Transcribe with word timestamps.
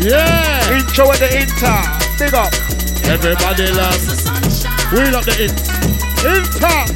Yeah. 0.00 0.74
Intro 0.76 1.08
with 1.08 1.20
the 1.20 1.30
inter. 1.30 1.78
Big 2.18 2.34
up. 2.34 2.52
Everybody 3.04 3.70
love. 3.72 4.00
Wheel 4.92 5.16
up 5.16 5.24
the 5.24 5.44
int. 5.44 5.60
Inter. 6.24 6.86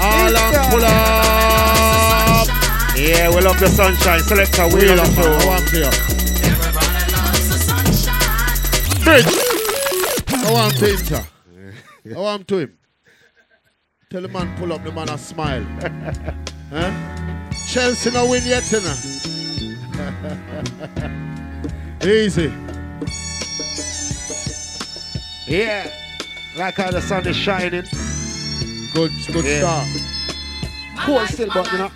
All 0.00 0.36
Inter. 0.36 0.36
and 0.36 0.58
pull 0.70 0.84
up. 0.84 2.48
Yeah, 2.96 3.28
we 3.34 3.40
love 3.40 3.58
the 3.58 3.68
sunshine. 3.68 4.20
Selector, 4.20 4.66
we 4.68 4.86
Wheel 4.86 4.96
love 4.96 5.00
up, 5.00 5.14
the. 5.14 5.22
I 5.22 5.38
show. 5.38 5.46
want 5.46 5.70
here. 5.70 5.90
Bridge. 9.04 9.34
I 10.46 10.52
want 10.52 10.76
to 10.78 10.90
Inter. 10.90 11.26
I 12.14 12.18
want 12.18 12.48
to 12.48 12.58
him. 12.58 12.78
Tell 14.10 14.22
the 14.22 14.28
man 14.28 14.56
pull 14.56 14.72
up, 14.72 14.84
the 14.84 14.92
man 14.92 15.08
a 15.10 15.18
smile. 15.18 15.64
huh? 16.70 16.92
Chelsea 17.66 18.10
no 18.10 18.26
win 18.28 18.42
yet, 18.46 18.70
you 18.72 18.80
know. 18.80 19.37
Easy. 22.04 22.52
Yeah. 25.48 25.90
Like 26.56 26.76
how 26.76 26.90
the 26.90 27.00
sun 27.00 27.26
is 27.26 27.36
shining. 27.36 27.84
Good, 28.94 29.10
good 29.32 29.44
Yeah. 29.44 29.60
start. 29.60 29.88
Cold 31.04 31.28
still, 31.28 31.48
but 31.52 31.72
you 31.72 31.78
know. 31.78 31.90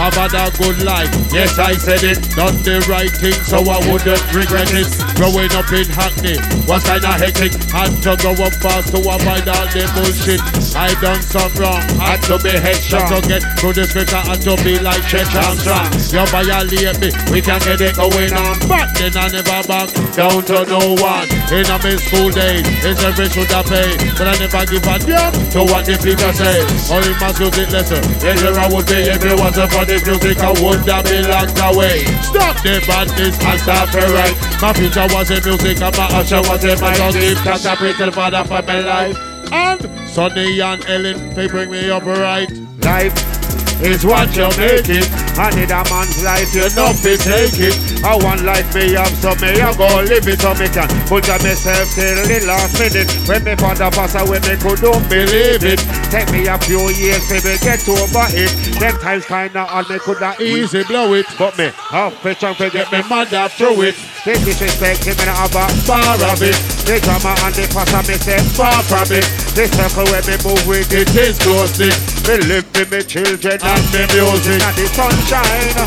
Have 0.00 0.16
had 0.16 0.32
a 0.32 0.48
good 0.56 0.80
life. 0.80 1.12
Yes, 1.28 1.58
I 1.58 1.76
said 1.76 2.00
it. 2.00 2.16
Done 2.32 2.56
the 2.64 2.80
right 2.88 3.12
thing, 3.12 3.36
so 3.44 3.60
I 3.68 3.76
wouldn't 3.84 4.24
regret 4.32 4.72
it. 4.72 4.88
Growing 5.20 5.52
up 5.52 5.68
in 5.76 5.84
Hackney 5.92 6.40
was 6.64 6.80
kinda 6.88 7.20
hectic. 7.20 7.52
Had 7.68 7.92
to 8.08 8.16
go 8.16 8.32
up 8.32 8.56
fast 8.64 8.96
to 8.96 8.98
avoid 9.04 9.44
all 9.44 9.68
the 9.68 9.84
bullshit. 9.92 10.40
I 10.72 10.96
done 11.04 11.20
some 11.20 11.52
wrong. 11.60 11.84
Had 12.00 12.24
to 12.32 12.40
be 12.40 12.48
headshot 12.48 13.12
to 13.12 13.20
get 13.28 13.44
through 13.60 13.76
the 13.76 13.84
scripture. 13.84 14.24
Had 14.24 14.40
to 14.48 14.56
be 14.64 14.80
like 14.80 15.04
Chet 15.04 15.28
Armstrong. 15.36 15.92
You 16.08 16.24
violate 16.32 16.96
me, 16.96 17.12
we 17.28 17.44
can 17.44 17.60
get 17.60 17.84
it 17.84 17.92
going 18.00 18.32
on. 18.32 18.56
But 18.64 18.96
then 18.96 19.12
I 19.20 19.28
never 19.28 19.60
back 19.68 19.92
down 20.16 20.40
to 20.48 20.64
no 20.64 20.96
one. 20.96 21.28
In 21.52 21.68
a 21.68 21.76
my 21.76 21.92
school 22.00 22.32
days, 22.32 22.64
it's 22.88 23.04
every 23.04 23.28
should 23.28 23.52
have 23.52 23.68
paid. 23.68 24.00
But 24.16 24.32
I 24.32 24.34
never 24.40 24.64
give 24.64 24.88
a 24.88 24.96
damn 24.96 25.32
to 25.52 25.60
what 25.68 25.84
the 25.84 26.00
people 26.00 26.32
say. 26.32 26.64
Only 26.88 27.12
my 27.20 27.28
music 27.36 27.68
lesson. 27.68 28.00
Yes, 28.24 28.40
here 28.40 28.56
I 28.56 28.64
would 28.72 28.88
be 28.88 29.04
it 29.04 29.36
wasn't 29.36 29.68
for 29.68 29.89
the 29.90 30.10
music, 30.10 30.38
I 30.38 30.54
have 30.54 31.04
been 31.04 31.28
locked 31.28 31.58
away. 31.58 32.04
Stop 32.22 32.62
the 32.62 32.82
badness 32.86 33.38
and 33.42 33.60
stop 33.60 33.90
the 33.90 34.06
right. 34.14 34.36
My 34.62 34.72
future 34.72 35.06
was 35.10 35.30
in 35.30 35.42
music 35.42 35.82
and 35.82 35.96
my 35.96 36.06
usher 36.14 36.40
was 36.42 36.64
in 36.64 36.80
my 36.80 36.94
dog. 36.94 37.14
Give 37.14 37.38
thanks 37.38 37.66
I 37.66 37.74
pray 37.74 37.92
the 37.92 38.12
Father 38.12 38.44
for 38.44 38.62
my 38.62 38.80
life. 38.80 39.18
And 39.52 40.08
Sonny 40.08 40.60
and 40.60 40.84
Ellen, 40.86 41.34
they 41.34 41.48
bring 41.48 41.70
me 41.70 41.90
up 41.90 42.04
right. 42.04 42.50
Life 42.82 43.39
is 43.82 44.04
what 44.04 44.28
you 44.36 44.48
make 44.60 44.88
it. 44.88 45.08
I 45.38 45.50
need 45.56 45.70
a 45.70 45.80
man's 45.88 46.22
life, 46.22 46.52
you 46.54 46.68
know 46.76 46.92
fi 46.92 47.16
take 47.16 47.56
it. 47.58 47.76
I 48.04 48.16
want 48.16 48.42
life 48.44 48.68
me 48.74 48.92
have, 48.94 49.12
so 49.20 49.34
me 49.40 49.60
I 49.60 49.72
go 49.76 49.88
live 50.04 50.26
it 50.26 50.40
so 50.40 50.52
me 50.54 50.68
can 50.68 50.88
put 51.08 51.28
on 51.28 51.40
myself 51.42 51.88
till 51.94 52.20
the 52.28 52.44
last 52.46 52.78
minute. 52.78 53.08
When 53.28 53.44
me 53.44 53.56
father 53.56 53.90
pass 53.90 54.14
away, 54.14 54.40
me 54.44 54.56
couldn't 54.60 55.08
believe 55.08 55.64
it. 55.64 55.80
Take 56.12 56.30
me 56.32 56.46
a 56.46 56.58
few 56.58 56.80
years 56.96 57.24
to 57.28 57.40
me 57.40 57.56
get 57.60 57.80
over 57.88 58.26
it. 58.36 58.52
Them 58.80 58.96
times 59.00 59.24
kinda 59.26 59.64
hard, 59.64 59.88
me 59.88 59.98
coulda 59.98 60.34
Easy 60.40 60.84
blow 60.84 61.14
it. 61.14 61.26
But 61.38 61.56
me 61.56 61.70
have 61.90 62.20
to 62.22 62.34
try 62.34 62.54
to 62.54 62.70
get 62.70 62.92
me 62.92 63.02
mother 63.08 63.48
through 63.48 63.82
it. 63.82 63.96
They 64.24 64.34
disrespect 64.44 65.06
me, 65.06 65.12
and 65.12 65.30
I 65.30 65.48
have 65.48 65.56
a 65.56 65.64
bar 65.88 66.20
of 66.32 66.42
it. 66.42 66.56
The 66.84 67.00
drama 67.00 67.32
and 67.44 67.54
the 67.54 67.64
pastor 67.72 68.04
me 68.04 68.18
say 68.18 68.40
far 68.56 68.82
from 68.82 69.08
it. 69.12 69.24
The 69.56 69.64
circle 69.72 70.04
where 70.12 70.24
me 70.28 70.36
move 70.44 70.66
with 70.66 70.92
it 70.92 71.08
is 71.16 71.38
close. 71.38 71.78
Me 71.80 72.36
live 72.46 72.68
with 72.76 72.90
me 72.92 73.02
children 73.02 73.58
and 73.70 73.86
me 73.92 74.02
music 74.10 74.62
and 74.66 74.76
the 74.76 74.86
sunshine. 74.90 75.78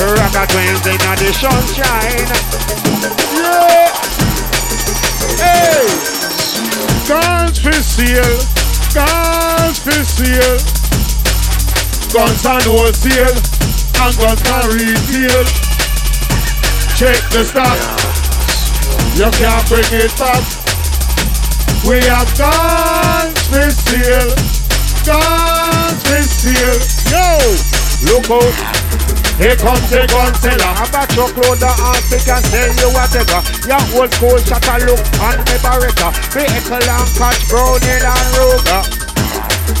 Ragga 0.00 0.46
Twins 0.48 0.86
in 0.86 0.96
the 0.96 1.30
sunshine. 1.36 2.28
Yeah. 3.36 3.92
Hey. 5.36 5.84
Guns 7.06 7.58
for 7.60 7.72
sale. 7.72 8.38
Guns 8.94 9.78
for 9.84 10.00
sale. 10.08 10.58
Guns 12.12 12.46
on 12.46 12.62
wholesale. 12.64 13.36
And 14.00 14.16
guns 14.16 14.42
on 14.48 14.64
retail. 14.72 15.44
Check 16.96 17.20
the 17.30 17.44
stock. 17.44 17.78
You 19.16 19.30
can't 19.36 19.68
bring 19.68 19.92
it 19.92 20.12
back. 20.18 20.42
We 21.84 22.00
have 22.08 22.30
guns 22.38 23.38
for 23.48 23.70
sale. 23.70 24.51
Guns 25.04 26.02
for 26.06 26.22
sale. 26.22 26.78
Yo. 27.10 27.26
Look 28.06 28.30
out. 28.30 28.82
Here 29.38 29.56
comes 29.56 29.88
the 29.90 30.06
gun 30.06 30.34
seller. 30.38 30.62
I'm 30.62 30.94
a 30.94 31.06
truckload 31.10 31.62
of 31.62 31.74
ass, 31.74 32.10
they 32.10 32.20
can 32.22 32.42
sell 32.46 32.70
you 32.78 32.90
whatever. 32.94 33.40
Your 33.66 33.82
old 33.98 34.12
school 34.14 34.38
shot 34.38 34.62
a 34.68 34.78
look 34.86 35.02
on 35.18 35.38
me 35.38 35.56
Beretta. 35.58 36.12
Heckler 36.30 36.78
and 36.78 37.10
Koch 37.18 37.40
Browning 37.48 38.04
and 38.06 38.28
Ruger. 38.38 38.82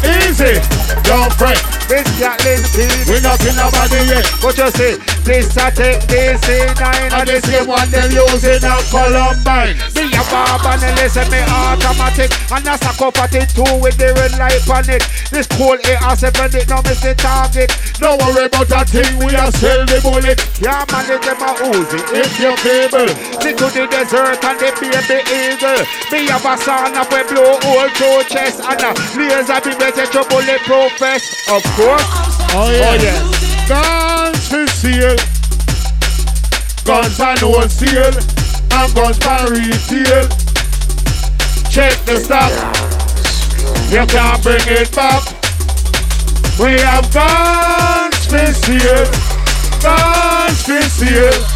Easy. 0.02 0.58
Don't 1.04 1.32
fret. 1.34 1.71
This 1.92 2.08
Gatlin 2.16 2.56
speed. 2.64 3.04
We 3.04 3.20
knocking 3.20 3.52
nobody 3.52 4.00
yet. 4.08 4.24
What 4.40 4.56
you 4.56 4.72
say? 4.72 4.96
This 5.28 5.52
I 5.60 5.68
take 5.68 6.00
this 6.08 6.40
in 6.48 6.72
nine 6.80 7.12
And 7.12 7.28
the 7.28 7.36
same 7.44 7.68
one 7.68 7.84
them 7.92 8.08
using 8.08 8.64
a 8.64 8.74
Columbine. 8.88 9.76
Me 9.92 10.08
a 10.08 10.22
barb 10.32 10.64
and 10.72 10.80
they 10.80 10.92
listen 10.96 11.28
me 11.28 11.44
automatic 11.44 12.32
And 12.48 12.64
that's 12.64 12.80
a 12.80 12.96
suck 12.96 13.12
up 13.12 13.20
at 13.20 13.36
it 13.36 13.52
too 13.52 13.68
with 13.84 14.00
the 14.00 14.16
red 14.16 14.32
light 14.40 14.64
on 14.72 14.88
it 14.88 15.04
This 15.28 15.44
cool 15.52 15.76
AR-7 15.76 16.32
it 16.56 16.66
no 16.72 16.80
miss 16.80 17.04
the 17.04 17.12
target 17.12 17.68
Don't 18.00 18.16
worry 18.24 18.48
about 18.48 18.72
that 18.72 18.88
thing, 18.88 19.12
we 19.20 19.36
are 19.36 19.52
sell 19.52 19.84
the 19.84 20.00
bullet. 20.00 20.40
Yeah 20.64 20.88
man 20.88 21.12
it 21.12 21.20
them 21.20 21.44
a 21.44 21.50
Uzi 21.76 22.00
If 22.16 22.40
you're 22.40 22.56
feeble, 22.64 23.12
Me 23.44 23.52
to 23.52 23.68
the 23.68 23.84
desert 23.84 24.40
and 24.40 24.58
the 24.58 24.72
baby 24.80 25.20
eagle 25.28 25.84
Me 26.08 26.24
have 26.32 26.48
a 26.48 26.56
up 26.56 27.12
we 27.12 27.20
blow 27.28 27.52
all 27.68 27.88
through 28.00 28.24
chest 28.32 28.64
And 28.64 28.80
a 28.80 28.90
laser 29.20 29.60
be 29.60 29.76
better 29.76 30.08
to 30.08 30.24
bulletproof 30.32 30.96
vest 30.96 31.36
Of 31.52 31.62
course 31.76 31.81
oh 31.84 32.70
yeah. 32.70 32.90
Oh 32.90 32.98
yeah 33.02 33.42
Guns 33.68 34.48
for 34.48 34.66
sale, 34.66 35.16
guns 36.84 37.20
and 37.20 37.38
wholesale, 37.38 38.12
and 38.72 38.94
guns 38.94 39.18
for 39.18 39.52
retail. 39.52 40.28
Check 41.70 41.96
the 42.04 42.18
stock, 42.18 42.52
you 43.88 44.04
can't 44.06 44.42
bring 44.42 44.60
it 44.66 44.94
back. 44.94 45.22
We 46.58 46.80
have 46.82 47.10
guns 47.14 48.26
for 48.26 48.52
sale, 48.52 49.06
guns 49.80 50.62
for 50.66 50.82
sale. 50.82 51.51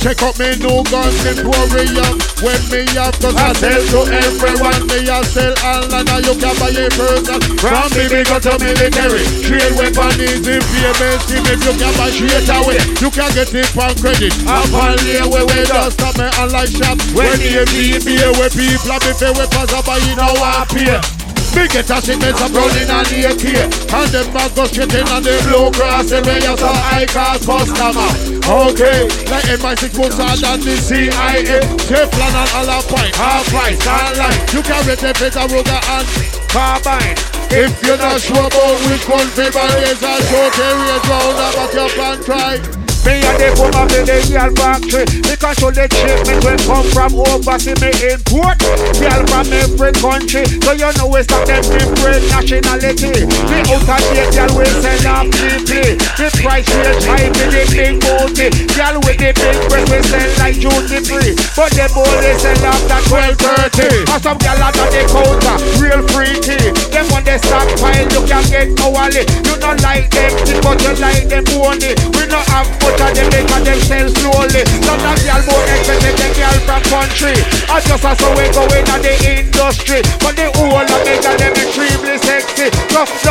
Check 0.00 0.22
out 0.24 0.32
me 0.40 0.56
new 0.56 0.80
guns 0.88 1.20
emporium 1.28 2.16
When 2.40 2.56
me 2.72 2.88
have 2.96 3.12
cause 3.20 3.36
I 3.36 3.52
sell 3.52 3.84
to 3.84 4.00
everyone 4.08 4.88
Me 4.88 5.04
a 5.04 5.20
sell 5.28 5.52
online 5.60 6.08
and 6.08 6.24
you 6.24 6.32
can 6.40 6.56
buy 6.56 6.72
a 6.72 6.88
person 6.88 7.36
From 7.60 7.84
the 7.92 8.08
big 8.08 8.24
to 8.24 8.52
military. 8.64 9.20
Trade 9.44 9.76
weapon 9.76 10.16
easy 10.16 10.56
payment 10.56 11.20
If 11.28 11.44
you 11.44 11.74
can 11.76 11.92
buy 12.00 12.08
straight 12.16 12.48
away. 12.48 12.80
You 12.96 13.12
can 13.12 13.28
get 13.36 13.52
it 13.52 13.68
from 13.76 13.92
credit. 14.00 14.32
And 14.48 14.72
on 14.72 14.96
lay 15.04 15.20
where 15.20 15.44
we 15.44 15.68
just 15.68 16.00
stop 16.00 16.16
me 16.16 16.32
online 16.40 16.72
shop 16.72 16.96
When 17.12 17.36
the 17.36 17.68
BB 17.68 18.40
where 18.40 18.48
people 18.48 18.96
have 18.96 19.04
me 19.04 19.12
pay 19.20 19.32
weapons 19.36 19.68
I 19.68 19.84
buy 19.84 20.00
in 20.08 20.16
our 20.16 20.64
pay 20.64 21.19
me 21.56 21.66
get 21.68 21.90
a 21.90 21.98
shipment 22.00 22.36
of 22.36 22.52
running 22.54 22.90
on 22.90 23.04
the 23.08 23.32
AK. 23.32 23.44
And 23.90 24.08
them 24.12 24.28
a 24.36 24.44
go 24.54 24.64
straight 24.66 24.94
in 24.94 25.06
on 25.08 25.22
the 25.22 25.34
blue 25.46 25.70
cross 25.72 26.10
And 26.12 26.24
we 26.26 26.36
have 26.44 26.58
some 26.58 26.76
high 26.76 27.06
class 27.06 27.44
customer. 27.44 28.10
Okay, 28.44 29.06
like 29.30 29.46
MI6 29.46 29.94
boots 29.94 30.18
and 30.18 30.40
than 30.40 30.60
the 30.60 30.74
CIA 30.76 31.62
Teflon 31.86 32.34
and 32.34 32.50
all 32.54 32.70
a 32.70 32.78
point, 32.82 33.14
half 33.14 33.46
price, 33.48 33.80
online 33.86 34.38
You 34.52 34.62
can 34.62 34.80
rate 34.86 34.98
the 34.98 35.12
Peter 35.14 35.46
Ruger 35.48 35.80
and 35.80 36.06
Carbine. 36.50 37.16
If 37.50 37.82
you're 37.82 37.98
not 37.98 38.20
sure 38.20 38.46
about 38.46 38.78
which 38.90 39.06
one 39.08 39.26
favor 39.34 39.70
is 39.86 40.02
A 40.02 40.14
short 40.28 40.58
area 40.58 40.96
round 41.08 41.38
about 41.38 41.74
your 41.74 41.88
plan 41.90 42.18
try 42.22 42.89
Me 43.04 43.16
and 43.24 43.38
the 43.40 43.48
woman 43.56 43.88
in 43.96 44.04
the 44.04 44.18
girl 44.28 44.52
factory 44.52 45.04
Because 45.24 45.62
all 45.64 45.72
the 45.72 45.88
shipment 45.88 46.44
will 46.44 46.60
come 46.68 46.86
from 46.92 47.16
overseas 47.16 47.80
Me 47.80 47.90
import 48.12 48.60
girl 49.00 49.22
from 49.24 49.48
every 49.48 49.92
country. 49.96 50.44
So 50.60 50.72
you 50.76 50.90
know 51.00 51.08
we 51.08 51.24
stop 51.24 51.48
them 51.48 51.64
different 51.64 52.22
nationality. 52.28 53.24
The 53.24 53.58
out 53.72 53.88
of 53.88 54.02
date 54.12 54.32
girl 54.36 54.50
will 54.52 54.74
sell 54.84 55.06
off 55.08 55.26
cheaply 55.32 55.96
The 56.20 56.28
price 56.44 56.68
real 56.68 56.98
high 57.08 57.28
with 57.32 57.50
the 57.50 57.64
big 57.72 57.96
booty. 58.04 58.48
Girl 58.76 58.96
with 59.00 59.16
the 59.16 59.30
big 59.32 59.56
breast 59.72 59.88
we 59.88 59.98
sell 60.04 60.30
like 60.36 60.58
duty 60.60 60.98
free 61.00 61.32
But 61.56 61.72
them 61.72 61.92
only 61.96 62.32
off 62.68 62.82
that 62.92 63.04
1230 63.08 64.12
And 64.12 64.20
some 64.20 64.38
girl 64.38 64.60
under 64.60 64.88
the 64.92 65.02
counter. 65.08 65.56
Real 65.80 66.02
freaky. 66.12 66.58
Them 66.92 67.08
on 67.16 67.24
the 67.24 67.40
stockpile. 67.40 68.06
You 68.12 68.22
can 68.28 68.44
get 68.52 68.68
hourly 68.84 69.24
You 69.48 69.56
don't 69.56 69.80
like 69.80 70.12
them. 70.12 70.32
But 70.60 70.76
you 70.84 70.92
like 71.00 71.26
them 71.32 71.44
bony 71.48 71.96
We 72.12 72.28
not 72.28 72.44
have 72.52 72.68
much 72.90 73.00
of 73.00 73.14
them 73.14 73.28
because 73.30 73.64
them 73.64 73.80
sell 73.80 74.08
slowly 74.08 74.62
Some 74.82 75.00
of 75.00 75.18
y'all 75.22 75.42
more 75.46 75.66
expensive 75.70 76.16
than 76.18 76.32
girl 76.34 76.58
from 76.66 76.82
country 76.90 77.36
And 77.70 77.82
just 77.86 78.04
as 78.04 78.20
we 78.34 78.44
go 78.50 78.64
in 78.74 78.84
the 79.02 79.14
industry 79.38 80.00
But 80.18 80.34
the 80.36 80.50
whole 80.54 80.74
of 80.74 81.00
them 81.04 81.18
girl 81.22 81.36
them 81.38 81.52
extremely 81.52 82.10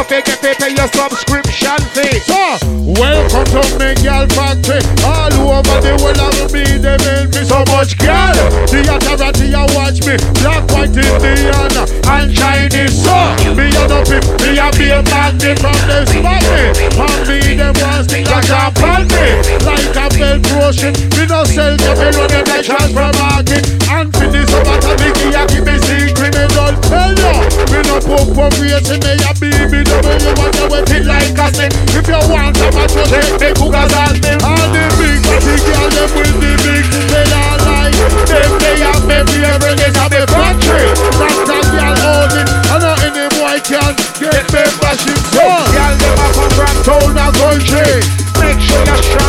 fi 0.10 0.22
get 0.26 0.42
to 0.42 0.52
pay 0.58 0.74
your 0.74 0.90
subscription 0.90 1.78
fee. 1.94 2.18
So, 2.26 2.58
welcome 2.98 3.46
to 3.54 3.62
me 3.78 3.94
girl 4.02 4.26
factory. 4.34 4.82
All 5.06 5.30
over 5.54 5.78
the 5.86 5.94
world 6.02 6.18
I 6.18 6.34
will 6.34 6.50
be 6.50 6.66
they 6.66 6.98
make 7.06 7.30
me 7.30 7.46
so 7.46 7.62
much 7.70 7.94
girl. 8.02 8.34
The 8.74 8.82
authority 8.90 9.54
I 9.54 9.70
watch 9.78 10.02
me, 10.02 10.18
black, 10.42 10.66
white, 10.74 10.98
Indian, 10.98 11.74
and 12.10 12.30
Chinese. 12.34 12.98
So, 12.98 13.14
me 13.54 13.70
a 13.70 13.84
no 13.86 14.02
pip, 14.02 14.26
me 14.42 14.58
a 14.58 14.68
be 14.74 14.90
a 14.90 15.06
magnet 15.06 15.62
from 15.62 15.78
the 15.86 16.02
spot 16.10 16.42
me. 16.50 16.64
And 16.90 17.22
me 17.30 17.38
them 17.54 17.74
want 17.78 18.10
stick 18.10 18.26
a 18.26 18.38
jump 18.42 18.82
on 18.82 19.06
me. 19.14 19.49
Like 19.66 19.96
a 19.98 20.06
bell 20.14 20.38
ocean, 20.70 20.94
me 21.18 21.26
no 21.26 21.42
sell 21.44 21.74
the 21.74 21.92
bill 21.98 22.14
when 22.14 22.30
them 22.30 22.46
like 22.46 22.66
transfer 22.66 23.10
market. 23.18 23.66
And 23.90 24.08
for 24.14 24.28
this 24.30 24.50
matter, 24.52 24.96
me 25.02 25.10
give 25.18 25.66
me 25.66 25.76
secret, 25.82 26.34
me 26.38 26.46
don't 26.54 26.78
tell 26.86 27.14
you. 27.14 27.34
Me 27.74 27.80
no 27.90 27.98
poke 27.98 28.30
for 28.38 28.50
racing, 28.62 29.02
me 29.02 29.18
a 29.18 29.32
BBW, 29.34 30.32
want 30.38 30.54
to 30.54 30.64
wet 30.70 30.90
it 30.94 31.06
like 31.10 31.34
a 31.34 31.48
snake. 31.50 31.74
If 31.98 32.06
you 32.06 32.22
want 32.30 32.56
some, 32.62 32.78
I 32.78 32.86
just 32.86 33.10
take 33.10 33.36
the 33.42 33.50
cougars 33.58 33.90
and 33.90 34.18
them. 34.22 34.40
All 34.46 34.66
the 34.70 34.84
big 35.02 35.18
body 35.26 35.56
girl, 35.66 35.88
them 35.90 36.10
with 36.14 36.36
the 36.38 36.52
big, 36.62 36.86
they 37.10 37.26
all 37.34 37.58
like. 37.66 37.98
Them 38.30 38.52
they 38.62 38.78
me 39.10 39.18
favorite, 39.26 39.82
it's 39.82 39.98
a 39.98 40.06
me 40.14 40.22
factory. 40.30 40.86
That's 41.18 41.50
a 41.50 41.60
girl 41.74 41.98
hold 41.98 42.34
it, 42.38 42.48
and 42.70 42.82
not 42.86 43.02
any 43.02 43.26
boy 43.34 43.58
can 43.66 43.94
get 44.22 44.46
membership. 44.54 45.20
So, 45.34 45.46
Girl, 45.74 45.96
them 45.98 46.20
a 46.22 46.28
come 46.38 46.52
from 46.54 46.76
town 46.86 47.18
a 47.18 47.28
country. 47.34 48.20
Make 48.40 48.60
sure 48.62 48.86
you're 48.86 49.04
strong 49.04 49.29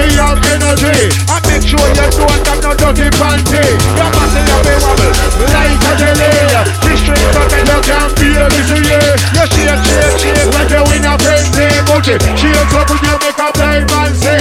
You 0.00 0.24
have 0.24 0.40
energy. 0.48 1.12
And 1.28 1.42
make 1.44 1.64
sure 1.66 1.76
you 1.76 2.08
don't 2.12 2.46
have 2.48 2.60
no 2.64 2.72
dirty 2.72 3.08
panty. 3.20 3.60
Your 3.98 4.08
muscle 4.16 4.44
you 4.48 4.58
be 4.64 4.74
wobble 4.80 5.12
Like 5.52 5.84
a 5.84 5.92
jelly. 6.00 6.32
This 6.80 7.00
string 7.04 7.26
cut 7.36 7.52
and 7.52 7.68
You 7.68 7.78
can 7.84 8.08
feel 8.16 8.46
this 8.48 8.70
year. 8.72 9.12
you 9.36 9.44
shake, 9.52 9.82
shake, 9.84 10.16
shake. 10.20 10.48
Like 10.56 10.70
you 10.72 10.82
win 10.88 11.04
a 11.04 11.14
frenzy. 11.20 11.68
Booty. 11.84 12.16
She 12.40 12.48
a 12.48 12.64
couple 12.72 12.96
you 12.96 13.14
make 13.20 13.38
a 13.38 13.48
blind 13.52 13.84
man 13.92 14.12
say. 14.16 14.40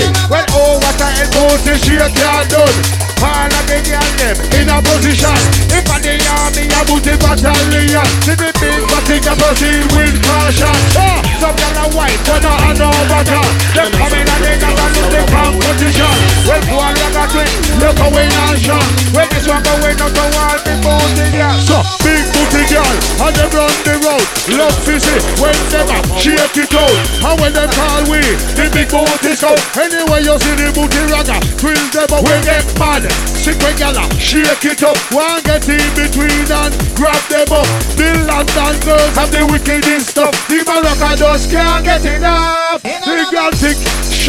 Oh, 0.54 0.80
what 0.82 1.02
a 1.02 1.06
hell 1.06 1.30
Booty 1.30 1.78
she 1.78 1.96
can't 1.98 2.50
done. 2.50 2.78
All 3.20 3.52
of 3.52 3.64
the 3.68 3.78
girl 3.84 4.10
them 4.16 4.38
In 4.56 4.72
a 4.72 4.80
position. 4.80 5.36
If 5.76 5.84
I 5.92 6.00
the 6.00 6.16
army, 6.40 6.64
A 6.72 6.80
booty 6.88 7.14
battalion. 7.20 8.08
See 8.24 8.36
the 8.40 8.48
big 8.64 8.80
body 8.88 9.20
can 9.20 9.36
proceed 9.36 9.84
with 9.92 10.16
caution. 10.24 10.72
Ah, 10.96 11.20
some 11.44 11.56
girl 11.60 11.78
are 11.84 11.92
white 11.92 12.16
When 12.32 12.48
I 12.48 12.72
know 12.80 12.96
better. 13.12 13.44
Them 13.76 13.92
coming 13.92 14.24
and 14.24 14.42
they 14.42 14.56
got 14.56 14.80
a 14.80 14.88
The 14.96 15.04
little 15.04 15.28
competition. 15.28 16.16
Well, 16.48 16.64
go 16.64 16.80
on, 16.80 16.96
you 16.96 17.10
got 17.12 17.36
it 17.36 17.52
Look 17.84 18.00
away 18.08 18.28
now, 18.32 18.56
Sean. 18.56 18.88
When 19.12 19.28
this 19.36 19.46
one 19.46 19.62
go 19.68 19.76
in 19.84 20.00
out 20.00 20.16
the 20.16 20.26
wall, 20.34 20.58
the 20.64 20.74
booty, 20.80 21.26
yeah 21.36 21.60
So, 21.60 21.84
big 22.00 22.24
booty 22.32 22.64
girl, 22.72 22.96
and 23.28 23.36
they 23.36 23.48
run 23.52 23.76
the 23.84 23.96
road. 24.00 24.26
Love 24.56 24.80
fizzy, 24.88 25.20
whenever, 25.44 26.00
shake 26.16 26.56
it 26.56 26.72
out. 26.72 26.96
And 27.20 27.36
when 27.38 27.52
they 27.52 27.68
call 27.76 28.02
we, 28.08 28.24
the 28.56 28.72
big 28.72 28.88
booty 28.88 29.36
go. 29.36 29.52
Anyway, 29.76 30.24
you 30.24 30.39
see 30.40 30.56
the 30.56 30.72
booty 30.72 31.04
ragga, 31.12 31.38
thrill 31.60 31.80
them 31.92 32.10
up, 32.16 32.24
we 32.24 32.36
get 32.48 32.66
mad. 32.80 33.04
Sick 33.36 33.60
when 33.60 33.76
gala, 33.76 34.04
shake 34.20 34.66
it 34.66 34.84
up. 34.84 34.98
One 35.12 35.42
get 35.44 35.68
in 35.68 35.84
between 35.96 36.48
and 36.48 36.74
grab 36.96 37.20
them 37.28 37.52
up. 37.52 37.68
The 38.00 38.10
London 38.28 38.76
girls 38.84 39.16
have 39.16 39.32
the 39.32 39.44
wickedest 39.52 40.16
stuff. 40.16 40.36
The 40.48 40.64
Morocco 40.64 41.16
just 41.16 41.52
can't 41.52 41.84
get 41.84 42.04
enough. 42.06 42.82
The 42.84 43.28
girl 43.32 43.52
thick, 43.56 43.78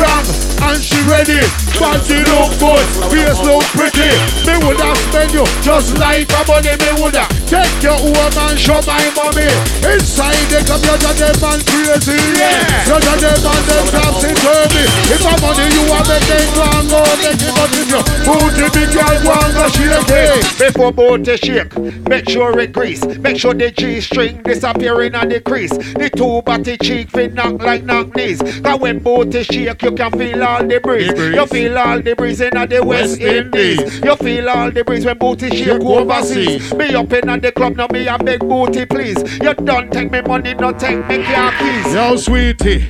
strong, 0.00 0.24
and 0.72 0.80
she 0.80 0.96
ready. 1.04 1.44
Body 1.76 2.20
look 2.28 2.52
good, 2.60 2.84
face 3.08 3.40
look 3.44 3.64
pretty. 3.76 4.12
Me 4.44 4.56
woulda 4.60 4.92
spend 5.08 5.32
you 5.32 5.44
just 5.60 5.96
like 5.96 6.28
a 6.28 6.40
money. 6.48 6.72
Me 6.76 6.90
woulda 7.00 7.24
take 7.48 7.82
your 7.84 7.96
home 7.96 8.36
and 8.48 8.58
show 8.58 8.80
my 8.84 9.00
mommy. 9.16 9.48
Inside 9.84 10.44
the 10.52 10.60
computer, 10.64 11.12
them 11.16 11.36
man 11.40 11.60
crazy. 11.68 12.20
Yeah, 12.36 12.84
so 12.84 12.96
that 13.00 13.16
them 13.20 13.40
man 13.44 13.60
them 13.64 13.86
topsy 13.92 14.32
turvy. 14.40 14.84
If 15.08 15.24
a 15.24 15.32
money 15.40 15.66
you 15.72 15.84
want 15.88 16.08
make 16.08 16.24
them 16.28 16.48
go 16.52 16.64
and 16.68 16.86
go 16.88 17.00
make 17.20 17.40
it, 17.40 17.52
but 17.56 17.72
if 17.72 17.88
you 17.88 18.00
booty 18.28 18.66
big 18.76 18.88
girl 18.92 19.16
go 19.24 19.32
and 19.40 19.52
go 19.56 19.66
shake 19.72 20.12
it. 20.12 20.44
Before 20.60 20.92
booty 20.92 21.36
shake, 21.36 21.72
make 22.08 22.28
sure 22.28 22.58
it 22.60 22.72
grease. 22.72 23.04
Make 23.20 23.38
sure 23.38 23.54
the 23.54 23.70
G-string 23.70 24.42
disappearing 24.42 25.14
on 25.14 25.28
the 25.30 25.40
crease. 25.40 25.72
The 25.72 26.10
two 26.14 26.42
body 26.42 26.76
cheek 26.76 27.08
fit 27.08 27.32
knock 27.32 27.62
like 27.62 27.84
knock 27.84 28.14
knees. 28.14 28.42
Cause 28.60 28.80
when 28.80 28.98
booty 28.98 29.44
shake, 29.44 29.82
you 29.82 29.89
can 29.92 30.10
feel 30.12 30.42
all 30.42 30.66
the 30.66 30.80
breeze. 30.80 31.08
You 31.08 31.46
feel 31.46 31.78
all 31.78 32.00
the 32.00 32.14
breeze 32.14 32.40
in 32.40 32.50
the 32.50 32.82
West, 32.84 33.18
West 33.18 33.20
Indies. 33.20 34.00
You 34.00 34.16
feel 34.16 34.48
all 34.48 34.70
the 34.70 34.84
breeze 34.84 35.04
when 35.04 35.18
booty 35.18 35.50
shake 35.50 35.82
overseas. 35.82 36.74
Me 36.74 36.94
up 36.94 37.12
in 37.12 37.40
the 37.40 37.52
club, 37.52 37.76
now 37.76 37.86
me 37.92 38.06
a 38.06 38.18
big 38.18 38.40
booty, 38.40 38.86
please. 38.86 39.18
You 39.40 39.54
don't 39.54 39.92
take 39.92 40.10
me 40.10 40.20
money, 40.22 40.54
no 40.54 40.72
take 40.72 41.06
me 41.06 41.22
car 41.24 41.52
keys. 41.58 41.94
Yo, 41.94 42.16
sweetie. 42.16 42.88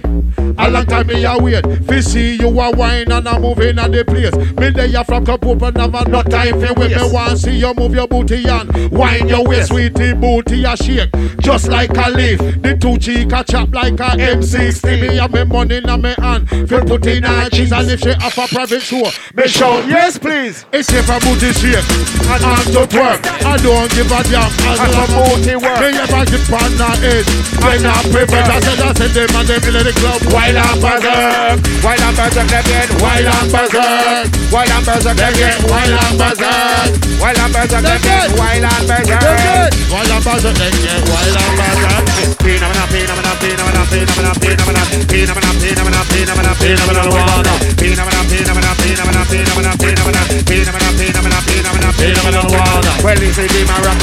A 0.58 0.70
long 0.70 0.86
time 0.86 1.06
me 1.06 1.24
a 1.24 1.38
wait 1.38 1.64
Fi 1.86 2.00
see 2.00 2.34
you 2.36 2.48
a 2.48 2.70
wine 2.72 3.10
and 3.10 3.26
a 3.26 3.38
moving 3.38 3.78
at 3.78 3.92
the 3.92 4.04
place 4.04 4.34
Me 4.58 4.70
there 4.70 4.86
you 4.86 5.02
from 5.04 5.24
cup 5.24 5.44
open 5.46 5.74
Never 5.74 6.08
no 6.08 6.22
time 6.22 6.60
fi 6.60 6.72
wait 6.72 6.96
Me 6.96 7.12
want 7.12 7.38
see 7.38 7.56
you 7.56 7.72
move 7.74 7.94
your 7.94 8.06
booty 8.06 8.46
and 8.46 8.90
Wine 8.90 9.28
your 9.28 9.44
waist 9.46 9.68
Sweetie 9.68 10.12
booty 10.14 10.64
a 10.64 10.76
shake 10.76 11.10
Just 11.40 11.68
like 11.68 11.96
a 11.96 12.10
leaf 12.10 12.38
The 12.38 12.76
two 12.80 12.98
cheek 12.98 13.32
a 13.32 13.44
chop 13.44 13.72
like 13.72 13.94
a 13.94 14.16
M60 14.16 15.00
Me 15.00 15.16
have 15.16 15.32
me 15.32 15.44
money 15.44 15.76
in 15.76 16.02
me 16.02 16.14
hand 16.18 16.48
Fi 16.48 16.79
put 16.86 17.06
in 17.06 17.22
her 17.24 17.48
cheese 17.50 17.72
And 17.72 17.90
if 17.90 18.00
she 18.00 18.10
have 18.12 18.36
a 18.38 18.46
private 18.48 18.82
show. 18.82 19.04
Me 19.34 19.46
shout 19.48 19.86
Yes, 19.88 20.18
please. 20.18 20.64
It's 20.72 20.92
if 20.92 21.08
a 21.08 21.16
booty 21.20 21.52
shake 21.52 21.84
And 22.30 22.44
arms 22.44 22.70
to 22.74 22.82
twerk 22.86 23.20
I 23.44 23.56
don't 23.58 23.90
give 23.94 24.10
a 24.10 24.20
damn. 24.28 24.50
As 24.68 24.80
As 24.80 24.90
long 24.94 25.10
booty 25.14 25.54
work. 25.56 25.78
me 25.80 25.88
ever 25.96 26.22
on 26.50 26.72
her 26.80 26.94
head. 27.00 27.24
When 27.60 27.84
I 27.86 27.96
prevent 28.10 28.48
I 28.50 28.58
said 28.60 28.80
I 28.80 28.92
said 28.94 29.10
them 29.16 29.30
and 29.36 29.46
them 29.48 29.62
in 29.68 29.84
the 29.86 29.92
club. 29.96 30.20
Wild 30.32 30.56
and 30.56 30.78
berserk, 30.80 31.60
wild 31.84 32.00
and 32.00 32.14
berserk, 32.16 32.48
get 32.66 32.88
Wild 33.00 33.26
and 33.26 33.48
berserk 33.52 34.26
wild 34.50 34.70
and 34.70 34.84
berserk, 34.86 35.16
They 35.16 35.30
they 35.30 35.38
get 35.38 35.58
get 35.60 35.70
wild 35.70 35.94
and 35.94 36.16
berserk 36.18 36.90
wild 37.20 37.38
and 37.38 37.52
berserk, 37.54 37.82
they 37.84 37.90
They 37.90 37.98
get 38.00 38.28
get- 38.30 38.38
wild 38.38 38.64
and 38.66 38.84
berserk. 38.88 39.70
Wild 39.90 40.10
and 40.10 40.22
berserk 40.24 40.56
get 40.56 41.02
wild 41.10 41.36
and 41.38 41.54
berserk 41.58 42.04
Phenomena, 42.40 42.84
phenomena, 42.90 43.32
phenomena, 43.40 43.82
phenomena, 43.86 43.86
phenomena, 43.90 43.90
phenomena, 43.90 44.30
phenomena, 44.30 44.32
phenomena, 44.40 44.79
Man. 45.10 45.50
Say, 53.30 53.46
man, 53.64 53.80
I'm 53.80 54.00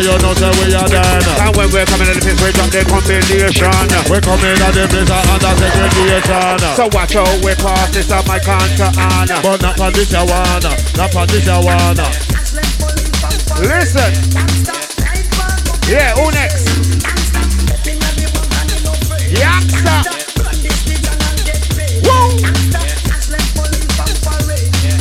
you 0.00 0.16
say 0.34 0.50
we 0.58 0.74
are 0.74 0.88
done. 0.88 1.22
And 1.38 1.56
when 1.56 1.68
we're 1.70 1.84
coming 1.86 2.08
in 2.08 2.16
the 2.16 2.22
place, 2.22 2.40
we 2.40 2.50
drop 2.52 2.70
the 2.70 2.80
combination. 2.86 3.70
We 4.08 4.18
come 4.20 4.40
in 4.40 4.62
at 4.62 4.72
the 4.72 4.88
place 4.88 5.10
under 5.10 5.52
segregation. 5.58 6.58
So 6.76 6.88
watch 6.92 7.16
out, 7.16 7.44
we 7.44 7.54
pass 7.54 7.90
this 7.92 8.10
on 8.10 8.26
my 8.26 8.38
counter 8.38 8.90
on. 8.96 9.28
But 9.42 9.62
not 9.62 9.76
for 9.76 9.90
this, 9.90 10.10
you 10.10 10.24
wanna, 10.24 10.72
not 10.96 11.10
for 11.12 11.26
this, 11.26 11.46
you 11.46 11.60
wanna. 11.60 12.06
Listen. 13.60 14.12
Yeah, 15.88 16.14
who 16.14 16.30
next? 16.32 16.69
Youngster. 19.30 20.02
Woo! 22.02 22.34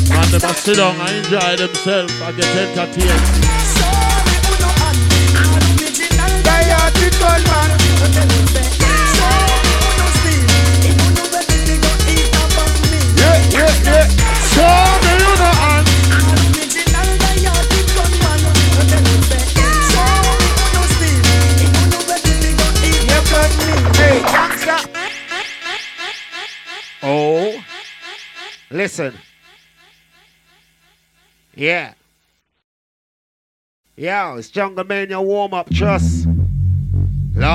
Man 0.09 0.29
them 0.29 0.43
a 0.43 0.53
sit 0.53 0.77
down 0.77 0.95
and 1.01 1.25
enjoy 1.25 1.55
themselves 1.57 2.13
And 2.21 2.38
get 2.38 2.55
entertained 2.55 3.25
They 6.45 6.71
are 6.71 6.91
the 6.91 7.09
good 7.09 7.41
man. 7.50 7.69
Yeah, 13.17 13.38
yeah, 13.50 13.83
yeah. 13.83 14.05
So 14.53 14.98
Oh. 27.11 27.59
Listen. 28.69 29.15
Yeah. 31.55 31.95
Yo, 33.95 34.35
it's 34.37 34.49
Jungle 34.49 34.83
Man, 34.83 35.09
your 35.09 35.23
warm 35.23 35.55
up 35.55 35.71
trust. 35.71 36.27
Lord. 37.33 37.49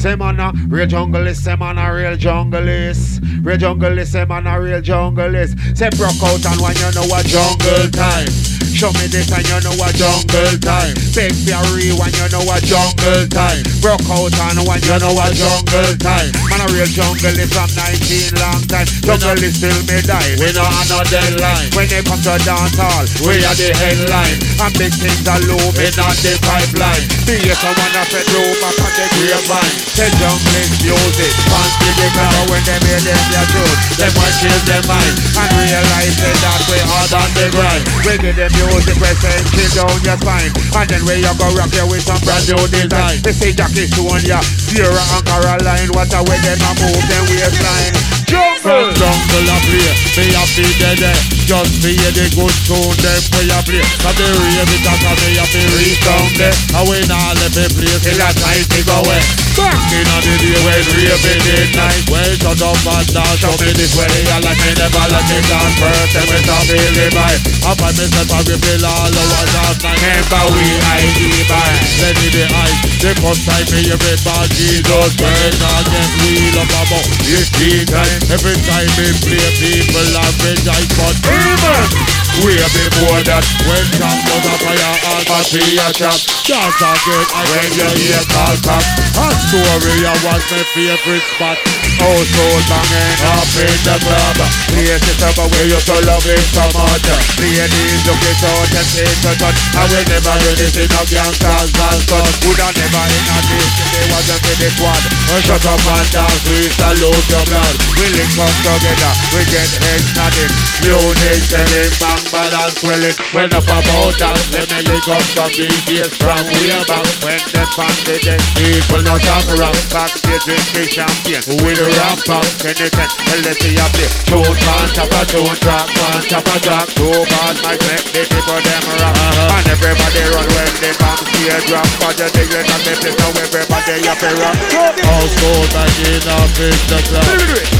Say 0.00 0.14
man 0.14 0.38
a 0.38 0.52
real 0.68 0.86
junglist, 0.86 1.42
say 1.42 1.56
man 1.56 1.76
a 1.76 1.92
real 1.92 2.16
junglist. 2.16 3.20
Real 3.44 3.56
junglist, 3.56 4.12
say 4.12 4.24
man 4.24 4.46
a 4.46 4.60
real 4.60 4.80
junglist. 4.80 5.76
Say 5.76 5.90
broke 5.90 6.22
out 6.22 6.46
and 6.46 6.60
when 6.60 6.76
you 6.76 6.92
know 6.94 7.16
a 7.16 7.22
jungle 7.24 7.90
time. 7.90 8.53
Show 8.72 8.88
me 8.96 9.04
this 9.12 9.28
and 9.28 9.44
you 9.44 9.60
know 9.60 9.76
a 9.76 9.88
jungle 9.92 10.56
time. 10.64 10.96
Big 11.12 11.36
Fury 11.44 11.92
when 11.92 12.08
you 12.16 12.26
know 12.32 12.40
a 12.48 12.56
jungle 12.64 13.28
time. 13.28 13.60
Broke 13.84 14.00
out 14.08 14.32
on 14.48 14.56
when 14.64 14.80
you 14.80 14.96
know 14.96 15.12
a 15.12 15.28
jungle 15.36 15.92
time. 16.00 16.32
Man 16.48 16.64
a 16.64 16.66
real 16.72 16.88
jungle 16.88 17.36
is 17.36 17.52
from 17.52 17.68
19 17.76 18.40
long 18.40 18.64
time. 18.64 18.88
Jungle 19.04 19.36
is 19.44 19.60
still 19.60 19.76
me 19.84 20.00
die. 20.00 20.40
We 20.40 20.48
not 20.56 20.72
on 20.72 20.86
no 20.88 20.98
deadline. 21.12 21.68
When 21.76 21.92
they 21.92 22.00
come 22.00 22.22
to 22.24 22.40
dance 22.40 22.78
hall, 22.80 23.04
we 23.28 23.44
are 23.44 23.56
the 23.58 23.76
headline. 23.76 24.38
And 24.56 24.72
big 24.80 24.96
things 24.96 25.28
are 25.28 25.42
looming 25.44 25.96
on 26.00 26.16
the 26.24 26.32
pipeline. 26.40 27.04
Be 27.28 27.36
someone 27.60 27.94
up 28.00 28.08
and 28.08 28.26
do 28.32 28.42
back 28.64 28.80
on 28.80 28.92
the 28.96 29.04
grapevine. 29.12 29.74
The 29.92 30.06
jungle 30.16 30.56
is 30.56 30.72
music. 30.80 31.34
Fancy 31.52 31.90
the 32.00 32.08
crowd 32.16 32.48
when 32.48 32.62
they 32.64 32.78
made 32.88 33.04
them 33.04 33.22
their 33.28 33.46
truth. 33.52 33.78
They 34.00 34.10
might 34.16 34.34
change 34.40 34.64
their 34.64 34.84
mind 34.88 35.14
and 35.36 35.50
realize 35.52 36.16
that 36.16 36.60
we 36.70 36.78
hard 36.80 37.12
on 37.12 37.28
the 37.36 37.46
grind. 37.52 37.84
We 38.08 38.14
give 38.18 38.36
them 38.38 38.53
music, 38.56 38.96
we 38.98 39.10
say 39.18 39.38
chill 39.54 39.70
down 39.74 39.98
your 40.04 40.18
spine. 40.18 40.52
And 40.74 40.86
then 40.90 41.02
we 41.06 41.22
you 41.22 41.34
go 41.38 41.46
rock 41.54 41.72
you 41.74 41.86
with 41.90 42.04
some 42.04 42.20
brand 42.22 42.44
new 42.46 42.60
design. 42.70 43.18
They 43.22 43.34
say 43.34 43.52
Jackie 43.52 43.88
Sonia, 43.90 44.38
Sierra 44.42 45.02
and 45.14 45.24
Caroline. 45.26 45.90
What 45.94 46.12
a 46.14 46.20
way 46.26 46.38
them 46.42 46.60
a 46.62 46.70
move 46.78 47.04
them 47.08 47.24
waistline. 47.30 47.94
Jungle, 48.24 48.88
jungle 48.96 49.46
a 49.52 49.56
play, 49.68 49.92
me 50.16 50.32
a 50.32 50.42
feel 50.56 50.72
dead 50.80 50.98
there. 50.98 51.20
Just 51.44 51.84
feel 51.84 52.08
the 52.16 52.24
good 52.32 52.56
tune 52.64 52.96
them 53.04 53.22
we 53.36 53.52
a 53.52 53.58
play. 53.62 53.84
Cause 54.00 54.16
the 54.16 54.24
rave 54.24 54.72
it 54.72 54.86
a 54.88 54.94
come 55.04 55.18
me 55.20 55.36
a 55.36 55.44
feel 55.44 55.68
reach 55.76 56.00
down 56.00 56.24
there. 56.40 56.56
And 56.72 56.80
eh. 56.80 56.88
we 56.88 56.98
not 57.04 57.36
left 57.36 57.52
the 57.52 57.64
place 57.76 58.00
till 58.00 58.16
a 58.16 58.28
time 58.32 58.64
to 58.64 58.80
go 58.88 58.96
away. 59.04 59.20
Back 59.54 59.76
in 59.92 60.08
on 60.08 60.20
the 60.24 60.34
day 60.40 60.58
when 60.64 60.82
rave 60.96 61.26
it 61.30 61.46
is 61.46 61.70
night. 61.76 62.02
When 62.08 62.32
shut 62.40 62.64
up 62.64 62.80
and 62.80 63.06
dance, 63.12 63.38
show 63.38 63.54
me 63.60 63.70
this 63.76 63.92
way. 63.92 64.08
I 64.08 64.40
like 64.40 64.56
me 64.56 64.72
never 64.72 65.06
let 65.12 65.24
me 65.28 65.38
dance 65.44 65.76
first. 65.76 66.10
Then 66.16 66.24
we 66.32 66.36
stop 66.42 66.62
feeling 66.64 67.12
by. 67.12 67.34
I 67.68 67.72
find 67.76 67.94
myself 67.94 68.32
a 68.32 68.40
all. 68.84 69.08
Remember 69.08 70.44
we 70.52 70.66
ID 70.84 71.48
by. 71.48 71.72
Let 72.02 72.14
me 72.20 72.28
the 72.28 72.44
eyes, 72.44 72.78
the 73.00 73.12
first 73.20 73.44
time 73.48 73.64
me 73.72 73.88
it 73.88 74.20
by 74.24 74.44
Jesus. 74.52 75.16
Burn 75.16 75.54
again, 75.54 76.10
wheel 76.20 76.60
up 76.60 76.68
about 76.68 77.06
15 77.24 77.86
times. 77.86 78.24
Every 78.30 78.56
time 78.68 78.90
me 79.00 79.08
play, 79.24 79.48
people 79.60 80.08
have 80.20 80.36
rejoice, 80.44 80.90
but 80.98 81.16
Amen. 81.24 82.23
Way 82.42 82.58
before 82.58 83.22
that, 83.28 83.44
when 83.68 83.84
Trump 83.94 84.18
was 84.26 84.44
a 84.48 84.54
fire, 84.64 84.96
all 85.12 85.22
but 85.28 85.46
be 85.52 85.62
a 85.78 85.88
trap. 85.92 86.18
Dance 86.44 86.80
again, 86.80 87.26
and 87.30 87.46
when 87.52 87.70
you 87.78 87.88
hear 88.00 88.24
call 88.32 88.56
back, 88.66 88.84
a 89.16 89.26
story 89.48 89.96
I 90.04 90.14
was 90.24 90.42
my 90.50 90.62
favorite 90.74 91.26
spot. 91.36 91.58
Oh, 92.02 92.20
so 92.26 92.44
banging 92.66 93.18
Up 93.22 93.48
in 93.54 93.78
the 93.86 93.94
club, 94.02 94.38
Place 94.66 94.98
it 94.98 95.22
up 95.22 95.38
where 95.38 95.68
you 95.70 95.78
so 95.78 95.94
love 96.02 96.26
it 96.26 96.42
so 96.50 96.64
much 96.74 97.06
Ladies 97.38 98.02
look 98.02 98.18
it 98.18 98.42
out 98.44 98.72
and 98.74 98.88
take 98.90 99.18
touch 99.22 99.58
I 99.78 99.86
will 99.86 100.02
never 100.10 100.34
do 100.42 100.50
this 100.58 100.74
in 100.74 100.90
a 100.90 101.00
gangsters 101.06 101.70
and 101.70 102.02
such. 102.02 102.34
Would 102.44 102.58
have 102.58 102.74
never 102.74 103.04
in 103.14 103.24
a 103.30 103.38
this 103.46 103.70
if 103.78 103.88
they 103.94 104.04
wasn't 104.10 104.40
for 104.42 104.68
squad 104.74 105.02
Oh, 105.30 105.40
Shut 105.44 105.64
up 105.70 105.86
and 105.86 106.08
dance, 106.10 106.42
we 106.50 106.58
salute 106.74 107.26
your 107.30 107.44
blood. 107.46 107.74
We 107.94 108.06
link 108.10 108.34
up 108.42 108.54
together, 108.58 109.12
we 109.30 109.40
get 109.54 109.70
heads 109.78 110.08
nodding 110.18 110.54
Music 110.82 111.40
selling, 111.46 111.92
bang 112.02 112.23
balance 112.32 112.80
swelling. 112.80 113.16
When 113.32 113.50
up 113.52 113.64
about 113.64 114.14
that, 114.20 114.38
let 114.52 114.66
me 114.70 114.80
lick 114.88 115.08
up 115.08 115.24
some 115.34 115.50
DJs 115.50 116.16
from 116.20 116.44
way 116.48 116.80
back. 116.88 117.04
When 117.24 117.40
them 117.52 117.68
from 117.74 117.90
the 118.06 118.16
dead 118.22 118.40
People 118.54 119.02
not 119.02 119.20
talk 119.20 119.46
around. 119.56 119.76
Backstage 119.90 120.44
drink 120.46 120.64
the 120.76 120.84
champagne 120.86 121.44
With 121.64 121.82
a 121.82 121.86
rap 121.98 122.18
they 122.60 122.74
can 122.74 122.90
tell 122.90 123.44
us 123.48 123.56
see 123.58 123.74
a 123.74 123.86
play 123.94 124.08
Tune 124.28 124.44
man, 124.44 124.86
chop 124.94 125.10
a 125.10 125.20
tune, 125.26 125.56
track 125.60 125.88
man, 125.98 126.20
chop 126.28 126.46
a 126.46 126.56
track. 126.62 126.86
Two 126.94 127.10
bars 127.10 127.58
might 127.64 127.80
make 127.88 128.06
the 128.12 128.22
people 128.28 128.60
them 128.60 128.84
rock 129.00 129.14
Uh-huh. 129.14 129.56
And 129.58 129.66
everybody 129.72 130.22
run 130.32 130.48
when 130.54 130.72
they 130.80 130.94
come 130.96 131.22
stage 131.24 131.64
drop 131.66 131.88
But 131.98 132.14
the 132.18 132.26
thing 132.30 132.50
is 132.50 132.64
that 132.64 132.80
they 132.86 132.96
play 133.02 133.12
so 133.14 133.26
everybody 133.34 133.94
have 134.06 134.18
to 134.22 134.30
rock 134.38 134.58
House 135.04 135.34
gold 135.40 135.68
back 135.74 135.94
in 136.06 136.22
up 136.30 136.56
in 136.60 136.76
the 136.88 136.98
club. 137.08 137.26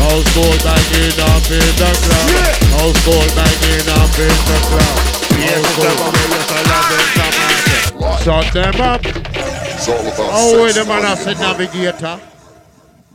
House 0.02 0.28
gold 0.34 0.58
back 0.64 0.84
in 0.94 1.14
up 1.20 1.46
in 1.48 1.68
the 1.78 1.90
club. 2.02 2.28
House 2.76 2.98
gold 3.06 3.30
back 3.34 3.58
in 3.70 3.86
up 3.94 4.16
in 4.18 4.33
the 4.46 4.58
club. 4.68 4.96
Yes, 5.38 5.54
House 5.54 5.66
it's 5.66 5.76
gold. 5.76 5.94
about 5.94 6.12
me, 6.14 6.20
yes, 6.30 6.48
I 6.50 6.60
love 6.72 6.88
it, 6.94 7.06
come 7.14 8.02
on 8.02 8.18
Shut 8.24 8.46
them 8.54 8.76
up. 8.80 9.02
It's 9.04 9.88
all 9.88 10.00
about 10.00 10.30
Oh, 10.32 10.62
wait 10.62 10.72
sex, 10.74 10.86
a 10.86 10.88
minute, 10.88 11.04
I 11.04 11.08
money, 11.08 11.20
said 11.22 11.38
navigator. 11.38 12.20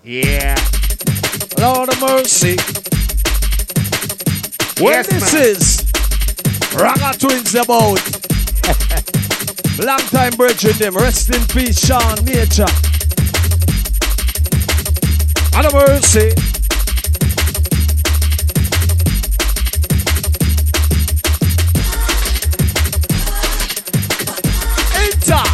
Yeah 0.04 0.56
Lord 1.60 1.90
of 1.90 2.00
mercy. 2.02 2.56
What 4.82 4.94
Yes, 4.96 5.08
this 5.08 5.34
man. 5.34 5.44
is 5.44 5.60
Ragga 6.72 7.12
Twins 7.20 7.54
about. 7.56 8.00
Long 9.86 10.00
time 10.10 10.32
bridge 10.34 10.64
with 10.64 10.78
them. 10.78 10.96
Rest 10.96 11.30
in 11.36 11.42
peace, 11.48 11.80
Sean 11.86 12.16
Nature. 12.24 12.66
Lord 15.54 15.66
of 15.66 15.74
mercy. 15.74 16.32
Inter. 25.30 25.46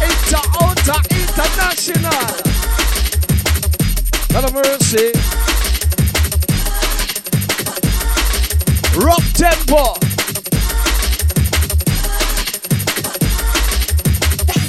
Inter, 0.00 0.44
outer, 0.62 1.00
international. 1.12 2.24
Lord 4.32 4.44
of 4.46 4.52
mercy. 4.54 5.12
Rough 8.96 9.28
tempo. 9.34 9.82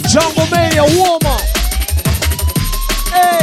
Jungle 0.10 0.48
Mania 0.52 0.84
warm 0.98 1.26
up. 1.26 1.42
Hey. 3.14 3.43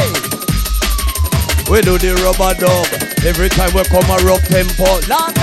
We 1.71 1.79
do 1.79 1.95
the 1.95 2.11
rubber 2.19 2.51
dub. 2.59 2.83
Every 3.23 3.47
time 3.47 3.71
we 3.71 3.79
come 3.87 4.03
a 4.11 4.19
rough 4.27 4.43
tempo. 4.51 4.99
Land. 5.07 5.39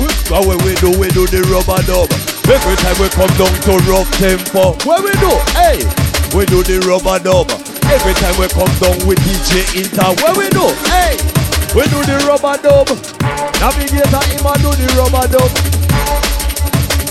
We, 0.00 0.08
what 0.32 0.56
we, 0.64 0.72
do, 0.80 0.88
we 0.96 1.12
do 1.12 1.28
the 1.28 1.44
rubber 1.52 1.76
dub. 1.84 2.08
Every 2.48 2.80
time 2.80 2.96
we 2.96 3.12
come 3.12 3.28
down 3.36 3.52
to 3.68 3.76
rough 3.84 4.08
tempo. 4.16 4.72
What 4.88 5.04
we 5.04 5.12
do? 5.20 5.28
Hey. 5.52 5.84
We 6.32 6.48
do 6.48 6.64
the 6.64 6.80
rubber 6.88 7.20
dub. 7.20 7.52
Every 7.92 8.16
time 8.16 8.32
we 8.40 8.48
come 8.48 8.72
down 8.80 9.04
with 9.04 9.20
DJ 9.20 9.84
Inter. 9.84 10.16
What 10.24 10.40
we 10.40 10.48
do? 10.48 10.64
Hey. 10.88 11.20
We 11.76 11.84
do 11.92 12.00
the 12.08 12.16
rubber 12.24 12.56
dub. 12.56 12.88
Navigator 13.60 14.24
him 14.32 14.48
a 14.48 14.56
do 14.64 14.72
the 14.72 14.88
rubber 14.96 15.28
dub. 15.28 15.52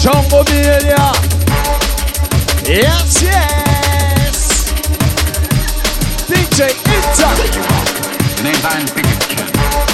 Jungle 0.01 0.41
Mania. 0.49 1.13
Yes, 2.65 3.21
yes. 3.21 4.73
DJ 6.25 6.73
Inter. 6.73 7.68
Name's 8.43 8.63
Iron 8.63 8.87
Figure 8.87 9.17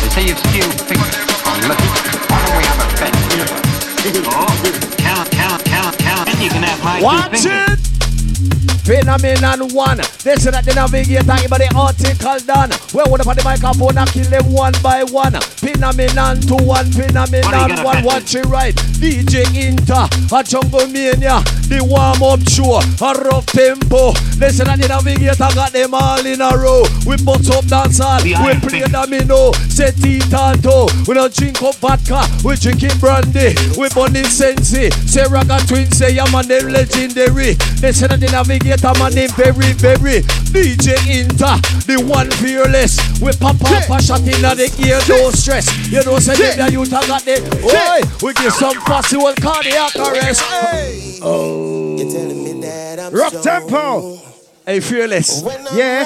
They 0.01 0.09
say 0.09 0.23
you've 0.27 0.37
skilled 0.39 0.79
fingers 0.85 1.15
on 1.49 1.67
lucky. 1.67 1.87
Why 2.29 2.45
don't 2.45 2.57
we 2.57 2.63
have 2.63 2.79
a 2.79 2.87
bet? 2.99 3.15
Oh, 4.27 4.45
count, 4.99 5.31
count, 5.31 5.63
count, 5.65 5.97
count. 5.97 6.29
And 6.29 6.39
you 6.39 6.49
can 6.49 6.61
have 6.61 6.83
my 6.83 7.01
Watch 7.01 7.41
two 7.41 7.49
fingers. 7.49 7.79
it. 7.89 7.94
Phenomenon 8.85 9.73
one. 9.73 9.97
They 10.21 10.37
say 10.37 10.51
that 10.53 10.63
the 10.63 10.77
navigator 10.77 11.25
about 11.25 11.57
the 11.57 11.73
article 11.73 12.37
done. 12.45 12.69
Where 12.93 13.05
would 13.09 13.25
on 13.25 13.35
the 13.35 13.43
microphone 13.43 13.97
and 13.97 14.09
kill 14.13 14.29
them 14.29 14.45
one 14.53 14.73
by 14.85 15.01
one. 15.03 15.33
Phenomenon 15.57 16.37
two 16.45 16.61
one, 16.61 16.85
phenomenon 16.93 17.81
one. 17.81 18.03
Watch 18.05 18.35
it 18.35 18.45
right. 18.45 18.75
DJ 19.01 19.41
Inter, 19.57 20.05
a 20.29 20.43
jungle 20.45 20.85
mania, 20.87 21.41
the 21.65 21.81
warm 21.81 22.21
up 22.21 22.41
show, 22.45 22.77
a 22.77 23.09
rough 23.25 23.45
tempo. 23.49 24.13
They 24.37 24.53
say 24.53 24.69
that 24.69 24.77
the 24.77 24.87
navigator 24.87 25.49
got 25.57 25.73
them 25.73 25.93
all 25.93 26.21
in 26.21 26.41
a 26.41 26.53
row. 26.53 26.85
We 27.09 27.17
bust 27.17 27.49
up 27.49 27.65
dance 27.65 27.97
hall, 27.97 28.21
we 28.21 28.53
play 28.61 28.85
domino, 28.85 29.51
set 29.69 29.97
it. 29.97 30.29
We 31.07 31.13
don't 31.13 31.33
drink 31.33 31.61
up 31.61 31.75
vodka, 31.81 32.21
we 32.45 32.55
drinking 32.55 32.97
brandy, 33.01 33.57
we 33.77 33.89
burning 33.89 34.29
sensi. 34.29 34.93
Say 35.09 35.25
Ragga 35.25 35.65
Twin, 35.67 35.89
say 35.91 36.13
yeah 36.13 36.29
man, 36.29 36.47
they 36.47 36.61
legendary. 36.61 37.57
They 37.81 37.91
say 37.91 38.07
that 38.07 38.21
the 38.77 38.94
navigator 38.94 39.00
man, 39.00 39.13
they 39.13 39.27
very, 39.27 39.74
very. 39.74 40.22
DJ 40.51 40.96
Inter, 41.10 41.60
the 41.86 42.03
one 42.05 42.32
fearless. 42.32 42.98
We 43.22 43.32
pop 43.34 43.55
up 43.63 43.89
a 43.89 44.01
shot 44.01 44.22
in 44.22 44.41
the 44.41 44.72
ear, 44.86 45.00
no 45.10 45.32
stress. 45.32 45.67
You 45.91 46.03
know, 46.03 46.20
say 46.20 46.36
them 46.36 46.65
the 46.65 46.72
youth 46.72 46.91
have 46.91 47.08
got 47.08 47.24
the, 47.24 47.41
oi, 47.63 48.25
we 48.25 48.34
give 48.34 48.53
some 48.53 48.79
fussy 48.82 49.17
old 49.17 49.36
cardiac 49.38 49.96
arrest. 49.96 50.41
Hey, 50.41 51.20
oh. 51.22 51.96
Rock 53.12 53.34
tempo. 53.44 54.17
Hey 54.65 54.79
fearless. 54.79 55.44
Yeah. 55.74 56.05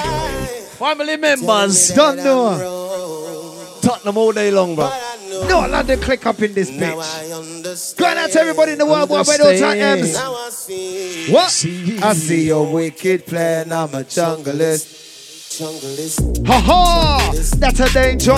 Family 0.80 1.18
members, 1.18 1.90
Don't 1.90 2.18
know 2.18 2.78
Tottenham 3.89 4.17
all 4.17 4.31
day 4.31 4.51
long, 4.51 4.75
bro. 4.75 4.88
No, 5.48 5.65
let 5.67 5.88
them 5.88 6.00
click 6.00 6.25
up 6.27 6.39
in 6.41 6.53
this 6.53 6.69
bitch 6.69 7.96
Going 7.98 8.17
out 8.17 8.29
to 8.29 8.39
everybody 8.39 8.74
in 8.74 8.77
the 8.77 8.86
world 8.86 9.10
What 9.10 9.27
about 9.27 9.38
those 9.39 9.62
Understand. 9.62 10.13
times 10.13 11.31
What? 11.31 12.03
I 12.03 12.13
see 12.13 12.48
your 12.48 12.72
wicked 12.72 13.25
plan 13.25 13.72
I'm 13.72 13.93
a 13.96 14.03
junglist 14.03 15.09
Ha 15.60 16.56
ha! 16.56 17.32
That's 17.60 17.82
a 17.82 17.92
danger. 17.92 18.32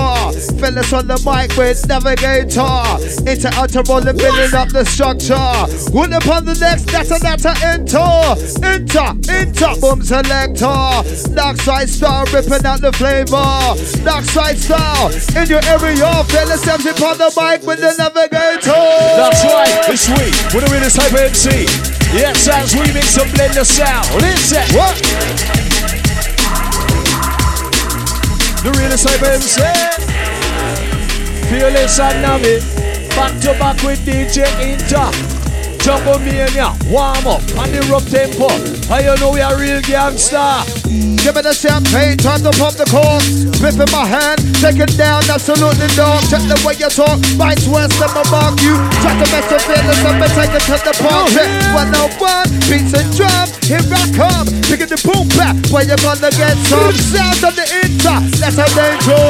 Fellas 0.58 0.92
on 0.92 1.06
the 1.06 1.22
mic 1.22 1.54
with 1.54 1.78
navigator. 1.86 2.74
Into 3.30 3.46
outer 3.62 3.86
rolling, 3.86 4.18
building 4.18 4.58
up 4.58 4.74
the 4.74 4.82
structure. 4.90 5.38
One 5.94 6.13
upon 6.18 6.50
the 6.50 6.58
next, 6.58 6.90
that's 6.90 7.13
a 7.13 7.22
that's 7.22 7.46
a 7.46 7.54
enter. 7.62 8.01
Enter, 8.66 9.13
enter, 9.30 9.70
boom 9.78 10.01
selector. 10.01 11.06
Dark 11.38 11.62
side 11.62 11.94
style, 11.94 12.25
ripping 12.34 12.66
out 12.66 12.82
the 12.82 12.90
flavor. 12.90 13.78
Dark 14.01 14.25
side 14.25 14.58
style 14.58 15.13
in 15.38 15.46
your 15.46 15.62
area. 15.70 16.10
Fellas 16.25 16.66
steps 16.66 16.90
upon 16.90 17.22
the 17.22 17.30
mic 17.38 17.62
with 17.70 17.86
the 17.86 17.94
navigator. 18.01 18.74
That's 18.74 19.46
right, 19.46 19.94
it's 19.94 20.10
sweet. 20.10 20.34
With 20.58 20.66
a 20.66 20.70
really 20.74 20.90
type 20.90 21.13
MC. 21.13 21.70
Yes, 22.18 22.50
as 22.50 22.74
we 22.74 22.90
mix 22.98 23.13
and 23.22 23.30
blend 23.38 23.54
the 23.54 23.63
sound. 23.63 24.10
Listen. 24.18 24.66
What? 24.74 26.11
The 28.63 28.70
real 28.77 28.96
type 28.96 29.24
MC. 29.24 29.62
Fearless 31.50 32.00
and 32.00 32.22
Nami. 32.22 32.60
Back 33.15 33.39
to 33.41 33.58
back 33.58 33.82
with 33.82 34.06
DJ 34.06 34.46
Inter. 34.62 35.10
Jungle 35.80 36.20
Mania, 36.20 36.72
warm 36.86 37.25
up 37.25 37.41
on 37.58 37.72
the 37.72 37.88
rough 37.91 38.08
tempo. 38.08 38.50
How 38.88 39.00
you 39.00 39.20
know 39.20 39.32
we 39.32 39.41
are 39.41 39.58
real 39.58 39.82
gangster? 39.82 40.38
Give 41.22 41.38
me 41.38 41.46
the 41.46 41.54
champagne, 41.54 42.18
time 42.18 42.42
to 42.42 42.50
pump 42.58 42.82
the 42.82 42.86
cork. 42.90 43.22
Spliff 43.54 43.78
in 43.78 43.86
my 43.94 44.10
hand, 44.10 44.42
take 44.58 44.82
it 44.82 44.98
down, 44.98 45.22
absolutely 45.30 45.86
dog. 45.94 46.18
Check 46.34 46.42
the 46.50 46.58
way 46.66 46.74
you 46.82 46.90
talk, 46.90 47.22
bites 47.38 47.70
worse 47.70 47.94
than 48.01 48.10
my 48.18 48.25
mark 48.34 48.58
you. 48.58 48.74
Try 49.06 49.13
to 49.13 49.25
mess 49.30 49.46
with 49.46 49.62
feelings, 49.70 50.01
me 50.01 50.28
take 50.34 50.50
it 50.50 50.66
to 50.66 50.82
the 50.82 50.94
park. 50.98 51.30
Oh, 51.30 51.30
Check 51.30 51.46
101, 51.78 52.50
beats 52.66 52.98
and 52.98 53.06
drum, 53.13 53.46
here 53.70 53.86
I 53.86 54.01
come. 54.18 54.50
Picking 54.66 54.90
the 54.90 54.98
boom 55.06 55.30
back, 55.38 55.54
where 55.70 55.86
you 55.86 55.94
gonna 56.01 56.34
get 56.34 56.58
some 56.66 56.90
sound 56.98 57.38
on 57.46 57.54
the 57.54 57.70
inter. 57.70 58.18
That's 58.42 58.58
how 58.58 58.66
they 58.74 58.98
go. 59.06 59.22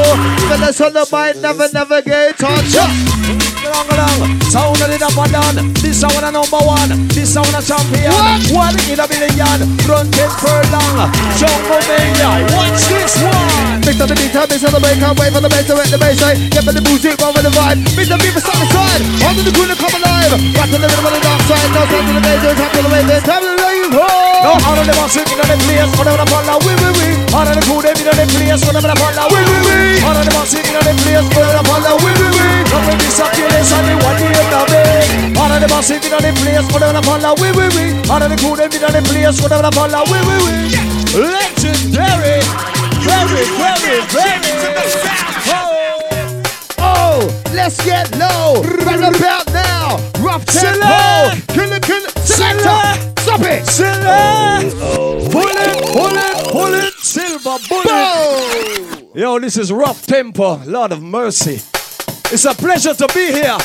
Fellas 0.47 0.79
on 0.79 0.95
the 0.95 1.03
mind, 1.11 1.43
never, 1.43 1.67
never 1.75 1.99
get 1.99 2.39
touched. 2.39 2.79
Long, 3.67 3.87
long, 3.93 4.39
sound 4.47 4.79
of 4.79 4.87
the 4.87 4.97
number 4.97 5.27
done. 5.27 5.73
This 5.83 6.01
sound 6.01 6.23
a 6.23 6.31
number 6.31 6.61
one. 6.63 7.07
This 7.11 7.35
sound 7.35 7.51
a 7.51 7.61
champion. 7.61 8.15
What? 8.51 8.71
One 8.71 8.75
in 8.87 8.99
a 8.99 9.05
million. 9.11 9.59
Run 9.85 10.07
ten 10.11 10.31
furlong. 10.39 11.11
Jungle 11.35 11.80
Mania. 11.89 12.45
Watch 12.53 12.85
this 12.89 13.15
one. 13.21 13.81
Mix 13.85 13.97
up 14.01 14.09
the 14.09 14.15
beat, 14.17 14.33
mix 14.33 14.61
up 14.61 14.73
the 14.73 14.79
break, 14.81 14.97
can't 15.01 15.17
wait 15.17 15.31
for 15.33 15.41
the 15.41 15.49
bass 15.49 15.65
to 15.69 15.73
hit 15.77 15.89
the 15.89 15.97
bass 15.97 16.21
line. 16.21 16.37
Get 16.53 16.63
for 16.65 16.73
the 16.73 16.83
music, 16.85 17.17
run 17.17 17.33
with 17.33 17.45
the 17.45 17.53
vibe. 17.53 17.81
Mix 17.97 18.07
the 18.09 18.17
beat, 18.21 18.35
start 18.37 18.57
the 18.61 18.67
side. 18.69 19.01
On 19.25 19.33
to 19.33 19.41
the 19.41 19.51
to 19.51 19.75
come 19.77 19.95
alive. 19.97 20.33
Back 20.53 20.69
to 20.69 20.77
the 20.77 20.87
rhythm 20.87 21.05
of 21.05 21.13
the 21.15 21.21
dark 21.21 21.41
side. 21.49 21.69
No 21.73 21.81
to 21.85 21.97
the 21.97 22.13
no 22.13 22.51
time 22.53 22.71
to 22.75 22.81
the. 22.85 23.01
It's 23.11 23.25
time 23.25 23.43
to 23.43 23.61
go. 23.91 24.31
No, 24.41 24.57
of 24.57 24.85
them 24.87 24.97
are 24.97 25.11
sitting 25.11 25.37
on 25.37 25.45
the 25.45 25.57
place. 25.67 25.91
Whatever 25.99 26.23
the 26.23 26.27
follow, 26.31 26.57
we, 26.65 26.73
we, 26.81 26.89
we. 26.97 27.07
Of 27.29 27.45
the 27.45 27.61
crew, 27.61 27.83
they 27.83 27.93
be 27.93 28.03
on 28.09 28.17
the 28.17 28.25
place. 28.25 28.61
Whatever 28.65 28.89
the 28.89 28.97
follow, 28.97 29.25
we, 29.29 29.39
we, 29.45 29.57
we. 29.69 29.77
All 30.01 30.17
of 30.17 30.23
them 30.25 30.33
are 30.39 30.49
sitting 30.49 30.73
on 30.73 30.81
the 30.81 30.93
place. 30.97 31.27
Whatever 31.29 31.55
the 31.59 31.63
follow, 31.69 31.93
we, 32.01 32.11
we, 32.17 32.27
we. 32.33 32.47
Come 32.71 32.85
with 32.89 32.99
this, 33.05 33.19
up 33.21 33.29
here, 33.37 33.51
and 33.51 33.85
the 33.85 33.95
one 34.01 34.17
here, 34.17 34.45
now, 34.49 34.65
big. 34.65 35.37
All 35.37 35.51
of 35.51 35.59
them 35.61 35.71
are 35.75 35.85
sitting 35.85 36.13
on 36.13 36.21
the 36.25 36.31
place. 36.41 36.65
Whatever 36.73 36.95
the 36.97 37.03
follow, 37.05 37.33
we, 37.37 37.49
we, 37.53 37.65
we. 37.75 37.85
Of 38.09 38.17
the 38.25 38.37
crew, 38.39 38.55
they 38.57 38.67
be 38.71 38.81
on 38.81 38.93
the 38.97 39.01
place. 39.05 39.37
Whatever 39.43 39.69
the 39.69 39.71
follow, 39.77 40.01
we, 40.09 40.17
we, 40.25 40.35
we. 40.41 41.00
Legendary. 41.13 42.39
Very, 43.03 43.43
very, 43.59 43.99
very. 44.07 44.51
Oh, 45.47 46.79
oh, 46.79 47.41
let's 47.53 47.83
get 47.83 48.15
low. 48.17 48.61
Right 48.85 48.99
about 48.99 49.47
now. 49.51 49.97
Rough 50.21 50.45
tempo. 50.45 50.71
Select. 50.73 51.47
Kill 51.49 51.71
it, 51.73 51.83
kill 51.83 52.03
it. 52.05 52.11
Selector. 52.19 53.21
Stop 53.21 53.41
it. 53.41 53.65
Silver. 53.65 54.61
Pull 55.31 55.47
it, 55.47 55.77
pull 55.91 56.15
it, 56.15 56.47
pull 56.51 56.73
it. 56.73 56.93
Silver 56.93 57.57
bullet. 57.67 59.09
Yo, 59.13 59.39
this 59.39 59.57
is 59.57 59.71
rough 59.73 60.05
tempo. 60.05 60.63
Lord 60.65 60.91
of 60.93 61.01
mercy. 61.03 61.55
It's 62.33 62.45
a 62.45 62.53
pleasure 62.53 62.93
to 62.93 63.07
be 63.13 63.33
here. 63.33 63.57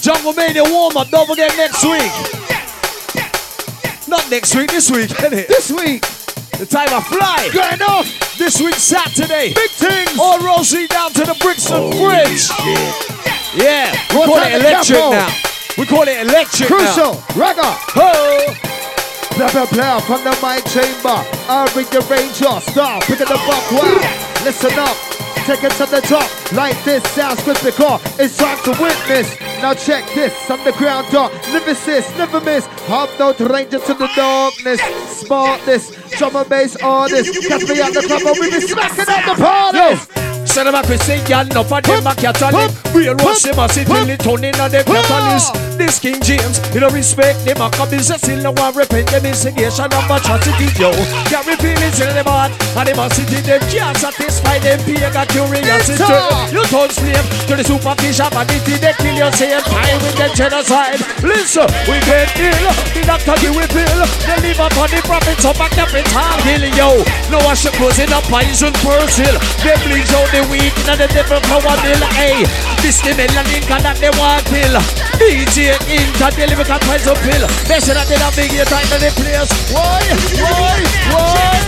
Jungle 0.00 0.32
Mania 0.32 0.64
warm 0.64 0.96
up. 0.96 1.08
Don't 1.10 1.28
forget 1.28 1.56
next 1.56 1.84
week. 1.84 2.10
Oh, 2.10 2.38
Not 4.08 4.28
next 4.30 4.54
week, 4.56 4.70
this 4.70 4.90
week, 4.90 5.10
innit? 5.10 5.46
This 5.46 5.70
week, 5.70 6.02
The 6.62 6.70
time 6.70 6.94
I 6.94 7.02
fly. 7.02 7.50
going 7.50 7.82
off. 7.90 8.06
This 8.38 8.62
week, 8.62 8.76
Saturday. 8.76 9.52
Big 9.52 9.70
things. 9.70 10.14
All 10.16 10.38
Rosie 10.38 10.86
down 10.86 11.10
to 11.14 11.26
the 11.26 11.34
Brixton 11.42 11.74
oh, 11.74 11.90
Bridge. 11.90 12.46
Yeah, 13.50 13.90
we 14.14 14.22
What 14.22 14.30
call 14.30 14.38
it 14.38 14.54
electric 14.62 15.02
now. 15.10 15.26
We 15.76 15.86
call 15.86 16.06
it 16.06 16.22
electric 16.22 16.70
now. 16.70 16.78
Crucial. 16.78 17.12
Ragga. 17.34 17.66
Oh. 17.98 18.54
Blah 19.34 19.50
blah 19.50 19.66
blah 19.74 19.98
from 20.06 20.22
the 20.22 20.30
mic 20.38 20.62
chamber. 20.70 21.18
I'll 21.50 21.66
bring 21.74 21.90
the 21.90 21.98
ranger. 22.06 22.54
Stop. 22.70 23.10
Pick 23.10 23.20
up 23.20 23.26
the 23.26 23.42
buck. 23.42 23.66
Wow. 23.74 24.44
Listen 24.46 24.78
up. 24.78 25.11
Take 25.46 25.64
it 25.64 25.72
to 25.72 25.86
the 25.86 26.00
top. 26.00 26.52
Like 26.52 26.82
this 26.84 27.02
sounds 27.10 27.42
because 27.44 28.00
it's 28.18 28.36
time 28.36 28.58
to 28.64 28.70
witness. 28.80 29.38
Now 29.60 29.74
check 29.74 30.04
this. 30.14 30.32
Underground 30.48 31.10
dark. 31.10 31.32
Lyricist. 31.50 32.16
Never 32.16 32.40
miss. 32.40 32.62
Never 32.62 32.62
miss 32.62 32.66
hop 32.86 33.08
no 33.18 33.32
ranger 33.46 33.78
to 33.78 33.94
the 33.94 34.08
darkness. 34.14 34.80
Smartness. 35.08 35.90
Drum 36.18 36.36
and 36.36 36.48
bass 36.48 36.76
artist. 36.76 37.34
Catch 37.48 37.68
me 37.68 37.80
at 37.80 37.92
the 37.92 38.02
club 38.02 38.36
we 38.40 38.50
be 38.50 38.60
smacking 38.60 39.04
at 39.08 39.26
the 39.26 39.42
party. 39.42 40.31
Send 40.44 40.68
them 40.68 40.74
a 40.74 40.82
Christian, 40.82 41.48
no 41.54 41.62
for 41.64 41.80
them 41.80 42.06
a 42.06 42.14
Catholic. 42.14 42.70
Real 42.92 43.16
watch 43.24 43.42
them 43.42 43.58
a 43.58 43.68
sit 43.68 43.86
the 43.86 44.16
tone 44.18 44.44
in 44.44 44.54
a 44.60 44.68
them 44.68 44.84
catalyst. 44.84 45.54
This 45.78 45.98
King 45.98 46.20
James, 46.20 46.60
you 46.74 46.80
don't 46.80 46.92
respect 46.92 47.44
them 47.44 47.62
a 47.62 47.70
business 47.88 48.20
still 48.20 48.42
no 48.42 48.52
one 48.52 48.74
repent 48.74 49.08
them 49.08 49.24
instigation 49.24 49.88
of 49.88 50.10
atrocity, 50.10 50.68
yo. 50.76 50.92
Carry 51.30 51.56
feelings 51.56 51.98
in 52.00 52.12
them 52.12 52.26
heart, 52.26 52.52
and 52.76 52.88
them 52.88 53.00
a 53.00 53.06
sit 53.14 53.32
in 53.32 53.42
them 53.46 53.60
can't 53.70 53.96
satisfy 53.96 54.58
them 54.58 54.78
pagan 54.84 55.26
curiosity. 55.30 56.04
You 56.52 56.62
turn 56.68 56.90
slave 56.90 57.26
to 57.48 57.54
the 57.56 57.64
superficial 57.64 58.28
vanity, 58.30 58.76
they 58.76 58.94
kill 59.00 59.16
you, 59.16 59.30
say 59.32 59.56
time 59.56 59.98
with 60.04 60.16
the 60.20 60.28
genocide. 60.36 61.00
Listen, 61.22 61.70
we 61.88 61.96
get 62.04 62.28
ill, 62.36 62.66
the 62.92 63.02
doctor 63.06 63.36
give 63.40 63.56
we 63.56 63.64
pill, 63.70 64.00
they 64.26 64.38
live 64.42 64.60
upon 64.60 64.90
the 64.90 65.00
profits 65.06 65.44
of 65.46 65.56
a 65.56 65.68
capital 65.72 66.36
hill, 66.44 66.64
yo. 66.76 66.88
No 67.30 67.40
one 67.46 67.56
should 67.56 67.72
close 67.80 67.98
in 67.98 68.12
a 68.12 68.20
poison 68.28 68.74
person. 68.84 69.32
They 69.64 69.76
bleach 69.88 70.12
out 70.12 70.31
the 70.32 70.40
weak 70.48 70.72
and 70.88 70.96
the 70.96 71.06
devil 71.12 71.38
power 71.44 71.76
bill, 71.84 72.02
hey. 72.16 72.48
This 72.80 73.04
the 73.04 73.12
melanin 73.12 73.62
can 73.68 73.84
that 73.84 74.00
they 74.00 74.08
want 74.16 74.42
pill. 74.48 74.80
DJ 75.20 75.76
Inter, 75.92 76.32
they 76.32 76.48
live 76.48 76.64
a 76.64 76.76
poison 76.88 77.16
pill. 77.20 77.44
They 77.68 77.78
said 77.78 78.00
that 78.00 78.08
they 78.08 78.16
don't 78.16 78.32
big 78.32 78.50
your 78.50 78.64
time 78.64 78.88
in 78.96 79.00
the 79.04 79.12
place. 79.12 79.52
Why? 79.70 80.00
Why? 80.40 80.80
Why? 81.12 81.62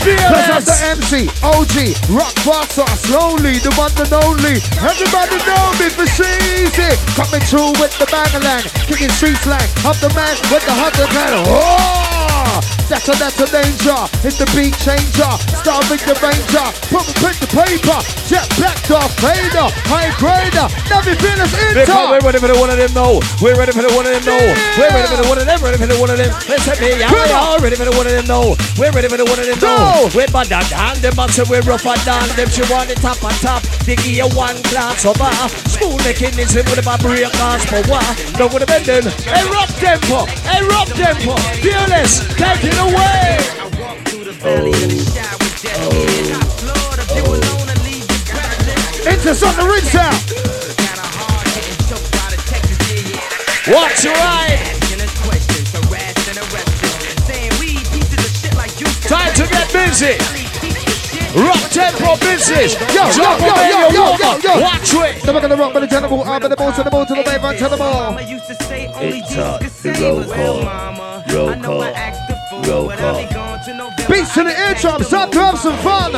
Cause 0.00 0.48
I'm 0.48 0.64
the 0.64 0.76
MC, 0.96 1.28
OG, 1.44 1.76
rock 2.12 2.32
boxer, 2.44 2.88
slowly, 3.04 3.60
the 3.60 3.72
one 3.76 3.92
and 4.00 4.12
only. 4.12 4.60
Everybody 4.80 5.36
know 5.44 5.72
me 5.76 5.88
for 5.92 6.08
easy. 6.08 6.88
Coming 7.16 7.44
through 7.48 7.72
with 7.80 7.92
the 7.98 8.06
bangalang, 8.08 8.64
kicking 8.88 9.12
street 9.16 9.36
slang. 9.40 9.68
I'm 9.84 9.96
the 10.00 10.12
man 10.16 10.36
with 10.52 10.64
the 10.64 10.72
hunter 10.72 11.08
kind 11.08 11.44
Oh! 11.48 12.19
That's 12.90 13.06
a, 13.06 13.14
that's 13.16 13.38
a 13.38 13.46
danger. 13.46 13.98
It's 14.26 14.38
the 14.38 14.46
beat 14.50 14.74
changer. 14.82 15.30
Start 15.54 15.86
with 15.86 16.02
the 16.02 16.16
ranger. 16.18 16.66
Put 16.90 17.06
print 17.22 17.38
the 17.38 17.48
paper. 17.50 17.98
Jet 18.26 18.46
black 18.58 18.78
Darth 18.90 19.14
Vader. 19.22 19.70
High 19.86 20.10
grader. 20.18 20.66
Navi 20.90 21.14
Venus 21.18 21.52
Because 21.54 22.10
we're 22.10 22.24
ready 22.26 22.40
for 22.42 22.50
the 22.50 22.58
one 22.58 22.70
of 22.70 22.78
them 22.78 22.90
now. 22.94 23.22
We're 23.38 23.54
ready 23.54 23.70
for 23.70 23.82
the 23.86 23.92
one 23.94 24.06
of 24.06 24.12
them 24.12 24.24
now. 24.26 24.42
We're 24.74 24.90
ready 24.90 25.06
for 25.06 25.18
the 25.22 25.28
one 25.30 25.38
of 25.38 25.46
them. 25.46 25.58
Ready 25.62 25.78
for 25.78 25.86
the 25.86 25.98
one 26.02 26.10
of 26.10 26.18
them. 26.18 26.32
Listen 26.50 26.76
me, 26.82 26.98
yeah, 26.98 27.12
we 27.12 27.20
are 27.30 27.58
ready 27.62 27.76
for 27.76 27.86
the 27.86 27.94
one 27.94 28.06
of 28.08 28.14
them 28.14 28.26
now. 28.26 28.56
We're 28.74 28.90
ready 28.90 29.06
for 29.06 29.18
the 29.20 29.28
one 29.28 29.38
of 29.38 29.46
them 29.46 29.58
now. 29.60 30.10
We're 30.10 30.30
bad 30.32 30.50
and 30.50 30.66
down. 30.70 30.94
Them 30.98 31.14
man 31.14 31.28
say 31.30 31.44
we're 31.46 31.62
rough 31.62 31.86
and 31.86 32.02
down. 32.02 32.26
Them 32.34 32.48
she 32.50 32.66
want 32.66 32.90
the 32.90 32.96
top 32.98 33.22
and 33.22 33.36
top. 33.38 33.62
They 33.86 33.94
give 33.94 34.18
you 34.18 34.28
one 34.34 34.58
glance 34.72 35.06
over. 35.06 35.30
Smooth 35.70 36.02
making 36.02 36.34
this 36.34 36.54
with 36.56 36.80
a 36.80 36.84
break 36.98 37.30
cause 37.38 37.62
for 37.68 37.82
what? 37.86 38.02
No 38.38 38.48
would 38.50 38.64
have 38.64 38.70
been 38.72 38.82
then. 38.82 39.06
A 39.06 39.40
rough 39.52 39.70
tempo. 39.78 40.26
A 40.26 40.56
rough 40.66 40.90
tempo. 40.96 41.36
Fearless. 41.62 42.24
Take 42.40 42.64
it 42.64 42.78
away. 42.80 43.36
Inter's 49.04 49.42
on 49.42 49.56
the 49.56 49.66
ring 49.68 49.84
sound. 49.84 50.16
Watch 53.68 54.04
your 54.04 54.14
right. 54.14 54.56
Time 59.06 59.34
to 59.34 59.46
get 59.46 59.70
busy. 59.70 60.16
Rock 61.36 61.60
tempo 61.70 62.16
business. 62.16 62.74
Yo, 62.94 63.04
yo, 63.04 63.12
Jump 63.12 63.40
yo, 63.40 63.46
yo, 63.46 63.88
yo, 63.90 64.16
yo, 64.16 64.38
yo. 64.38 64.60
Watch 64.62 64.94
it. 64.94 65.24
Never 65.26 65.40
gonna 65.42 65.56
rock, 65.56 65.74
but 65.74 65.80
the 65.80 65.86
general, 65.86 66.22
uh, 66.22 66.30
I'm 66.30 66.40
the 66.40 66.56
ball 66.56 66.72
to 66.72 66.82
the 66.82 66.90
ball 66.90 67.04
to 67.04 67.14
the 67.14 67.22
wave, 67.22 67.44
and 67.44 67.58
tell 67.58 67.70
them 67.70 67.82
all. 67.82 68.16
It's 68.18 69.36
uh, 69.36 69.58
time 69.58 69.94
to 69.94 70.02
roll 70.02 70.24
call. 70.24 70.64
Roll 71.28 71.62
call. 71.62 72.29
Roll 72.66 72.90
call. 72.90 73.16
Beats 74.08 74.34
to 74.34 74.44
the 74.44 74.54
eardrums, 74.68 75.08
time 75.08 75.30
to 75.30 75.40
have 75.40 75.58
some 75.58 75.76
fun. 75.78 76.12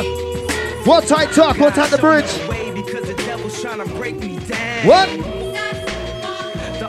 What 0.85 1.07
tight 1.07 1.33
talk, 1.33 1.59
what 1.59 1.77
at 1.79 1.91
the 1.91 1.99
bridge? 1.99 2.31
What? 4.85 5.09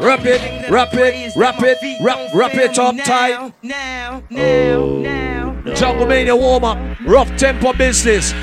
Rap 0.01 0.25
it, 0.25 0.69
rap 0.69 0.93
it, 0.93 1.35
rap 1.35 1.61
it, 1.61 1.77
rap, 2.01 2.33
rap 2.33 2.55
it 2.55 2.79
up 2.79 2.95
tight. 3.05 3.53
Now, 3.61 4.23
now, 4.29 4.87
now. 4.87 5.61
no. 5.63 5.73
Jungle 5.75 6.07
Mania 6.07 6.35
warm 6.35 6.63
up, 6.63 6.77
rough 7.05 7.35
tempo 7.37 7.73
business. 7.73 8.33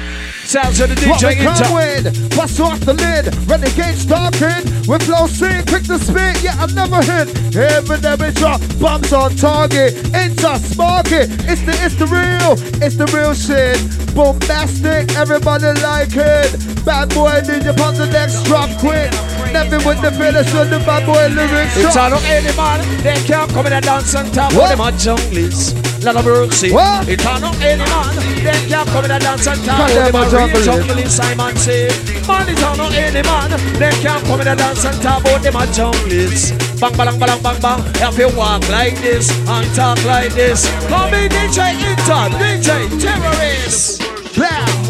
Sounds 0.51 0.81
of 0.81 0.89
the 0.91 1.07
What 1.07 1.23
we 1.23 1.29
DJ 1.31 1.47
Inter. 1.47 1.71
with, 1.71 2.37
bust 2.37 2.59
off 2.59 2.81
the 2.81 2.95
lid, 2.95 3.31
renegade 3.47 3.95
stalking, 3.95 4.67
with 4.91 5.07
flow 5.07 5.29
sick, 5.29 5.63
quick 5.71 5.85
to 5.85 5.95
spit, 5.97 6.43
yeah, 6.43 6.59
I 6.59 6.67
never 6.75 6.99
hit. 7.07 7.31
Every 7.55 8.03
every 8.03 8.33
drop, 8.33 8.61
bombs 8.81 9.13
on 9.13 9.37
target, 9.37 9.95
Inter, 10.11 10.59
spark 10.59 11.13
it, 11.13 11.31
it's 11.47 11.63
the, 11.63 11.71
it's 11.87 11.95
the 11.95 12.11
real, 12.11 12.59
it's 12.83 12.97
the 12.99 13.07
real 13.15 13.31
shit. 13.31 13.79
Bombastic, 14.11 15.15
everybody 15.15 15.71
like 15.87 16.19
it. 16.19 16.51
Bad 16.85 17.15
boy, 17.15 17.39
ninja 17.47 17.71
on 17.79 17.95
the 17.95 18.11
next 18.11 18.43
drop 18.43 18.71
quick. 18.83 19.07
Never 19.55 19.79
with 19.87 20.03
the 20.03 20.11
finish 20.11 20.51
on 20.55 20.69
the 20.71 20.83
bad 20.83 21.07
boy 21.07 21.31
lyrics. 21.31 21.77
It's 21.79 21.97
all 21.97 22.13
of 22.13 22.25
any 22.27 22.51
man, 22.57 22.83
they 23.07 23.23
can't 23.23 23.49
come 23.53 23.67
in 23.67 23.73
and 23.75 23.85
dance 23.85 24.17
on 24.17 24.27
top 24.33 24.53
What? 24.55 24.65
of 24.73 24.79
them 24.79 24.81
on 24.81 24.95
junglies. 24.95 25.79
Lot 26.03 26.17
of 26.17 26.25
mercy. 26.25 26.73
What? 26.73 27.09
It's 27.09 27.25
all 27.27 27.39
any 27.63 27.85
man, 27.87 28.17
they 28.43 28.69
can't 28.69 28.89
come 28.89 29.05
in 29.05 29.11
and 29.11 29.23
dance 29.23 29.47
on 29.47 29.57
top 29.59 29.89
of 29.89 29.95
them 29.95 30.17
on 30.17 30.29
real 30.47 30.63
junglies. 30.63 31.11
Simon 31.11 31.57
say, 31.57 31.89
man, 32.27 32.49
it's 32.49 32.63
all 32.63 32.81
of 32.81 32.95
any 32.95 33.23
man, 33.23 33.51
they 33.79 33.91
can't 34.01 34.25
come 34.25 34.41
in 34.41 34.49
and 34.49 34.59
dance 34.59 34.85
on 34.85 34.95
top 35.01 35.25
of 35.27 35.43
them 35.43 35.57
on 35.57 35.69
junglies. 35.69 36.53
Bang, 36.81 36.97
bang, 36.97 37.19
bang, 37.19 37.43
bang, 37.43 37.61
bang. 37.61 37.81
If 37.97 38.19
you 38.19 38.29
walk 38.37 38.69
like 38.69 38.97
this 39.01 39.31
and 39.49 39.67
talk 39.75 40.03
like 40.05 40.33
this, 40.33 40.65
call 40.89 41.11
me 41.11 41.29
DJ 41.29 41.77
Inter, 41.77 42.31
DJ 42.41 42.89
Terrorist. 43.01 44.01
Blah. 44.35 44.81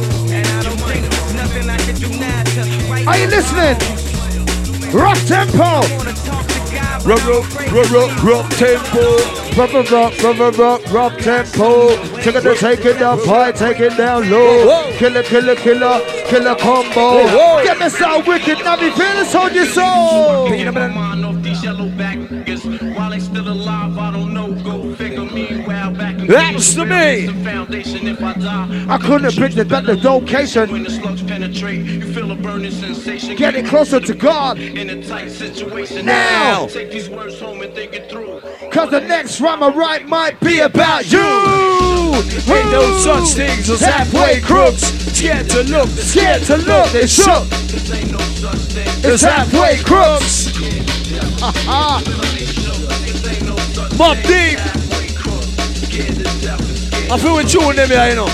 Are 3.07 3.19
you 3.19 3.27
listening? 3.27 3.77
Rock 4.93 5.19
tempo. 5.27 6.50
Rock, 7.03 7.27
rock, 7.27 7.73
rock, 7.73 7.91
rock, 7.91 8.23
rock 8.23 8.51
tempo. 8.51 9.17
Rock, 9.57 9.73
rock, 9.73 9.91
rock, 9.91 10.23
rock, 10.23 10.39
rock, 10.39 10.59
rock, 10.59 10.93
rock 10.93 11.19
tempo. 11.19 11.97
Take 12.21 12.35
it, 12.37 12.59
take 12.59 12.85
it 12.85 12.99
down 12.99 13.19
high, 13.21 13.53
take 13.53 13.81
it 13.81 13.97
down 13.97 14.31
low. 14.31 14.67
Whoa. 14.67 14.93
Killer, 14.99 15.23
killer, 15.23 15.57
killer, 15.57 16.01
killer 16.27 16.55
combo. 16.57 17.25
whoa. 17.27 17.65
Get 17.65 17.79
me 17.79 17.89
so 17.89 18.23
wicked, 18.27 18.59
now 18.65 18.77
me 18.77 18.91
feel 18.91 19.15
this 19.15 19.35
on 19.35 19.55
your 19.55 19.65
soul. 19.65 20.49
Peanut 20.49 20.75
butter. 20.75 20.93
Mind 20.93 21.25
off 21.25 21.43
these 21.43 21.65
yellow 21.65 21.89
back 21.97 22.19
niggas. 22.19 22.95
While 22.95 23.11
they 23.11 23.21
still 23.21 23.49
alive, 23.49 23.97
I 23.97 24.13
don't 24.13 24.30
That's 26.31 26.75
to 26.75 26.85
me. 26.85 27.27
the 27.27 28.09
if 28.09 28.89
I 28.89 28.99
couldn't 28.99 29.33
pick 29.33 29.55
the 29.55 29.65
better 29.65 29.97
location. 29.97 30.71
When 30.71 30.85
the 30.85 30.91
slugs 30.91 31.25
penetrate, 31.25 31.85
you 31.85 32.03
feel 32.03 32.31
a 32.31 32.37
burning 32.37 32.71
sensation. 32.71 33.35
Getting 33.35 33.67
closer 33.67 33.99
to 33.99 34.15
God. 34.15 34.61
in 34.61 34.91
a 34.91 35.05
tight 35.05 35.33
situation. 35.33 36.07
Now. 36.07 36.69
take 36.69 36.93
these 36.93 37.11
words 37.11 37.41
home 37.41 37.63
and 37.63 37.75
think 37.75 37.95
it 37.95 38.09
through. 38.09 38.41
Cause 38.71 38.91
the 38.91 39.01
next 39.01 39.41
rhyme 39.41 39.65
I 39.65 39.71
write 39.71 40.07
might 40.07 40.39
be 40.39 40.61
about 40.61 41.11
you. 41.11 41.19
Ain't 41.19 42.71
no 42.71 42.97
such 42.99 43.35
things 43.35 43.69
as 43.69 43.81
halfway 43.81 44.41
crooks. 44.41 44.83
Scared 44.83 45.51
to 45.51 45.65
look, 45.65 45.89
Scared 45.89 46.43
to 46.45 46.59
look, 46.59 46.91
they 46.93 47.09
shook. 47.09 47.47
It's 49.03 49.23
halfway 49.23 49.79
crooks. 49.79 50.51
Mobb 53.99 54.23
Deep. 54.27 54.81
I 57.11 57.19
feel 57.19 57.39
in 57.39 57.77
them 57.77 57.89
here, 57.89 58.09
you 58.11 58.15
know. 58.15 58.31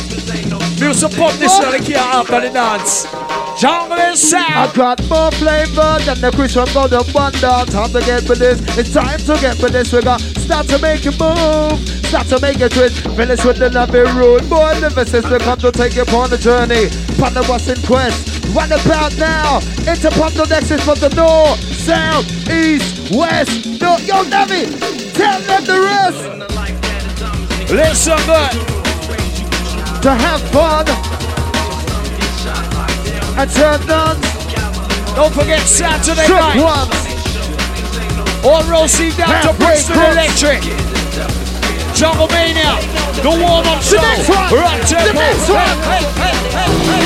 Music 0.79 1.11
pop 1.17 1.33
this 1.41 1.51
I 1.59 1.79
can't 1.79 1.97
after 1.97 2.41
the 2.41 2.51
dance. 2.51 3.05
Jungle 3.59 3.97
and 3.97 4.21
I 4.35 4.71
got 4.77 5.01
more 5.09 5.31
flavor 5.33 5.97
than 6.05 6.21
the 6.21 6.31
Christian 6.31 6.67
Golden 6.75 7.01
Wonder. 7.15 7.65
Time 7.73 7.91
to 7.93 8.01
get 8.05 8.29
with 8.29 8.39
this. 8.39 8.61
It's 8.77 8.93
time 8.93 9.19
to 9.21 9.41
get 9.41 9.57
with 9.63 9.73
this. 9.73 9.91
We 9.95 10.03
got 10.03 10.21
start 10.21 10.69
to 10.69 10.79
make 10.79 11.07
it 11.07 11.19
move. 11.19 11.81
Start 12.05 12.27
to 12.29 12.39
make 12.39 12.61
it 12.61 12.73
twist. 12.73 13.01
Finish 13.17 13.45
with 13.47 13.57
the 13.57 13.71
lovely 13.71 14.01
road. 14.13 14.47
Boy, 14.51 14.79
the 14.79 15.05
sister 15.07 15.39
come 15.39 15.59
to 15.61 15.73
take 15.73 15.97
you 15.97 16.03
upon 16.03 16.29
the 16.29 16.37
journey. 16.37 16.93
Partner 17.17 17.49
was 17.49 17.67
in 17.71 17.81
quest. 17.87 18.45
Run 18.55 18.71
about 18.73 19.17
now. 19.17 19.57
Into 19.89 20.11
pop 20.13 20.33
the 20.33 20.45
nexus 20.51 20.85
for 20.85 20.97
the 20.97 21.09
north, 21.17 21.59
south, 21.73 22.29
east, 22.51 23.11
west. 23.17 23.81
No, 23.81 23.97
yo, 24.05 24.23
Navi, 24.29 24.69
tell 25.15 25.41
them 25.41 25.65
the 25.65 25.81
rest. 25.81 26.56
Listen 27.69 28.17
good. 28.27 28.53
To 30.03 30.15
have 30.15 30.41
fun. 30.55 30.87
And 33.39 33.51
turn 33.51 33.91
on. 33.91 34.17
Don't 35.17 35.33
forget 35.35 35.61
Saturday 35.67 36.27
Trick 36.27 36.39
night. 36.39 36.63
ones. 36.63 36.95
All 38.45 38.63
Rosie 38.71 39.11
down 39.17 39.43
to 39.43 39.53
crooks. 39.55 39.91
Electric. 39.91 40.63
Jungle 41.95 42.29
Mania. 42.29 42.79
The 43.23 43.31
warm 43.31 43.67
up 43.67 43.83
show. 43.83 43.97
next 43.97 44.29
one. 44.29 44.53
Rock 44.55 44.81
The 44.87 45.13
next 45.13 45.49
one. 45.49 45.79
Hey, 45.83 46.05
hey, 46.23 46.37
hey. 46.55 46.97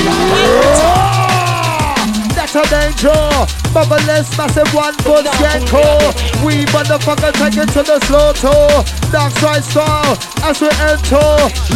That's 2.34 2.54
a 2.54 2.62
danger. 2.68 3.59
Bubbleless, 3.70 4.36
massive 4.36 4.66
one 4.74 4.94
gecko. 4.98 6.10
We 6.44 6.66
motherfucker 6.74 7.32
take 7.38 7.56
it 7.56 7.70
to 7.74 7.82
the 7.82 8.00
slow 8.06 8.32
toe. 8.32 8.82
Dark 9.12 9.30
side 9.38 9.62
style 9.62 10.18
as 10.42 10.60
we 10.60 10.68
enter. 10.82 11.22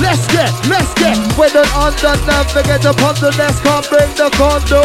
Let's 0.03 0.27
get, 0.27 0.51
let's 0.67 0.91
get. 0.95 1.15
With 1.39 1.55
an 1.55 1.69
under 1.71 2.19
navigate 2.27 2.85
upon 2.85 3.15
the 3.23 3.31
nest, 3.39 3.63
come 3.63 3.85
bring 3.87 4.11
the 4.19 4.29
condo. 4.35 4.83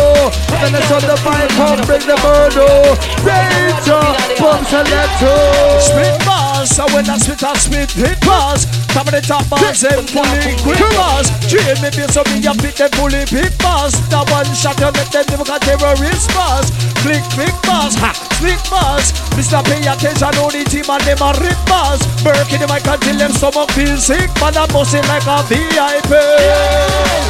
Then 0.61 0.75
it's 0.77 0.91
on 0.91 1.01
the 1.01 1.17
bike, 1.25 1.49
come 1.57 1.81
bring 1.89 2.05
the 2.05 2.17
murder. 2.21 2.93
Danger, 3.25 4.05
boom 4.37 4.61
selector. 4.69 5.81
Split 5.81 6.17
bars, 6.59 6.75
so 6.75 6.85
when 6.93 7.09
I 7.09 7.17
spit, 7.17 7.43
I 7.43 7.53
spit 7.55 7.91
hit 7.91 8.19
bars. 8.21 8.65
Top 8.91 9.07
of 9.07 9.13
the 9.13 9.21
top 9.21 9.47
bars 9.49 9.83
and 9.83 10.09
fully 10.09 10.55
quick 10.59 10.79
bars. 10.95 11.27
Train 11.47 11.79
me 11.79 11.89
so 12.11 12.23
me 12.27 12.43
a 12.43 12.53
fit 12.59 12.75
them 12.75 12.91
fully 12.99 13.23
big 13.31 13.53
bars. 13.59 13.93
The 14.09 14.19
one 14.31 14.49
shot 14.55 14.79
you 14.79 14.91
let 14.91 15.11
them 15.11 15.25
never 15.29 15.45
got 15.45 15.61
terrorist 15.61 16.27
bars. 16.35 16.71
Click 16.99 17.23
big 17.37 17.55
bars, 17.63 17.95
ha, 17.95 18.11
slick 18.39 18.59
bars. 18.69 19.11
Mr. 19.39 19.63
Pay 19.63 19.87
attention, 19.87 20.35
only 20.43 20.63
team 20.65 20.89
and 20.89 21.03
them 21.07 21.21
a 21.23 21.31
rip 21.39 21.59
bars. 21.65 22.01
Burk 22.23 22.51
in 22.51 22.59
the 22.59 22.67
mic 22.67 22.85
until 22.87 23.17
them 23.17 23.31
stomach 23.31 23.71
feel 23.71 23.97
sick. 23.97 24.27
Man, 24.39 24.57
I 24.57 24.67
bust 24.67 24.95
it 24.95 25.05
like 25.07 25.27
a 25.27 25.39
VIP. 25.47 26.11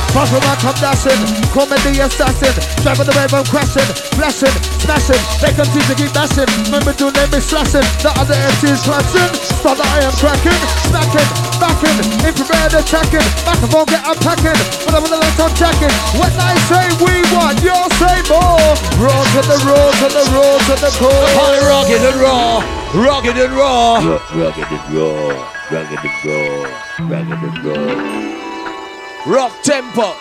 Fast 0.10 0.34
from 0.34 0.42
my 0.42 0.58
come 0.58 0.74
dashing, 0.82 1.22
comedy 1.54 2.02
assassin, 2.02 2.50
driving 2.82 3.06
the 3.06 3.14
wave 3.14 3.30
I'm 3.30 3.46
crashing, 3.46 3.86
flashing, 4.18 4.56
smashing, 4.82 5.22
they 5.38 5.54
continue 5.54 5.86
to 5.86 5.94
keep 5.94 6.10
bashing, 6.18 6.50
remember 6.66 6.98
to 6.98 7.14
name 7.14 7.30
me 7.30 7.38
slashing, 7.38 7.86
the 8.02 8.10
other 8.18 8.34
MCs 8.34 8.90
clashing, 8.90 9.19
so 9.60 9.76
that 9.76 9.84
I 9.84 10.08
am 10.08 10.16
cracking, 10.16 10.56
smacking, 10.88 11.30
backing, 11.60 11.98
infrared 12.24 12.72
attacking, 12.72 13.26
microphone 13.44 13.86
get 13.92 14.04
unpacking, 14.08 14.60
but 14.88 14.96
I'm 14.96 15.04
on 15.04 15.12
the 15.12 15.20
left 15.20 15.40
I'm 15.40 15.54
jacking, 15.56 15.92
when 16.16 16.32
I 16.40 16.56
say 16.72 16.88
we 17.04 17.20
want, 17.36 17.60
you'll 17.60 17.92
say 18.00 18.24
more, 18.32 18.72
roll 19.00 19.24
to 19.36 19.42
the 19.44 19.60
roll 19.68 19.92
to 20.00 20.08
the 20.08 20.26
roll 20.32 20.58
to 20.72 20.76
the 20.80 20.92
core. 20.96 21.28
Holly 21.36 21.60
rugged 21.68 22.02
and 22.02 22.18
raw, 22.24 22.64
rugged 22.96 23.36
and 23.36 23.54
raw. 23.54 24.00
Ru- 24.00 24.24
rugged 24.40 24.70
and 24.72 24.86
raw, 24.96 25.28
rugged 25.68 26.00
and 26.00 26.18
raw, 26.24 26.64
rugged 27.12 27.42
and 27.44 27.58
raw. 27.68 28.20
Rock 29.28 29.52
tempo. 29.64 30.16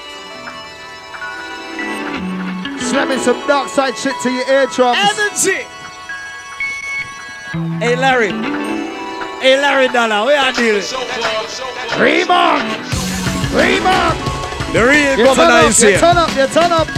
Slamming 2.90 3.18
some 3.20 3.46
dark 3.46 3.68
side 3.68 3.96
shit 3.96 4.14
to 4.22 4.30
your 4.30 4.48
eardrums. 4.48 4.98
Energy. 4.98 5.66
Hey 7.80 7.96
Larry. 7.96 8.77
Hey 9.40 9.56
Larry 9.60 9.88
Dollar, 9.88 10.26
where 10.26 10.38
are 10.40 10.52
you? 10.60 10.74
Remarc! 11.94 12.64
Remarc! 13.54 14.16
The 14.72 14.84
real 14.84 15.16
You 15.18 15.26
turn 15.34 15.36
governor 15.36 15.52
up, 15.62 15.70
is 15.70 15.82
you 15.82 15.88
here. 15.90 15.98
turn 15.98 16.16
up, 16.18 16.30
you 16.36 16.46
turn 16.48 16.72
up. 16.72 16.88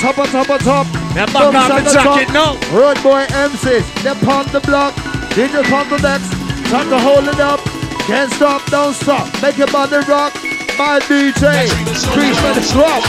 Top 0.00 0.18
on 0.18 0.26
top 0.28 0.50
on 0.50 0.58
top. 0.60 0.86
Me 1.14 1.24
back 1.26 1.30
Thumbs 1.30 1.54
off 1.54 1.70
on 1.70 1.84
the 1.84 1.90
the 1.90 1.90
top. 1.90 2.20
jacket 2.20 2.32
now. 2.32 2.54
Road 2.72 3.02
boy 3.02 3.24
MCs, 3.30 3.84
they 4.02 4.14
pound 4.26 4.48
the 4.48 4.60
block. 4.60 4.94
DJ 5.36 5.62
pound 5.64 5.90
the 5.90 5.98
decks. 5.98 6.28
Time 6.70 6.88
to 6.90 6.98
hold 6.98 7.28
it 7.28 7.38
up. 7.40 7.60
Can't 8.06 8.32
stop, 8.32 8.64
don't 8.70 8.94
stop. 8.94 9.28
Make 9.42 9.58
your 9.58 9.68
body 9.68 9.98
rock. 10.08 10.32
My 10.78 11.00
DJ. 11.00 11.66
Creep 12.14 12.38
and 12.44 12.62
drop. 12.70 13.02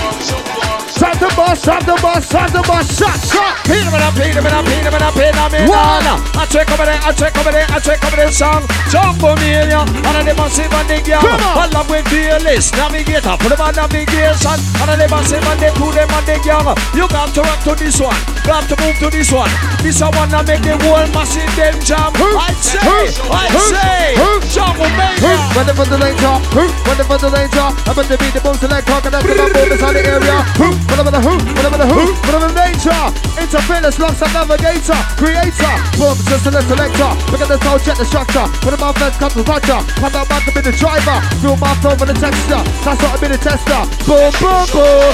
Shot 0.90 1.16
the 1.16 1.32
boss, 1.38 1.64
shot 1.64 1.86
the 1.86 1.96
boss, 2.02 2.28
shot 2.28 2.52
the 2.52 2.60
boss, 2.68 2.92
shot, 2.92 3.16
shot. 3.24 3.56
Pin 3.64 3.88
him 3.88 3.96
up, 3.96 4.12
pin 4.20 4.36
him 4.36 4.44
up, 4.44 4.66
pin 4.68 4.84
him 4.84 4.92
up, 5.00 5.14
pin 5.16 5.32
him 5.32 5.54
in. 5.56 5.70
One. 5.70 6.04
I 6.36 6.44
check 6.50 6.68
over 6.76 6.84
there, 6.84 7.00
I 7.00 7.16
check 7.16 7.32
over 7.40 7.56
there, 7.56 7.64
I 7.72 7.80
check 7.80 8.04
over 8.04 8.20
there 8.20 8.34
song. 8.36 8.68
Jumbo 8.92 9.32
Mania, 9.40 9.88
and 9.88 10.16
I 10.18 10.28
never 10.28 10.50
see 10.52 10.68
my 10.68 10.84
nigga. 10.90 11.24
Come 11.24 11.40
on. 11.40 11.72
Along 11.72 11.88
with 11.88 12.04
fearless 12.12 12.74
navigator, 12.76 13.38
put 13.40 13.54
them 13.54 13.64
on 13.64 13.80
navigation. 13.80 14.60
And 14.84 14.92
I 14.92 15.00
never 15.00 15.24
see 15.24 15.40
my 15.46 15.56
nigga, 15.56 15.78
put 15.80 15.96
them 15.96 16.12
on 16.12 16.26
the 16.28 16.36
gang. 16.44 16.68
You 16.92 17.08
got 17.08 17.32
to 17.32 17.48
rock 17.48 17.64
to 17.64 17.80
this 17.80 18.02
one, 18.02 18.20
got 18.44 18.68
to 18.68 18.76
move 18.84 19.00
to 19.00 19.08
this 19.08 19.32
one. 19.32 19.48
This 19.80 20.04
one 20.04 20.28
that 20.36 20.44
make 20.44 20.68
the 20.68 20.76
whole 20.84 21.08
massive 21.16 21.48
them 21.56 21.80
jam. 21.80 22.12
I 22.18 22.52
say, 22.60 23.14
I 23.32 23.48
say, 23.72 24.20
Jumbo 24.52 24.84
Mania. 25.00 25.38
Ready 25.56 25.72
for 25.72 25.88
the 25.88 25.96
danger, 25.96 26.36
ready 26.52 27.08
for 27.08 27.16
the 27.16 27.30
danger. 27.60 27.84
I'm 27.86 27.92
about 27.92 28.08
to 28.08 28.18
beat 28.18 28.34
the 28.34 28.42
boom 28.42 28.56
select 28.56 28.88
talk 28.88 29.06
and 29.06 29.16
I'm 29.16 29.24
gonna 29.26 29.52
move 29.52 29.72
inside 29.72 29.94
the 29.94 30.04
area. 30.06 30.38
Hoop, 30.56 30.76
whatever 30.90 31.12
the 31.12 31.22
who, 31.22 31.36
whatever 31.56 31.78
the 31.78 31.88
who, 31.88 32.04
whatever 32.24 32.48
the 32.48 32.56
nature. 32.56 33.04
Interference, 33.40 34.00
locks 34.00 34.22
and 34.22 34.34
navigator. 34.34 35.00
Create 35.20 35.52
later. 35.52 35.76
Boom, 36.00 36.16
just 36.28 36.48
a 36.48 36.62
selector. 36.64 37.12
Look 37.32 37.42
at 37.42 37.50
the 37.50 37.60
soul, 37.64 37.80
check 37.80 37.98
the 37.98 38.06
structure. 38.06 38.48
When 38.64 38.72
the 38.76 38.80
mouth 38.80 38.96
comes 39.20 39.34
to 39.34 39.44
Roger. 39.44 39.80
Come 40.00 40.16
out, 40.16 40.30
man, 40.30 40.42
to 40.48 40.52
be 40.56 40.62
the 40.62 40.74
driver. 40.74 41.20
Feel 41.42 41.58
my 41.58 41.74
flow 41.82 41.96
for 41.96 42.06
the 42.06 42.16
texture. 42.16 42.64
That's 42.84 43.02
what 43.02 43.12
I 43.12 43.18
be 43.20 43.28
the 43.28 43.40
tester. 43.40 43.84
Boom, 44.08 44.32
boom, 44.40 44.66
boom. 44.72 45.14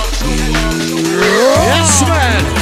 Yes, 1.65 2.01
man. 2.05 2.54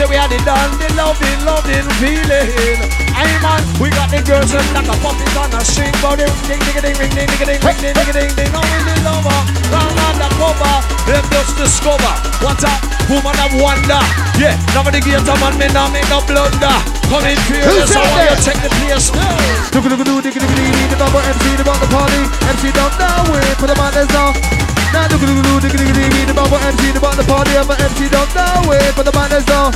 Say 0.00 0.08
we 0.08 0.16
had 0.16 0.32
the 0.32 0.40
done, 0.48 0.72
the 0.80 0.88
loving, 0.96 1.44
loving 1.44 1.84
feeling. 2.00 2.80
I 3.12 3.28
man, 3.44 3.60
we 3.76 3.92
got 3.92 4.08
the 4.08 4.24
girls 4.24 4.48
and 4.48 4.64
like 4.72 4.88
a 4.88 4.96
puppet 4.96 5.28
on 5.36 5.52
a 5.52 5.60
string, 5.60 5.92
but 6.00 6.16
ding 6.16 6.32
ding 6.48 6.80
ding 6.80 6.96
ding 6.96 7.12
ding 7.12 7.28
ding 7.28 7.28
ding 7.36 7.60
ding 7.60 7.60
ding 7.60 7.84
ding 7.84 7.92
ding 7.92 8.08
ding 8.08 8.32
ding. 8.32 8.48
Now 8.48 8.64
we 8.64 8.80
the 8.80 8.96
lover, 9.04 9.40
round 9.68 10.00
on 10.00 10.16
the 10.16 10.28
cover. 10.40 10.76
Them 11.04 11.20
just 11.28 11.52
discover 11.60 12.16
what 12.40 12.64
a 12.64 12.72
woman 13.12 13.36
of 13.44 13.52
wonder. 13.60 14.00
Yeah, 14.40 14.56
now 14.72 14.88
the 14.88 15.04
gate 15.04 15.20
a 15.20 15.34
man, 15.36 15.60
me 15.60 15.68
now 15.68 15.92
make 15.92 16.08
no 16.08 16.24
blunder. 16.24 16.76
Come 17.12 17.28
in 17.28 17.36
fearless, 17.44 17.92
I 17.92 18.00
want 18.00 18.24
you 18.24 18.40
take 18.40 18.60
the 18.64 18.72
place 18.80 19.12
now. 19.12 19.36
Look 19.76 19.84
at 19.84 19.92
the 19.92 20.00
do, 20.00 20.24
dig, 20.24 20.32
dig, 20.32 20.40
dig, 20.40 20.48
dig, 20.48 20.88
the 20.88 20.96
number 20.96 21.20
MC, 21.28 21.60
the 21.60 21.64
the 21.68 21.88
party. 21.92 22.24
MC 22.48 22.72
don't 22.72 22.96
know 22.96 23.36
it, 23.36 23.52
put 23.60 23.68
them 23.68 23.76
on 23.76 23.92
there's 23.92 24.08
no. 24.16 24.79
Now 24.92 25.06
look 25.06 25.22
at 25.22 25.28
the 25.30 25.38
do, 25.38 25.60
dig, 25.60 25.72
dig, 25.72 25.94
dig, 25.94 26.10
dig, 26.10 26.26
the 26.26 26.34
number 26.34 26.58
MC, 26.66 26.90
the 26.90 27.00
the 27.00 27.26
party. 27.26 27.54
I'm 27.54 27.70
an 27.70 27.80
MC 27.80 28.08
don't 28.08 28.30
know 28.34 28.72
it, 28.72 28.94
put 28.94 29.06
them 29.06 29.16
on 29.16 29.30
there's 29.30 29.46
no. 29.46 29.70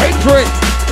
Wait 0.00 0.16
for 0.24 0.36
it, 0.40 0.48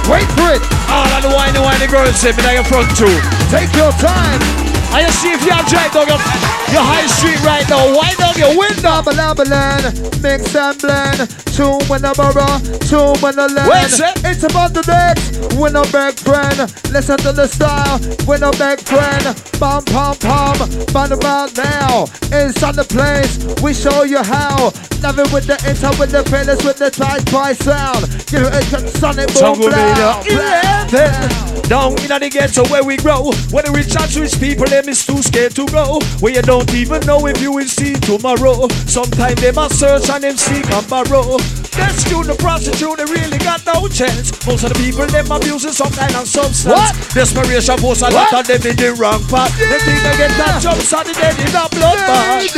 wait 0.08 0.28
for 0.36 0.52
it. 0.52 0.62
All 0.92 1.08
of 1.08 1.22
the 1.22 1.32
whiny, 1.32 1.58
whiny 1.58 1.86
girls 1.86 2.16
say 2.16 2.32
me 2.32 2.42
now 2.42 2.52
your 2.52 2.64
front 2.64 2.88
too. 2.96 3.12
Take 3.48 3.72
your 3.76 3.92
time. 3.96 4.63
I 4.94 5.02
just 5.02 5.20
see 5.20 5.32
if 5.32 5.42
you 5.44 5.50
have 5.50 5.66
drive 5.66 5.90
down 5.90 6.06
your, 6.06 6.22
your 6.70 6.86
high 6.86 7.06
street 7.08 7.42
right 7.42 7.68
now. 7.68 7.82
Wind 7.98 8.16
down 8.16 8.38
your 8.38 8.56
window. 8.56 9.02
Babalabalan, 9.02 10.22
mix 10.22 10.54
and 10.54 10.78
blend. 10.78 11.26
Two 11.50 11.82
when 11.90 12.04
I 12.04 12.14
borrow, 12.14 12.62
two 12.86 13.10
when 13.18 13.34
I 13.38 13.46
land. 13.50 13.70
Wait. 13.74 13.90
It's 14.22 14.44
about 14.44 14.72
the 14.72 14.86
next. 14.86 15.58
When 15.58 15.74
I 15.74 15.82
beg 15.90 16.14
friend, 16.14 16.70
listen 16.94 17.18
to 17.26 17.32
the 17.32 17.48
style. 17.48 17.98
When 18.26 18.44
I 18.44 18.50
beg 18.52 18.78
friend, 18.86 19.34
bum 19.58 19.84
pum 19.84 20.14
pum, 20.22 20.58
bum 20.92 21.10
about 21.10 21.56
now. 21.56 22.06
Inside 22.30 22.76
the 22.78 22.86
place, 22.86 23.34
we 23.62 23.74
show 23.74 24.04
you 24.04 24.22
how. 24.22 24.70
Love 25.02 25.18
it 25.18 25.32
with 25.32 25.46
the 25.46 25.58
intro, 25.68 25.90
with 25.98 26.10
the 26.10 26.22
feelings, 26.30 26.64
with 26.64 26.78
the 26.78 26.90
twice 26.90 27.24
twice 27.24 27.58
sound. 27.58 28.06
Give 28.30 28.46
it 28.46 28.54
a 28.54 28.88
sonic 28.98 29.28
boom, 29.34 29.58
blow, 29.58 30.22
Eleven. 30.22 31.54
Down 31.68 31.92
in 31.92 32.08
the 32.08 32.28
ghetto 32.30 32.64
where 32.68 32.84
we 32.84 32.96
grow, 32.96 33.32
where 33.50 33.62
the 33.62 33.72
rich 33.72 33.96
and 33.96 34.14
rich 34.16 34.38
people 34.40 34.66
them 34.84 34.92
is 34.92 35.04
too 35.06 35.22
scared 35.22 35.54
to 35.56 35.64
go. 35.66 35.98
Where 36.20 36.32
you 36.32 36.42
don't 36.42 36.72
even 36.74 37.00
know 37.06 37.26
if 37.26 37.40
you 37.40 37.52
will 37.52 37.66
see 37.66 37.94
tomorrow. 37.94 38.68
Sometimes 38.86 39.40
they 39.40 39.52
must 39.52 39.78
search 39.78 40.08
and 40.10 40.22
them 40.22 40.36
seek 40.36 40.66
and 40.70 40.88
borrow. 40.88 41.36
You, 42.10 42.22
the 42.22 42.36
prostitute, 42.38 42.98
they 42.98 43.08
really 43.08 43.38
got 43.38 43.64
no 43.66 43.88
chance. 43.88 44.30
Most 44.46 44.62
of 44.64 44.72
the 44.72 44.78
people 44.78 45.06
them 45.06 45.30
abusing 45.32 45.72
some 45.72 45.90
kind 45.90 46.14
of 46.14 46.28
substance. 46.28 46.70
What? 46.70 46.94
Desperation 47.14 47.78
force 47.78 48.02
a 48.02 48.10
lot 48.10 48.32
of 48.32 48.46
them 48.46 48.62
in 48.62 48.76
the 48.76 48.92
wrong 48.94 49.24
path. 49.26 49.50
They 49.58 49.80
think 49.82 49.98
they 50.04 50.16
get 50.20 50.32
that 50.38 50.60
jump 50.62 50.78
on 50.78 51.04
the 51.06 51.14
dead 51.16 51.34
in 51.40 51.50
a 51.50 51.64
bloodbath. 51.72 52.52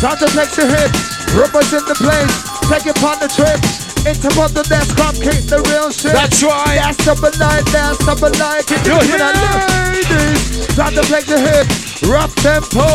Time 0.00 0.18
to 0.18 0.28
flex 0.34 0.56
your 0.58 0.68
hips. 0.68 0.98
Represent 1.32 1.86
the 1.86 1.94
place. 1.94 2.34
Take 2.68 2.86
it 2.90 2.98
on 3.02 3.18
the 3.20 3.28
trip. 3.28 3.91
Interrupt 4.04 4.54
the 4.54 4.62
desk, 4.68 4.96
come 4.96 5.14
kick 5.14 5.46
the 5.46 5.62
real 5.70 5.90
shit. 5.92 6.12
That's 6.12 6.42
right. 6.42 6.74
That's 6.74 7.06
number 7.06 7.30
nine, 7.38 7.64
that's 7.70 8.04
number 8.04 8.30
nine. 8.36 8.62
Keep 8.64 8.82
it 8.82 10.10
ladies. 10.10 10.66
Try 10.74 10.90
to 10.90 11.06
break 11.08 11.26
the 11.26 11.38
hip. 11.38 11.91
Rough 12.06 12.34
tempo. 12.36 12.86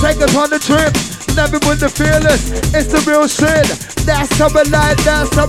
Take 0.00 0.20
it 0.20 0.34
on 0.34 0.50
the 0.50 0.58
trip. 0.58 0.94
Never 1.36 1.58
with 1.68 1.80
the 1.80 1.88
fearless. 1.88 2.50
It's 2.74 2.88
the 2.90 2.98
real 3.08 3.28
shit. 3.28 3.88
That's 4.08 4.32
the 4.40 4.48
light, 4.72 4.96
that's 5.04 5.28
the 5.36 5.44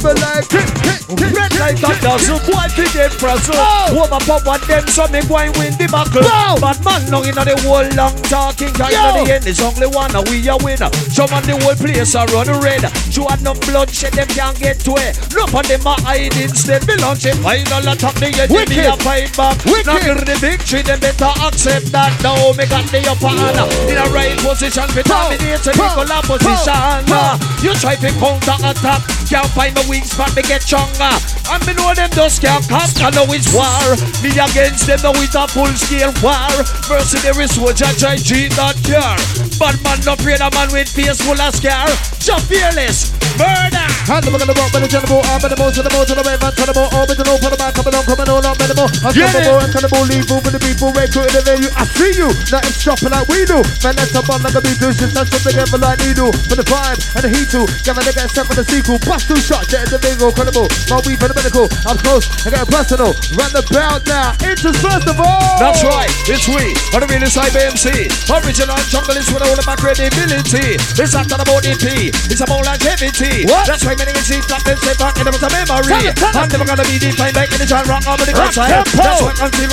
hit, 0.51 0.67
hit, 0.83 1.31
Red 1.31 1.55
light 1.63 1.79
hit. 1.79 1.87
and 1.87 2.01
dazzle, 2.03 2.43
boy 2.43 2.67
fi 2.75 2.83
get 2.91 3.15
frazzle 3.15 3.55
Oh. 3.55 3.95
Woman 3.95 4.19
pop 4.27 4.43
one 4.43 4.59
them 4.67 4.83
so 4.91 5.07
me 5.07 5.23
go 5.23 5.39
and 5.39 5.55
win 5.55 5.71
the 5.79 5.87
Wow. 5.87 6.59
Bad 6.59 6.83
man 6.83 7.07
long 7.07 7.23
inna 7.23 7.47
the 7.47 7.55
whole 7.63 7.87
long 7.95 8.11
talking 8.27 8.75
Cause 8.75 8.91
Yo. 8.91 8.99
inna 8.99 9.23
the 9.23 9.31
end 9.31 9.47
it's 9.47 9.63
only 9.63 9.87
one 9.87 10.11
and 10.11 10.27
we 10.27 10.43
a 10.51 10.59
winner 10.59 10.91
Some 11.07 11.31
of 11.31 11.39
the 11.47 11.55
whole 11.55 11.79
place 11.79 12.11
a 12.19 12.27
run 12.35 12.51
red 12.59 12.83
You 13.15 13.23
had 13.31 13.39
no 13.47 13.55
bloodshed 13.63 14.11
them 14.11 14.27
can't 14.27 14.59
get 14.59 14.83
to 14.83 14.91
it 14.99 15.15
None 15.31 15.55
of 15.55 15.63
them 15.63 15.87
a 15.87 15.95
hide 16.03 16.35
instead 16.35 16.83
Me 16.83 16.99
launch 16.99 17.23
it 17.23 17.39
final 17.39 17.87
attack 17.87 18.19
the 18.19 18.27
enemy 18.43 18.83
a 18.83 18.91
fight 18.99 19.31
back 19.39 19.55
Wicked. 19.63 19.87
Now 19.87 20.19
the 20.19 20.35
victory 20.35 20.83
them 20.83 20.99
better 20.99 21.31
accept 21.47 21.95
that 21.95 22.11
Now 22.19 22.35
oh, 22.43 22.51
me 22.59 22.67
got 22.67 22.83
the 22.91 22.98
upper 23.07 23.29
hand. 23.29 23.59
In 23.87 23.97
a 23.97 24.05
right 24.11 24.37
position 24.39 24.87
Pow. 25.05 25.29
dominate 25.29 25.63
the 25.63 25.73
opposition. 26.11 27.05
Pow. 27.07 27.37
You 27.61 27.75
try 27.75 27.95
to 27.95 28.09
counter 28.19 28.55
attack 28.63 29.03
Can't 29.27 29.47
find 29.51 29.75
my 29.75 29.83
weak 29.89 30.05
spot 30.05 30.33
me 30.35 30.41
get 30.43 30.63
stronger. 30.63 31.11
And 31.51 31.61
me 31.67 31.73
know 31.75 31.93
them 31.93 32.09
just 32.11 32.41
can't 32.41 32.63
conquer 32.67 33.11
Now 33.11 33.27
it's 33.27 33.51
war. 33.51 33.99
Me 34.23 34.31
against 34.31 34.87
them 34.87 34.99
now 35.03 35.11
it's 35.19 35.35
a 35.35 35.47
full 35.47 35.71
scale 35.75 36.13
war 36.23 36.47
Mercenary 36.87 37.47
soldier 37.47 37.91
try 37.99 38.15
cheat 38.15 38.55
that 38.55 38.79
care 38.87 39.19
Bad 39.59 39.75
man 39.83 39.99
no 40.07 40.13
afraid 40.13 40.39
a 40.39 40.49
man 40.55 40.71
with 40.71 40.87
face 40.87 41.19
full 41.19 41.39
of 41.39 41.55
scar 41.55 41.87
Just 42.19 42.47
fearless 42.47 43.11
Murder. 43.39 43.87
On 44.09 44.19
the 44.25 44.33
boat, 44.33 44.73
but 44.73 44.81
the 44.81 44.89
general, 44.89 45.21
I'm 45.31 45.39
in 45.45 45.53
the 45.53 45.57
most 45.61 45.77
of 45.77 45.85
the 45.85 45.93
most 45.93 46.09
of 46.09 46.17
the 46.17 46.25
way, 46.25 46.33
man, 46.41 46.49
turn 46.57 46.65
the 46.65 46.73
boat, 46.73 46.89
orbit 46.97 47.13
the 47.13 47.23
rope, 47.29 47.39
the 47.39 47.55
man, 47.55 47.71
coming 47.77 47.93
on, 47.93 48.03
coming 48.03 48.25
on, 48.25 48.41
I'm 48.41 48.57
in 48.57 48.67
the 48.67 48.75
boat. 48.75 48.89
I'm 49.05 49.13
coming 49.13 49.45
on, 49.45 49.61
I'm 49.63 49.69
coming 49.69 49.93
on, 49.93 50.03
leave, 50.09 50.27
moving 50.27 50.55
the 50.57 50.59
people, 50.59 50.89
the 50.89 51.41
venue. 51.45 51.69
I 51.77 51.85
see 51.93 52.17
you, 52.17 52.27
nothing 52.49 52.75
stopping 52.89 53.13
like 53.13 53.29
we 53.29 53.45
do. 53.45 53.61
Man, 53.85 53.93
that's 53.93 54.17
a 54.17 54.21
bun 54.25 54.41
like 54.41 54.57
a 54.57 54.61
beat, 54.65 54.81
just 54.81 55.13
touch 55.13 55.29
something 55.29 55.53
together 55.53 55.77
like 55.77 56.01
do. 56.17 56.33
For 56.49 56.57
the 56.57 56.65
vibe 56.65 56.97
and 57.13 57.21
the 57.21 57.29
heat 57.29 57.45
too, 57.53 57.69
a 57.69 57.91
nigga 58.01 58.25
a 58.25 58.29
step 58.29 58.49
for 58.49 58.57
the 58.57 58.65
sequel. 58.65 58.97
Bust 59.05 59.29
two 59.29 59.37
shots, 59.37 59.69
get 59.69 59.85
in 59.85 59.93
the 59.93 59.99
bingo, 60.01 60.33
credible. 60.33 60.65
My 60.89 60.97
weed 61.05 61.21
for 61.21 61.29
the 61.29 61.37
medical, 61.37 61.69
I'm 61.85 62.01
close, 62.01 62.25
I 62.41 62.49
got 62.49 62.65
a 62.65 62.69
personal. 62.69 63.13
Run 63.37 63.53
the 63.53 63.61
bout 63.69 64.01
now, 64.09 64.33
into 64.41 64.73
first 64.73 65.05
of 65.05 65.21
all. 65.21 65.61
That's 65.61 65.85
right, 65.85 66.09
it's 66.25 66.49
we, 66.49 66.73
on 66.97 67.05
the 67.05 67.07
really 67.13 67.29
side 67.29 67.53
MC. 67.53 68.09
Original 68.25 68.81
junglist 68.89 69.29
with 69.37 69.45
all 69.45 69.53
of 69.53 69.65
my 69.69 69.77
credibility. 69.77 70.81
It's 70.97 71.13
not 71.13 71.29
about 71.29 71.61
the 71.61 71.77
P, 71.77 72.09
it's 72.09 72.41
about 72.41 72.65
longevity. 72.65 73.45
What? 73.45 73.69
That's 73.69 73.85
why 73.85 73.93
many 74.01 74.17
can 74.17 74.25
see 74.25 74.41
flap 74.41 74.65
them, 74.65 74.81
say 74.81 74.97
back, 74.97 75.13
and 75.21 75.29
it 75.29 75.33
was 75.37 75.45
a 75.45 75.51
memory. 75.53 75.93
Tell 75.93 76.09
it, 76.09 76.17
tell. 76.17 76.33
I'm 76.33 76.49
never 76.49 76.65
gonna 76.65 76.89
be 76.89 76.97
defined 76.97 77.37
back 77.37 77.53
in 77.53 77.61
the 77.61 77.69
genre 77.69 78.01
of 78.01 78.17
the 78.17 78.33
Rock 78.33 78.57
outside. 78.57 78.81
tempo. 78.81 78.97
That's 78.97 79.21
why 79.21 79.33
I'm 79.45 79.53
still 79.53 79.69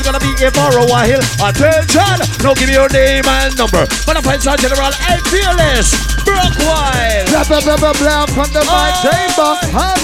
gonna 0.00 0.22
be 0.24 0.32
here 0.40 0.52
for 0.56 0.72
a 0.72 0.86
while. 0.88 1.20
Attention, 1.44 2.24
no 2.42 2.54
give 2.54 2.68
me 2.68 2.74
your 2.74 2.88
name 2.90 3.24
and 3.24 3.56
number. 3.56 3.86
But 4.04 4.16
I 4.16 4.20
find 4.20 4.40
Sir 4.42 4.56
General 4.56 4.92
and 4.92 5.20
Fearless, 5.28 5.96
Brock 6.24 6.52
Wild. 6.64 7.28
Blah 7.30 7.44
blah 7.44 7.60
blah 7.60 7.76
blah 7.76 7.94
blah 7.96 8.26
from 8.26 8.48
the 8.52 8.62
mic 8.64 8.94
chamber. 9.04 9.52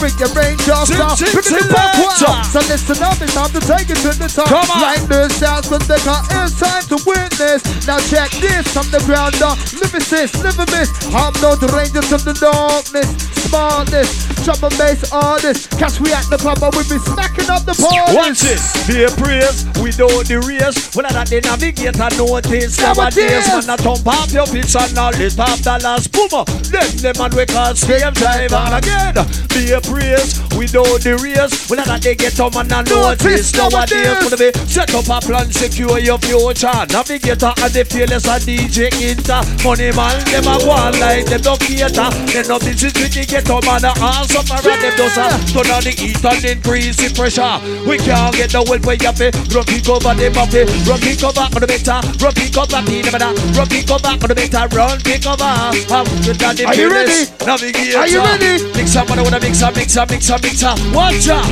Bring 0.02 0.18
your 0.18 0.34
range 0.34 0.66
off 0.68 0.90
now. 0.90 1.14
sit, 1.14 1.30
it 1.30 1.44
sit, 1.44 1.62
back 1.70 1.94
sit. 1.94 2.26
one. 2.26 2.44
So 2.50 2.58
listen 2.66 2.98
up, 3.02 3.20
it's 3.22 3.34
time 3.34 3.54
to 3.54 3.60
take 3.62 3.86
it 3.86 4.02
to 4.02 4.10
the 4.18 4.26
top. 4.26 4.50
Come 4.50 4.66
on. 4.66 4.82
Like 4.82 5.06
the 5.06 5.28
sounds 5.30 5.68
from 5.68 5.78
the 5.86 5.94
car, 6.02 6.26
it's 6.42 6.58
time 6.58 6.82
to 6.90 6.98
witness. 7.06 7.62
Now 7.86 8.02
check 8.10 8.34
this 8.42 8.66
from 8.74 8.90
the 8.90 8.98
ground 9.06 9.38
up. 9.42 9.58
Never 9.78 10.02
miss, 10.10 10.34
never 10.42 10.66
miss. 10.74 10.90
I'm 11.14 11.30
not 11.38 11.62
the 11.62 11.70
rangers 11.70 12.10
of 12.10 12.24
the 12.24 12.34
darkness. 12.34 13.06
Smartness, 13.46 14.10
and 14.42 14.74
bass 14.78 15.12
artist. 15.12 15.70
Catch 15.78 16.00
we 16.00 16.12
at 16.12 16.26
the 16.30 16.38
club 16.38 16.58
but 16.58 16.74
we 16.74 16.82
be 16.90 16.98
smacking 16.98 17.50
up 17.50 17.62
the 17.62 17.74
party. 17.78 18.16
Watch 18.16 18.42
it, 18.42 18.58
be 18.90 19.04
a 19.06 19.10
praise, 19.22 19.62
we 19.78 19.94
know 19.94 20.10
the 20.26 20.42
race. 20.42 20.94
When 20.96 21.06
I 21.06 21.10
not 21.14 21.28
the 21.28 21.40
navigator 21.42 22.10
notice 22.26 22.78
Nowadays. 22.78 22.78
nowadays, 22.78 23.48
man, 23.48 23.70
I 23.70 23.76
thump 23.76 24.06
up 24.06 24.30
your 24.30 24.46
pitch 24.46 24.74
and 24.76 24.98
all 24.98 25.10
lit 25.12 25.38
up 25.38 25.58
the 25.58 25.78
last 25.82 26.12
boomer. 26.12 26.44
Them 26.70 26.88
them 27.02 27.14
man 27.18 27.30
we 27.34 27.46
call 27.46 27.74
same 27.74 28.14
time 28.14 28.52
and 28.52 28.74
again. 28.78 29.14
Be 29.50 29.72
a 29.72 29.80
praise, 29.80 30.38
we 30.56 30.66
the 30.66 31.18
race. 31.22 31.68
When 31.68 31.80
I 31.80 31.84
not 31.84 32.02
the 32.02 32.14
ghetto 32.14 32.50
man, 32.50 32.72
I 32.72 32.82
notice 32.82 33.52
nowadays. 33.54 34.18
Gonna 34.22 34.36
be 34.38 34.50
set 34.68 34.94
up 34.94 35.08
a 35.10 35.18
plan, 35.24 35.50
secure 35.50 35.98
your 35.98 36.18
future. 36.18 36.72
Navigator 36.92 37.52
and 37.58 37.72
the 37.72 37.84
fearless 37.84 38.28
and 38.28 38.42
DJ 38.42 38.92
Inter. 39.02 39.42
Money 39.64 39.90
man, 39.92 40.16
them 40.30 40.46
a 40.46 40.54
go 40.62 40.70
on 40.70 40.94
like 41.00 41.26
them 41.26 41.42
no 41.42 41.56
cater. 41.58 42.08
Them 42.30 42.46
no 42.46 42.58
business 42.58 42.94
with 42.94 43.12
the 43.12 43.24
ghetto 43.26 43.58
man, 43.66 43.84
a 43.84 43.92
ass 43.98 44.30
up 44.36 44.48
around 44.48 44.80
them 44.80 44.94
does 44.96 45.18
a 45.18 45.26
turn 45.50 45.70
on 45.74 45.82
the 45.82 45.92
heat 45.92 46.22
and 46.24 46.44
increase 46.44 46.96
the 46.96 47.10
pressure. 47.12 47.58
We 47.88 47.98
can't 47.98 48.34
get 48.36 48.52
the 48.54 48.62
well 48.62 48.80
where 48.86 48.96
you 48.96 49.12
fi 49.12 49.32
Run 49.52 49.64
pick 49.66 49.88
over 49.88 50.14
the 50.14 50.30
buffy, 50.32 50.64
run 50.88 51.00
pick 51.00 51.22
over 51.24 51.44
on 51.44 51.60
the 51.60 51.66
better, 51.66 52.00
run 52.20 52.34
pick 52.34 52.56
over 52.56 52.82
the 52.82 53.10
better, 53.10 53.32
run 53.56 53.68
pick 53.68 53.90
over 53.90 54.08
on 54.08 54.18
the 54.18 54.34
better, 54.34 54.68
run 54.76 55.00
pick 55.00 55.26
over. 55.26 55.44
I'm 55.44 56.04
good 56.24 56.42
at 56.42 56.56
the 56.56 56.66
Are 56.66 56.74
you 56.74 56.90
ready? 56.90 57.30
Navigator. 57.46 57.98
Are 57.98 58.08
you 58.08 58.20
ready? 58.20 58.64
Mix 58.74 58.96
up, 58.96 59.08
wanna 59.08 59.40
mix 59.40 59.62
up, 59.62 59.76
mix 59.76 59.96
up, 59.96 60.10
mix 60.10 60.30
up, 60.30 60.42
mix 60.42 60.62
up. 60.62 60.78
Watch 60.92 61.28
out. 61.28 61.46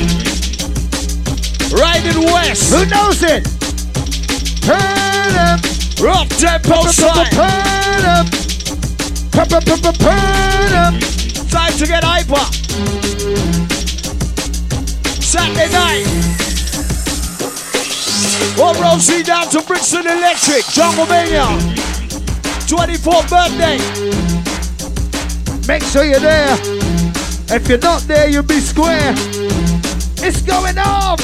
Riding 1.72 2.24
west. 2.32 2.72
Who 2.72 2.84
knows 2.86 3.22
it? 3.22 3.44
Turn 4.62 5.36
up. 5.38 5.60
Rock 6.00 6.28
tempo 6.28 6.82
side. 6.90 7.30
Turn 7.30 8.04
up. 8.04 8.26
Turn 9.32 10.72
up. 10.74 10.94
Time 11.50 11.72
to 11.78 11.86
get 11.86 12.04
hyper. 12.04 12.44
Saturday 15.22 15.70
night. 15.72 16.39
One 18.56 18.80
roll 18.80 18.98
see 18.98 19.22
down 19.22 19.48
to 19.50 19.62
Brixton 19.62 20.06
Electric, 20.06 20.64
Jungle 20.66 21.06
Mania. 21.06 21.46
24th 22.66 23.28
birthday. 23.30 23.78
Make 25.66 25.82
sure 25.84 26.04
you're 26.04 26.20
there. 26.20 26.56
If 27.52 27.68
you're 27.68 27.78
not 27.78 28.02
there, 28.02 28.28
you'll 28.28 28.42
be 28.42 28.60
square. 28.60 29.14
It's 30.22 30.42
going 30.42 30.78
on. 30.78 31.18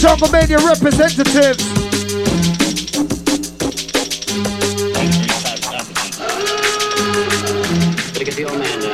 Jungle 0.00 0.28
Mania 0.30 0.58
representatives. 0.58 1.88
the 8.38 8.44
old 8.44 8.56
man 8.56 8.87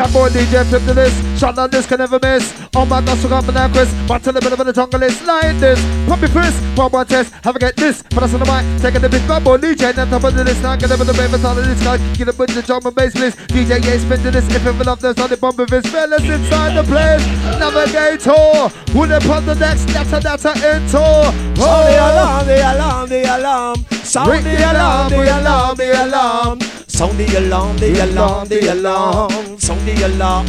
Bad 0.00 0.14
boy 0.14 0.28
DJ 0.30 0.64
flip 0.64 0.82
to 0.86 0.94
this. 0.94 1.12
Shot 1.38 1.58
on 1.58 1.68
this 1.68 1.84
can 1.84 1.98
never 1.98 2.18
miss. 2.22 2.56
Oh 2.74 2.86
my 2.86 3.02
gosh, 3.02 3.18
so 3.18 3.28
got 3.28 3.44
banana 3.44 3.70
Chris. 3.70 3.92
But 4.08 4.22
to 4.22 4.32
the 4.32 4.40
bit 4.40 4.50
of 4.50 4.64
the 4.64 4.72
jungle 4.72 5.02
is 5.02 5.20
like 5.24 5.60
this. 5.60 5.78
Your 6.08 6.16
fist, 6.16 6.56
pump 6.74 6.94
one 6.94 7.06
test. 7.06 7.34
Have 7.44 7.56
a 7.56 7.58
get 7.58 7.76
this. 7.76 8.02
Put 8.04 8.22
us 8.22 8.32
on 8.32 8.40
the 8.40 8.46
mic. 8.46 8.64
Taking 8.80 9.02
the 9.02 9.10
big 9.10 9.28
bad 9.28 9.44
boy 9.44 9.58
DJ. 9.58 9.92
And 9.98 10.10
top 10.10 10.24
of 10.24 10.34
the 10.34 10.42
list. 10.42 10.62
Now 10.62 10.76
get 10.76 10.90
over 10.90 11.04
the 11.04 11.12
baby. 11.12 11.36
All 11.44 11.52
of 11.52 11.66
this 11.66 11.84
guy. 11.84 11.98
Get 12.16 12.28
a 12.28 12.32
bunch 12.32 12.56
of 12.56 12.64
drum 12.64 12.86
and 12.86 12.94
bass 12.94 13.14
list. 13.14 13.36
DJ 13.52 13.84
yeah, 13.84 13.98
spin 13.98 14.22
to 14.22 14.30
this. 14.30 14.48
If 14.48 14.64
ever 14.64 14.84
love 14.84 15.02
this 15.02 15.20
on 15.20 15.28
the 15.28 15.36
bump 15.36 15.58
of 15.58 15.68
his 15.68 15.84
fellas 15.84 16.24
inside 16.24 16.80
the 16.80 16.84
place. 16.88 17.20
Navigator. 17.60 18.72
Who 18.96 19.06
they 19.06 19.20
put 19.20 19.44
the 19.44 19.54
next? 19.60 19.84
That's 19.92 20.16
a 20.16 20.20
that's 20.20 20.46
a 20.46 20.52
intro. 20.64 21.28
Oh, 21.60 21.84
the 21.84 22.00
alarm, 22.00 22.46
the 22.46 22.56
alarm, 22.56 23.08
the 23.10 23.36
alarm. 23.36 23.76
Sound 24.00 24.44
the 24.46 24.56
alarm, 24.64 25.10
the 25.10 25.28
alarm, 25.28 25.76
the 25.76 26.06
alarm. 26.06 26.79
Sound 27.00 27.16
the 27.16 27.38
alarm, 27.38 27.78
the 27.78 28.04
alarm, 28.04 28.46
the 28.48 28.72
alarm. 28.74 29.58
Sound 29.58 29.80
the 29.88 30.04
alarm. 30.04 30.46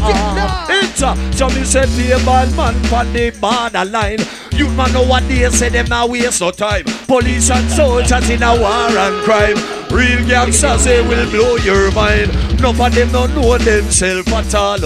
It's 0.68 1.02
a 1.02 1.16
so 1.32 1.48
me 1.48 1.64
say 1.64 1.86
be 1.96 2.12
a 2.12 2.18
bad 2.26 2.54
man 2.58 2.76
from 2.92 3.14
the 3.14 3.32
borderline. 3.40 4.20
You 4.52 4.68
man 4.72 4.92
nowadays 4.92 5.58
say 5.58 5.70
them 5.70 5.86
now 5.86 6.08
waste 6.08 6.42
no 6.42 6.52
time. 6.52 6.84
Police 7.08 7.50
and 7.52 7.72
soldiers 7.72 8.30
in 8.30 8.44
a 8.44 8.52
war 8.60 8.92
and 9.00 9.24
crime. 9.24 9.56
Real 9.96 10.28
gangsters 10.28 10.84
they 10.84 11.02
will 11.02 11.24
blow 11.32 11.56
your 11.56 11.90
mind. 11.94 12.34
None 12.60 12.82
of 12.82 12.96
them 12.96 13.12
don't 13.14 13.34
know 13.34 13.58
themselves 13.58 14.28
at 14.34 14.54
all. 14.54 14.78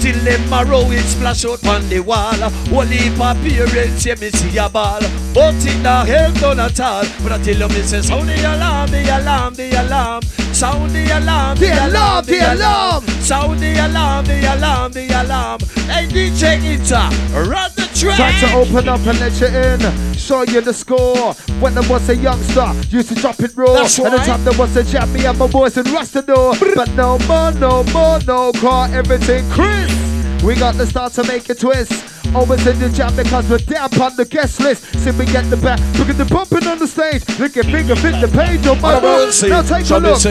Till 0.00 0.18
them 0.24 0.50
arrow 0.50 0.90
it 0.90 1.02
splash 1.02 1.44
out 1.44 1.62
on 1.66 1.86
the 1.90 2.00
wall. 2.00 2.42
Only 2.72 2.96
heap 2.96 3.20
of 3.20 3.36
parents 3.44 4.06
yeah 4.06 4.14
me 4.14 4.30
see 4.30 4.56
a 4.56 4.70
ball. 4.70 5.02
But 5.34 5.60
in 5.66 5.82
the 5.82 6.02
hell 6.06 6.32
done 6.32 6.60
at 6.60 6.80
all. 6.80 7.04
But 7.22 7.32
I 7.32 7.42
tell 7.42 7.56
you 7.56 7.68
me 7.68 7.82
say 7.82 8.00
sound 8.00 8.26
the 8.26 8.40
alarm, 8.40 8.90
the 8.90 9.02
alarm, 9.20 9.52
the 9.52 9.70
alarm. 9.84 10.22
Sound 10.60 10.90
the 10.90 11.06
alarm, 11.16 11.56
The 11.56 11.72
alarm, 11.72 12.26
the 12.26 12.52
alarm. 12.52 13.06
Sound 13.22 13.60
the 13.60 13.72
alarm, 13.78 14.26
the 14.26 14.54
alarm, 14.54 14.92
the 14.92 15.06
alarm. 15.08 15.60
Hey 15.88 16.06
DJ 16.06 16.74
Inter, 16.74 17.08
run 17.48 17.70
the 17.76 17.88
track. 17.98 18.18
Try 18.18 18.40
to 18.40 18.56
open 18.56 18.86
up 18.86 19.00
and 19.06 19.18
let 19.20 19.40
you 19.40 19.46
in. 19.46 20.12
Show 20.12 20.42
you 20.42 20.60
the 20.60 20.74
score. 20.74 21.32
When 21.60 21.78
I 21.78 21.88
was 21.88 22.06
a 22.10 22.14
youngster, 22.14 22.74
used 22.94 23.08
to 23.08 23.14
drop 23.14 23.40
it 23.40 23.56
raw. 23.56 23.72
That's 23.72 23.98
At 23.98 24.10
the 24.10 24.16
right. 24.18 24.26
time 24.26 24.44
there 24.44 24.58
was 24.58 24.76
a 24.76 24.84
jam, 24.84 25.10
me 25.14 25.24
and 25.24 25.38
my 25.38 25.46
boys 25.46 25.78
in 25.78 25.84
Rustador. 25.84 26.52
But 26.74 26.90
no 26.90 27.18
more, 27.20 27.52
no 27.52 27.82
more, 27.84 28.20
no 28.26 28.52
car, 28.52 28.90
everything 28.92 29.48
Chris. 29.48 29.90
We 30.44 30.56
got 30.56 30.74
the 30.74 30.86
start 30.86 31.14
to 31.14 31.24
make 31.24 31.48
a 31.48 31.54
twist. 31.54 32.19
Always 32.34 32.66
in 32.66 32.78
the 32.78 32.88
jam 32.88 33.14
because 33.16 33.48
we're 33.48 33.58
down 33.58 33.90
on 34.00 34.16
the 34.16 34.24
guest 34.24 34.60
list. 34.60 34.84
See 34.98 35.12
me 35.12 35.26
get 35.26 35.48
the 35.50 35.56
back, 35.56 35.80
look 35.98 36.08
at 36.08 36.18
the 36.18 36.24
bumping 36.24 36.66
on 36.66 36.78
the 36.78 36.86
stage. 36.86 37.22
Look 37.38 37.56
at 37.56 37.66
finger 37.66 37.96
fit 37.96 38.20
the 38.20 38.28
page 38.28 38.66
on 38.66 38.80
my 38.80 39.00
road. 39.00 39.32
Now 39.48 39.62
take 39.62 39.90
a 39.90 39.98
look. 39.98 40.24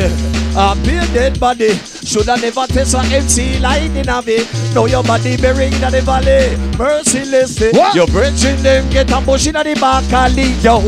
A 0.56 0.76
bare 0.84 1.06
dead 1.14 1.40
body 1.40 1.74
should 2.10 2.28
I 2.28 2.38
never 2.38 2.66
test 2.66 2.96
a 2.96 3.00
MC 3.16 3.60
line 3.60 3.96
in 3.96 4.10
a 4.10 4.22
bit. 4.22 4.48
Know 4.74 4.88
your 4.88 5.04
body 5.04 5.38
buried 5.38 5.74
in 5.74 5.82
the 5.82 6.02
valley. 6.02 6.58
Merciless. 6.78 7.60
What? 7.72 7.94
Your 7.94 8.08
brethren 8.08 8.62
them 8.64 8.90
get 8.90 9.12
a 9.12 9.22
bush 9.22 9.48
in 9.48 9.54
the 9.54 9.78
back 9.80 10.12
alley. 10.12 10.54
Yo, 10.64 10.82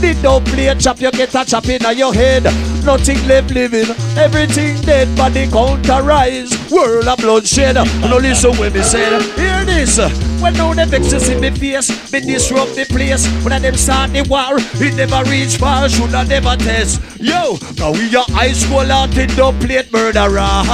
did 0.00 0.22
don't 0.22 0.46
play 0.46 0.68
a 0.68 0.74
chop, 0.76 1.00
you 1.00 1.10
get 1.10 1.34
a 1.34 1.44
chop 1.44 1.68
in 1.68 1.82
your 1.96 2.14
head. 2.14 2.44
Nothing 2.84 3.26
left 3.26 3.50
living, 3.50 3.90
everything 4.16 4.80
dead 4.82 5.14
body 5.16 5.46
counterize. 5.46 6.70
World 6.70 7.08
of 7.08 7.18
bloodshed. 7.18 7.74
No 7.74 8.18
listen 8.18 8.56
when 8.56 8.72
me 8.72 8.82
say, 8.82 9.04
hear 9.34 9.64
this. 9.64 9.98
When 10.40 10.47
now 10.50 10.72
the 10.74 10.86
vexes 10.86 11.28
in 11.28 11.40
me 11.40 11.50
face, 11.50 12.12
me 12.12 12.20
disrupt 12.20 12.74
the 12.74 12.84
place. 12.84 13.26
When 13.44 13.52
I 13.52 13.58
them 13.58 13.74
start 13.76 14.12
the 14.12 14.22
war, 14.22 14.56
it 14.58 14.94
never 14.96 15.28
reach 15.30 15.56
far, 15.56 15.88
should 15.88 16.14
I 16.14 16.24
never 16.24 16.56
test. 16.56 17.00
Yo, 17.20 17.58
now 17.76 17.92
we 17.92 18.14
are 18.14 18.24
high 18.28 18.52
school 18.52 18.90
out 18.90 19.16
in 19.16 19.28
the 19.28 19.52
plate 19.60 19.92
murderer. 19.92 20.64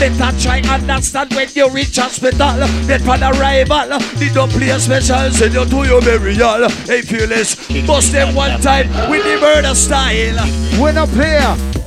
Let 0.00 0.12
her 0.18 0.32
try 0.40 0.60
understand 0.62 1.32
when 1.34 1.48
you 1.54 1.70
reach 1.70 1.96
hospital. 1.96 2.66
Get 2.86 3.00
for 3.02 3.16
the 3.16 3.30
rival, 3.38 3.98
the 4.18 4.30
don't 4.34 4.50
play 4.50 4.76
special, 4.78 5.30
send 5.30 5.54
you 5.54 5.64
to 5.64 5.84
your 5.84 6.00
burial. 6.00 6.68
Hey, 6.86 7.02
fearless, 7.02 7.54
bust 7.86 8.12
them 8.12 8.34
one 8.34 8.60
time 8.60 8.88
with 9.10 9.24
the 9.24 9.38
murder 9.40 9.74
style. 9.74 10.38
When 10.80 10.98
I 10.98 11.06
play, 11.06 11.38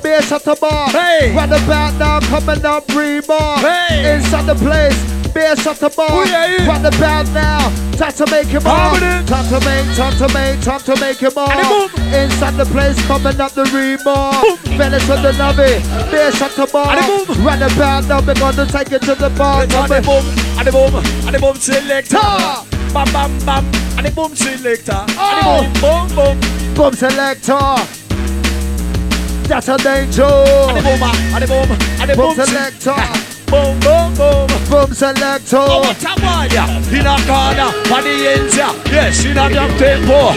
bass 0.02 0.32
at 0.32 0.44
the 0.44 0.56
bar. 0.56 0.90
Hey. 0.90 1.36
Right 1.36 1.50
about 1.50 1.94
now, 2.00 2.20
coming 2.22 2.66
up, 2.66 2.88
rebar. 2.88 3.58
Hey. 3.58 4.16
Inside 4.16 4.46
the 4.46 4.56
place, 4.56 4.98
bass 5.38 5.68
at 5.68 5.78
the 5.78 5.90
bar. 5.90 6.26
Yeah. 6.26 6.66
Right 6.66 6.82
about 6.82 7.30
now, 7.30 7.70
time 7.94 8.14
to 8.14 8.26
make 8.32 8.48
him 8.48 8.66
on. 8.66 8.98
Permanent. 8.98 9.28
Time 9.30 9.46
to 9.54 9.60
make, 9.62 9.86
time 9.96 10.18
to 10.18 10.28
make, 10.34 10.62
time 10.62 10.82
to 10.82 10.94
make 11.00 11.20
him. 11.22 11.34
It 11.38 11.68
boom. 11.70 11.90
Inside 12.10 12.56
the 12.58 12.66
place, 12.66 12.98
coming 13.06 13.40
up 13.40 13.52
the 13.52 13.66
rebar. 13.70 14.42
Fellas 14.78 15.08
with 15.08 15.22
the 15.22 15.32
nubby, 15.38 15.78
bass 16.10 16.42
at 16.42 16.52
the 16.58 16.66
bar. 16.66 16.90
And 16.90 17.06
it 17.06 17.28
boom. 17.28 17.46
Right 17.46 17.62
about 17.62 18.08
now, 18.10 18.22
we're 18.26 18.34
gonna 18.34 18.66
take 18.66 18.92
it 18.92 19.04
to 19.04 19.14
the 19.14 19.30
bar. 19.38 19.62
And 19.62 19.72
the 19.72 20.02
boom, 20.02 20.26
and 20.58 20.66
the 20.66 20.72
boom, 20.72 20.94
and 21.28 21.36
the 21.36 21.40
boom 21.40 21.56
selector. 21.56 22.18
Bam, 22.94 23.08
bam, 23.14 23.32
bam, 23.46 23.64
and 23.98 24.06
the 24.08 24.12
boom 24.12 24.34
selector. 24.36 25.06
Oh. 25.22 25.62
And 25.62 25.76
the 25.76 25.80
boom, 25.82 26.08
boom, 26.18 26.40
boom. 26.40 26.74
Boom 26.74 26.94
selector. 26.94 27.78
That's 29.48 29.70
a 29.70 29.78
danger. 29.78 30.24
And 30.26 30.78
the 30.78 30.82
boom, 30.82 31.04
and 31.04 31.44
the 31.44 31.48
boom, 31.48 31.70
and 32.02 32.10
the 32.10 32.16
boom 32.16 32.34
selector. 32.36 33.27
Boom, 33.48 33.80
boom, 33.80 34.14
boom. 34.16 34.48
Boom 34.70 34.94
selector. 34.94 35.58
Oh, 35.58 35.80
what 35.80 36.04
a 36.04 36.14
warrior 36.22 36.68
in 36.92 37.08
a 37.08 37.16
corner 37.26 37.72
for 37.88 38.02
the 38.02 38.28
ends, 38.28 38.58
yeah. 38.58 38.74
Yes, 38.88 39.24
in 39.24 39.38
a 39.38 39.50
damn 39.50 39.78
tempo. 39.78 40.34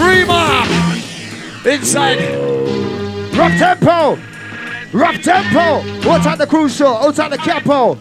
Remarc 0.00 0.96
inside. 1.66 2.18
Rock 3.36 3.52
tempo! 3.58 4.18
Rock 4.92 5.20
tempo! 5.20 6.10
Outside 6.10 6.38
the 6.38 6.46
crucial, 6.46 6.96
outside 6.96 7.32
the 7.32 7.36
capo. 7.36 7.98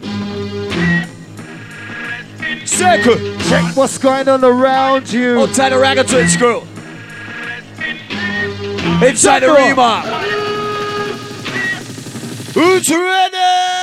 Circle. 2.65 3.37
Check 3.49 3.75
what's 3.75 3.97
going 3.97 4.29
on 4.29 4.43
around 4.43 5.11
you. 5.11 5.41
Outside 5.41 5.69
the 5.69 5.75
ragaton 5.75 6.29
screw. 6.29 6.61
Inside 9.05 9.41
the 9.41 9.47
Remarc. 9.47 10.05
Who's 12.53 12.89
ready? 12.89 13.74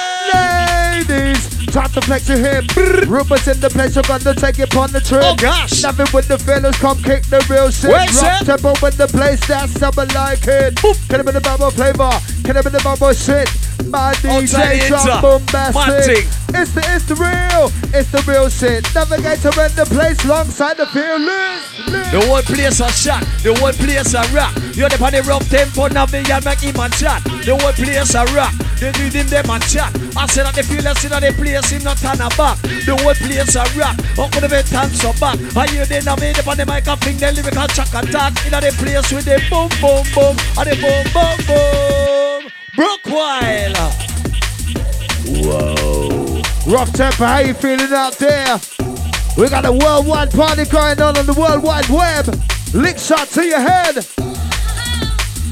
Time 1.73 1.89
to 1.93 2.03
flex 2.03 2.29
your 2.29 2.37
hip. 2.37 2.69
Rumors 3.09 3.49
in 3.49 3.59
the 3.59 3.71
place, 3.71 3.95
you're 3.95 4.05
gonna 4.05 4.35
take 4.35 4.59
it 4.59 4.77
on 4.77 4.93
the 4.93 5.01
trip. 5.01 5.23
Oh 5.25 5.35
gosh. 5.35 5.83
Nothing 5.83 6.07
with 6.13 6.29
the 6.29 6.37
fellas, 6.37 6.77
come 6.79 7.03
kick 7.03 7.25
the 7.33 7.41
real 7.49 7.71
shit. 7.71 7.91
Rock 7.91 8.45
tempo 8.45 8.77
in 8.87 8.97
the 9.01 9.09
place, 9.09 9.41
that's 9.49 9.73
something 9.81 10.09
like 10.09 10.47
it. 10.47 10.77
Can 11.09 11.21
it 11.21 11.25
be 11.25 11.33
the 11.33 11.41
bubble 11.41 11.71
flavor? 11.71 12.13
Can 12.45 12.59
it 12.59 12.65
be 12.65 12.71
the 12.71 12.83
bubble 12.85 13.15
shit? 13.15 13.49
My 13.88 14.12
DJ 14.14 14.87
drum 14.88 15.23
bombastic. 15.23 16.27
It's 16.55 16.73
the 16.73 16.85
it's 16.92 17.05
the 17.09 17.16
real, 17.16 17.73
it's 17.97 18.11
the 18.12 18.21
real 18.29 18.49
shit. 18.49 18.85
Navigator 18.95 19.49
in 19.57 19.73
the 19.73 19.87
place, 19.88 20.23
alongside 20.25 20.77
the 20.77 20.87
fearless. 20.87 21.64
The 22.12 22.21
whole 22.29 22.42
place 22.42 22.81
a 22.81 22.92
shot, 22.92 23.25
the 23.40 23.57
whole 23.57 23.73
place 23.73 24.12
a 24.12 24.21
rock. 24.37 24.53
You're 24.77 24.92
the 24.92 25.01
the 25.01 25.23
rough 25.25 25.49
tempo, 25.49 25.88
now 25.88 26.05
me 26.12 26.21
and 26.29 26.45
make 26.45 26.61
him 26.61 26.77
a 26.77 26.88
chat. 26.92 27.25
The 27.25 27.57
whole 27.57 27.73
place 27.73 28.12
a 28.12 28.25
rock, 28.37 28.53
the 28.77 28.92
rhythm 29.01 29.27
them 29.33 29.49
a 29.49 29.57
chat. 29.64 29.90
I 30.12 30.29
said 30.29 30.45
that 30.45 30.55
the 30.55 30.62
feelers 30.62 31.01
in 31.05 31.11
the 31.16 31.33
place, 31.33 31.73
him 31.73 31.83
not 31.83 31.97
turn 31.97 32.21
a 32.21 32.29
back. 32.37 32.61
The 32.85 32.92
whole 33.01 33.16
place 33.16 33.57
a 33.57 33.64
rock, 33.73 33.97
how 34.21 34.29
could 34.29 34.45
have 34.45 34.68
turn 34.68 34.90
so 34.92 35.16
back? 35.16 35.40
I 35.57 35.66
hear 35.73 35.88
them 35.88 36.05
now 36.05 36.16
me 36.21 36.37
on 36.37 36.57
the 36.61 36.66
mic 36.68 36.85
and 36.85 37.01
fling 37.01 37.16
the 37.16 37.33
lyrical 37.33 37.68
track 37.73 37.92
attack. 37.97 38.37
In 38.45 38.53
the 38.53 38.71
place 38.77 39.09
with 39.09 39.25
the 39.25 39.40
boom, 39.49 39.73
boom, 39.81 40.05
boom, 40.12 40.37
and 40.61 40.68
the 40.68 40.77
boom, 40.77 41.05
boom, 41.16 41.37
boom. 41.49 42.62
Brookwile. 42.75 43.77
Whoa. 45.45 46.43
Rough 46.67 46.93
temper, 46.93 47.27
how 47.27 47.41
you 47.41 47.53
feeling 47.55 47.93
out 47.93 48.15
there? 48.15 48.59
We 49.37 49.49
got 49.49 49.67
a 49.67 49.73
worldwide 49.73 50.31
party 50.31 50.65
going 50.65 51.01
on 51.01 51.19
on 51.19 51.27
the 51.27 51.35
World 51.35 51.63
Wide 51.63 51.89
Web. 51.89 52.27
Lick 52.73 52.99
shot 52.99 53.29
to 53.29 53.45
your 53.45 53.61
head. 53.61 53.97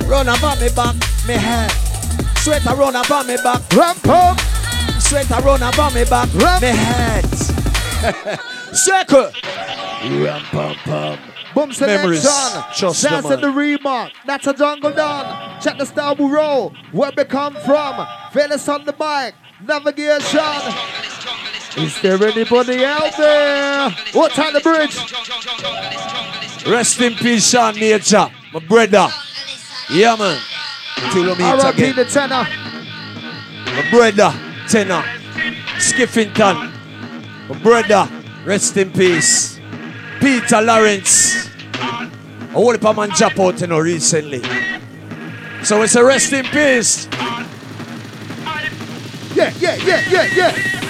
Run 0.09 0.29
about 0.29 0.61
me 0.61 0.69
back, 0.75 0.95
me 1.27 1.35
head. 1.35 1.71
Sweat 2.39 2.65
a 2.67 2.75
run 2.75 2.97
about 2.97 3.27
me 3.27 3.37
back, 3.37 3.61
Ramp 3.75 4.09
up. 4.09 4.41
sweat 4.99 5.31
a 5.31 5.43
run 5.43 5.63
about 5.63 5.95
me 5.95 6.05
back, 6.05 6.33
Run. 6.35 6.61
me 6.63 6.69
head. 6.69 8.41
Circle. 8.73 9.31
Ram 10.23 10.43
pam 10.51 10.75
pam. 10.85 11.19
Boom 11.55 11.73
Memories, 11.81 12.23
selection. 12.23 12.89
just 12.89 13.03
the 13.03 13.09
That's 13.09 13.31
in 13.31 13.41
the 13.41 13.49
Remarc. 13.49 14.13
That's 14.25 14.47
a 14.47 14.55
jungle 14.55 14.93
down. 14.93 15.61
Check 15.61 15.79
the 15.79 15.85
style 15.85 16.15
we 16.15 16.27
roll. 16.27 16.73
Where 16.93 17.11
we 17.17 17.25
come 17.25 17.55
from. 17.55 18.07
Fellas 18.33 18.69
on 18.69 18.85
the 18.85 18.93
mic. 18.93 19.35
Navigation. 19.67 20.41
Is 21.77 22.01
there 22.03 22.23
anybody 22.23 22.85
out 22.85 23.17
there? 23.17 23.91
What 24.13 24.33
time 24.33 24.53
the 24.53 24.61
bridge? 24.61 24.97
Rest 26.67 27.01
in 27.01 27.15
peace, 27.15 27.51
Sean 27.51 27.75
Major, 27.75 28.29
my 28.53 28.61
brother. 28.61 29.09
Yeah, 29.91 30.17
man. 30.17 30.41
Till 31.13 31.23
we 31.23 31.29
meet 31.31 31.41
R.I.P. 31.43 31.83
again. 31.83 31.97
the 31.97 32.05
tenor. 32.05 32.47
My 33.67 33.91
brother, 33.91 34.33
Tenor. 34.69 35.03
Skiffington. 35.79 36.73
My 37.49 37.59
brother, 37.59 38.09
rest 38.51 38.77
in 38.77 38.91
peace. 38.91 39.61
Peter 40.19 40.61
Lawrence. 40.61 41.49
I 41.73 42.09
whole 42.53 42.77
man 42.95 43.11
jump 43.15 43.39
out 43.39 43.61
you 43.61 43.69
know 43.69 43.79
recently. 43.79 44.43
So 45.63 45.83
it's 45.83 45.95
a 45.95 46.05
rest 46.05 46.33
in 46.33 46.45
peace. 46.47 47.07
Yeah, 49.41 49.55
yeah, 49.59 49.77
yeah, 49.77 50.03
yeah, 50.11 50.35
yeah. 50.37 50.81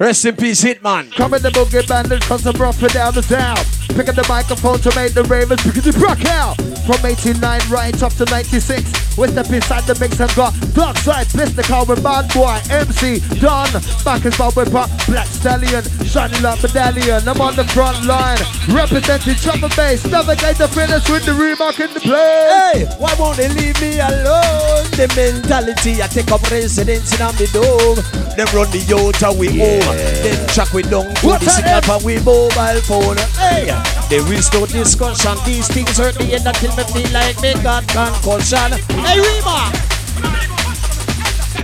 Rest 0.00 0.24
in 0.24 0.34
peace, 0.34 0.64
Hitman. 0.64 1.12
Come 1.12 1.34
in 1.34 1.42
the 1.42 1.50
boogie 1.50 1.86
bandit, 1.86 2.22
cause 2.22 2.44
I'm 2.44 2.56
rough 2.56 2.80
down 2.80 3.14
the 3.14 3.22
town. 3.22 3.58
Pick 3.94 4.08
up 4.08 4.16
the 4.16 4.26
microphone 4.28 4.78
to 4.80 4.90
make 4.96 5.14
the 5.14 5.22
ravens 5.24 5.62
pick 5.62 5.74
the 5.74 5.92
rock 6.00 6.24
out. 6.26 6.56
From 6.88 7.04
89 7.04 7.38
right 7.70 8.02
up 8.02 8.12
to 8.14 8.24
96. 8.24 9.18
With 9.20 9.34
the 9.34 9.44
beside 9.44 9.84
the 9.84 9.94
mix 10.00 10.18
and 10.18 10.32
got 10.34 10.56
dark 10.72 10.96
side, 10.98 11.28
bliss 11.30 11.52
the 11.52 11.62
car 11.62 11.84
with 11.84 12.02
bad 12.02 12.32
boy, 12.32 12.56
MC, 12.72 13.20
Don, 13.38 13.68
back 14.02 14.24
is 14.24 14.32
Bob 14.38 14.56
with 14.56 14.72
Black 14.72 15.28
Stallion, 15.28 15.84
shining 16.08 16.40
like 16.40 16.62
medallion. 16.62 17.28
I'm 17.28 17.40
on 17.40 17.54
the 17.54 17.68
front 17.76 18.00
line, 18.06 18.40
representing 18.72 19.36
drum 19.44 19.62
and 19.62 19.76
bass, 19.76 20.06
navigate 20.06 20.56
the 20.56 20.68
finish 20.68 21.04
with 21.10 21.28
the 21.28 21.36
Remarc 21.36 21.76
in 21.76 21.92
the 21.92 22.00
play. 22.00 22.48
Hey, 22.72 22.88
why 22.96 23.12
won't 23.18 23.36
they 23.36 23.52
leave 23.52 23.76
me 23.82 24.00
alone? 24.00 24.88
The 24.96 25.12
mentality 25.12 26.00
I 26.00 26.08
take 26.08 26.32
up 26.32 26.40
residence 26.48 27.12
in 27.12 27.36
the 27.36 27.44
dome. 27.52 27.99
Them 28.36 28.48
run 28.54 28.70
the 28.70 28.80
and 28.88 29.38
we 29.38 29.48
home. 29.48 29.96
Then 30.22 30.38
track 30.48 30.72
we 30.72 30.82
down 30.82 31.14
to 31.14 31.26
What 31.26 31.40
the 31.40 31.50
signal 31.50 31.82
for 31.82 31.98
we 32.04 32.18
mobile 32.20 32.80
phone. 32.86 33.18
Hey, 33.36 33.66
there 34.08 34.32
is 34.32 34.52
no 34.52 34.66
discussion. 34.66 35.36
These 35.44 35.68
things 35.68 35.96
hurt 35.98 36.18
me 36.18 36.34
and 36.34 36.46
until 36.46 36.74
me 36.76 36.84
feel 36.84 37.10
like 37.12 37.40
me 37.42 37.54
got 37.62 37.86
concussion. 37.88 38.78
Hey, 39.04 39.20
Rima. 39.20 39.72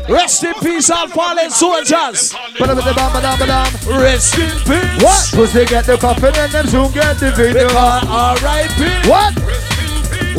Rest 0.09 0.45
in 0.45 0.55
peace, 0.63 0.89
all 0.91 1.09
fallen 1.09 1.51
soldiers. 1.51 2.33
Rest 2.61 4.39
in 4.39 4.51
peace. 4.63 5.03
What? 5.03 5.31
Pussy 5.33 5.65
get 5.67 5.85
the 5.85 5.97
coffin 6.01 6.35
and 6.37 6.53
them 6.53 6.67
soon 6.67 6.93
get 6.93 7.19
the 7.19 7.33
video. 7.33 7.69
R.I.P. 7.75 9.09
What? 9.09 9.35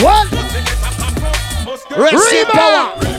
What? 0.01 0.31
Rest 1.97 2.33
in 2.33 2.45
power. 2.45 3.16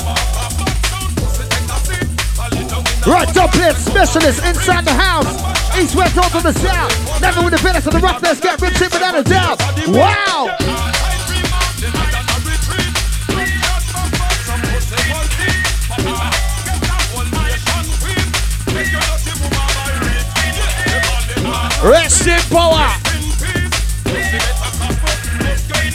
Right, 3.08 3.26
top 3.32 3.52
plate 3.52 3.74
specialist 3.74 4.44
inside 4.44 4.84
the 4.84 4.92
house. 4.92 5.24
East, 5.80 5.96
west, 5.96 6.14
north, 6.14 6.34
and 6.34 6.44
the 6.44 6.52
south. 6.52 7.22
Never 7.22 7.42
with 7.42 7.56
the 7.56 7.62
business 7.62 7.86
of 7.86 7.94
the 7.94 8.00
roughness, 8.00 8.38
get 8.38 8.60
rich 8.60 8.76
shit 8.76 8.92
without 8.92 9.18
a 9.18 9.22
doubt. 9.22 9.58
Wow! 9.88 10.54
Rest 21.82 22.26
in 22.26 22.40
power. 22.50 22.92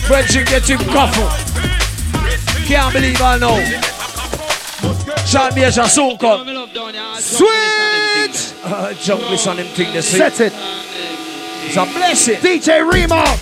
Frenchie 0.07 0.43
get 0.45 0.68
him 0.68 0.80
coffin. 0.89 1.28
Can't 2.66 2.91
believe 2.91 3.22
I 3.22 3.38
know. 3.38 3.93
Sean 5.34 5.50
Major 5.56 5.88
soon 5.90 6.16
come. 6.20 6.46
Switch! 7.18 8.54
Uh, 8.62 8.94
jungle 8.94 9.50
on 9.50 9.58
him 9.58 9.66
thing 9.74 9.92
this 9.92 10.12
Set 10.12 10.40
it. 10.40 10.54
It's 10.54 11.76
a 11.76 11.86
blessing. 11.86 12.36
DJ 12.36 12.86
Remarc. 12.86 13.42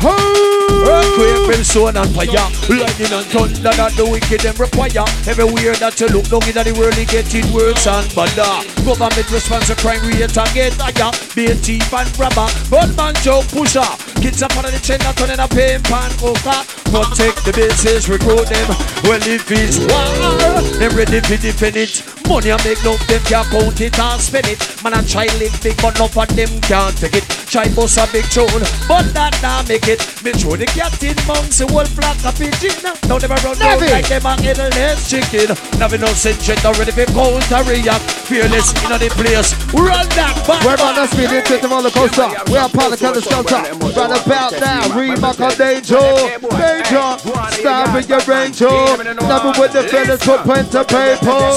Earthquake, 0.00 1.44
brimstone 1.44 1.94
and 1.98 2.08
fire 2.16 2.48
Lightning 2.72 3.12
and 3.12 3.26
thunder 3.28 3.76
that 3.76 3.92
the 3.98 4.08
wicked 4.08 4.40
them 4.40 4.56
require 4.56 5.04
Everywhere 5.28 5.76
that 5.76 6.00
you 6.00 6.08
look 6.08 6.24
down 6.32 6.40
in 6.48 6.56
the 6.56 6.72
world 6.72 6.96
it 6.96 7.10
getting 7.12 7.44
worse 7.52 7.86
and 7.86 8.08
badder 8.16 8.64
Government 8.88 9.30
response 9.30 9.66
to 9.66 9.76
crime 9.76 10.00
rate 10.08 10.24
and 10.24 10.54
get 10.56 10.72
higher 10.80 11.12
Be 11.36 11.52
a 11.52 11.54
thief 11.54 11.92
and 11.92 12.08
robber 12.16 12.48
But 12.72 12.96
man 12.96 13.12
joke 13.20 13.44
pusher 13.52 13.84
Kids 14.24 14.40
up 14.40 14.56
on 14.56 14.72
the 14.72 14.80
chain 14.80 15.04
that 15.04 15.20
turning 15.20 15.36
a 15.36 15.44
pain 15.52 15.84
pan 15.84 16.08
hooker 16.16 16.79
Protect 16.90 17.44
the 17.46 17.52
bases, 17.54 18.08
recruit 18.08 18.50
them. 18.50 18.66
Well 19.06 19.22
if 19.22 19.46
it's 19.46 19.78
war 19.78 20.58
Them 20.74 20.90
ready 20.98 21.20
to 21.22 21.36
defend 21.38 21.76
it. 21.78 22.02
Money 22.26 22.50
I 22.50 22.58
make 22.66 22.82
no 22.82 22.98
them 23.06 23.22
can't 23.30 23.46
count 23.46 23.80
it 23.80 23.98
and 23.98 24.20
spend 24.20 24.50
it. 24.50 24.58
Man 24.82 24.94
I 24.94 25.02
try 25.06 25.30
live 25.38 25.54
big 25.62 25.78
but 25.78 25.94
none 25.98 26.10
of 26.10 26.28
them 26.34 26.50
can't 26.66 26.94
take 26.98 27.14
it. 27.14 27.26
Try 27.46 27.70
bust 27.74 27.98
a 27.98 28.10
big 28.10 28.26
tune 28.30 28.66
but 28.90 29.06
that 29.14 29.38
not 29.38 29.70
make 29.70 29.86
it. 29.86 30.02
Me 30.26 30.34
throw 30.34 30.58
the 30.58 30.66
cat 30.66 30.94
in 31.02 31.14
monks 31.30 31.62
a 31.62 31.66
whole 31.70 31.86
flock 31.86 32.18
of 32.26 32.34
pigeon. 32.34 32.74
Now 33.06 33.22
them 33.22 33.34
a 33.34 33.38
run 33.38 33.58
round 33.58 33.86
like 33.86 34.10
them 34.10 34.26
a 34.26 34.34
headless 34.42 35.06
chicken. 35.06 35.54
Now 35.78 35.86
we 35.86 35.98
no 35.98 36.10
send 36.10 36.42
jet 36.42 36.62
ready 36.62 36.90
for 36.90 37.06
counter 37.14 37.62
react. 37.70 38.02
Fearless 38.26 38.74
in 38.82 38.98
the 38.98 39.10
place. 39.14 39.54
Run 39.74 40.06
that 40.18 40.34
back. 40.42 40.62
We're 40.66 40.78
on 40.82 40.98
the 40.98 41.06
speed 41.06 41.30
into 41.30 41.54
the 41.54 41.68
roller 41.70 41.90
coaster. 41.90 42.30
We 42.50 42.58
are 42.58 42.70
part 42.70 42.98
of 42.98 42.98
the 42.98 43.22
shelter. 43.22 43.62
Right 43.78 44.10
about 44.10 44.54
now, 44.58 44.90
Remarc 44.90 45.38
on 45.38 45.54
danger. 45.54 46.79
Danger. 46.82 47.18
Stop 47.60 47.94
with 47.94 48.08
your 48.08 48.20
ranger. 48.20 48.68
Never 48.68 49.52
with 49.60 49.72
the 49.72 49.82
feathers 49.88 50.20
put 50.20 50.42
pen 50.44 50.64
to 50.70 50.84
paper. 50.84 51.54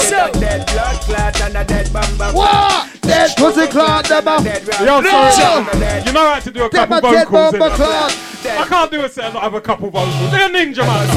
What? 2.32 2.88
Dead 3.00 3.30
pussy 3.36 3.66
clot, 3.68 4.06
them 4.06 4.28
a 4.28 4.42
Yo, 4.84 5.00
No. 5.00 5.30
sorry. 5.30 6.02
You 6.04 6.12
know 6.12 6.32
how 6.32 6.40
to 6.40 6.50
do 6.50 6.64
a 6.64 6.70
couple 6.70 6.96
a 6.96 7.00
dead 7.00 7.28
vocals. 7.28 7.52
bomber 7.52 7.70
innit? 7.70 8.60
I 8.60 8.64
can't 8.66 8.90
do 8.90 9.04
a 9.04 9.08
set 9.08 9.24
and 9.26 9.34
not 9.34 9.42
have 9.42 9.54
a 9.54 9.60
couple 9.60 9.90
vocals. 9.90 10.30
They're 10.30 10.48
ninja 10.48 10.86
man. 10.86 11.08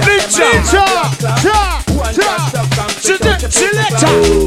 Ninja. 0.00 0.62
Cha. 0.70 0.86
Cha. 1.42 1.82
Selector 3.00 3.50
Selector. 3.50 4.40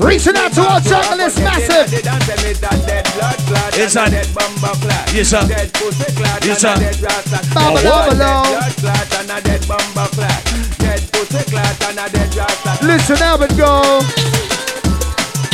Reaching 0.00 0.36
out 0.36 0.52
to 0.52 0.62
our 0.62 0.80
jungle 0.80 1.20
is 1.20 1.38
massive. 1.38 1.92
Yes 3.76 3.92
sir 3.92 4.06
Yes 5.12 5.30
sir 5.30 5.42
Yes 6.44 6.60
sir 6.60 6.76
Baba 7.54 7.82
Baba 7.82 8.66
Listen 12.82 13.22
up 13.22 13.40
and 13.40 13.56
go. 13.56 14.00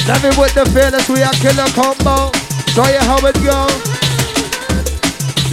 Love 0.09 0.25
it 0.25 0.37
with 0.37 0.55
the 0.55 0.67
fearless, 0.75 1.09
we 1.09 1.23
are 1.23 1.33
killer 1.39 1.69
combo. 1.73 2.33
Show 2.75 2.87
you 2.91 2.99
how 3.01 3.23
it 3.25 3.37
go. 3.41 3.69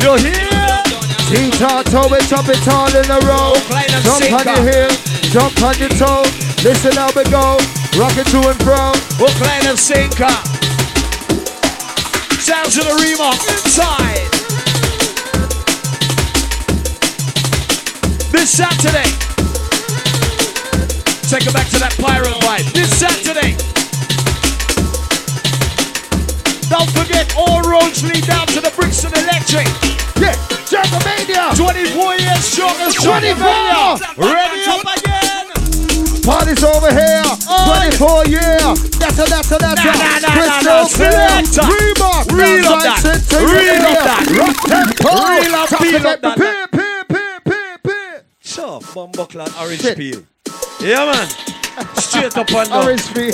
You 0.01 0.17
hear? 0.17 0.69
T-top, 1.29 1.85
toe 1.85 2.09
it, 2.15 2.25
jump 2.25 2.49
it 2.49 2.67
all 2.67 2.89
in 2.89 3.05
a 3.05 3.19
row. 3.29 3.53
Jump 4.01 4.33
on 4.33 4.41
sinker. 4.41 4.49
your 4.49 4.63
heel, 4.65 4.89
jump 5.29 5.61
on 5.61 5.77
your 5.77 5.89
toe. 5.89 6.23
Listen 6.65 6.93
how 6.97 7.09
it 7.09 7.29
go. 7.29 7.57
Rock 7.99 8.17
it 8.17 8.25
to 8.33 8.41
and 8.49 8.59
fro. 8.65 8.93
We're 9.21 9.33
playing 9.37 9.67
a 9.67 9.77
sinker. 9.77 10.33
Sounds 12.41 12.77
of 12.77 12.85
the 12.89 12.97
Remarc 12.97 13.37
inside. 13.45 14.25
This 18.31 18.49
Saturday. 18.49 19.09
Take 21.29 21.45
it 21.45 21.53
back 21.53 21.69
to 21.69 21.79
that 21.79 21.95
pirate 22.01 22.33
vibe. 22.41 22.73
This 22.73 22.89
Saturday. 22.97 23.53
Don't 26.69 26.89
forget, 26.89 27.35
all 27.37 27.61
roads 27.69 28.03
lead 28.03 28.25
down 28.25 28.47
to 28.47 28.61
the 28.61 28.71
Brixton 28.75 29.13
Electric. 29.13 29.67
Yeah, 30.17 30.33
Jackamania. 30.65 31.55
24 31.55 32.15
years 32.15 32.43
strong 32.45 32.75
as 32.81 32.95
24. 32.95 33.45
Ready 34.17 34.65
up. 34.65 35.08
Party's 36.29 36.61
over 36.63 36.93
here. 36.93 37.25
24 37.25 38.29
year. 38.29 38.61
That's 39.01 39.17
a, 39.17 39.25
that's 39.25 39.49
a, 39.49 39.57
that's 39.57 39.81
a. 39.81 39.89
Nah, 39.89 39.97
nah, 39.97 40.19
nah, 40.21 40.29
Crystal 40.37 40.69
nah, 40.69 40.85
nah. 40.85 40.93
clear. 40.93 41.25
Reebok. 41.73 42.23
Reel 42.37 42.67
up 42.69 42.83
that. 42.85 42.99
sit 43.01 43.21
to 43.29 43.37
your 43.41 43.49
Reel 43.49 43.81
up 43.89 43.97
that. 44.05 44.21
Rock 44.37 44.57
tempo. 44.69 45.09
Reel 45.09 45.55
up, 45.57 45.69
peel 45.81 46.07
up 46.07 46.21
that. 46.21 46.37
pin, 46.37 46.67
pin, 46.69 47.03
pin, 47.09 47.39
pin, 47.45 47.77
pin. 47.83 48.21
Sure, 48.41 48.79
Bumbleclad 48.93 49.49
orange 49.59 49.81
Shit. 49.81 49.97
peel. 49.97 50.21
Yeah, 50.81 51.05
man. 51.09 51.27
Straight 51.97 52.37
up 52.37 52.49
and 52.51 52.69
down. 52.69 52.83
Orange 52.83 53.05
tree. 53.07 53.33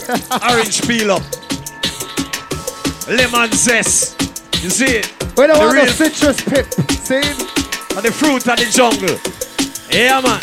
Orange 0.50 0.82
peel 0.88 1.12
up. 1.12 1.24
Lemon 3.10 3.52
zest. 3.52 4.16
You 4.64 4.70
see 4.70 4.98
it? 5.04 5.12
We 5.38 5.48
don't 5.48 5.60
The 5.60 5.66
want 5.66 5.76
no 5.76 5.84
real- 5.84 5.92
citrus 5.92 6.42
pip. 6.42 6.66
See? 7.04 7.16
And 7.96 8.04
the 8.06 8.12
fruit 8.12 8.48
of 8.48 8.56
the 8.58 8.66
jungle. 8.72 9.20
Yeah, 9.92 10.22
man. 10.22 10.40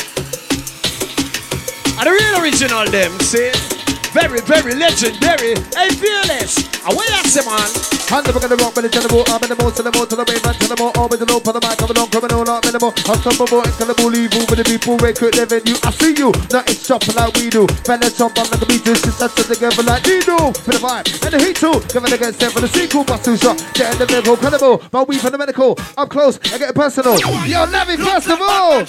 And 2.02 2.08
the 2.08 2.14
real 2.14 2.42
original 2.42 2.84
them, 2.86 3.20
see? 3.20 3.71
Very, 4.12 4.40
very 4.44 4.74
legendary. 4.74 5.56
Hey, 5.72 5.88
fearless. 5.96 6.60
Away 6.84 7.08
that's 7.08 7.32
it, 7.32 7.48
man. 7.48 7.64
Hand 8.12 8.28
the 8.28 8.32
book 8.36 8.44
the 8.44 8.60
rock, 8.60 8.76
but 8.76 8.84
it's 8.84 8.92
in 8.92 9.00
the 9.00 9.08
boat. 9.08 9.24
I'm 9.32 9.40
in 9.40 9.48
the 9.48 9.56
most, 9.56 9.80
to 9.80 9.82
the 9.82 9.88
more, 9.96 10.04
to 10.04 10.12
the 10.12 10.26
main 10.28 10.36
man, 10.44 10.52
to 10.52 10.68
the 10.68 10.76
more, 10.76 10.92
always 11.00 11.16
the 11.16 11.24
low, 11.24 11.40
for 11.40 11.56
the 11.56 11.64
mic, 11.64 11.80
I'm 11.80 11.88
a 11.88 12.04
criminal, 12.12 12.44
not 12.44 12.60
minimal. 12.60 12.92
I'm 13.08 13.16
more, 13.24 13.64
incredible, 13.64 14.12
evil, 14.12 14.44
with 14.52 14.60
the 14.60 14.66
people, 14.68 15.00
we 15.00 15.16
could 15.16 15.32
live 15.32 15.48
in 15.56 15.64
you. 15.64 15.80
I 15.80 15.88
see 15.96 16.12
you, 16.12 16.28
nothing's 16.52 16.84
jumping 16.84 17.16
like 17.16 17.32
we 17.40 17.48
do. 17.48 17.64
Fella 17.88 18.12
jump 18.12 18.36
on 18.36 18.52
like 18.52 18.60
a 18.60 18.66
beat, 18.68 18.84
just 18.84 19.16
that's 19.16 19.32
together 19.32 19.80
like 19.80 20.04
we 20.04 20.20
do. 20.20 20.36
For 20.60 20.76
the 20.76 20.82
vibe, 20.84 21.08
and 21.24 21.32
the 21.32 21.40
heat 21.40 21.56
too. 21.56 21.80
Giving 21.88 22.12
the 22.12 22.20
good 22.20 22.36
step 22.36 22.52
for 22.52 22.60
the 22.60 22.68
sequel, 22.68 23.08
bust 23.08 23.24
two 23.24 23.40
shot. 23.40 23.56
Getting 23.72 23.96
the 23.96 24.06
lyrical, 24.12 24.36
credible. 24.36 24.84
My 24.92 25.08
weed 25.08 25.24
for 25.24 25.32
the 25.32 25.40
medical. 25.40 25.80
Up 25.96 26.12
close, 26.12 26.36
I 26.52 26.60
get 26.60 26.68
it 26.68 26.76
personal. 26.76 27.16
Yo, 27.16 27.32
of 27.32 28.40
all. 28.44 28.84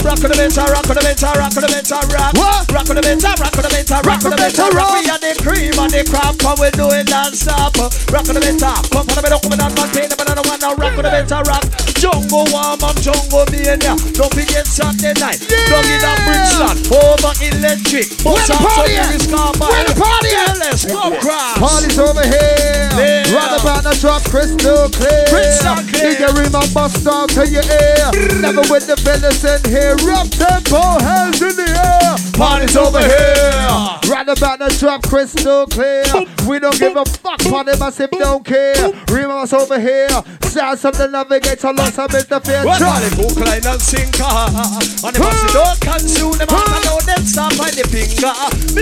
Rock 0.00 0.16
on 0.24 0.32
the 0.32 0.36
better, 0.36 0.64
rock 0.72 0.88
on 0.88 0.96
the 0.96 1.04
better, 1.04 1.28
rock 1.36 1.52
on 1.52 1.60
the 1.60 1.68
better, 1.68 2.00
rock. 2.08 2.32
What? 2.32 2.72
Rock 2.72 2.88
on 2.88 2.96
the 2.96 3.04
better, 3.04 3.36
rock 3.36 3.52
on 3.52 3.64
the 3.64 3.68
better, 3.68 4.00
rock 4.00 4.19
the 4.20 4.36
better, 4.36 4.68
rock. 4.76 4.92
We 4.92 5.08
are 5.08 5.20
the 5.20 5.32
cream 5.40 5.76
and 5.78 5.92
the 5.92 6.04
crap, 6.04 6.36
and 6.42 6.58
we 6.60 6.68
do 6.76 6.90
it 6.92 7.08
non-stop. 7.08 7.76
Rock 8.12 8.26
the 8.28 8.36
better, 8.36 8.76
come 8.92 9.06
for 9.06 9.16
the 9.16 9.22
better, 9.22 9.40
come 9.40 9.56
the 9.56 10.16
better 10.16 10.44
one 10.44 10.60
now. 10.60 10.74
Rock 10.76 10.96
the 10.96 11.02
better, 11.02 11.40
rock. 11.48 11.64
Jungle 12.00 12.48
warm 12.48 12.80
and 12.80 12.98
jungle 13.00 13.44
mania. 13.52 13.96
Don't 14.16 14.32
forget 14.32 14.64
Saturday 14.66 15.12
night. 15.20 15.40
Dog 15.68 15.84
in 15.84 16.00
a 16.00 16.12
Brixton, 16.24 16.76
over 16.96 17.32
electric. 17.44 18.08
Where 18.24 18.40
the 18.44 18.56
party 18.56 18.96
at? 18.96 19.20
Where 19.60 19.84
the 19.84 19.94
party 19.96 20.32
at? 20.32 20.56
Let's 20.58 20.84
go, 20.84 21.12
crowd. 21.20 21.60
Party's 21.60 21.98
over 22.00 22.24
here. 22.24 22.88
Yeah. 22.96 23.36
Round 23.36 23.60
about 23.60 23.84
the 23.84 23.94
drop 24.00 24.24
crystal 24.28 24.88
clear. 24.90 25.28
Crystal 25.28 25.76
clear. 25.92 26.16
DJ 26.16 26.32
Rima 26.36 26.64
bust 26.72 27.04
down 27.04 27.28
to 27.36 27.44
your 27.46 27.64
ear. 27.68 28.10
Never 28.40 28.64
with 28.72 28.88
the 28.88 28.96
fellas 28.96 29.44
in 29.44 29.60
here. 29.70 29.96
Rock 30.02 30.28
tempo, 30.32 30.80
hands 31.04 31.40
in 31.40 31.54
the 31.56 31.68
air. 31.68 32.29
Party's 32.40 32.74
over 32.74 33.00
here. 33.00 34.00
Right 34.08 34.26
about 34.26 34.58
the 34.60 34.74
drop 34.80 35.02
crystal 35.02 35.66
clear. 35.66 36.04
We 36.48 36.58
don't 36.58 36.78
give 36.78 36.96
a 36.96 37.04
fuck. 37.04 37.38
Party 37.40 37.78
massive 37.78 38.10
don't 38.12 38.42
care. 38.42 38.90
Rima's 39.12 39.52
over 39.52 39.78
here. 39.78 40.08
Sounds 40.48 40.82
of 40.86 40.96
the 40.96 41.06
navigator. 41.06 41.70
Lost 41.70 41.94
some 41.94 42.08
interfere. 42.10 42.64
What 42.64 42.78
Drop. 42.80 42.96
are 42.96 43.04
the 43.04 43.12
book 43.20 43.36
line 43.44 43.60
and 43.60 43.76
sinker? 43.76 44.24
And 44.24 45.12
the 45.12 45.20
bossy 45.20 45.48
don't 45.52 45.80
consume 45.84 46.32
them 46.40 46.48
I 46.50 46.80
know 46.82 46.98
them 47.04 47.22
stop 47.28 47.52
by 47.60 47.70
the 47.76 47.84
finger. 47.86 48.32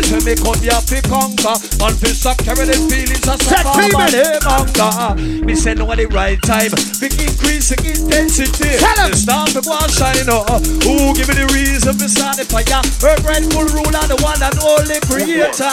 Say 0.06 0.22
me 0.22 0.38
come 0.38 0.62
here 0.62 0.78
fi 0.78 1.02
conquer 1.04 1.58
and 1.58 1.94
fi 1.98 2.14
stop 2.14 2.38
carrying 2.38 2.70
them 2.70 2.86
feelings 2.88 3.26
as 3.26 3.42
a 3.42 3.58
farmer 3.66 4.06
them 4.06 4.38
hunger. 4.46 5.18
Me 5.44 5.58
say 5.58 5.74
no 5.74 5.90
at 5.90 5.98
the 5.98 6.06
right 6.06 6.40
time, 6.46 6.70
fi 6.70 7.10
increase 7.10 7.74
the 7.74 7.76
intensity. 7.84 8.78
Tell 8.78 9.02
'em. 9.02 9.10
The 9.12 9.18
star 9.18 9.44
fi 9.50 9.60
go 9.60 9.76
and 9.76 9.92
shine 9.92 10.30
up. 10.30 10.62
Who 10.86 11.12
give 11.12 11.28
me 11.28 11.36
the 11.36 11.50
reason 11.52 11.92
fi 11.98 12.06
start 12.06 12.36
the 12.38 12.46
fire? 12.48 12.80
Earth 13.04 13.20
ruler, 13.56 14.04
the 14.08 14.18
one 14.20 14.40
and 14.42 14.58
only 14.60 14.98
creator. 15.08 15.72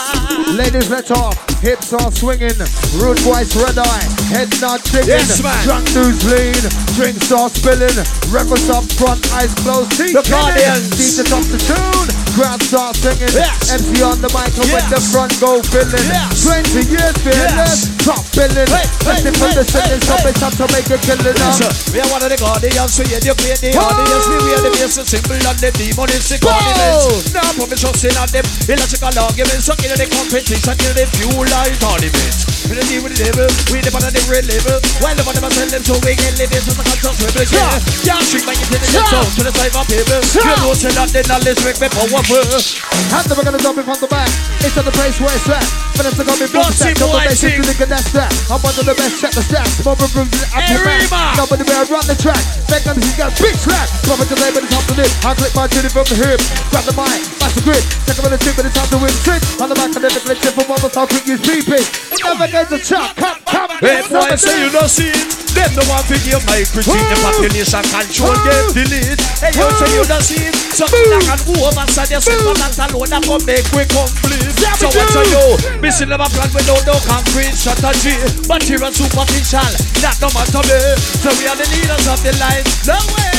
Ladies, 0.56 0.90
let 0.90 1.12
off. 1.12 1.36
Hips 1.62 1.94
are 1.94 2.12
swinging. 2.12 2.58
Rude 2.96 3.20
voice, 3.20 3.56
red 3.56 3.78
eye. 3.78 4.06
Head 4.30 4.50
not 4.62 4.84
jigging. 4.86 5.20
Yes, 5.20 5.42
man. 5.42 5.64
Drunk 5.64 5.86
news 5.96 6.20
lean. 6.26 6.64
Drinks 6.96 7.32
are 7.32 7.50
spilling. 7.50 7.96
Records 8.32 8.70
up 8.70 8.86
front, 8.96 9.22
eyes 9.34 9.54
closed. 9.62 9.92
Teeth 9.98 10.14
The. 10.14 10.24
Guardians. 10.30 10.90
DJ 10.96 11.28
top 11.28 11.44
the 11.52 11.60
tune. 11.60 12.25
Crowd 12.36 12.60
start 12.68 13.00
singing. 13.00 13.32
Yes. 13.32 13.72
MC 13.72 14.04
on 14.04 14.20
the 14.20 14.28
mic 14.36 14.52
and 14.60 14.68
with 14.68 14.84
the 14.92 15.00
front 15.00 15.32
go 15.40 15.64
filling. 15.72 16.04
Yes. 16.04 16.44
20 16.44 16.84
years 16.92 17.16
fearless. 17.24 17.88
Top 18.04 18.28
billing. 18.36 18.68
Hey, 18.68 18.84
hey, 19.08 19.24
hey, 19.24 19.56
the 19.56 19.64
singing. 19.64 19.96
hey, 19.96 20.04
So 20.04 20.20
hey. 20.20 20.36
it's 20.36 20.44
time 20.44 20.56
to 20.60 20.68
make 20.76 20.90
a 20.92 21.00
killing. 21.00 21.32
Listen, 21.32 21.72
we 21.96 22.04
are 22.04 22.10
one 22.12 22.20
of 22.20 22.28
the 22.28 22.36
guardians, 22.36 22.92
we 23.00 23.08
educate 23.16 23.64
the 23.64 23.72
audience, 23.80 24.26
we 24.28 24.36
wear 24.52 24.60
the 24.68 24.72
base 24.76 25.00
symbol 25.00 25.40
and 25.40 25.60
the 25.64 25.72
demonistic 25.80 26.44
ornaments. 26.44 27.32
Now 27.32 27.56
me 27.56 27.76
trust 27.80 28.04
in 28.04 28.16
on 28.20 28.28
them 28.28 28.44
illogical 28.68 29.16
arguments, 29.16 29.64
so 29.64 29.74
kill 29.80 29.96
the 29.96 30.08
competition, 30.12 30.76
kill 30.76 30.92
the 30.92 31.08
fuel 31.16 31.48
light 31.48 31.80
ornaments. 31.88 32.55
We 32.66 32.74
don't 32.74 32.90
deal 32.90 33.04
with 33.06 33.14
the 33.14 33.22
devil, 33.30 33.46
we 33.70 33.78
live 33.86 33.94
on 33.94 34.02
a 34.02 34.12
different 34.12 34.50
level. 34.50 34.78
While 34.98 35.14
the 35.14 35.22
one 35.22 35.38
of 35.38 35.46
us 35.46 35.54
tell 35.54 35.70
them 35.70 35.84
so 35.86 35.94
we 36.02 36.18
can 36.18 36.34
live 36.42 36.50
as 36.50 36.66
a 36.66 36.74
conscious 36.74 37.18
rebel. 37.22 37.46
Yeah, 37.46 37.78
yeah, 38.02 38.20
treat 38.26 38.46
my 38.46 38.58
intelligence 38.58 39.14
out 39.14 39.30
to 39.38 39.42
the 39.46 39.54
side 39.54 39.74
of 39.78 39.86
people. 39.86 40.22
You 40.34 40.56
know, 40.58 40.74
say 40.74 40.92
that 40.98 41.10
the 41.14 41.22
knowledge 41.30 41.62
make 41.62 41.78
me 41.78 41.88
powerful. 41.94 42.42
And 42.42 43.24
then 43.30 43.36
we're 43.38 43.46
gonna 43.46 43.62
dump 43.62 43.78
it 43.78 43.86
from 43.86 44.00
the 44.02 44.10
back. 44.10 44.30
It's 44.66 44.74
at 44.74 44.82
the 44.82 44.94
place 44.98 45.18
where 45.22 45.34
it's 45.38 45.46
at. 45.46 45.62
But 45.94 46.10
it's 46.10 46.18
gonna 46.18 46.36
be 46.36 46.50
boom 46.50 46.66
Don't 46.66 46.76
set. 46.76 46.92
see 46.92 47.00
Double 47.00 47.22
bass 47.22 47.40
to 47.40 47.62
the 47.62 47.76
good 47.78 47.90
that's 47.94 48.10
that. 48.18 48.34
I'm 48.50 48.60
one 48.60 48.74
of 48.74 48.84
the 48.84 48.96
best, 48.98 49.22
check 49.22 49.32
the 49.38 49.46
stats. 49.46 49.86
Mobile 49.86 50.10
brings 50.12 50.34
the 50.34 50.50
Hey, 50.50 50.74
apple. 50.74 50.90
Rima. 50.90 51.22
Nobody 51.38 51.64
better 51.70 51.88
run 51.94 52.06
the 52.10 52.18
track. 52.18 52.42
Back 52.68 52.84
on 52.90 52.98
he 52.98 53.14
got 53.14 53.32
big 53.38 53.56
slap. 53.56 53.88
Profit 54.10 54.28
the 54.28 54.38
label, 54.42 54.66
the 54.66 54.70
top 54.74 54.86
of 54.90 54.98
it. 54.98 55.12
I 55.22 55.38
click 55.38 55.54
my 55.54 55.70
titty 55.70 55.94
from 55.94 56.10
the 56.10 56.18
hip. 56.18 56.42
Grab 56.74 56.84
the 56.84 56.96
mic, 56.98 57.22
that's 57.38 57.54
the 57.56 57.62
grid. 57.62 57.84
Second 58.10 58.26
with 58.26 58.34
the 58.36 58.42
tip, 58.42 58.54
but 58.58 58.66
it's 58.66 58.76
time 58.76 58.90
to 58.90 58.98
win 59.00 59.14
trick. 59.22 59.42
On 59.62 59.70
the 59.70 59.78
back 59.78 59.94
of 59.94 60.02
the 60.02 60.10
click, 60.10 60.40
tip 60.42 60.54
from 60.58 60.68
almost 60.68 60.96
how 60.98 61.06
quick 61.06 61.24
you 61.30 61.38
it. 61.38 61.86
It 62.12 62.20
never 62.24 62.48
gets 62.56 62.72
a 62.72 62.80
chop. 62.80 63.12
Come, 63.20 63.36
come. 63.44 63.72
Hey 63.84 64.00
boy, 64.08 64.32
say 64.40 64.64
you 64.64 64.72
don't 64.72 64.88
see 64.88 65.12
it. 65.12 65.28
Them 65.52 65.72
the 65.76 65.84
one 65.92 66.04
for 66.08 66.16
give 66.24 66.40
my 66.48 66.64
critique. 66.64 67.04
The 67.12 67.18
population 67.20 67.84
control 67.92 68.36
get 68.48 68.64
delete. 68.72 69.20
Hey 69.44 69.52
you 69.52 69.68
say 69.76 69.92
you 69.92 70.04
don't 70.08 70.24
see 70.24 70.40
it. 70.48 70.56
Something 70.72 71.04
that 71.12 71.36
can 71.36 71.40
go 71.44 71.68
over 71.68 71.84
so 71.92 72.08
sit 72.08 72.40
for 72.40 72.56
that 72.56 72.72
alone 72.80 73.12
that 73.12 73.28
come 73.28 73.44
make 73.44 73.68
we 73.76 73.84
complete. 73.92 74.56
So 74.80 74.88
we 74.88 74.96
what 74.96 75.12
do. 75.12 75.20
you 75.20 75.60
do? 75.60 75.84
Missing 75.84 76.16
a 76.16 76.18
plan 76.18 76.48
without 76.56 76.84
no 76.88 76.96
concrete 77.04 77.52
strategy. 77.52 78.16
Material 78.48 78.92
superficial, 78.96 79.72
that 80.00 80.16
no 80.24 80.32
matter 80.32 80.64
me. 80.64 80.96
So 81.20 81.36
we 81.36 81.52
are 81.52 81.60
the 81.60 81.68
leaders 81.76 82.08
of 82.08 82.24
the 82.24 82.32
line. 82.40 82.64
No 82.88 82.96
way. 83.20 83.36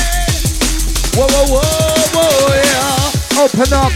Whoa, 1.17 1.25
whoa, 1.25 1.57
whoa, 1.57 2.21
whoa, 2.21 2.53
yeah. 2.53 3.41
Open 3.41 3.73
up, 3.73 3.93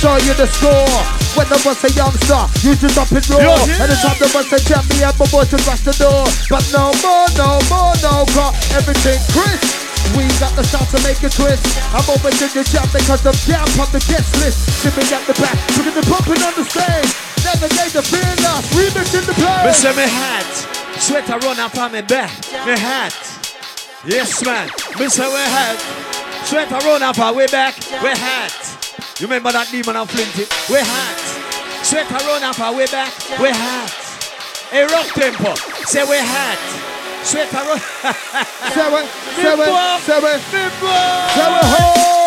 show 0.00 0.16
you 0.24 0.32
the 0.32 0.48
score. 0.48 0.96
When 1.36 1.46
the 1.52 1.60
was 1.60 1.78
a 1.84 1.90
youngster, 1.92 2.42
you 2.64 2.72
just 2.74 2.96
up 2.96 3.12
and 3.12 3.22
roll. 3.28 3.44
Yeah. 3.44 3.84
And 3.84 3.88
the 3.92 3.96
time 4.00 4.16
the 4.16 4.28
was 4.32 4.48
a 4.48 4.58
champion, 4.64 5.12
my 5.14 5.26
boy 5.28 5.44
should 5.44 5.62
rush 5.68 5.84
the 5.84 5.92
door. 6.00 6.24
But 6.48 6.64
no 6.72 6.90
more, 7.04 7.28
no 7.36 7.60
more, 7.68 7.94
no 8.00 8.24
more. 8.32 8.52
Everything 8.72 9.20
crisp. 9.36 9.68
We 10.16 10.26
got 10.40 10.56
the 10.56 10.64
start 10.64 10.88
to 10.90 10.98
make 11.04 11.20
a 11.22 11.28
twist. 11.30 11.62
I'm 11.92 12.02
over 12.08 12.32
to 12.32 12.46
the 12.50 12.64
jam 12.64 12.88
because 12.90 13.22
I'm 13.22 13.36
down 13.46 13.68
on 13.78 13.88
the 13.92 14.02
guest 14.08 14.32
list. 14.40 14.58
Sipping 14.80 15.06
at 15.12 15.22
the 15.28 15.36
back, 15.38 15.54
looking 15.76 15.94
the 15.94 16.02
pumping 16.08 16.40
on 16.42 16.56
the 16.56 16.64
stage. 16.64 17.10
Never 17.44 17.68
gave 17.68 17.92
the 17.92 18.02
fear 18.02 18.32
lost, 18.42 18.72
remix 18.72 19.12
in 19.14 19.22
the 19.28 19.36
Me 19.36 19.44
place. 19.44 19.76
say 19.78 19.92
me 19.94 20.08
hat, 20.08 20.50
sweater 20.98 21.38
run 21.46 21.60
up 21.60 21.76
on 21.76 21.92
me 21.92 22.00
back. 22.02 22.32
Me 22.66 22.74
hat, 22.74 23.14
yes 24.04 24.42
man. 24.44 24.68
Me 24.98 25.08
say 25.08 25.28
we 25.28 25.44
hat, 25.52 25.78
sweater 26.44 26.80
run 26.88 27.02
up 27.04 27.18
on 27.20 27.36
we 27.36 27.46
back. 27.46 27.76
We 28.02 28.08
hat. 28.08 28.69
You 29.18 29.26
remember 29.26 29.52
that 29.52 29.68
demon 29.70 29.96
of 29.96 30.10
Flinty? 30.10 30.46
We 30.68 30.78
hat, 30.80 31.18
sweater 31.84 32.20
run 32.26 32.42
up 32.42 32.58
our 32.60 32.74
way 32.74 32.86
back. 32.86 33.12
We 33.40 33.48
hat. 33.48 33.90
A 34.72 34.86
rock 34.86 35.06
tempo, 35.14 35.54
say 35.84 36.04
we're 36.04 36.22
hot. 36.22 36.58
Sweat 37.24 37.50
sweater 37.50 37.66
run. 37.66 37.78
Seven, 38.70 39.04
seven, 39.34 39.66
seven, 40.06 40.40
Bimbo. 40.52 40.88
seven, 41.34 41.60
hold. 41.74 42.00
Pay 42.00 42.00
Hunting 42.00 42.19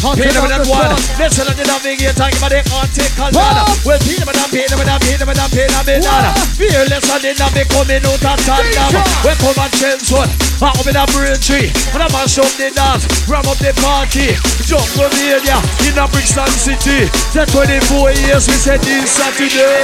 them 0.00 0.40
on 0.40 0.48
that 0.48 0.64
the 0.64 0.72
one. 0.72 0.88
Listen 1.20 1.44
to 1.44 1.52
the 1.52 1.64
navigate, 1.68 2.16
talking 2.16 2.40
about 2.40 2.56
take 2.96 3.12
control. 3.12 3.36
What? 3.36 3.84
Well, 3.84 4.00
them 4.00 4.28
and 4.32 4.48
pay 4.48 4.64
them 4.64 4.80
and 4.80 5.00
pay 5.04 5.16
them 5.20 5.28
and 5.28 5.40
pay 5.52 5.68
them 5.68 5.84
and 5.84 6.00
What? 6.00 6.24
Fearless 6.56 7.04
and 7.04 7.52
be 7.52 7.62
coming 7.68 8.00
out 8.00 8.24
of. 8.24 8.38
Danger. 8.40 9.02
We 9.24 9.32
come 9.36 9.60
and 9.60 9.72
change 9.76 10.08
one. 10.08 10.30
Up 10.60 10.76
in 10.84 10.96
a 10.96 11.04
brain 11.12 11.36
tree. 11.40 11.72
When 11.92 12.04
I 12.04 12.08
mash 12.12 12.36
up 12.36 12.48
the 12.60 12.68
dance, 12.72 13.04
ram 13.28 13.44
up 13.48 13.56
the 13.60 13.72
party. 13.80 14.36
Jump 14.64 14.84
over 15.00 15.12
here 15.16 15.40
in 15.40 15.96
a 15.96 16.04
Brixton 16.08 16.48
City. 16.52 17.08
The 17.32 17.48
24 17.48 18.12
years 18.24 18.44
we 18.48 18.56
said 18.56 18.80
this 18.84 19.08
Saturday. 19.08 19.80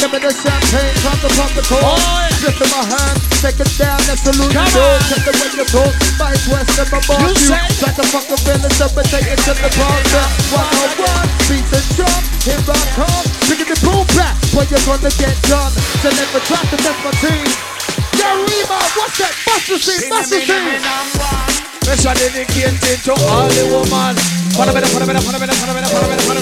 Give 0.00 0.12
me 0.12 0.20
the 0.20 0.32
champagne 0.32 0.96
from 1.00 1.16
the 1.24 1.30
pump 1.36 1.52
the 1.56 1.64
cold. 1.64 2.00
In 2.44 2.52
my 2.68 2.84
hand, 2.84 3.16
take 3.40 3.56
it 3.56 3.72
down, 3.80 3.96
that's 4.04 4.28
a 4.28 4.32
door. 4.36 4.52
on. 4.52 5.00
Check 5.08 5.24
the 5.24 5.32
way 5.32 5.48
you 5.56 5.66
go. 5.72 5.84
Vice 6.20 6.44
west 6.52 6.76
of 6.76 6.92
my 6.92 7.00
bar. 7.08 7.24
You 7.24 7.32
to 7.32 8.04
fuck 8.12 8.28
the 8.28 8.36
feelings 8.44 8.80
up 8.84 8.92
and 9.00 9.08
take 9.08 9.33
it 9.34 9.40
to 9.44 9.52
the 9.54 9.70
on 9.82 10.90
one, 11.02 11.28
beats 11.50 11.72
and 11.74 11.88
jump. 11.98 12.22
Here 12.46 12.60
I 12.62 12.78
come, 12.94 13.24
picking 13.50 13.66
the 13.66 13.78
boom 13.82 14.06
back. 14.14 14.36
When 14.54 14.66
you're 14.70 14.86
gonna 14.86 15.10
get 15.18 15.34
done. 15.50 15.72
So 16.02 16.08
never 16.10 16.40
try 16.46 16.62
to 16.62 16.76
test 16.76 17.00
my 17.02 17.10
team. 17.18 17.48
Yeah, 18.18 18.38
Reba, 18.38 18.78
what's 18.94 19.18
that? 19.18 19.34
Bust 19.46 19.68
the 19.68 19.78
scene, 19.78 20.10
bust 20.10 20.30
the 20.30 20.40
scene. 20.40 21.63
Pressure 21.84 22.16
dedicated 22.16 23.04
to 23.04 23.12
all 23.28 23.48
the 23.48 23.64
woman. 23.68 24.16
For 24.56 24.64
the 24.64 24.72
better, 24.72 24.88
for 24.88 25.00
the 25.00 25.06
for 25.06 25.12
the 25.12 25.20
for 25.20 25.30
the 25.30 25.52
for 25.52 25.66
the 25.68 25.74
better, 25.74 25.88
for 25.88 26.34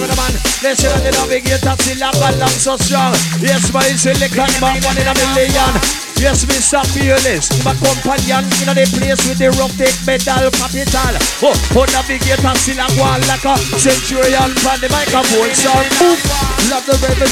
that 0.63 0.73
the 1.03 1.99
a 1.99 2.11
balance 2.15 2.63
so 2.63 2.77
strong. 2.77 3.11
Yes, 3.43 3.67
my 3.73 3.83
silicon 3.99 4.47
man, 4.63 4.79
one 4.83 4.97
in 4.97 5.07
a 5.07 5.13
million. 5.35 5.73
Yes, 6.23 6.45
Mr. 6.45 6.79
Fearless, 6.95 7.51
my 7.65 7.75
companion 7.75 8.47
in 8.63 8.71
the 8.71 8.87
place 8.95 9.19
with 9.27 9.39
the 9.39 9.51
rough 9.59 9.75
take 9.75 9.99
medal 10.07 10.47
capital. 10.55 11.19
Oh, 11.43 11.51
oh, 11.75 11.85
navigator 11.91 12.55
still 12.63 12.79
a 12.79 12.87
one 12.95 13.19
like 13.27 13.43
a 13.43 13.57
centurion 13.75 14.55
from 14.63 14.79
the 14.79 14.87
microphone 14.87 16.52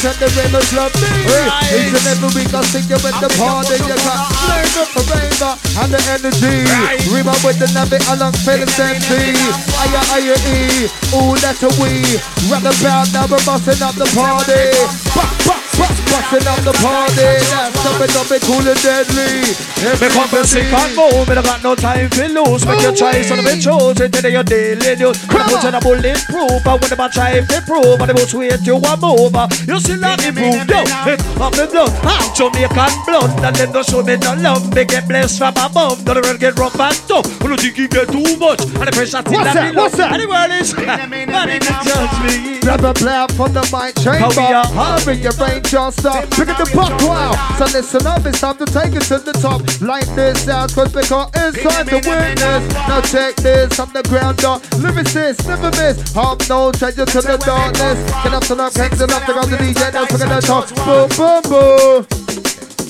and 0.01 0.17
the 0.17 0.29
ravens 0.33 0.73
love 0.73 0.93
me. 0.97 1.09
Right. 1.29 1.69
Each 1.77 1.93
and 1.93 2.07
every 2.09 2.31
week 2.33 2.53
I 2.53 2.61
sing 2.65 2.89
you 2.89 2.97
at 2.97 3.15
the 3.21 3.29
party. 3.37 3.77
You 3.77 3.93
got 4.01 4.17
learn 4.49 4.73
up 4.81 4.89
the 4.97 5.03
rainbow 5.13 5.53
and 5.77 5.89
the 5.93 6.01
energy. 6.09 6.65
Right. 6.65 7.01
Rima 7.13 7.35
with 7.45 7.61
the 7.61 7.69
navi 7.69 8.01
along 8.09 8.33
Felix 8.41 8.73
MC. 8.79 9.37
Aya, 9.77 10.01
aya, 10.17 10.35
e. 10.49 10.89
Ooh, 11.13 11.37
that's 11.37 11.61
a 11.61 11.69
we. 11.77 12.01
Round 12.49 12.65
about 12.65 13.13
now 13.13 13.29
we're 13.29 13.43
busting 13.45 13.81
up 13.85 13.93
the 13.93 14.09
party. 14.17 14.73
Buck, 15.13 15.29
buck, 15.45 15.61
buck. 15.77 16.00
Busting 16.11 16.47
up 16.47 16.59
the 16.67 16.73
party. 16.83 17.39
That's 17.47 17.79
something 17.79 18.11
up, 18.19 18.27
be 18.27 18.37
cool 18.43 18.65
and 18.67 18.79
deadly. 18.83 19.55
Me 19.81 20.07
come 20.11 20.29
to 20.29 20.43
sick 20.43 20.67
and 20.67 20.91
move, 20.93 21.27
me 21.27 21.33
don't 21.35 21.47
got 21.47 21.63
no 21.63 21.73
time 21.73 22.09
to 22.11 22.27
lose. 22.27 22.65
Make 22.67 22.83
your 22.83 22.93
choice 22.93 23.31
on 23.31 23.39
the 23.39 23.55
choose 23.55 23.99
it 23.99 24.13
in 24.13 24.31
your 24.31 24.43
daily 24.43 24.95
news. 24.99 25.17
Me 25.31 25.39
put 25.47 25.63
in 25.63 25.75
a 25.75 25.79
bulletproof, 25.79 26.59
but 26.63 26.75
when 26.81 26.89
them 26.91 26.99
a 26.99 27.07
try 27.09 27.39
to 27.39 27.57
prove, 27.63 27.99
and 27.99 28.09
they 28.09 28.13
will 28.13 28.27
sweet 28.27 28.61
you 28.67 28.77
a 28.77 28.93
move. 28.99 29.33
You 29.65 29.79
still 29.79 29.99
not 29.99 30.19
improve, 30.21 30.67
yo. 30.67 30.83
Hit 31.07 31.23
up 31.39 31.53
the 31.55 31.65
blood, 31.71 31.91
I'm 32.03 32.27
Jamaican 32.35 32.93
blood, 33.07 33.31
and 33.41 33.55
them 33.55 33.71
don't 33.71 33.87
show 33.87 34.03
me 34.03 34.17
no 34.19 34.35
love. 34.35 34.67
Me 34.75 34.83
get 34.85 35.07
blessed 35.07 35.39
from 35.39 35.55
above, 35.55 36.03
don't 36.03 36.17
ever 36.17 36.37
get 36.37 36.59
rough 36.59 36.79
and 36.79 36.97
tough. 37.07 37.25
When 37.41 37.51
you 37.51 37.57
think 37.57 37.77
you 37.77 37.87
get 37.87 38.11
too 38.11 38.35
much, 38.37 38.61
and 38.61 38.87
the 38.87 38.91
pressure 38.91 39.23
still? 39.23 39.73
What's 39.75 39.97
that? 39.97 40.11
And 40.11 40.21
the 40.21 40.27
world 40.27 40.51
is, 40.51 40.73
it 40.75 41.63
judge 41.87 42.15
me. 42.25 42.59
Blah 42.61 42.77
blah 42.77 42.93
blah 42.93 43.27
from 43.27 43.53
the 43.53 43.63
mic 43.73 43.95
chamber. 43.97 44.19
How 44.19 44.29
we 44.29 44.53
are. 44.53 44.99
Hurry 44.99 45.15
your 45.17 45.33
brain 45.33 45.63
just 45.63 46.00
stop. 46.01 46.29
Pick 46.31 46.49
up 46.49 46.57
the 46.57 46.69
buck 46.73 46.91
wow. 47.05 47.31
So 47.57 47.65
listen 47.65 48.07
up, 48.07 48.25
it's 48.25 48.41
time 48.41 48.57
to 48.57 48.65
take 48.65 48.93
it 48.93 49.05
to 49.13 49.19
the 49.19 49.33
top. 49.33 49.61
Like 49.81 50.07
this 50.15 50.47
out, 50.49 50.73
cause 50.73 50.91
because 50.91 51.29
it's 51.35 51.61
time 51.61 51.85
to 51.87 51.95
witness. 52.01 52.63
Now 52.73 53.01
check 53.01 53.35
this 53.35 53.79
on 53.79 53.93
the 53.93 54.03
ground 54.09 54.43
up. 54.43 54.61
Lyricist, 54.81 55.47
never 55.47 55.69
miss. 55.77 56.13
Harm 56.13 56.37
no 56.49 56.71
treasure 56.71 57.05
to 57.05 57.21
the 57.21 57.37
darkness. 57.37 57.97
Get 58.23 58.33
up 58.33 58.43
to 58.49 58.55
the 58.55 58.69
hands 58.73 59.01
and 59.01 59.11
up 59.11 59.23
to 59.25 59.33
the 59.33 59.57
DJ. 59.57 59.93
Now 59.93 60.05
forget 60.05 60.29
the 60.29 60.41
top. 60.41 60.65
Boom, 60.85 61.07
boom, 61.15 61.41
boom. 61.45 62.01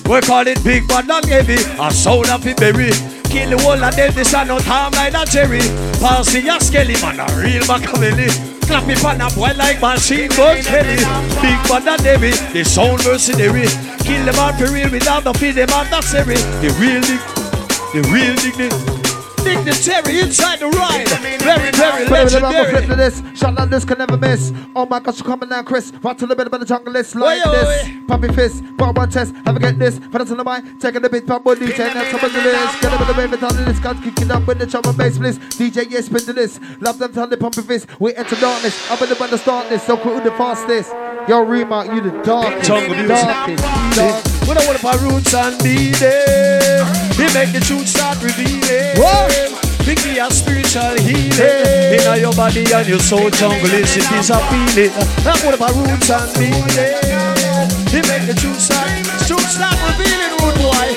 We 0.10 0.22
call 0.22 0.48
it 0.48 0.64
big 0.64 0.88
but 0.88 1.06
not 1.06 1.26
heavy. 1.26 1.60
A 1.80 1.92
sound 1.92 2.30
of 2.30 2.48
it 2.48 2.58
berry. 2.58 2.92
Kill 3.30 3.50
the 3.50 3.64
whole 3.64 3.84
of 3.84 3.96
them, 3.96 4.14
this 4.14 4.34
a 4.34 4.44
no 4.46 4.60
time 4.60 4.92
like 4.92 5.14
a 5.14 5.26
cherry. 5.26 5.64
Pass 6.00 6.36
a 6.36 6.60
skelly 6.60 6.96
man, 7.02 7.20
a 7.20 7.26
real 7.40 7.66
Machiavelli. 7.68 8.61
Clap 8.72 8.88
me 8.88 8.96
pan 8.96 9.20
a 9.20 9.30
boy 9.32 9.52
like 9.58 9.82
machine 9.82 10.30
gun 10.30 10.64
Kelly. 10.64 10.96
Big 11.42 11.60
but 11.68 11.84
not 11.84 12.00
heavy, 12.00 12.32
the 12.54 12.64
sound 12.64 13.04
mercenary. 13.04 13.68
Kill 14.00 14.24
them 14.24 14.36
out 14.36 14.58
for 14.58 14.72
real 14.72 14.90
without 14.90 15.26
the 15.26 15.34
feed 15.34 15.56
them 15.56 15.68
unnecessary. 15.74 16.36
The 16.36 16.74
real 16.80 17.02
dig, 17.02 17.20
the 17.92 18.02
real 18.10 18.34
dignity. 18.38 19.01
Dignitary 19.44 20.20
inside 20.22 20.60
the 20.60 20.68
ride. 20.68 21.08
Very, 21.42 21.72
very 21.72 22.06
Play 22.06 22.24
with 22.24 22.34
the 22.34 22.40
flip 22.40 22.54
legendary. 22.54 22.88
to 22.88 22.96
this. 22.96 23.22
Shot 23.40 23.56
like 23.56 23.70
this 23.70 23.84
can 23.86 23.98
never 23.98 24.18
miss. 24.18 24.54
Oh 24.76 24.86
my 24.86 25.00
gosh, 25.00 25.20
you're 25.20 25.26
coming 25.28 25.50
now, 25.50 25.64
Chris. 25.64 25.92
Right 26.02 26.18
to 26.18 26.28
the 26.28 26.36
bit 26.36 26.48
of 26.48 26.60
the 26.60 26.66
jungle 26.66 26.94
list 26.94 27.16
like 27.16 27.46
Oi, 27.46 27.50
oi, 27.50 27.54
this. 27.54 27.88
oi. 27.88 28.02
Puppy 28.08 28.28
fist, 28.34 28.64
bar 28.78 28.92
one 28.94 29.10
test. 29.10 29.34
Have 29.46 29.56
a 29.56 29.60
get 29.60 29.80
this. 29.80 30.00
Put 30.12 30.22
us 30.22 30.32
on 30.32 30.38
the 30.38 30.44
mic, 30.44 30.80
taking 30.80 31.02
the 31.02 31.10
beat, 31.10 31.26
pop 31.26 31.44
boy 31.44 31.56
DJ. 31.56 31.94
Now 31.94 32.04
some 32.12 32.24
of 32.24 32.34
the 32.34 32.42
list. 32.42 32.82
Get 32.82 32.94
up 32.94 33.00
with 33.00 33.08
the 33.08 33.14
baby, 33.14 33.44
on 33.44 33.66
this 33.66 33.80
gun, 33.80 34.02
kicking 34.04 34.32
up 34.32 34.46
with 34.48 34.60
the 34.60 34.66
drum 34.68 34.84
and 34.86 34.98
bass 34.98 35.18
bliss. 35.18 35.38
DJ, 35.38 35.90
yes, 35.90 36.06
spin 36.06 36.20
to 36.22 36.34
this. 36.34 36.60
Love 36.80 37.00
them, 37.00 37.12
tell 37.14 37.28
the 37.28 37.38
pumpy 37.38 37.62
fist. 37.66 37.88
We 38.00 38.14
enter 38.16 38.36
darkness. 38.36 38.90
Up 38.92 39.02
in 39.02 39.10
the 39.10 39.16
band, 39.16 39.40
start 39.40 39.70
this. 39.70 39.84
So 39.84 39.98
cool, 39.98 40.20
the 40.22 40.32
fastest. 40.32 40.92
Yo, 41.28 41.42
remark, 41.44 41.88
you 41.94 42.02
the 42.02 42.12
darkest. 42.24 42.68
Jungle 42.68 42.96
music. 42.96 43.08
Darkest. 43.26 43.64
darkest. 43.64 44.31
When 44.48 44.58
I 44.58 44.66
want 44.68 44.84
my 44.84 44.96
roots 44.96 45.34
and 45.34 45.58
be 45.64 45.92
there, 45.92 46.84
they 47.18 47.30
make 47.34 47.54
the 47.54 47.62
truth 47.64 47.88
start 47.88 48.22
revealing. 48.22 48.98
What? 48.98 49.32
Bring 49.84 49.98
me 50.06 50.20
a 50.20 50.30
spiritual 50.30 50.96
healing 51.02 51.98
in 51.98 52.20
your 52.22 52.34
body 52.34 52.64
and 52.72 52.88
your 52.88 53.00
soul. 53.00 53.30
Jungle 53.32 53.74
is 53.74 53.98
it 53.98 54.12
is 54.12 54.30
a 54.30 54.38
feeling. 54.50 54.92
I 55.26 55.34
want 55.44 55.60
my 55.60 55.70
roots 55.74 56.10
and 56.10 56.30
there. 56.76 57.02
They 57.90 58.02
make 58.08 58.28
the 58.28 58.34
truth 58.38 58.60
start, 58.60 58.90
truth 59.28 59.50
start 59.50 59.76
revealing, 59.90 60.32
rude 60.40 60.56
boy. 60.62 60.88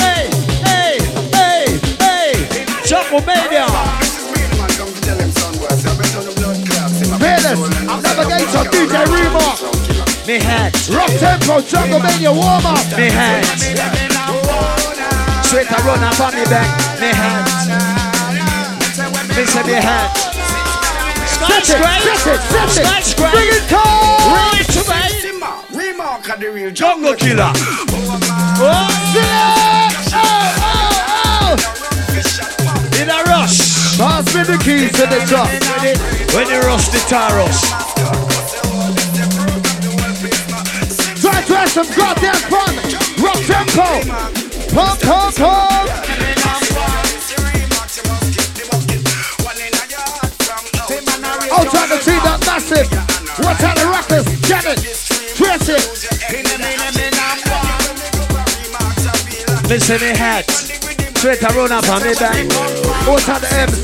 Hey, 0.00 0.30
hey, 0.64 0.98
hey, 1.36 1.78
hey, 2.00 2.32
Jungle 2.84 3.20
Mania. 3.26 3.66
Fearless. 7.20 7.60
Navigator, 8.02 8.64
DJ 8.70 9.04
Remarc. 9.04 9.79
Me 10.30 10.38
hat, 10.38 10.70
Rock 10.94 11.10
tempo, 11.18 11.60
jungle 11.60 11.98
mania, 11.98 12.30
warm 12.30 12.64
up. 12.64 12.78
me 12.96 13.10
hat. 13.10 13.42
Straight 15.42 15.66
a 15.66 15.74
run 15.82 16.04
up 16.04 16.20
on 16.20 16.32
me 16.36 16.44
back, 16.44 16.70
me 17.00 17.08
hat. 17.10 17.50
Me 19.36 19.44
say 19.44 19.64
me 19.66 19.72
hat. 19.72 20.14
Set 21.26 21.66
Scotch 21.66 21.70
it, 21.70 21.82
great. 21.82 22.02
set 22.16 22.30
it, 22.30 22.40
set 22.46 22.70
Scotch 22.70 23.10
it. 23.10 23.16
great. 23.18 23.32
Bring 23.34 23.48
it 23.58 23.66
cold. 23.66 24.30
Right 24.30 24.70
away. 24.78 25.10
Remarc 25.74 26.32
of 26.32 26.38
the 26.38 26.46
real 26.52 26.70
Jungle 26.70 27.16
killer. 27.16 27.50
Oh, 27.52 27.58
Oh, 28.62 28.86
oh, 30.14 30.54
oh. 31.42 33.02
in 33.02 33.10
a 33.10 33.18
rush. 33.24 33.98
Pass 33.98 34.32
me 34.32 34.42
the 34.44 34.58
keys 34.62 34.92
to 34.92 35.06
the 35.10 35.18
top. 35.26 35.48
When 36.36 36.46
you 36.48 36.60
rush 36.60 36.86
the 36.90 36.98
taros. 37.10 37.89
Have 41.70 41.86
some 41.86 41.96
goddamn 41.96 42.34
fun. 42.50 42.74
Rock 43.22 43.38
tempo. 43.46 44.02
Pump, 44.74 45.00
pump, 45.00 45.36
pump. 45.36 45.90
Oh, 51.52 51.64
trying 51.70 51.90
to 51.90 51.98
see 52.02 52.18
that 52.18 52.40
massive. 52.46 52.88
What's 53.44 53.62
out 53.62 53.76
the 53.76 53.86
rockers? 53.86 54.26
Get 54.48 54.64
it. 54.66 54.78
Trace 55.36 55.68
it. 55.68 55.84
Listen 59.68 60.00
me 60.00 60.16
hat. 60.16 60.50
Straight 60.50 61.42
a 61.42 61.48
run 61.48 61.72
up 61.72 61.88
on 61.88 62.02
me 62.02 62.14
back. 62.14 62.46
What's 63.06 63.28
out 63.28 63.40
the 63.40 63.48
M's? 63.54 63.82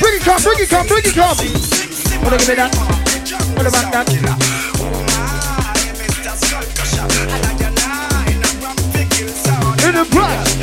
Bring 0.00 0.14
it 0.14 0.22
come, 0.22 0.42
bring 0.42 0.58
it 0.58 0.68
come, 0.68 0.86
bring 0.86 1.04
it 1.04 1.14
come. 1.14 1.36
Wanna 2.22 2.38
give 2.38 2.48
me 2.48 2.54
that? 2.54 2.74
What 3.54 3.66
about 3.66 3.92
that? 3.92 5.13
In 9.84 9.94
the 9.94 10.04
brush. 10.10 10.54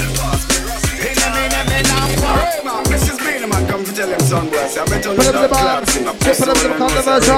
Put 5.01 5.27
up 5.27 5.41
the 5.41 5.47
bar, 5.47 5.81
put 5.81 6.47
up 6.47 6.57
the 6.57 6.69
controversy. 6.75 7.31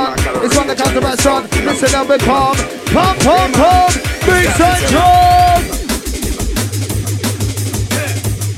It's 0.45 0.57
on 0.57 0.67
the 0.67 0.75
controversy. 0.75 1.29
Listen 1.65 1.95
up 1.95 2.09
and 2.09 2.21
pump, 2.21 2.57
pump, 2.87 3.19
pump, 3.19 3.53
pump. 3.55 3.93
Big 4.25 4.47
Central. 4.55 5.03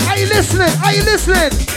Are 0.08 0.18
you 0.18 0.28
listening? 0.28 0.74
Are 0.84 0.94
you 0.94 1.04
listening? 1.04 1.75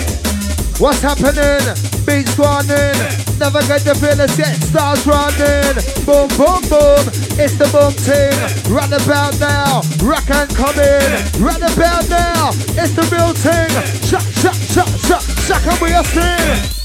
What's 0.79 1.03
happening? 1.03 1.59
Beat 2.07 2.29
squading. 2.29 2.95
Never 3.43 3.59
get 3.67 3.83
the 3.83 3.99
feeling 3.99 4.31
yet. 4.39 4.55
Stars 4.63 5.05
running. 5.11 5.75
Boom, 6.07 6.31
boom, 6.39 6.63
boom. 6.71 7.03
It's 7.35 7.59
the 7.59 7.67
boom 7.75 7.91
ting. 7.99 8.31
Run 8.71 8.93
about 8.95 9.35
now. 9.43 9.83
Rock 10.07 10.31
and 10.31 10.47
come 10.55 10.79
in. 10.79 11.19
Run 11.43 11.59
about 11.67 12.09
now. 12.09 12.55
It's 12.79 12.95
the 12.95 13.03
real 13.11 13.35
thing. 13.35 13.75
Shock, 14.07 14.23
shock, 14.39 14.55
shock, 14.55 14.87
shock, 15.03 15.23
shock, 15.43 15.67
and 15.67 15.81
we 15.83 15.93
are 15.95 16.05
sing. 16.05 16.79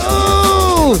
Ooh. 0.00 0.96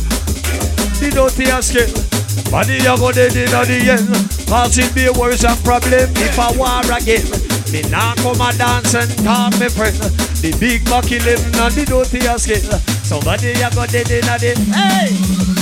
The 1.30 1.50
ask 1.52 1.74
it. 1.74 2.50
Body 2.50 2.74
you 2.74 2.96
go 2.98 3.12
dead 3.12 3.34
in 3.34 3.48
the 3.48 3.90
end. 3.96 4.46
Cause 4.46 4.76
it 4.76 4.94
be 4.94 5.08
worse 5.18 5.42
and 5.44 5.58
problem 5.64 6.10
if 6.16 6.38
I 6.38 6.52
war 6.52 6.84
again. 6.92 7.59
Me 7.72 7.82
nah 7.82 8.14
come 8.16 8.40
a 8.40 8.52
dance 8.58 8.94
and 8.94 9.10
talk 9.24 9.52
me 9.60 9.68
friend. 9.68 9.96
The 10.42 10.56
big 10.58 10.84
bucky 10.86 11.20
living 11.20 11.54
on 11.60 11.70
the 11.72 11.84
dirty 11.86 12.26
ask 12.26 12.48
it. 12.48 12.89
Somebody 13.10 13.58
you 13.58 13.66
go 13.74 13.82
dead 13.90 14.06
in 14.06 14.22
the 14.22 14.54
Hey! 14.70 15.10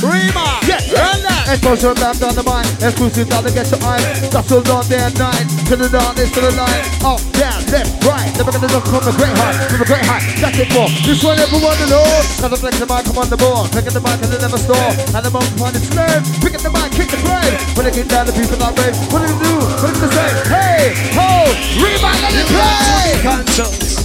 Rima! 0.04 0.60
Yeah, 0.68 0.84
Run 0.92 1.16
that! 1.24 1.48
Exposure 1.48 1.96
down 1.96 2.12
down 2.20 2.36
the 2.36 2.44
mind, 2.44 2.68
exclusive 2.76 3.24
down 3.24 3.40
to 3.40 3.48
get 3.48 3.64
your 3.72 3.80
eye. 3.88 4.04
Hustle 4.28 4.60
on 4.68 4.84
there 4.92 5.08
nine, 5.16 5.48
to 5.64 5.72
the 5.80 5.88
darkness, 5.88 6.28
to 6.36 6.44
the 6.44 6.52
light. 6.52 6.84
Oh, 7.00 7.16
Up, 7.16 7.24
down, 7.40 7.56
left, 7.72 8.04
right. 8.04 8.28
Never 8.36 8.52
gonna 8.52 8.68
look 8.68 8.84
from 8.84 9.00
the 9.00 9.16
great 9.16 9.32
height, 9.32 9.56
from 9.64 9.80
a 9.80 9.88
great 9.88 10.04
height. 10.04 10.28
That's 10.44 10.60
it 10.60 10.68
for 10.76 10.92
this 11.08 11.24
one, 11.24 11.40
everyone 11.40 11.72
to 11.80 11.88
know. 11.88 12.04
Now 12.44 12.52
the 12.52 12.60
flex 12.60 12.76
the 12.76 12.84
mic, 12.84 13.08
come 13.08 13.16
on 13.16 13.32
the 13.32 13.40
board. 13.40 13.72
Picking 13.72 13.96
the 13.96 14.04
mic 14.04 14.20
and 14.20 14.28
they 14.28 14.40
never 14.44 14.60
store. 14.60 14.92
And 15.16 15.24
the 15.24 15.32
moment 15.32 15.56
upon 15.56 15.72
its 15.72 15.88
slave. 15.88 16.20
Picking 16.44 16.60
the 16.60 16.68
mic, 16.68 16.92
kick 16.92 17.08
the 17.08 17.20
grave. 17.24 17.56
When 17.80 17.88
they 17.88 17.96
get 17.96 18.12
down, 18.12 18.28
the 18.28 18.36
people 18.36 18.60
are 18.60 18.76
brave. 18.76 18.92
What 19.08 19.24
do 19.24 19.32
you 19.32 19.40
do? 19.40 19.54
What 19.56 19.96
do 19.96 20.04
you 20.04 20.10
say? 20.12 20.28
Hey, 20.52 20.92
ho, 21.16 21.48
rewind, 21.80 22.20
let 22.28 22.36
it 22.36 22.48
play. 22.52 23.08
conscious 23.24 24.04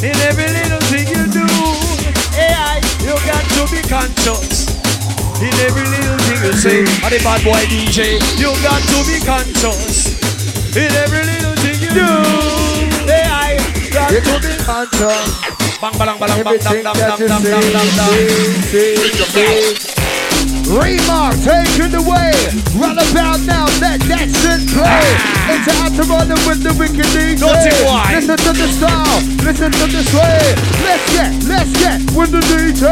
in 0.00 0.16
every 0.24 0.48
little 0.48 0.80
thing 0.88 0.99
you 3.10 3.16
do. 3.16 3.26
AI, 3.26 3.26
you 3.26 3.26
got 3.26 3.44
to 3.50 3.62
be 3.74 3.82
conscious 3.88 4.68
in 5.42 5.52
every 5.66 5.86
little 5.90 6.18
thing 6.26 6.40
you 6.46 6.52
say. 6.54 6.78
And 7.02 7.10
the 7.12 7.18
bad 7.24 7.42
boy 7.44 7.62
DJ, 7.66 8.20
you 8.38 8.50
got 8.62 8.80
to 8.82 8.98
be 9.06 9.18
conscious 9.24 10.14
in 10.76 10.90
every 10.94 11.22
little 11.26 11.56
thing 11.58 11.78
you 11.82 11.90
do. 11.90 12.06
AI, 13.10 13.58
got 13.92 14.10
You 14.12 14.20
to 14.20 14.34
be 14.40 14.54
conscious. 14.62 15.26
bang 15.80 15.92
bang 15.98 16.18
bang 16.18 16.44
bang 16.44 16.62
bang. 19.34 19.89
Remarc, 20.70 21.34
taking 21.42 21.90
the 21.90 21.98
way. 21.98 22.30
Run 22.78 22.94
about 22.94 23.42
now, 23.42 23.66
let 23.82 23.98
that 24.06 24.30
shit 24.30 24.62
play. 24.70 25.02
It's 25.50 25.66
out 25.82 25.90
to 25.98 26.06
run 26.06 26.30
with 26.46 26.62
the 26.62 26.70
wicked 26.78 27.10
DJ. 27.10 27.42
Listen 27.42 28.38
to 28.38 28.52
the 28.54 28.68
style, 28.70 29.18
listen 29.42 29.72
to 29.74 29.84
the 29.90 30.02
sway. 30.14 30.54
Let's 30.86 31.02
get, 31.10 31.30
let's 31.50 31.72
get 31.74 31.98
with 32.14 32.30
the 32.30 32.42
DJ. 32.46 32.86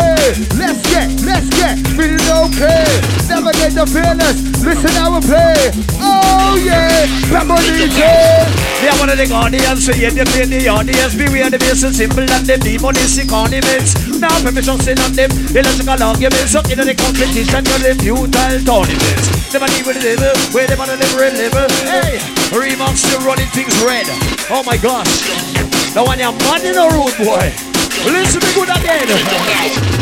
Let's 0.59 0.83
get, 0.91 1.07
let's 1.23 1.47
get, 1.55 1.79
feeling 1.95 2.19
okay. 2.51 2.83
Never 3.31 3.55
get 3.55 3.71
the 3.71 3.87
fearless, 3.87 4.43
listen 4.59 4.91
we 5.15 5.21
play. 5.23 5.71
Oh 6.03 6.59
yeah, 6.59 7.07
on 7.31 7.63
DJ. 7.63 8.59
Yeah, 8.79 8.95
one 8.99 9.11
of 9.11 9.19
the 9.19 9.27
audience, 9.35 9.87
so 9.87 9.93
yeah, 9.93 10.11
they 10.11 10.25
play 10.25 10.47
the 10.47 10.67
audience. 10.69 11.15
Beware 11.15 11.51
the 11.51 11.59
bass 11.59 11.83
simple 11.83 12.23
and 12.27 12.47
them 12.47 12.59
demonistic 12.59 13.31
ornaments. 13.31 13.99
Now 14.19 14.35
permission 14.43 14.79
sin 14.79 14.99
on 15.03 15.13
them 15.15 15.31
illogical 15.51 15.99
arguments. 15.99 16.51
So 16.55 16.63
in 16.71 16.79
the 16.79 16.95
competition, 16.95 17.68
the 17.83 17.93
futile 18.01 18.61
tournaments. 18.65 19.53
Never 19.53 19.69
leave 19.69 19.87
with 19.87 20.01
the 20.01 20.17
liver, 20.17 20.33
where 20.53 20.67
they 20.67 20.77
want 20.77 20.91
to 20.91 20.97
live 20.97 21.17
and 21.21 21.37
liver. 21.37 21.67
Hey, 21.85 22.21
Remarc's 22.53 23.01
still 23.01 23.21
running 23.25 23.49
things 23.53 23.73
red. 23.85 24.07
Oh 24.49 24.63
my 24.65 24.77
gosh. 24.77 25.09
The 25.93 26.05
one 26.05 26.19
you're 26.19 26.33
mad 26.49 26.65
in 26.65 26.77
a 26.77 26.87
road, 26.93 27.17
boy. 27.17 27.53
Listen 28.07 28.41
to 28.41 28.47
me 28.47 28.53
good 28.55 28.71
again. 28.71 29.07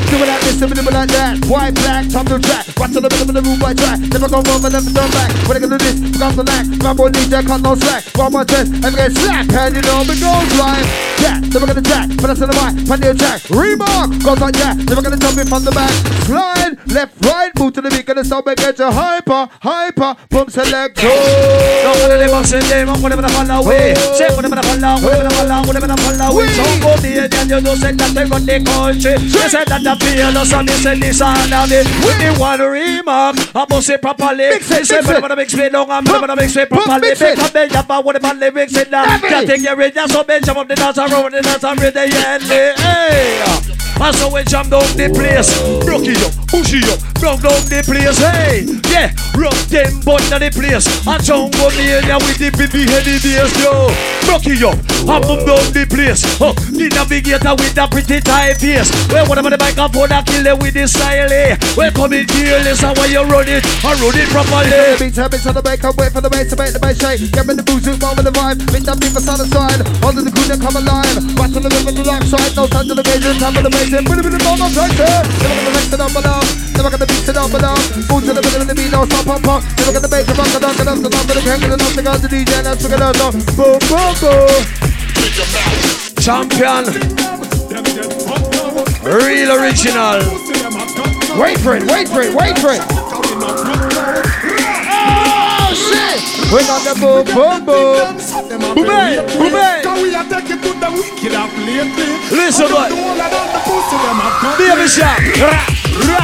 Do 0.07 0.17
it 0.23 0.29
like 0.29 0.41
this, 0.47 0.57
do 0.57 0.67
it 0.67 0.77
like 0.77 1.11
that. 1.11 1.45
White, 1.51 1.75
black, 1.75 2.09
top 2.09 2.27
the 2.31 2.39
track. 2.39 2.65
Watch 2.79 2.93
to 2.95 3.01
the 3.01 3.11
middle 3.11 3.29
of 3.29 3.35
the 3.35 3.43
room, 3.43 3.59
white 3.59 3.77
track. 3.77 3.99
Never 4.01 4.29
go 4.29 4.41
wrong, 4.41 4.63
but 4.63 4.73
never 4.73 4.89
turn 4.89 5.11
back. 5.11 5.31
When 5.45 5.57
I 5.57 5.61
get 5.61 5.71
to 5.75 5.79
this, 5.79 5.97
got 6.17 6.33
the 6.37 6.45
lack. 6.45 6.65
My 6.81 6.93
boy 6.95 7.11
need 7.11 7.29
that, 7.35 7.45
cut 7.45 7.61
no 7.61 7.75
slack. 7.75 8.05
One 8.15 8.33
more 8.33 8.45
test, 8.45 8.71
and 8.71 8.95
get 8.95 9.13
slack. 9.13 9.51
And 9.51 9.75
you 9.75 9.83
know 9.83 10.07
me 10.07 10.15
goes 10.15 10.51
right. 10.57 10.87
Yeah, 11.19 11.41
never 11.43 11.67
gonna 11.67 11.83
jack. 11.83 12.09
But 12.23 12.33
that's 12.33 12.41
in 12.41 12.49
the 12.49 12.57
mic, 12.57 12.87
pan 12.87 12.99
the 13.03 13.11
attack. 13.11 13.41
Remarc, 13.51 14.09
goes 14.23 14.41
on, 14.41 14.53
yeah. 14.55 14.73
Never 14.87 15.03
gonna 15.03 15.19
jump 15.19 15.37
in 15.41 15.47
from 15.49 15.65
the 15.67 15.73
back. 15.73 15.93
Slide, 16.29 16.79
left, 16.95 17.13
right, 17.27 17.51
move 17.59 17.75
to 17.75 17.81
the 17.83 17.91
beat, 17.91 18.07
gonna 18.07 18.25
stop 18.25 18.47
and 18.47 18.57
get 18.57 18.79
you 18.79 18.87
hyper, 18.87 19.49
hyper. 19.61 20.15
Pump 20.31 20.51
select. 20.51 21.03
No 21.03 21.93
one 22.01 22.13
of 22.13 22.21
them 22.21 22.31
box 22.31 22.53
in 22.53 22.61
them, 22.69 22.89
I'm 22.89 23.01
gonna 23.01 23.29
fall 23.29 23.51
away. 23.51 23.95
Gonna 23.95 24.53
fall 24.53 24.77
away, 24.77 25.17
I'm 25.17 25.33
gonna 25.33 25.43
fall 25.43 25.51
away, 25.51 25.77
I'm 25.77 25.81
gonna 25.81 25.97
fall 25.97 26.21
away. 26.31 26.49
So 26.55 26.63
go 26.85 26.93
the 27.01 27.11
oh. 27.17 27.41
and 27.41 27.51
you 27.51 27.61
know 27.61 27.75
say 27.87 27.93
that 27.95 28.15
they 28.15 28.29
got 28.29 28.43
the 28.43 28.57
country. 28.65 29.15
They 29.31 29.49
said 29.49 29.69
that 29.69 29.83
the 29.83 29.95
fearless 30.03 30.53
and 30.53 30.69
they 30.69 30.79
said 30.83 30.99
this 30.99 31.21
and 31.21 31.53
that. 31.53 31.71
With 32.03 32.19
the 32.19 32.31
one 32.41 32.61
Remarc, 32.61 33.37
I 33.55 33.67
must 33.69 33.87
say 33.87 33.99
properly. 33.99 34.51
Mix 34.51 34.71
it, 34.71 34.87
say, 34.87 34.97
mix 34.97 35.07
but 35.07 35.13
it. 35.13 35.17
I'm 35.17 35.21
gonna 35.23 35.37
mix 35.37 35.55
me 35.55 35.69
long, 35.71 35.91
I'm 35.91 36.05
gonna 36.05 36.37
mix 36.37 36.57
it 36.57 36.69
properly. 36.69 37.01
mix 37.01 37.21
it. 37.21 37.53
Bend 37.53 37.77
up, 37.77 37.91
I 37.91 37.99
want 38.01 38.17
about 38.17 38.37
lyrics 38.37 38.77
in 38.77 38.91
that. 38.91 39.07
Heavy. 39.09 39.29
Can't 39.29 39.47
take 39.47 39.63
your 39.63 39.91
that's 39.91 40.13
so 40.13 40.25
bench 40.25 40.49
up 40.49 40.69
the 40.69 40.75
dance 40.75 40.99
around 40.99 41.33
the 41.33 41.43
dance 41.43 41.65
and 41.65 41.81
read 41.81 41.95
the 41.95 42.09
yelly. 42.09 42.75
Hey! 42.77 43.77
And 43.99 44.15
so 44.17 44.29
we 44.29 44.45
jam 44.45 44.69
down 44.69 44.85
the 44.93 45.09
place, 45.09 45.49
rock 45.89 46.05
it 46.05 46.21
up, 46.21 46.33
push 46.53 46.77
it 46.77 46.85
up, 46.85 47.01
rock 47.25 47.41
down 47.41 47.57
the 47.73 47.81
place, 47.81 48.21
hey, 48.21 48.69
yeah, 48.93 49.09
rock 49.33 49.57
them 49.73 49.89
button 50.05 50.37
the 50.37 50.53
place, 50.53 50.85
and 50.85 51.23
jungle 51.25 51.73
mania 51.81 52.21
with 52.21 52.37
the 52.37 52.53
baby 52.61 52.85
heady 52.85 53.17
bass, 53.25 53.49
yo, 53.57 53.89
rock 54.29 54.45
it 54.45 54.61
up, 54.61 54.77
and 54.77 55.23
boom 55.25 55.41
down 55.49 55.65
the 55.73 55.89
place, 55.89 56.21
oh, 56.45 56.53
the 56.77 56.93
navigator 56.93 57.57
with 57.57 57.73
the 57.77 57.85
pretty 57.93 58.25
tight 58.25 58.57
face, 58.57 58.89
well, 59.13 59.29
whatever 59.29 59.53
the 59.53 59.61
microphone, 59.61 60.09
I 60.09 60.25
kill 60.25 60.49
it 60.49 60.57
with 60.57 60.73
the 60.73 60.89
style, 60.89 61.29
eh, 61.29 61.61
well, 61.77 61.93
come 61.93 62.17
in 62.17 62.25
here, 62.33 62.57
listen 62.65 62.97
while 62.97 63.05
you 63.05 63.21
run 63.29 63.45
it, 63.45 63.61
and 63.61 63.97
run 64.01 64.17
it 64.17 64.29
properly. 64.33 64.97
Beats 64.97 65.21
habits 65.21 65.45
on 65.45 65.53
the 65.53 65.61
back, 65.61 65.85
I 65.85 65.93
wait 65.93 66.09
for 66.09 66.25
the 66.25 66.33
bass 66.33 66.49
to 66.51 66.57
make 66.57 66.73
the 66.73 66.81
bass 66.81 66.97
shake. 66.97 67.29
Get 67.29 67.45
in 67.45 67.61
the 67.61 67.67
booze, 67.69 67.85
move 67.85 68.01
on 68.01 68.17
with 68.17 68.25
the 68.25 68.33
vibe. 68.33 68.65
Make 68.73 68.89
that 68.89 68.97
for 68.97 69.21
side 69.21 69.45
to 69.45 69.47
side. 69.53 69.85
All 70.01 70.09
of 70.09 70.25
the 70.25 70.33
that 70.33 70.57
come 70.57 70.73
alive. 70.73 71.21
Watch 71.37 71.53
on 71.53 71.63
the 71.63 71.69
rhythm, 71.69 72.01
the 72.01 72.05
dark 72.07 72.25
side. 72.25 72.57
No 72.57 72.65
time 72.65 72.89
to 72.89 72.95
the 72.97 73.05
major, 73.05 73.37
time 73.37 73.53
for 73.53 73.61
the 73.61 73.69
major. 73.69 74.01
Put 74.01 74.25
it 74.25 74.25
in 74.25 74.33
the 74.33 74.41
ball, 74.41 74.57
no 74.57 74.73
pressure. 74.73 75.21
Never 75.45 75.61
gonna 75.61 75.77
mix 75.77 75.93
it 75.93 76.01
up 76.01 76.13
below. 76.17 76.41
Never 76.81 76.91
gonna 76.97 77.09
beat 77.13 77.29
it 77.29 77.37
up 77.37 77.49
below. 77.53 77.77
Move 78.09 78.23
to 78.25 78.33
the 78.33 78.41
middle 78.41 78.65
of 78.65 78.69
the 78.73 78.77
beat, 78.77 78.89
no 78.89 79.05
stop, 79.05 79.29
pump, 79.29 79.45
pump. 79.45 79.61
Never 79.85 79.93
gonna 80.01 80.09
make 80.09 80.25
the 80.25 80.33
rock, 80.33 80.49
the 80.49 80.61
dunk, 80.65 80.77
the 80.81 80.85
dunk, 80.89 81.05
the 81.05 81.11
dunk, 81.13 81.29
the 81.29 81.37
dunk, 81.37 81.61
the 81.61 81.77
dunk, 81.77 81.93
the 81.93 82.03
dunk, 82.09 82.21
the 82.25 82.29
DJ, 82.33 82.51
and 82.57 82.65
that's 82.73 82.81
what 82.81 82.97
it 82.97 83.05
is. 83.05 83.21
Boom, 83.53 83.77
boom, 83.85 84.13
boom. 84.17 84.97
Champion, 86.25 86.89
real 89.07 89.53
original. 89.61 90.19
Wait 91.39 91.59
for 91.61 91.77
it, 91.77 91.85
wait 91.87 92.09
for 92.09 92.23
it, 92.23 92.35
wait 92.35 92.59
for 92.59 92.73
it. 92.73 92.83
Oh, 94.89 95.71
shit. 95.71 96.19
We 96.51 96.59
got 96.67 96.83
the 96.83 96.95
boom, 96.99 97.25
boom, 97.31 97.65
boom. 97.65 98.17
Boom, 98.75 98.91
eh, 98.91 99.23
boom, 99.39 99.55
eh. 99.55 99.83
Listen, 102.33 102.69
boy. 102.69 102.89
Baby 104.59 104.89
shark. 104.89 105.23
Ra, 105.39 105.67
ra, 106.09 106.23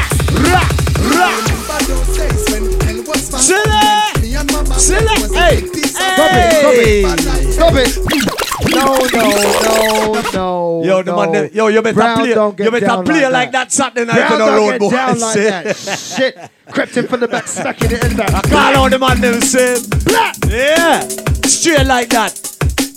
ra, 0.48 0.62
ra. 1.14 1.28
Silly, 3.38 3.82
silly. 4.76 5.16
Hey, 5.34 5.56
hey. 5.60 5.60
Stop 5.86 6.32
it, 6.32 7.52
stop 7.52 7.74
it, 7.74 7.88
Stop 7.92 8.26
it. 8.26 8.31
No, 8.70 8.96
no, 9.12 9.26
no, 9.62 10.22
no. 10.32 10.82
Yo, 10.84 11.02
the 11.02 11.10
no. 11.12 11.30
man, 11.32 11.50
yo, 11.52 11.68
you 11.68 11.82
better 11.82 11.94
Brown 11.94 12.18
play, 12.18 12.34
don't 12.34 12.56
get 12.56 12.64
you 12.64 12.70
better 12.70 12.86
down 12.86 13.04
play 13.04 13.22
like 13.22 13.32
like 13.32 13.52
that. 13.52 13.70
that 13.70 13.72
Saturday 13.72 14.04
night 14.04 14.28
Brown 14.28 14.40
on 14.42 14.46
the 14.46 14.52
road, 14.56 14.78
boy. 14.80 14.90
down 14.90 15.18
like 15.18 15.34
that. 15.36 15.76
Shit. 15.76 16.50
Crept 16.72 16.96
in 16.96 17.06
from 17.08 17.20
the 17.20 17.28
back, 17.28 17.46
stuck 17.48 17.80
in 17.82 17.92
it 17.92 18.04
in 18.04 18.16
there. 18.16 18.26
Call 18.28 18.76
out 18.76 18.90
the 18.90 18.98
man 18.98 19.20
them 19.20 19.40
say, 19.40 19.76
yeah, 20.48 21.00
straight 21.46 21.86
like 21.86 22.08
that. 22.10 22.38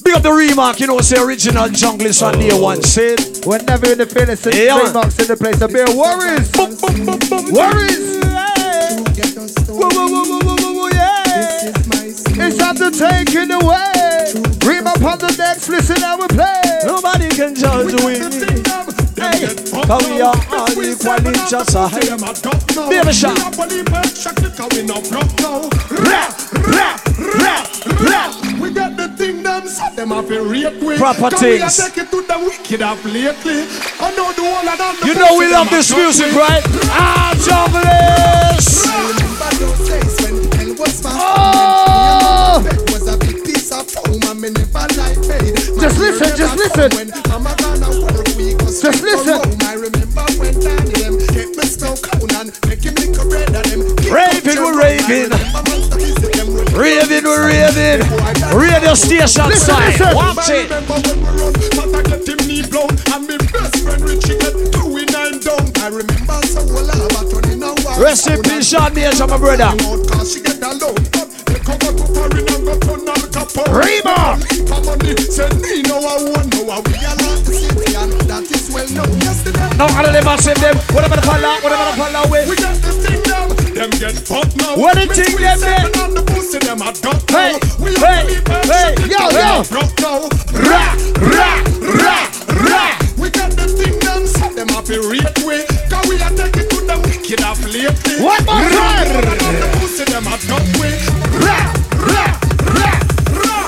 Big 0.04 0.14
up 0.16 0.22
the 0.22 0.30
Remarc, 0.30 0.80
you 0.80 0.88
know, 0.88 1.00
say 1.02 1.20
original 1.22 1.68
junglist 1.68 2.22
on 2.26 2.38
day 2.40 2.54
one, 2.60 2.82
say. 2.84 3.16
We're 3.46 3.58
never 3.60 3.92
in 3.92 3.98
the 3.98 4.06
feeling 4.06 4.36
since 4.36 4.56
Yeah, 4.56 4.80
three 4.80 4.94
marks 4.94 5.20
in 5.20 5.28
the 5.28 5.36
place. 5.36 5.58
The 5.60 5.68
beer 5.68 5.86
worries. 5.90 6.52
Worries. 7.52 8.16
Whoa, 9.68 9.90
whoa, 9.90 10.08
whoa, 10.08 10.24
whoa, 10.24 10.40
whoa, 10.40 10.56
whoa, 10.56 10.74
whoa, 10.74 10.74
yeah. 10.74 10.75
It's 12.46 12.58
time 12.58 12.76
to 12.76 12.92
take 12.92 13.34
it 13.34 13.50
away. 13.50 14.30
Ream 14.62 14.86
up 14.86 15.02
on 15.02 15.18
the 15.18 15.34
decks, 15.36 15.68
listen 15.68 15.98
how 15.98 16.16
we 16.22 16.28
play. 16.28 16.62
Nobody 16.86 17.28
can 17.30 17.56
judge 17.56 17.98
we. 18.06 18.22
Hey, 19.18 19.50
cause 19.82 20.06
we 20.06 20.22
are 20.22 20.38
all 20.54 20.70
equal 20.78 21.26
in 21.26 21.34
just 21.50 21.74
a 21.74 21.88
high. 21.90 22.06
Baby 22.88 23.14
shark. 23.14 23.34
We 28.62 28.74
got 28.74 28.96
the 28.96 29.14
thing 29.18 29.42
them 29.42 29.68
set 29.68 29.96
them 29.96 30.12
off 30.12 30.30
a 30.30 30.40
rape 30.42 30.84
way. 30.84 30.98
Proper 30.98 31.30
Can 31.32 31.50
we 31.50 31.62
a 31.62 31.70
things. 31.70 31.78
take 31.78 31.98
it 31.98 32.12
to 32.12 32.22
the 32.22 32.38
wicked 32.46 32.82
of 32.84 33.04
lately. 33.06 33.66
I 34.00 34.14
know 34.16 34.32
the 34.34 34.46
whole 34.46 34.70
of 34.70 34.78
them. 34.78 35.08
You 35.08 35.16
know 35.16 35.36
we 35.40 35.52
love 35.52 35.72
this 35.72 35.90
music, 35.96 36.32
right? 36.36 36.62
Ah, 36.94 37.26
junglist. 40.76 41.04
Oh! 41.06 42.64
Was 42.92 43.08
a 43.08 43.18
big 43.18 43.44
piece 43.44 43.72
of 43.72 43.90
foam 43.90 44.22
and 44.30 44.42
me 44.42 44.50
never 44.52 44.88
like 44.98 45.20
paid. 45.28 45.56
Just 45.56 46.00
listen, 46.00 46.38
just 46.38 46.58
listen. 46.58 46.92
When 46.96 47.14
I'm 47.32 47.46
a 47.46 47.56
gonna 47.56 48.02
work 48.02 48.26
Just 48.58 49.04
listen. 49.04 49.42
I 49.64 49.74
remember 49.74 50.26
when 50.38 50.54
Danny 50.60 50.94
them 51.02 51.20
kept 51.28 51.58
me 51.58 51.66
snow 51.66 51.96
cone 51.96 52.36
and 52.36 52.52
making 52.68 52.96
me 52.96 53.14
bread 53.30 53.56
and 53.56 53.66
them. 53.66 53.96
Raving, 54.12 54.62
we're 54.62 54.78
raving. 54.78 55.32
Raving, 56.76 57.24
we're 57.24 57.48
raving. 57.48 58.02
Radio 58.56 58.94
station 58.94 59.48
Listen, 59.48 59.76
side. 59.76 60.00
listen. 60.00 60.16
Watch 60.16 60.50
it. 60.50 62.45
The 77.46 77.54
city 77.56 77.96
and 77.96 78.12
that 78.28 78.44
is 78.52 78.68
well 78.74 78.90
known. 78.92 79.16
Yesterday, 79.24 79.70
Now 79.78 79.88
all 79.88 80.06
of 80.06 80.12
them 80.12 80.28
are 80.28 80.38
same 80.38 80.60
them. 80.60 80.76
Whatever 80.92 81.16
the 81.16 81.22
fall 81.24 81.46
out, 81.46 81.64
whatever 81.64 81.86
the 81.88 81.96
fall 81.96 82.16
out 82.16 82.30
we 82.50 82.56
got 82.60 82.76
this 82.84 82.98
thing 83.00 83.22
down. 83.24 83.48
Them 83.72 83.90
get 83.96 84.16
fucked 84.28 84.56
now. 84.58 84.76
What 84.76 84.96
the 85.00 85.08
thing 85.08 85.36
them 85.40 85.60
there? 85.60 85.88
on 86.04 86.14
the 86.16 86.24
pussy, 86.24 86.60
them 86.60 86.82
a 86.84 86.92
duck 87.00 87.24
Hey, 87.32 87.56
now. 87.56 87.64
Hey, 87.80 88.28
are 88.44 88.66
the 88.66 88.76
hey, 88.76 88.96
shit 89.00 89.12
yo, 89.12 89.24
yo. 89.32 89.64
rock 89.72 89.92
now. 90.04 90.28
Ra, 90.52 90.84
ra, 91.24 91.64
ra, 91.96 92.35
wicked 97.26 97.44
of 97.46 97.64
lately. 97.66 98.24
One 98.24 98.46
more 98.46 98.70
time. 98.70 99.10
The 99.20 99.68
pussy, 99.80 100.06
them 100.06 100.28
a 100.28 100.38
duck 100.48 100.66
way. 100.80 100.98
Ra, 101.42 101.74
ra, 102.14 102.26
ra, 102.78 102.92
ra. 103.42 103.62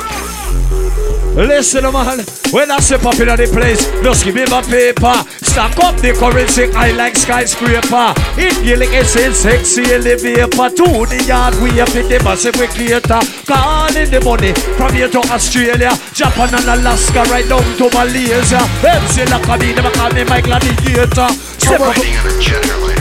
Listen, 1.36 1.84
man, 1.92 2.26
when 2.52 2.72
I 2.72 2.80
step 2.80 3.06
up 3.06 3.20
in 3.20 3.28
the 3.28 3.48
place, 3.54 3.86
just 4.02 4.26
give 4.26 4.36
me 4.36 4.46
my 4.50 4.62
paper. 4.62 5.14
Stack 5.42 5.78
up 5.80 5.96
the 6.02 6.14
currency, 6.14 6.66
I 6.74 6.92
like 6.92 7.16
skyscraper. 7.16 8.14
In 8.38 8.54
Gaelic, 8.64 8.90
it's 8.92 9.16
in 9.16 9.34
sexy 9.34 9.84
elevator. 9.94 10.48
To 10.48 11.06
the 11.06 11.24
yard, 11.28 11.54
we 11.62 11.80
up 11.80 11.94
in 11.96 12.10
the 12.10 12.20
massive 12.24 12.56
equator. 12.58 13.22
Calling 13.46 14.10
the 14.10 14.22
money 14.26 14.54
from 14.78 14.94
here 14.94 15.10
to 15.10 15.20
Australia, 15.30 15.94
Japan 16.14 16.54
and 16.54 16.66
Alaska, 16.66 17.24
right 17.30 17.48
down 17.48 17.64
to 17.78 17.90
Malaysia. 17.94 18.62
Them 18.82 19.04
say 19.14 19.26
like 19.26 19.48
a 19.48 19.58
me, 19.58 19.74
them 19.74 19.92
call 19.94 20.12
me 20.14 20.24
my 20.26 20.42
gladiator. 20.42 21.30
Step 21.58 21.82
up. 21.82 22.97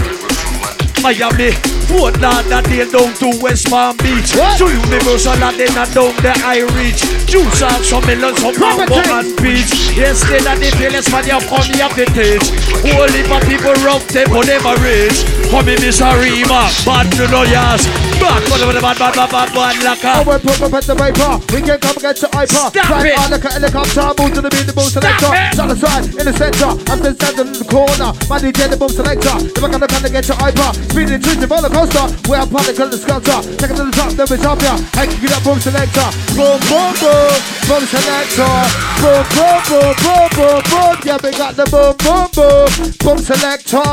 Miami, 1.02 1.50
Fort 1.86 2.18
Lauderdale 2.20 2.90
down 2.90 3.12
to 3.22 3.28
West 3.40 3.70
Palm 3.70 3.96
Beach. 3.98 4.34
What? 4.34 4.58
To 4.58 4.66
Universal 4.68 5.38
and 5.42 5.56
then 5.58 5.70
a 5.78 5.84
down 5.94 6.12
the 6.20 6.32
I 6.44 6.66
reach. 6.76 7.00
Juice 7.26 7.62
and 7.62 7.84
some 7.84 8.04
melon, 8.06 8.34
some 8.36 8.58
mango 8.58 8.98
and 8.98 9.30
peach. 9.38 9.94
Yes, 9.96 10.20
they 10.28 10.40
that 10.42 10.58
the 10.58 10.70
fearless 10.76 11.08
man, 11.10 11.24
you 11.26 11.38
come 11.46 11.66
here 11.72 11.88
to 11.88 12.04
teach. 12.12 12.46
Only 12.86 13.22
for 13.26 13.40
people 13.46 13.74
rough 13.86 14.04
tempo 14.10 14.42
never 14.42 14.74
reach. 14.82 15.22
Come 15.50 15.68
in, 15.70 15.78
Miss 15.80 16.02
Arima, 16.02 16.66
bad 16.84 17.06
to 17.16 17.24
no 17.30 17.42
yas. 17.46 17.86
Back, 18.18 18.42
bad, 18.50 18.60
bad, 18.66 18.82
bad, 18.82 18.98
bad, 18.98 19.14
bad, 19.14 19.30
bad, 19.30 19.48
bad, 19.54 19.74
like 19.84 20.02
Oh, 20.02 20.22
a. 20.22 20.24
we're 20.26 20.40
put 20.42 20.58
up 20.62 20.72
at 20.74 20.84
the 20.88 20.94
vapor. 20.96 21.32
We 21.54 21.60
can 21.62 21.78
come 21.78 21.96
against 21.96 22.20
the 22.24 22.28
iPod. 22.34 22.70
Stop 22.74 22.90
Right 22.90 23.12
it. 23.12 23.18
on 23.18 23.30
the 23.30 23.38
helicopter, 23.38 24.06
move 24.18 24.32
to 24.34 24.40
the 24.42 24.50
beat, 24.50 24.66
the 24.66 24.72
boom 24.74 24.88
selector. 24.90 25.30
it. 25.30 25.54
Side 25.54 25.68
to 25.70 25.76
side, 25.76 26.04
in 26.18 26.24
the 26.26 26.34
center. 26.34 26.70
I'm 26.90 26.98
still 26.98 27.14
standing 27.14 27.46
in 27.54 27.58
the 27.62 27.68
corner. 27.70 28.10
My 28.26 28.38
DJ, 28.42 28.66
the 28.72 28.76
boom 28.80 28.88
selector. 28.90 29.36
Never 29.54 29.68
gonna 29.70 29.86
come 29.86 30.04
against 30.04 30.28
your 30.32 30.38
iPod. 30.42 30.72
Speeding 30.90 31.20
to 31.22 31.30
the 31.38 31.46
roller 31.46 31.70
coaster. 31.76 32.06
We're 32.28 32.46
particle 32.48 32.88
the 32.88 32.96
sculptor. 32.96 33.40
Take 33.60 33.70
it 33.72 33.76
to 33.76 33.84
the 33.84 33.92
top, 33.92 34.10
then 34.16 34.26
we 34.30 34.36
top 34.40 34.60
ya. 34.64 34.74
Hey, 34.96 35.06
kick 35.12 35.28
it 35.28 35.32
up, 35.36 35.44
boom 35.44 35.60
selector. 35.60 36.08
Boom, 36.32 36.56
boom, 36.72 36.92
boom. 36.96 37.36
Boom 37.68 37.84
selector. 37.84 38.56
Boom, 39.04 39.22
boom, 39.36 39.58
boom, 39.68 39.92
boom, 40.00 40.26
boom, 40.32 40.58
boom. 40.72 40.94
Yeah, 41.04 41.20
we 41.20 41.30
got 41.36 41.52
the 41.52 41.66
boom, 41.68 41.92
boom, 42.00 42.26
boom. 42.32 42.68
Boom 43.04 43.18
selector. 43.20 43.84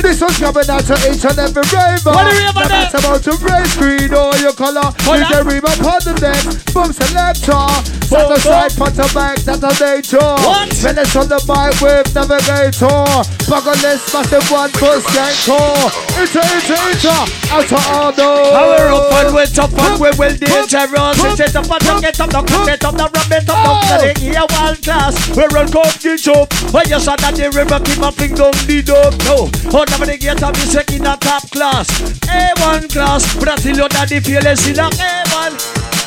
This 0.00 0.20
one's 0.20 0.38
coming 0.40 0.68
out 0.72 0.84
to 0.88 0.96
each 1.04 1.24
and 1.28 1.36
every 1.36 1.64
rainbow. 1.68 2.16
What 2.16 2.24
do 2.24 2.32
we 2.32 2.42
have 2.42 2.56
No 2.56 2.64
matter 2.72 2.98
about 3.04 3.20
your 3.28 3.38
race, 3.44 3.74
green 3.76 4.12
or 4.16 4.32
your 4.40 4.56
color. 4.56 4.88
Hold 5.04 5.20
DJ 5.20 5.40
on. 5.40 5.46
Reba 5.46 5.70
upon 5.76 6.00
the 6.08 6.14
next. 6.24 6.72
Boom 6.72 6.90
selector. 6.92 7.96
Side 8.06 8.28
to 8.28 8.40
side, 8.40 8.72
front 8.72 8.94
to 8.94 9.14
back, 9.14 9.36
that's 9.38 9.62
a 9.66 9.72
nature. 9.82 10.18
What? 10.46 10.72
Venice 10.74 11.16
on 11.16 11.26
the 11.26 11.42
mic 11.42 11.74
with 11.82 12.14
navigator. 12.14 13.02
Buckle 13.50 13.74
this 13.82 14.14
massive 14.14 14.46
one 14.48 14.70
for 14.78 14.94
skanker. 15.02 15.90
Enter, 16.14 16.38
enter, 16.38 16.78
enter. 16.86 17.25
Out 17.50 17.72
all 17.72 18.12
those. 18.12 18.50
Power 18.50 18.88
up 18.90 19.12
and 19.12 19.34
we're 19.34 19.46
tough 19.46 19.72
and 19.78 20.00
we're 20.00 20.16
well 20.18 20.34
dangerous. 20.34 20.74
It's 20.74 21.36
set 21.36 21.54
up 21.56 21.70
and 21.70 21.80
don't 21.84 22.00
get 22.00 22.20
up, 22.20 22.30
don't 22.30 22.46
get 22.66 22.84
up, 22.84 22.96
don't 22.96 23.16
rub 23.16 23.32
it 23.32 23.48
up, 23.48 23.64
don't 23.64 23.78
Oh. 23.78 23.80
get 23.88 24.02
it 24.10 24.18
here 24.18 24.44
one 24.50 24.76
class. 24.76 25.14
We're 25.36 25.46
on 25.58 25.68
come 25.70 25.86
the 26.02 26.18
job. 26.20 26.52
When 26.74 26.88
you 26.88 26.98
saw 27.00 27.16
that 27.16 27.34
the 27.36 27.50
river 27.50 27.78
keep 27.80 28.02
a 28.02 28.10
thing 28.12 28.34
down 28.34 28.52
the 28.66 28.82
dog. 28.82 29.14
No, 29.24 29.48
oh, 29.72 29.84
never 29.90 30.06
the 30.06 30.18
get 30.18 30.42
up, 30.42 30.56
you 30.56 30.66
second 30.66 31.06
a 31.06 31.16
top 31.16 31.48
class. 31.50 31.86
A1 32.26 32.90
class, 32.90 33.22
but 33.36 33.48
I 33.48 33.56
tell 33.56 33.76
you 33.76 33.88
that 33.88 34.08
the 34.08 34.20
fearless 34.20 34.66
in 34.66 34.78
a 34.78 34.90
A1, 34.90 35.52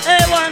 A1, 0.05 0.51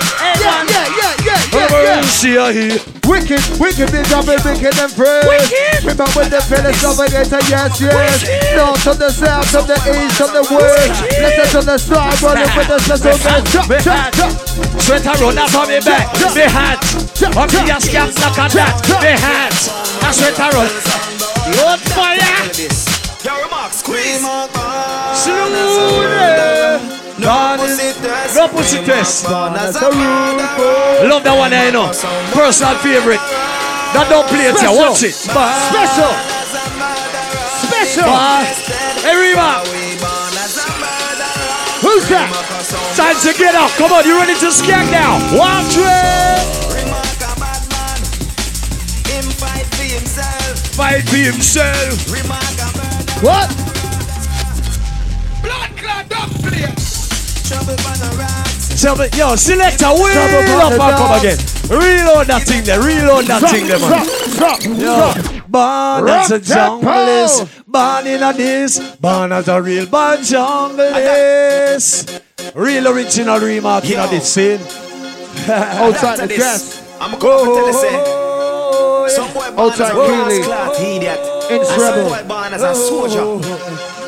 Yeah, 0.00 0.34
A1. 0.34 0.68
yeah, 0.70 0.86
yeah, 0.96 1.14
yeah, 1.24 1.52
yeah, 1.52 1.64
Over 1.64 1.82
yeah. 1.84 2.00
see 2.02 2.34
ya 2.34 2.48
here. 2.50 2.78
Wicked, 3.10 3.42
wicked, 3.58 3.90
big 3.90 4.06
up 4.14 4.28
and 4.28 4.38
wicked 4.46 4.74
and 4.78 4.92
fresh. 4.92 5.26
Wicked. 5.26 5.82
Remember 5.82 6.06
when 6.14 6.30
the 6.30 6.40
feelings 6.46 6.82
of 6.84 6.98
against 7.00 7.32
a 7.34 7.40
yes, 7.50 7.80
yes. 7.80 8.22
North 8.54 8.82
to 8.86 8.92
the 8.94 9.10
south, 9.10 9.50
to 9.50 9.60
the 9.66 9.74
east, 9.90 10.16
to 10.22 10.26
the 10.30 10.42
west. 10.46 11.02
Let's 11.18 11.50
to 11.52 11.60
the 11.66 11.76
side, 11.78 12.22
running 12.22 12.50
with 12.54 12.68
the 12.70 12.78
settlement. 12.78 13.44
Chop, 13.50 13.66
Me 13.68 13.76
chop, 13.82 13.96
hat, 13.98 14.14
chop. 14.14 14.30
sweater 14.80 15.14
run 15.18 15.38
out 15.38 15.50
from 15.50 15.68
me 15.68 15.80
back. 15.82 16.06
Me 16.34 16.46
hat, 16.46 16.78
up 17.34 17.50
me 17.50 17.60
a 17.66 17.76
scam 17.82 18.08
like 18.22 18.38
a 18.38 18.46
that. 18.54 18.78
Me 19.02 19.12
hat, 19.18 19.54
a 20.06 20.10
sweater 20.14 20.50
run. 20.54 20.70
Load 21.58 21.80
fire. 21.90 22.20
Slowly. 27.20 27.68
No 28.34 28.48
pussy 28.48 28.80
test. 28.84 29.24
Love 29.28 29.52
that 31.24 31.36
one, 31.36 31.50
there, 31.50 31.66
you 31.66 31.72
know. 31.72 31.92
Personal 32.32 32.76
favorite. 32.80 33.20
That 33.92 34.08
don't 34.08 34.26
play 34.28 34.48
it, 34.48 34.56
yeah. 34.62 34.72
Watch 34.72 35.02
it. 35.02 35.12
Special. 35.12 36.12
Special. 37.60 38.08
Hey, 39.04 39.16
Rima. 39.16 39.60
Who's 41.84 42.08
that? 42.08 42.28
Time 42.96 43.16
to 43.20 43.32
get 43.36 43.54
up. 43.54 43.70
Come 43.76 43.92
on, 43.92 44.04
you 44.06 44.16
ready 44.16 44.34
to 44.40 44.48
skank 44.48 44.90
now? 44.90 45.20
Watch 45.36 45.76
it. 45.76 46.40
Fight 50.72 51.04
for 51.08 51.16
himself. 51.16 52.08
What? 53.22 53.50
Tell 58.80 58.96
me, 58.96 59.08
yo, 59.14 59.36
selector, 59.36 59.88
wheel 59.92 60.14
Trouble 60.14 60.62
up 60.62 60.72
and 60.72 60.96
come 60.96 61.12
again. 61.18 61.36
Reload 61.68 62.26
that 62.28 62.42
thing 62.46 62.64
there, 62.64 62.80
reload 62.80 63.26
that 63.26 63.42
thing 63.50 63.66
there, 63.66 63.78
man. 63.78 64.06
Drop, 64.38 64.58
drop, 64.60 64.78
drop. 64.78 65.16
Yo, 65.36 65.40
born 65.48 66.08
as 66.08 66.30
a 66.30 66.38
Rock 66.38 66.46
tempo. 66.46 66.86
junglist, 66.86 67.46
born 67.66 68.06
in 68.06 68.22
a 68.22 68.32
this, 68.32 68.78
born 68.96 69.32
as 69.32 69.48
a 69.48 69.60
real 69.60 69.84
born 69.86 70.18
junglist. 70.18 72.20
Real 72.54 72.88
original 72.88 73.38
Remarc 73.38 73.84
in 73.84 74.08
this 74.10 74.32
scene. 74.32 74.60
Outside 75.50 76.18
the 76.20 76.26
dress. 76.34 76.80
I'm 77.00 77.18
going 77.18 77.46
to 77.46 77.52
tell 77.54 77.66
you, 77.66 77.72
say, 77.74 77.88
Oh, 77.92 79.06
some 79.10 79.32
boy 79.34 79.50
born 79.56 79.72
as 79.72 79.80
a 79.80 79.82
grass 79.92 80.32
Keely. 80.78 80.96
idiot. 80.96 81.20
In 81.50 81.58
And 81.58 81.66
some 81.66 81.94
boy 82.08 82.22
born 82.28 82.52
as 82.54 82.62
a 82.62 82.74
soldier. 82.74 83.24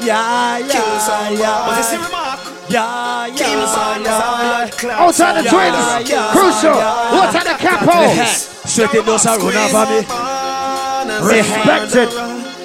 Yeah, 0.05 0.59
Kill 0.61 0.69
yeah, 0.81 0.99
some 0.99 1.35
boy. 1.37 1.43
Was 1.43 1.77
this 1.77 1.93
a 1.93 1.95
yeah. 2.73 3.27
remark? 3.27 4.83
Yeah, 4.83 4.89
yeah. 4.89 5.05
Outside 5.05 5.35
the 5.43 5.49
twins. 5.49 5.77
Crucial. 6.33 6.77
What's 7.13 7.37
at 7.37 7.45
the 7.45 7.57
capo? 7.61 8.09
Sweat 8.65 8.95
it 8.95 9.05
does 9.05 9.27
a 9.27 9.37
run 9.39 9.57
over 9.57 9.87
me. 9.93 10.01
Respect 11.29 11.95
it. 11.97 12.11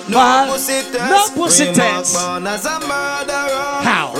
Man, 0.10 0.47
no 0.47 1.28
pussy 1.36 1.74
test. 1.74 2.16
How? 3.84 4.14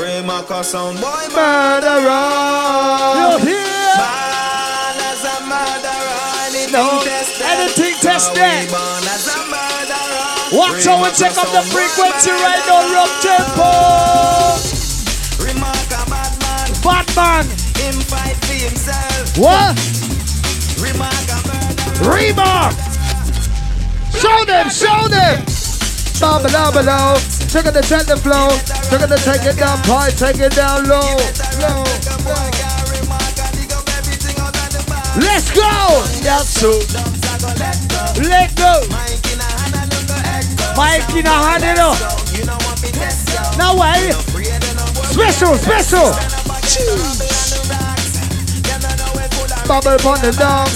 Murderer. 1.34 2.28
You 3.16 3.30
hear? 3.46 3.64
No, 6.70 7.00
anything 7.48 7.96
test 8.02 8.36
that. 8.36 8.68
Watch 10.52 10.86
how 10.86 11.02
we 11.02 11.10
check 11.12 11.38
up 11.38 11.48
the 11.52 11.62
frequency 11.72 12.32
right 12.32 12.64
now, 12.68 12.94
rough 12.94 13.22
tempo. 13.22 14.77
Batman. 16.84 17.46
himself. 17.46 19.38
What? 19.38 19.76
Remarc. 22.02 22.74
Show 24.14 24.46
them, 24.46 24.70
show 24.70 25.08
them. 25.08 25.44
Baba 26.20 26.50
down 26.50 26.74
below. 26.74 27.16
Check 27.50 27.66
the 27.66 27.82
check 27.82 28.06
the 28.06 28.18
flow. 28.18 28.50
Check 28.90 29.08
the 29.08 29.18
take 29.24 29.46
it 29.46 29.58
down 29.58 29.78
high, 29.86 30.10
take 30.10 30.40
it 30.40 30.54
down 30.54 30.88
low. 30.88 31.16
Let's 35.18 35.52
go. 35.52 36.04
That's 36.22 36.50
so. 36.50 36.72
Let 38.22 38.56
go. 38.56 38.82
Mike 40.76 41.10
in 41.16 41.26
a 41.26 41.30
hand, 41.30 41.64
you 41.64 41.74
know. 41.76 41.94
Now 43.58 43.76
why? 43.76 44.12
Special, 45.10 45.56
special. 45.56 46.47
Bubble 49.68 50.08
on 50.08 50.20
the 50.20 50.36
dog. 50.38 50.68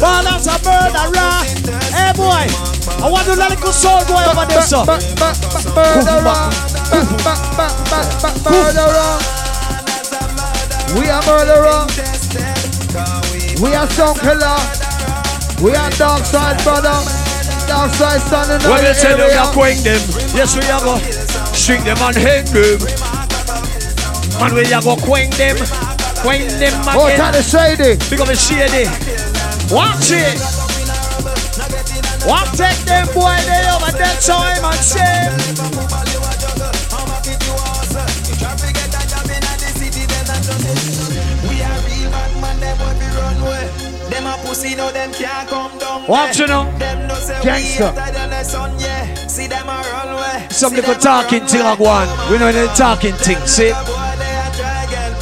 Well, 0.00 0.22
that's 0.22 0.46
a 0.46 0.58
murderer. 0.64 1.44
Hey, 1.96 2.12
boy. 2.12 2.44
I 3.02 3.08
want 3.10 3.24
to 3.24 3.34
let 3.36 3.52
it 3.52 3.60
go 3.60 3.70
soul 3.70 4.04
boy 4.04 4.24
over 4.28 4.44
there, 4.44 4.60
sir. 4.60 4.84
Murderer. 6.04 6.50
We 10.94 11.08
are 11.08 11.22
murderer. 11.24 11.86
We 13.62 13.74
are 13.74 13.88
song 13.90 14.14
killer. 14.16 14.87
We 15.60 15.74
are 15.74 15.90
dark 15.98 16.24
side 16.24 16.62
brother. 16.62 16.94
Dark 17.66 17.92
side 17.94 18.20
son 18.22 18.50
in 18.50 18.62
When 18.70 18.80
we 18.84 18.92
tell 18.94 19.18
you 19.18 19.24
we 19.26 19.30
area. 19.30 19.40
are 19.42 19.52
quench 19.52 19.80
them, 19.82 20.00
yes 20.34 20.56
we 20.56 20.62
are 20.70 20.80
go 20.80 20.96
string 21.52 21.84
them 21.84 21.98
and 22.00 22.16
hang 22.16 22.44
them. 22.46 22.78
Man, 24.40 24.54
we 24.54 24.72
are 24.72 24.82
go 24.82 24.96
quench 24.96 25.36
them, 25.36 25.56
quench 26.22 26.52
them 26.62 26.72
Oh, 26.94 27.06
again. 27.06 27.18
kind 27.18 27.36
of 27.36 27.44
shady. 27.44 27.98
Become 28.08 28.30
a 28.30 28.36
shady. 28.36 28.86
Watch 29.74 30.10
it. 30.14 30.38
Watch 32.26 32.50
take 32.56 32.78
them 32.86 33.06
boy 33.12 33.36
they 33.44 33.66
over 33.68 33.92
that 33.98 34.18
time 34.24 34.64
and 34.64 34.80
shame. 34.80 35.77
Pussy, 44.48 44.74
no, 44.74 44.90
them 44.90 45.12
can't 45.12 45.48
come 45.48 45.78
down. 45.78 46.06
Watch 46.08 46.38
you 46.38 46.46
know. 46.46 46.64
Them 46.78 47.06
no 47.06 47.14
say 47.14 47.38
Gangster. 47.42 47.92
we 47.92 48.12
than 48.12 48.30
the 48.30 48.42
sun, 48.42 48.72
yeah. 48.80 49.14
See 49.26 49.46
them 49.46 49.68
a 49.68 49.76
run 49.92 50.16
way. 50.16 50.48
Some 50.48 50.72
little 50.72 50.94
talking 50.94 51.44
thing 51.46 51.60
like 51.60 51.78
one. 51.78 52.08
We 52.30 52.38
know 52.38 52.50
the 52.50 52.66
talking 52.74 53.12
thing, 53.12 53.38
see? 53.46 53.70
Boy, 53.70 54.16
they 54.16 54.32
a 54.32 54.48
try 54.56 54.86
get. 54.88 55.12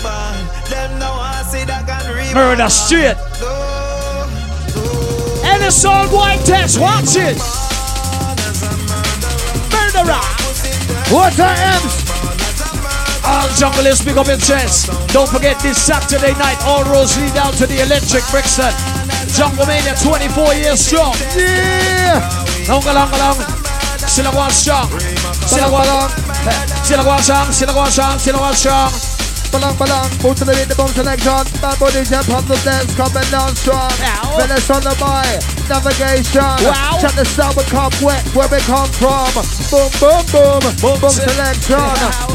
Them 0.70 0.98
no 1.00 1.10
want 1.10 1.46
see 1.50 1.64
that 1.66 1.82
can 1.86 2.14
read. 2.14 2.34
Murder 2.34 2.70
straight. 2.70 3.18
And 5.42 5.62
the 5.62 5.70
soul 5.70 6.06
boy 6.08 6.38
test. 6.46 6.78
Watch 6.78 7.18
it. 7.18 7.38
Murderer. 9.74 10.22
What's 11.10 11.40
our 11.40 11.56
M's? 11.82 12.06
All 13.26 13.48
junglers, 13.58 14.04
pick 14.04 14.16
up 14.16 14.28
your 14.28 14.38
chest. 14.38 14.86
Don't 15.12 15.28
forget 15.28 15.58
this 15.58 15.82
Saturday 15.82 16.32
night, 16.38 16.58
all 16.62 16.84
roads 16.84 17.18
lead 17.18 17.34
down 17.34 17.52
to 17.54 17.66
the 17.66 17.82
Electric 17.82 18.22
Brixton. 18.30 18.95
Jungle 19.36 19.66
Mania 19.66 19.94
24 19.94 20.54
years 20.54 20.80
strong. 20.80 21.14
Yeah! 21.36 22.24
Long, 22.68 22.82
long, 22.84 23.10
long. 23.12 23.36
Sila 24.08 24.32
go 24.32 24.48
strong. 24.48 24.88
Sila 25.44 25.68
go 25.68 25.84
long. 25.84 26.08
Sila 26.82 27.04
go 27.04 27.16
strong. 27.20 27.52
Sila 27.52 27.72
go 27.72 27.84
strong. 27.90 28.18
Sila 28.18 28.38
go 28.38 28.52
strong. 28.52 28.90
Balang 29.52 29.76
balang, 29.78 30.10
move 30.24 30.34
to 30.36 30.44
the 30.44 30.52
beat, 30.52 30.66
the 30.66 30.74
boom 30.74 30.88
selection. 30.88 31.44
Bad 31.62 31.78
body 31.78 32.02
jump 32.02 32.28
on 32.34 32.42
the 32.50 32.56
dance, 32.66 32.90
coming 32.98 33.30
down 33.30 33.54
strong. 33.54 33.92
Venice 34.34 34.68
on 34.68 34.82
the 34.82 34.90
mic, 34.98 35.38
navigation. 35.70 36.42
Wow. 36.66 36.98
Check 36.98 37.14
the 37.14 37.24
sound 37.24 37.54
we 37.54 37.62
come 37.70 37.94
wet, 38.02 38.26
where 38.34 38.48
we 38.50 38.58
come 38.66 38.90
from. 38.98 39.30
Boom, 39.70 39.86
boom, 40.02 40.22
boom, 40.34 40.60
boom, 40.82 40.96
boom 40.98 41.14
se- 41.14 41.30
selection. 41.30 41.78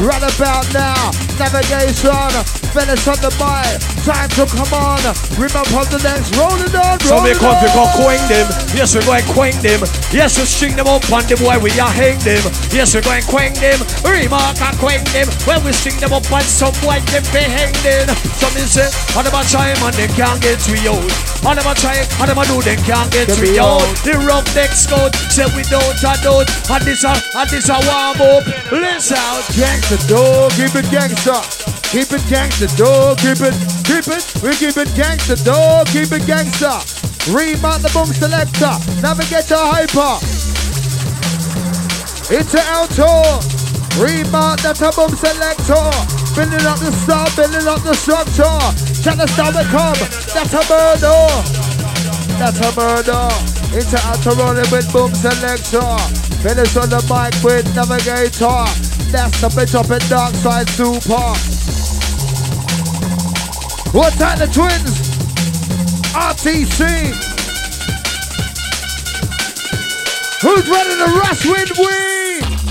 Right 0.00 0.24
about 0.24 0.64
now, 0.72 1.12
navigation. 1.36 2.61
Venice 2.72 3.04
on 3.04 3.20
the 3.20 3.28
mic, 3.36 3.84
time 4.00 4.32
to 4.32 4.48
come 4.48 4.72
on. 4.72 5.04
Remember 5.36 5.76
on 5.76 5.84
the 5.92 6.00
dance, 6.00 6.32
rolling 6.32 6.72
on, 6.72 6.96
So 7.04 7.20
we 7.20 7.36
come 7.36 7.60
to 7.60 7.68
go 7.76 7.84
quang 8.00 8.16
them. 8.32 8.48
Yes, 8.72 8.96
we're 8.96 9.04
going 9.04 9.28
quang 9.28 9.52
them. 9.60 9.84
Yes, 10.08 10.40
we 10.40 10.48
string 10.48 10.72
them 10.72 10.88
up 10.88 11.04
on 11.12 11.20
the 11.28 11.36
boy, 11.36 11.60
we 11.60 11.68
are 11.76 11.92
hang 11.92 12.16
them. 12.24 12.40
Yes, 12.72 12.96
we're 12.96 13.04
going 13.04 13.28
quang 13.28 13.52
them. 13.60 13.76
Remarc 14.00 14.56
and 14.56 14.76
quang 14.80 15.04
them. 15.12 15.28
When 15.44 15.60
we 15.68 15.76
string 15.76 16.00
them 16.00 16.16
up 16.16 16.24
on 16.32 16.40
some 16.48 16.72
boy, 16.80 16.96
them 17.12 17.20
be 17.28 17.44
hang 17.44 17.76
them. 17.84 18.08
So 18.40 18.48
me 18.56 18.64
say, 18.64 18.88
all 19.12 19.20
them 19.20 19.36
a 19.36 19.44
try 19.44 19.76
and 19.76 19.92
they 19.92 20.08
can't 20.08 20.40
get 20.40 20.64
we 20.72 20.80
out. 20.88 21.04
All 21.44 21.52
them 21.52 21.68
a 21.68 21.76
try, 21.76 22.00
all 22.16 22.24
them 22.24 22.40
a 22.40 22.44
do, 22.48 22.56
they 22.64 22.80
can't 22.88 23.12
get 23.12 23.28
we 23.36 23.60
out. 23.60 23.84
The 24.00 24.16
rough 24.16 24.48
neck 24.56 24.72
scout, 24.72 25.12
say 25.28 25.44
we 25.52 25.60
don't 25.68 26.00
a 26.00 26.12
doubt. 26.24 26.48
And 26.72 26.82
this 26.88 27.04
a, 27.04 27.12
and 27.36 27.48
this 27.52 27.68
a 27.68 27.76
warm 27.84 28.16
up. 28.16 28.48
Listen 28.72 29.20
out. 29.20 29.44
Gangsta 29.52 30.00
dog, 30.08 30.56
keep 30.56 30.72
it 30.72 30.88
gangsta. 30.88 31.71
Keep 31.92 32.08
it 32.16 32.24
gangsta 32.24 32.74
dog, 32.78 33.18
keep 33.18 33.44
it, 33.44 33.52
keep 33.84 34.08
it. 34.08 34.24
We 34.40 34.56
keep 34.56 34.80
it 34.80 34.88
gangsta 34.96 35.36
dog, 35.44 35.86
keep 35.88 36.08
it 36.08 36.24
gangsta. 36.24 36.80
Remount 37.28 37.82
the 37.84 37.92
boom 37.92 38.08
selector, 38.08 38.80
navigate 39.04 39.44
to 39.52 39.60
hyper. 39.60 40.16
Into 42.32 42.56
alto. 42.72 43.44
Remount 44.00 44.64
that 44.64 44.80
a 44.80 44.88
boom 44.96 45.12
selector. 45.20 45.84
Building 46.32 46.64
up 46.64 46.80
the 46.80 46.96
star, 47.04 47.28
building 47.36 47.68
up 47.68 47.84
the 47.84 47.92
structure. 47.92 48.56
Check 49.04 49.20
the 49.20 49.28
star 49.28 49.52
we 49.52 49.60
come. 49.68 50.00
That's 50.32 50.56
a 50.56 50.64
murder. 50.72 51.28
That's 52.40 52.56
a 52.56 52.72
murder. 52.72 53.28
Into 53.76 54.00
alto 54.00 54.32
rolling 54.40 54.64
with 54.72 54.88
boom 54.96 55.12
selector. 55.12 55.92
Finish 56.40 56.72
on 56.72 56.88
the 56.88 57.04
mic 57.04 57.36
with 57.44 57.68
navigator. 57.76 58.64
That's 59.12 59.36
the 59.44 59.52
bitch 59.52 59.76
up 59.76 59.92
in 59.92 60.00
dark 60.08 60.32
side 60.40 60.70
super. 60.70 61.71
What's 63.92 64.16
that 64.16 64.38
the 64.38 64.46
twins? 64.46 64.96
RTC. 66.16 66.80
Who's 70.40 70.66
ready 70.68 70.96
to 70.96 71.08
rush 71.20 71.44
with 71.44 71.76
we? 71.76 72.12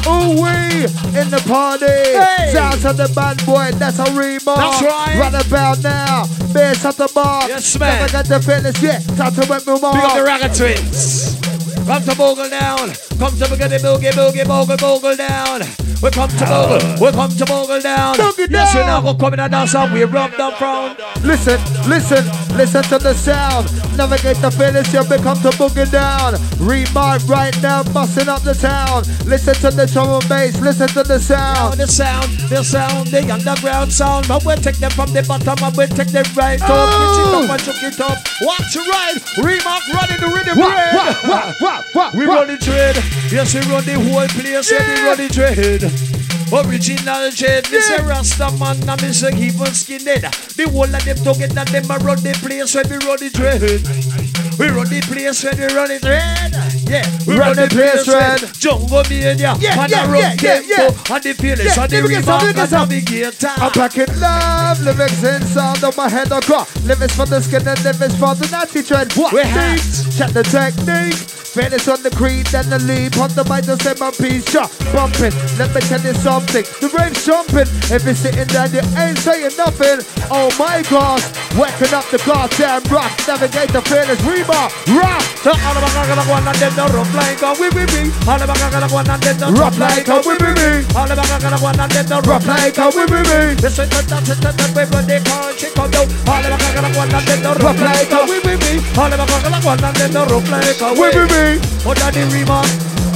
Ooh 0.10 0.34
we 0.42 0.90
in 1.14 1.30
the 1.30 1.44
party. 1.46 1.86
Hey. 1.86 2.52
Sounds 2.52 2.84
of 2.86 2.98
the 2.98 3.12
bad 3.14 3.38
boy, 3.46 3.70
that's 3.78 4.00
a 4.00 4.06
Remarc. 4.06 4.56
That's 4.56 4.82
right. 4.82 5.20
Right 5.20 5.46
about 5.46 5.84
now. 5.84 6.26
Bass 6.54 6.84
at 6.86 6.98
the 6.98 7.08
bar. 7.14 7.48
Yes, 7.48 7.78
man. 7.78 8.00
Never 8.00 8.12
got 8.12 8.26
the 8.26 8.42
finish 8.42 8.82
yet. 8.82 9.04
Time 9.16 9.34
to 9.36 9.42
make 9.48 9.68
me 9.68 9.80
more. 9.80 9.94
Big 9.94 10.04
up 10.04 10.14
the 10.14 10.24
Ragga 10.26 10.50
Twins. 10.58 11.40
Come 11.86 12.04
to 12.04 12.16
Bogle 12.16 12.50
down. 12.50 12.90
Come 13.20 13.38
to 13.38 13.46
Boogie 13.46 13.78
Boogie 13.78 14.12
Boogie 14.12 14.48
Bogle 14.48 14.78
Bogle 14.78 15.16
down. 15.16 15.62
We 16.02 16.10
come 16.10 16.30
to 16.30 16.46
Bogle. 16.46 16.80
Oh. 16.82 16.98
We 17.00 17.12
come 17.12 17.30
to 17.30 17.46
Bogle 17.46 17.80
down. 17.80 18.16
Yes, 18.18 18.74
down. 18.74 18.88
now 18.88 19.02
go 19.02 19.14
come 19.14 19.34
in 19.36 19.40
and 19.40 19.52
dance 19.52 19.76
and 19.76 19.94
we 19.94 20.04
rub 20.04 20.32
them 20.36 20.52
frown. 20.54 20.96
Listen, 21.22 21.62
listen, 21.88 22.26
listen 22.56 22.84
to 22.84 22.98
the 22.98 23.14
sound. 23.14 23.68
Navigate 23.98 24.38
the 24.38 24.52
finish, 24.52 24.94
you'll 24.94 25.06
become 25.08 25.38
to 25.42 25.50
boogie 25.60 25.90
down. 25.92 26.34
Remarc 26.62 27.28
right 27.28 27.56
now, 27.62 27.84
busting 27.94 28.30
up 28.30 28.42
the 28.44 28.54
town. 28.54 29.04
Listen 29.28 29.54
to 29.56 29.70
the 29.76 29.86
drum 29.88 30.10
and 30.10 30.30
bass, 30.30 30.60
listen 30.62 30.88
to 30.90 31.04
the 31.04 31.18
Now 31.30 31.72
sound. 31.72 31.80
the 31.80 31.88
sound, 31.88 32.30
the 32.50 32.64
sound, 32.64 33.08
the 33.08 33.22
underground 33.32 33.92
sound. 33.92 34.28
But 34.28 34.46
we'll 34.46 34.58
take 34.58 34.78
them 34.78 34.92
from 34.92 35.12
the 35.14 35.24
bottom 35.24 35.58
and 35.64 35.76
we'll 35.78 35.88
take 35.88 36.08
them 36.12 36.26
right 36.36 36.62
up. 36.62 36.70
Oh. 36.72 36.88
Pitch 37.02 37.20
it 37.22 37.34
up 37.36 37.50
and 37.52 37.62
chuck 37.64 37.84
it 37.84 38.00
up. 38.00 38.18
Watch 38.42 38.76
it 38.76 38.88
right. 38.88 39.18
Remarc 39.44 39.84
running 39.94 40.20
the 40.22 40.30
rhythm. 40.36 40.56
Bread. 40.58 40.94
what, 40.96 41.24
what, 41.28 41.62
what, 41.62 41.86
what, 41.94 42.14
We 42.16 42.28
what? 42.28 42.40
run 42.40 42.48
the 42.48 42.58
trade. 42.58 42.96
Yes, 43.32 43.54
we 43.54 43.62
run 43.72 43.84
the 43.86 43.96
whole 43.96 44.28
place. 44.28 44.72
Yeah. 44.72 44.88
we 44.88 45.02
run 45.08 45.18
the 45.18 45.30
trade. 45.30 46.21
Original 46.54 47.32
trade. 47.32 47.72
Me 47.72 47.80
say 47.80 48.04
Rasta 48.04 48.52
man 48.60 48.78
and 48.88 49.38
keep 49.38 49.60
on 49.60 49.72
skinhead. 49.72 50.28
The 50.56 50.70
whole 50.70 50.84
of 50.84 51.06
them 51.06 51.18
together, 51.18 51.66
them 51.66 51.92
a 51.92 51.98
run 52.04 52.22
the 52.22 52.34
place 52.34 52.76
when 52.76 52.90
we 52.90 52.98
run 53.06 53.18
the 53.20 53.30
trade. 53.30 54.31
We 54.62 54.68
run 54.70 54.86
the 54.86 55.02
place 55.02 55.44
when 55.44 55.58
we 55.58 55.66
run 55.74 55.88
the 55.90 55.98
trade. 56.00 56.54
Yeah, 56.86 57.02
we 57.26 57.36
Run 57.36 57.56
the 57.56 57.68
place 57.68 58.06
when- 58.06 58.54
Jungle 58.54 59.02
Mania. 59.10 59.56
Yeah, 59.58 59.82
and 59.82 59.90
yeah, 59.92 60.06
a 60.06 60.08
run 60.08 60.22
yeah, 60.22 60.36
yeah, 60.38 60.62
tempo. 60.62 60.70
yeah. 60.70 61.16
And 61.16 61.24
the 61.24 61.34
fearless 61.34 61.66
Yeah, 61.76 61.82
and 61.84 61.92
the 61.92 61.96
give 62.02 62.10
me 62.10 62.22
some, 62.22 62.24
Remarc 62.24 62.42
give 62.42 62.60
and 62.60 62.70
some. 62.70 62.90
navigator. 62.90 63.48
I'm 63.58 63.72
back 63.72 63.98
in 63.98 64.20
love, 64.20 64.82
lyrics 64.82 65.24
in 65.24 65.42
sound 65.48 65.84
of 65.84 65.98
my 65.98 66.10
head 66.10 66.30
got 66.30 66.70
Lyrics 66.86 67.16
for 67.16 67.26
the 67.26 67.42
skin 67.42 67.68
and 67.68 67.84
lyrics 67.84 68.16
for 68.22 68.36
the 68.36 68.48
natty 68.52 68.84
trend 68.84 69.14
What 69.14 69.34
We 69.34 69.42
have- 69.42 70.18
Check 70.18 70.30
the 70.34 70.44
technique 70.44 71.18
Finish 71.52 71.90
on 71.90 72.02
the 72.02 72.10
creed, 72.12 72.46
then 72.48 72.70
the 72.70 72.80
leap 72.80 73.18
on 73.20 73.28
the 73.36 73.44
mic, 73.44 73.66
just 73.68 73.84
say 73.84 73.92
my 74.00 74.08
piece, 74.16 74.48
shot, 74.50 74.72
bumping. 74.96 75.36
Let 75.60 75.76
me 75.76 75.82
tell 75.84 76.00
you 76.00 76.14
something, 76.16 76.64
the 76.80 76.88
rave's 76.96 77.26
jumping. 77.28 77.68
If 77.92 78.08
you're 78.08 78.16
sitting 78.16 78.48
down, 78.48 78.72
you 78.72 78.80
ain't 78.96 79.20
saying 79.20 79.52
nothing. 79.60 80.00
Oh 80.32 80.48
my 80.56 80.80
gosh, 80.88 81.28
waking 81.60 81.92
up 81.92 82.08
the 82.08 82.24
goddamn 82.24 82.88
rock, 82.88 83.12
navigate 83.28 83.68
the 83.76 83.82
fearless 83.84 84.24
Remarc, 84.52 84.72
rock. 85.00 85.22
So 85.42 85.52
all 85.52 85.78
of 85.78 85.84
us 85.84 85.94
gonna 85.96 86.24
go 86.28 86.36
and 86.36 86.58
them 86.60 86.74
no 86.76 86.86
rough 86.92 87.14
like 87.16 87.42
a 87.42 87.50
wee 87.56 87.70
wee 87.74 87.88
wee. 87.96 88.12
All 88.28 88.42
of 88.42 88.50
us 88.50 88.60
gonna 88.60 88.88
go 88.88 88.98
and 89.00 89.08
them 89.08 89.38
no 89.40 89.48
Rough 89.52 89.78
like 89.80 90.08
a 90.08 90.16
wee 90.22 90.38
wee 90.38 90.54
wee. 90.54 90.86
All 90.96 91.10
of 91.10 91.18
us 91.18 91.42
gonna 91.42 91.58
go 91.58 91.68
and 91.68 91.92
them 91.92 92.06
no 92.10 92.18
Rough 92.22 92.46
like 92.46 92.78
a 92.78 92.86
wee 92.92 93.06
wee 93.10 93.24
wee. 93.26 93.56
Listen 93.64 93.90
to 93.90 94.00
that, 94.06 94.24
that, 94.28 94.38
that, 94.44 94.76
that, 94.76 94.88
when 94.94 95.08
they 95.08 95.20
down. 95.24 96.08
All 96.28 96.44
of 96.44 96.52
us 96.52 96.74
gonna 96.76 96.92
go 96.94 97.02
and 97.02 97.12
them 97.12 97.40
no 97.42 97.52
rough 97.56 97.82
like 97.82 98.12
a 98.12 98.20
wee 98.28 98.40
wee 98.46 98.58
wee. 98.62 98.80
All 98.98 99.12
of 99.12 99.20
us 99.20 99.42
gonna 99.44 99.60
go 99.62 99.70
and 99.72 99.96
them 99.96 100.12
no 100.14 100.22
rough 100.26 100.50
like 100.52 100.82
a 100.82 100.90
Wee 100.94 101.10
wee 101.16 101.28
wee. 101.32 101.56
On 101.88 101.96
the 101.96 102.22
Remarc, 102.32 102.70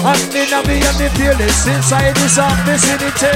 and 0.06 0.32
the 0.32 0.45
navi 0.53 0.78
and 0.86 0.97
the 1.01 1.10
fearless 1.18 1.66
inside 1.66 2.14
this 2.16 2.38
of 2.38 2.53
vicinity. 2.70 3.34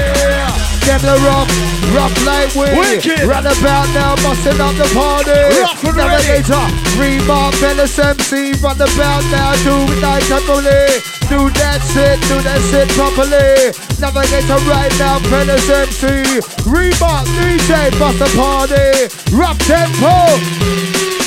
Them 0.86 1.02
the 1.02 1.18
rough, 1.26 1.50
rough 1.90 2.14
like 2.24 2.54
we 2.54 2.70
Wicked. 2.78 3.26
Run 3.26 3.46
about 3.46 3.90
now, 3.90 4.14
busting 4.22 4.60
up 4.60 4.74
the 4.78 4.86
party 4.94 5.34
Rough 5.58 5.82
and. 5.82 5.96
Navigator, 5.98 6.64
Remarc, 6.94 7.54
Venice 7.58 7.98
MC 7.98 8.54
Run 8.62 8.78
about 8.78 9.24
now, 9.34 9.52
do 9.66 9.74
it 9.90 10.00
nice 10.00 10.30
and 10.30 10.44
fully 10.46 10.86
Do 11.26 11.50
that 11.58 11.82
shit, 11.90 12.22
do 12.30 12.38
that 12.46 12.60
shit 12.70 12.88
properly 12.94 13.74
Navigator 13.98 14.60
right 14.70 14.94
now, 14.98 15.18
Venice 15.26 15.68
MC 15.68 16.40
Remarc, 16.70 17.26
DJ, 17.34 17.90
bust 17.98 18.18
the 18.18 18.30
party 18.38 19.10
Rough 19.34 19.58
Tempo 19.66 21.19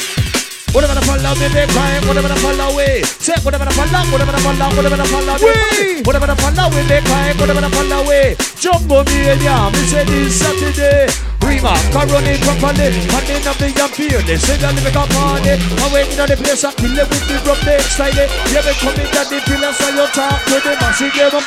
Whatever 0.73 0.97
the 0.97 1.05
follow 1.05 1.37
me, 1.37 1.47
they 1.53 1.69
cry, 1.69 2.01
whatever 2.09 2.27
the 2.27 2.35
follow 2.41 2.73
away. 2.73 3.05
Say, 3.21 3.37
whatever 3.45 3.65
the 3.65 3.77
follow, 3.77 4.09
whatever 4.09 4.33
the 4.33 4.41
follow, 4.41 4.73
whatever 4.73 4.97
the 4.97 5.05
follow 5.05 5.37
Wee. 5.37 6.01
Whatever 6.01 6.25
the 6.25 6.33
follow 6.33 6.65
away, 6.65 6.81
they 6.89 7.01
cry, 7.05 7.29
whatever 7.37 7.61
the 7.61 7.69
follow 7.69 8.01
away. 8.01 8.33
Jungle 8.57 9.05
Mania, 9.05 9.69
me 9.69 9.85
say 9.85 10.01
this 10.01 10.33
Saturday. 10.33 11.13
Rima, 11.45 11.77
it 11.77 12.41
properly, 12.41 12.89
handing 13.05 13.45
up 13.45 13.53
the 13.61 13.69
young 13.69 13.93
fearless. 13.93 14.41
Say 14.41 14.57
that 14.57 14.73
we 14.73 14.89
got 14.89 15.05
party. 15.13 15.61
I 15.61 15.85
wait 15.93 16.09
in 16.09 16.17
the 16.25 16.33
place, 16.41 16.65
I 16.65 16.73
kill 16.73 16.97
it 16.97 17.05
with 17.05 17.21
the 17.29 17.37
rough 17.45 17.61
neck 17.69 17.85
style. 17.85 18.09
Eh? 18.09 18.25
Yeah, 18.49 18.65
we 18.65 18.73
come 18.81 18.97
in 18.97 19.05
that 19.13 19.29
the 19.29 19.45
pillars, 19.45 19.77
so 19.77 19.93
you 19.93 20.09
talk 20.09 20.41
to 20.41 20.57
them, 20.57 20.81
I 20.81 20.89
see 20.97 21.13
them 21.13 21.37
up 21.37 21.45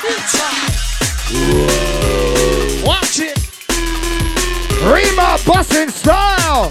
Watch 2.87 3.19
it. 3.19 3.35
Remarc, 4.87 5.43
busting 5.43 5.91
style 5.91 6.71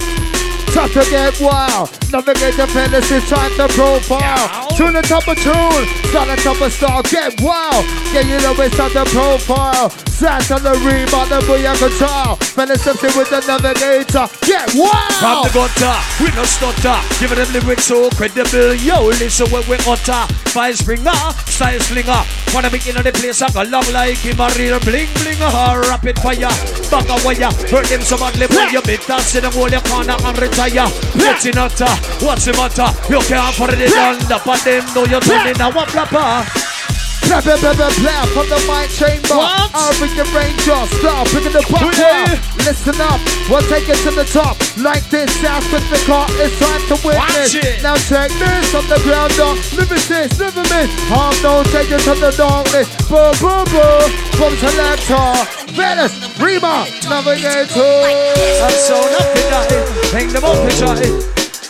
Time 0.74 0.90
to 0.90 1.04
get 1.10 1.40
wild 1.40 1.92
Navigate 2.12 2.56
the 2.56 2.66
it's 2.66 3.30
time 3.30 3.52
to 3.58 3.68
profile 3.74 4.68
Tune 4.76 4.94
the 4.94 5.02
top 5.02 5.28
of 5.28 5.38
tune, 5.38 5.86
start 6.10 6.28
the 6.30 6.36
top 6.42 6.62
of 6.62 6.72
star. 6.72 7.04
get 7.04 7.40
wild 7.42 7.86
Yeah, 8.14 8.22
you 8.22 8.40
know 8.42 8.56
it's 8.58 8.76
time 8.76 8.94
the 8.94 9.06
profile 9.12 9.90
Sat 9.90 10.50
on 10.52 10.64
the 10.64 10.72
Remarc, 10.72 11.30
the 11.30 11.40
booyah 11.44 11.78
control 11.78 12.40
MC 12.76 13.08
with 13.16 13.30
the 13.30 13.40
navigator, 13.48 14.28
get 14.46 14.70
From 14.72 14.84
wild 14.84 15.48
the 15.48 15.52
gutter, 15.54 15.98
we 16.20 16.28
no 16.36 16.44
stutter. 16.44 17.00
Giving 17.20 17.38
them 17.38 17.52
lyrics 17.54 17.86
so 17.86 18.10
credible. 18.12 18.74
Yo, 18.76 19.08
listen 19.16 19.48
when 19.52 19.64
we 19.68 19.76
utter. 19.88 20.24
Five 20.52 20.78
springer, 20.78 21.16
style 21.48 21.80
slinger. 21.80 22.24
Wanna 22.54 22.70
be 22.70 22.80
in 22.88 22.96
the 22.96 23.12
place, 23.12 23.42
I 23.42 23.52
got 23.52 23.70
long 23.70 23.86
like 23.92 24.20
him 24.20 24.40
a 24.40 24.48
real 24.56 24.80
bling 24.80 25.12
bling. 25.20 25.40
A 25.40 25.80
rapid 25.88 26.20
fire, 26.20 26.48
of 26.48 27.26
wire. 27.26 27.52
Hurt 27.72 27.88
them 27.88 28.02
so 28.02 28.18
badly 28.18 28.48
when 28.48 28.72
you 28.72 28.82
bit 28.82 29.06
dance 29.08 29.36
in 29.36 29.44
the 29.44 29.50
whole 29.52 29.70
your 29.70 29.82
corner 29.82 30.16
and 30.16 30.38
retire. 30.56 30.88
fire. 30.88 31.16
Getting 31.18 31.56
hotter. 31.56 32.26
What's 32.26 32.46
the 32.46 32.54
matter? 32.54 32.88
You 33.12 33.20
can't 33.22 33.56
put 33.56 33.74
it 33.74 33.94
under, 33.94 34.40
but 34.46 34.64
them 34.64 34.86
know 34.94 35.06
you're 35.06 35.22
turning 35.22 35.60
a 35.60 35.70
wap 35.70 36.95
flapper. 37.26 37.58
Blah, 37.58 37.58
blah, 37.58 37.58
blah, 37.58 37.90
blah, 37.90 37.94
blah, 38.00 38.26
from 38.34 38.48
the 38.50 38.60
mind 38.68 38.90
chamber. 38.92 39.38
What? 39.38 39.72
I'll 39.74 39.94
bring 39.98 40.14
the 40.16 40.26
ranger, 40.32 40.80
start 41.02 41.28
picking 41.30 41.54
the 41.54 41.64
buck 41.68 41.94
Yeah. 41.98 42.38
Listen 42.66 42.98
up, 43.02 43.22
we'll 43.50 43.66
take 43.70 43.90
it 43.90 44.00
to 44.06 44.12
the 44.12 44.26
top. 44.26 44.58
Like 44.78 45.06
this, 45.10 45.30
sounds 45.42 45.66
with 45.72 45.86
the 45.90 46.02
car, 46.06 46.26
it's 46.42 46.58
time 46.58 46.82
to 46.90 46.96
witness. 47.06 47.54
Watch 47.54 47.62
it. 47.62 47.84
Now 47.84 47.96
check 47.96 48.32
this 48.42 48.74
on 48.74 48.86
the 48.90 49.00
ground, 49.06 49.34
dog. 49.38 49.58
Live 49.78 49.92
is 49.92 50.08
this, 50.08 50.40
live 50.40 50.58
in 50.58 50.66
me. 50.70 50.90
Harm 51.10 51.36
don't 51.42 51.68
take 51.70 51.92
it 51.92 52.02
to 52.06 52.14
the 52.18 52.32
darkness. 52.34 52.90
Boom, 53.10 53.34
boom, 53.42 53.66
boom. 53.70 54.08
From 54.38 54.54
selector, 54.58 55.30
Venice, 55.74 56.16
Rima, 56.40 56.88
Navigator. 57.10 57.94
I'm 58.64 58.76
so 58.82 58.98
nothing 58.98 59.50
that 59.52 59.96
Hang 60.14 60.30
them 60.30 60.44
up 60.44 60.58
and 60.58 60.74
shot 60.74 60.98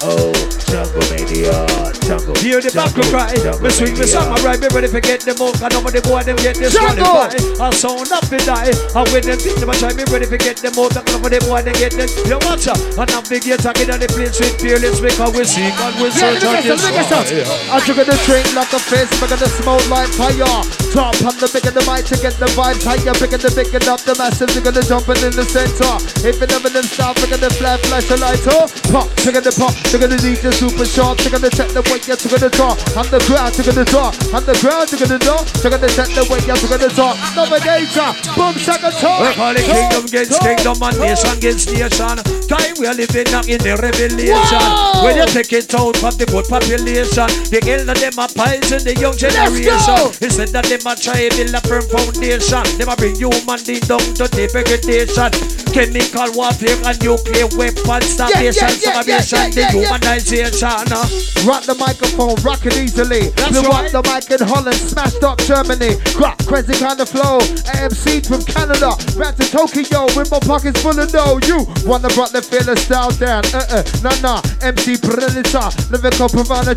Oh, 0.01 0.45
jungle 0.72 1.03
mania, 1.11 1.68
jungle. 2.07 2.36
Hear 2.39 2.61
the 2.61 2.72
back 2.72 2.95
jungle, 2.95 3.11
cry. 3.11 3.36
jungle 3.36 3.61
Me 3.61 3.70
swing 3.70 3.93
me 3.93 4.07
mania. 4.07 4.16
song, 4.16 4.32
I 4.32 4.38
ride 4.41 4.61
me 4.63 4.68
ready 4.72 4.88
to 4.88 5.01
get 5.01 5.22
them 5.28 5.38
out. 5.43 5.59
I 5.59 5.68
know 5.70 5.82
what 5.84 5.93
the 5.93 6.01
boy 6.01 6.24
them 6.24 6.39
get 6.39 6.55
this 6.55 6.72
one 6.74 6.95
Jungle. 6.95 7.28
I 7.59 7.70
sound 7.76 8.11
up 8.16 8.32
and 8.32 8.45
die. 8.47 8.72
And 8.72 9.05
when 9.11 9.24
them 9.28 9.39
think 9.39 9.59
them, 9.59 9.70
I 9.70 9.76
try 9.76 9.91
me 9.91 10.07
ready 10.07 10.26
to 10.32 10.38
get 10.39 10.63
them 10.63 10.80
out. 10.80 10.95
I 10.95 11.03
know 11.11 11.20
what 11.20 11.36
the 11.36 11.43
boy 11.43 11.61
them 11.61 11.76
get 11.76 11.91
them. 11.91 12.07
You 12.24 12.39
watch 12.47 12.72
out. 12.72 12.80
And 12.95 13.09
navigate, 13.11 13.66
I 13.68 13.72
get 13.76 13.91
on 13.91 13.99
the 13.99 14.07
place 14.07 14.39
with 14.39 14.55
fearless 14.63 15.03
because 15.03 15.36
we 15.36 15.43
seek 15.43 15.76
and 15.76 15.95
we 15.99 16.07
Yeah, 16.16 16.39
search 16.39 16.41
look 16.41 16.55
on 16.55 16.55
at 16.55 16.63
this 16.63 16.80
this, 16.80 17.49
one. 17.51 17.76
I'm 17.76 17.82
gonna 17.84 18.18
drink 18.24 18.47
like 18.55 18.72
a 18.72 18.80
fist, 18.80 19.11
we're 19.20 19.28
gonna 19.28 19.51
smoke 19.59 19.86
like 19.91 20.09
fire. 20.16 20.63
Top 20.95 21.16
on 21.28 21.36
the 21.39 21.49
big 21.51 21.66
bigger 21.66 21.74
the 21.76 21.84
mic 21.89 22.05
to 22.07 22.16
get 22.22 22.36
the 22.38 22.47
vibe 22.55 22.80
higher, 22.86 23.13
bigger 23.20 23.41
the 23.41 23.51
bigger 23.51 23.82
up 23.89 23.99
the 24.05 24.16
massive, 24.16 24.51
you're 24.55 24.63
gonna 24.63 24.84
jump 24.86 25.09
in 25.11 25.20
the 25.34 25.43
center. 25.43 25.97
If 26.24 26.39
you 26.39 26.47
never 26.47 26.70
them 26.70 26.86
stop, 26.86 27.18
we're 27.20 27.32
gonna 27.34 27.49
flash, 27.49 27.82
flash 27.89 28.09
a 28.11 28.18
light 28.22 28.47
up. 28.53 28.70
Pop, 28.93 29.07
trigger 29.20 29.41
the 29.41 29.51
pop, 29.51 29.74
they're 29.89 29.99
gonna 29.99 30.20
need 30.22 30.39
the 30.39 30.55
super 30.56 30.88
shot, 30.88 31.20
they're 31.20 31.32
gonna 31.32 31.51
check 31.51 31.68
the 31.76 31.84
way 31.91 31.99
you're 32.08 32.16
gonna 32.16 32.49
draw. 32.49 32.72
On 32.95 33.06
the 33.12 33.20
ground, 33.28 33.51
they're 33.56 33.68
gonna 33.68 33.84
draw. 33.84 34.08
On 34.32 34.43
the 34.47 34.56
ground, 34.64 34.88
they're 34.88 35.01
gonna 35.03 35.20
draw. 35.20 35.43
They're 35.60 35.72
gonna 35.72 35.91
check 35.91 36.10
the 36.16 36.24
way 36.32 36.39
you're 36.47 36.56
gonna 36.56 36.89
draw. 36.95 37.12
Navigator, 37.36 38.10
boom, 38.39 38.56
second 38.64 38.95
talk. 39.03 39.20
We 39.20 39.30
call 39.36 39.56
it 39.56 39.68
kingdom 39.68 40.08
against 40.08 40.39
kingdom 40.39 40.80
and 40.80 40.95
nation 40.95 41.32
against 41.36 41.68
nation. 41.76 42.16
Time 42.47 42.74
we 42.80 42.88
are 42.88 42.95
living 42.95 43.28
now 43.36 43.43
in 43.43 43.60
the 43.60 43.76
revelation. 43.76 44.66
When 45.03 45.20
you 45.20 45.28
take 45.28 45.51
it 45.51 45.76
out 45.76 45.99
from 45.99 46.16
the 46.16 46.26
good 46.26 46.47
population, 46.47 47.28
the 47.51 47.60
elder 47.68 47.97
them 47.97 48.16
a 48.16 48.26
poison 48.32 48.80
the 48.88 48.95
young 48.95 49.18
generation. 49.20 49.99
Instead 50.24 50.56
that 50.56 50.66
them 50.72 50.88
a 50.88 50.95
try 50.95 51.28
build 51.36 51.51
a 51.51 51.62
firm 51.68 51.84
foundation, 51.91 52.64
them 52.80 52.88
a 52.88 52.95
bring 52.95 53.20
human 53.20 53.60
being 53.68 53.84
down 53.84 54.03
to 54.16 54.26
degradation. 54.32 55.32
Chemical 55.76 56.32
warfare 56.39 56.80
and 56.88 56.95
nuclear 57.03 57.51
weapons 57.60 58.16
starvation, 58.16 58.72
yeah, 58.80 59.03
yeah, 59.03 59.20
yeah, 59.20 60.45
yeah, 60.54 60.84
yeah. 60.86 61.48
Rock 61.48 61.64
the 61.66 61.76
microphone, 61.78 62.36
rock 62.41 62.66
it 62.66 62.78
easily. 62.78 63.30
That's 63.38 63.58
right. 63.58 63.70
rock 63.70 63.88
the 63.91 64.02
mic 64.06 64.30
in 64.30 64.41
Holland, 64.46 64.78
smashed 64.78 65.24
up 65.24 65.38
Germany. 65.46 65.98
Rock 66.18 66.38
crazy 66.46 66.74
kind 66.78 67.00
of 67.00 67.10
flow. 67.10 67.39
AMC 67.74 68.26
from 68.26 68.41
Canada, 68.46 68.93
back 69.18 69.36
to 69.38 69.46
Tokyo 69.50 70.06
with 70.18 70.30
my 70.30 70.39
pockets 70.39 70.82
full 70.82 70.98
of 70.98 71.10
dough. 71.12 71.39
You 71.46 71.66
wanna 71.86 72.10
brought 72.14 72.32
the 72.34 72.41
feeling 72.41 72.78
style 72.78 73.12
down? 73.18 73.46
Uh 73.54 73.82
uh, 73.82 73.84
nah 74.02 74.18
nah. 74.22 74.41
MC 74.62 74.98
Predator, 74.98 75.70
lyrical 75.89 76.30
provider, 76.30 76.76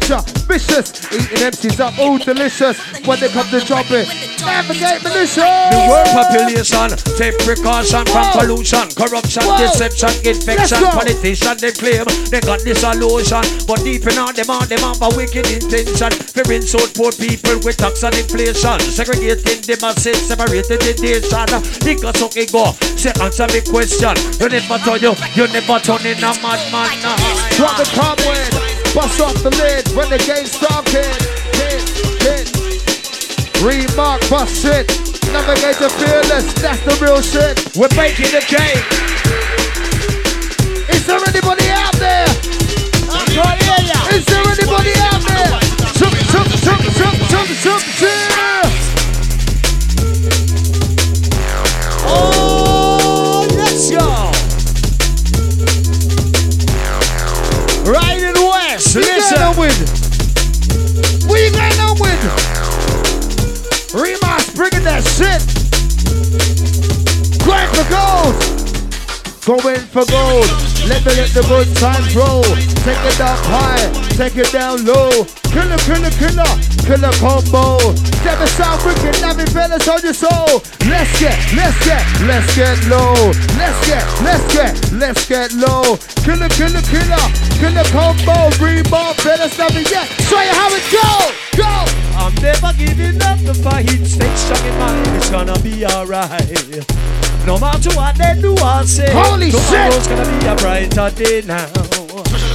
vicious. 0.49 1.05
Eating 1.13 1.49
MCs 1.49 1.81
up, 1.81 1.99
all 1.99 2.19
delicious. 2.19 2.77
When 3.07 3.21
they 3.21 3.29
come 3.29 3.49
to 3.49 3.61
drop 3.65 3.91
it, 3.91 4.09
navigate 4.45 5.03
militia. 5.03 5.49
The 5.73 5.83
world 5.89 6.09
population 6.13 6.89
take 7.17 7.37
precaution 7.45 8.05
from 8.07 8.27
pollution, 8.37 8.89
corruption, 8.97 9.45
Whoa. 9.45 9.59
deception, 9.59 10.13
infection. 10.25 10.85
Politicians 10.93 11.61
they 11.61 11.73
claim 11.73 12.05
they 12.31 12.41
got 12.41 12.61
the 12.61 12.75
solution, 12.75 13.43
but 13.67 13.83
deep 13.83 14.07
in 14.07 14.19
all 14.19 14.33
them, 14.33 14.51
all 14.51 14.65
them 14.67 14.79
have 14.85 15.01
a 15.03 15.09
wicked 15.17 15.49
intention. 15.51 16.13
For 16.13 16.45
insult 16.53 16.95
poor 16.95 17.13
people 17.13 17.59
with 17.65 17.77
tax 17.77 18.03
and 18.05 18.15
inflation, 18.15 18.79
segregating 18.81 19.65
the 19.65 19.77
masses, 19.81 20.21
separating 20.29 20.79
the 20.79 20.95
nation. 21.01 21.49
Think 21.83 22.05
of 22.05 22.17
something 22.17 22.49
go, 22.53 22.73
say 22.95 23.13
answer 23.21 23.49
me 23.49 23.61
question. 23.65 24.15
You 24.39 24.49
never 24.49 24.79
turn 24.85 25.01
you, 25.03 25.13
you 25.35 25.47
never 25.51 25.79
turn 25.81 26.05
in 26.07 26.21
a 26.23 26.31
madman. 26.39 26.95
Drop 27.57 27.77
the 27.77 27.87
cobweb, 27.97 28.53
bust 28.95 29.21
off 29.21 29.37
the 29.43 29.51
lid 29.57 29.89
when 29.97 30.09
the 30.11 30.21
game 30.23 30.47
started. 30.47 31.19
Hit, 31.59 31.85
hit. 32.23 32.47
Remark, 33.63 34.23
bust 34.31 34.65
it. 34.65 34.87
Navigator 35.33 35.91
fearless, 35.91 36.53
that's 36.55 36.81
the 36.85 36.97
real 37.05 37.21
shit. 37.21 37.77
We're 37.77 37.89
baking 37.93 38.33
the 38.33 38.41
cake. 38.41 38.87
Is 40.89 41.07
there 41.07 41.21
anybody 41.21 41.53
out? 41.53 41.58
Is 43.39 44.25
there 44.27 44.43
anybody 44.43 44.93
out 44.99 45.23
there? 45.23 45.61
Oh, 52.11 53.47
let's 53.57 53.91
go. 53.91 54.33
Right 57.91 58.21
in 58.21 58.35
west. 58.35 58.97
Listen. 58.97 59.39
Remarc's 63.95 64.51
bringing 64.55 64.85
that 64.85 65.05
shit. 65.05 65.43
Grind 67.43 67.71
for 67.77 67.85
gold. 67.89 68.58
Going 69.49 69.81
for 69.81 70.05
gold. 70.13 70.45
Let 70.93 71.01
me 71.09 71.17
let 71.17 71.33
the 71.33 71.41
good 71.49 71.73
times 71.81 72.13
roll. 72.13 72.45
Take 72.85 73.01
it 73.01 73.17
up 73.17 73.41
high, 73.49 73.81
take 74.13 74.37
it 74.37 74.53
down 74.53 74.85
low. 74.85 75.25
Killer, 75.49 75.81
killer, 75.89 76.13
killer, 76.21 76.53
killer 76.85 77.09
combo. 77.17 77.81
Devil 78.21 78.45
sound 78.61 78.85
wicked, 78.85 79.17
Navi 79.25 79.49
fellas 79.49 79.89
on 79.89 80.05
your 80.05 80.13
soul. 80.13 80.61
Let's 80.85 81.09
get, 81.17 81.41
let's 81.57 81.81
get, 81.81 82.05
let's 82.29 82.45
get 82.53 82.77
low. 82.93 83.17
Let's 83.57 83.81
get, 83.89 84.05
let's 84.21 84.45
get, 84.53 84.77
let's 84.93 85.25
get 85.25 85.49
low. 85.57 85.97
Killer, 86.29 86.53
killer, 86.53 86.85
killer, 86.85 87.25
killer 87.57 87.89
combo. 87.89 88.53
Reebok, 88.61 89.17
fellas, 89.25 89.57
Navi, 89.57 89.81
yeah. 89.89 90.05
Show 90.29 90.45
you 90.45 90.53
how 90.53 90.69
it 90.77 90.85
go, 90.93 91.09
go. 91.57 91.73
I'm 92.21 92.37
never 92.45 92.77
giving 92.77 93.17
up 93.25 93.41
the 93.49 93.57
fight. 93.57 93.89
Stay 94.05 94.29
strong 94.37 94.61
in 94.69 94.77
mind, 94.77 95.17
it's 95.17 95.33
gonna 95.33 95.57
be 95.65 95.89
alright. 95.89 96.53
No 97.49 97.59
matter 97.59 97.89
what 97.97 98.15
they 98.15 98.39
do, 98.43 98.55
I'll 98.59 98.85
say. 98.85 99.11
Holy 99.11 99.51
Tomorrow's 99.51 100.07
shit! 100.07 100.09
gonna 100.11 100.39
be 100.39 100.47
a 100.49 100.55
brighter 100.55 101.11
day 101.17 101.41
now. 101.47 101.65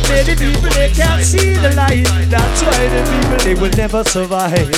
Many 0.08 0.36
people 0.36 0.70
they 0.70 0.92
can't 0.94 1.24
see 1.24 1.56
the 1.56 1.74
light. 1.76 2.06
That's 2.30 2.62
why 2.62 2.88
the 2.94 3.02
people 3.10 3.38
they 3.44 3.56
will 3.60 3.76
never 3.76 4.04
survive. 4.04 4.70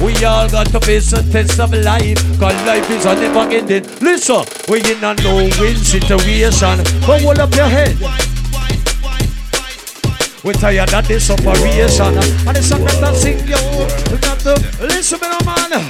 We 0.00 0.24
all 0.24 0.48
got 0.48 0.68
to 0.68 0.80
face 0.80 1.10
the 1.10 1.20
test 1.30 1.60
of 1.60 1.74
life. 1.74 2.16
Cause 2.40 2.56
life 2.66 2.90
is 2.90 3.04
a 3.04 3.14
never 3.16 3.54
ending. 3.54 3.84
Listen, 4.00 4.46
we 4.70 4.80
in 4.80 5.04
a 5.04 5.12
no-win 5.22 5.76
situation. 5.76 6.78
But 7.06 7.20
hold 7.20 7.38
up 7.38 7.54
your 7.54 7.68
head. 7.68 8.37
We 10.44 10.52
tired 10.54 10.94
of 10.94 11.08
this 11.08 11.30
operation. 11.30 12.14
And 12.46 12.56
the 12.56 12.62
song 12.62 12.84
that 12.84 13.02
I 13.02 13.12
sing 13.14 13.42
yo 13.42 13.58
got 14.22 14.38
to 14.46 14.54
listen 14.86 15.18
me 15.18 15.26
man. 15.42 15.82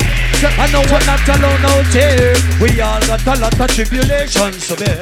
I 0.56 0.64
know 0.72 0.80
we're 0.88 1.04
not 1.04 1.20
alone 1.28 1.64
out 1.68 1.92
here. 1.92 2.32
We 2.56 2.80
all 2.80 3.00
got 3.04 3.26
a 3.26 3.40
lot 3.40 3.60
of 3.60 3.68
tribulations 3.68 4.68
to 4.68 4.76
bear. 4.76 4.96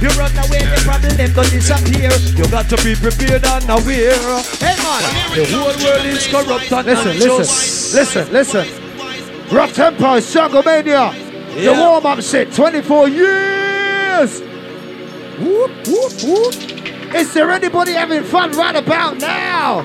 You 0.00 0.08
run 0.16 0.32
away 0.40 0.64
the 0.64 0.80
problem 0.88 1.16
don't 1.34 1.50
disappear. 1.50 2.12
You 2.32 2.48
got 2.48 2.68
to 2.70 2.76
be 2.82 2.94
prepared 2.94 3.44
and 3.44 3.68
aware. 3.68 4.40
Hey 4.56 4.76
man 4.80 5.04
The 5.36 5.44
whole 5.52 5.76
world 5.84 6.06
is 6.06 6.26
corrupt 6.26 6.72
and 6.72 6.86
Listen, 6.86 7.12
unjust. 7.12 7.94
listen, 7.94 8.32
listen, 8.32 8.64
listen. 8.64 9.54
Rough 9.54 9.74
Tempo, 9.74 10.18
Jungle 10.20 10.62
Mania. 10.62 11.12
The 11.54 11.72
warm 11.76 12.06
up 12.06 12.22
shit, 12.22 12.52
24 12.54 13.08
years. 13.08 14.40
Whoop, 15.40 15.70
whoop, 15.86 16.12
whoop. 16.24 16.77
Is 17.14 17.32
there 17.32 17.50
anybody 17.50 17.92
having 17.92 18.22
fun 18.22 18.52
right 18.52 18.76
about 18.76 19.16
now? 19.18 19.82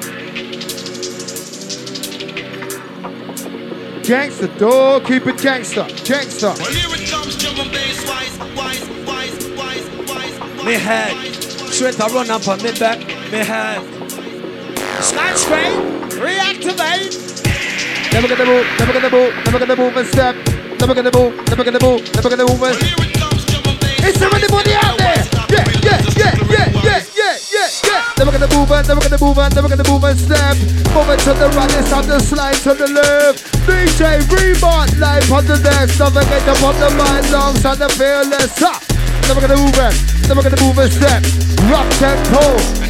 Gangster, 4.03 4.47
dog, 4.57 5.05
keep 5.05 5.25
it 5.27 5.37
gangster, 5.37 5.87
gangster. 6.03 6.53
Well, 6.57 6.71
here 6.71 6.89
it 6.89 7.09
comes, 7.09 7.37
drum 7.37 7.59
and 7.59 7.71
bass, 7.71 8.05
wise, 8.05 8.37
wise, 8.55 8.89
wise, 9.07 9.49
wise, 9.57 9.89
wise, 10.09 10.65
Me 10.65 10.73
head 10.73 11.15
Straight 11.71 11.99
I 12.01 12.07
run 12.07 12.29
up 12.29 12.45
on 12.47 12.61
me 12.61 12.77
back 12.77 12.99
Me 13.31 13.39
head 13.39 13.81
Slide 15.01 15.37
straight 15.37 15.73
Reactivate 16.19 17.33
Never 18.11 18.27
gonna 18.27 18.45
move, 18.45 18.67
never 18.77 18.93
gonna 18.93 19.09
move, 19.09 19.33
never 19.45 19.59
gonna 19.59 19.75
move 19.75 19.97
and 19.97 20.07
step. 20.07 20.35
Never 20.79 20.93
gonna 20.93 21.11
move, 21.11 21.35
never 21.47 21.63
gonna 21.63 21.79
move, 21.81 22.13
never 22.13 22.29
gonna 22.29 22.45
move 22.45 22.61
and 22.61 22.83
Here 22.83 23.02
yeah. 28.53 28.61
Never 28.61 28.61
gonna 28.61 28.61
move 28.61 28.71
and 28.71 28.87
never 28.87 29.01
gonna 29.01 29.17
move 29.19 29.37
and 29.37 29.55
never 29.55 29.69
gonna 29.69 29.89
move 29.89 30.03
and 30.03 30.19
step. 30.19 30.55
Moving 30.93 31.19
to 31.25 31.33
the 31.33 31.49
right, 31.57 31.73
it's 31.73 31.91
on 31.91 32.07
the 32.07 32.19
slide 32.19 32.57
to 32.63 32.73
the 32.73 32.87
left. 32.87 33.41
DJ 33.65 34.21
Reebok 34.29 34.99
live 34.99 35.31
on 35.31 35.45
the 35.45 35.57
next. 35.59 35.99
Navigate 35.99 36.47
up 36.47 36.61
on 36.61 36.75
the 36.79 36.89
mind, 36.95 37.31
lungs 37.31 37.65
and 37.65 37.79
the 37.79 37.89
fearless. 37.89 38.57
Ha! 38.59 38.79
never 39.27 39.39
gonna 39.39 39.55
move 39.55 39.73
it, 39.79 39.95
never 40.27 40.43
gonna 40.43 40.61
move 40.61 40.77
a 40.77 40.89
step. 40.89 41.23
Rough 41.71 41.89
Tempo, 41.97 42.43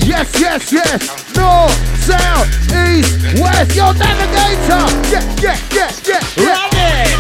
yes, 0.03 0.27
yes, 0.40 0.72
yes. 0.72 0.99
North, 1.35 1.77
south, 2.02 2.48
east, 2.73 3.40
west. 3.40 3.76
Yo, 3.76 3.94
navigator, 3.94 4.84
yeah, 5.14 5.23
yeah, 5.41 5.57
yeah, 5.72 5.91
yeah, 6.07 6.22
yeah. 6.38 6.48
Run 6.48 6.73
it! 6.73 7.14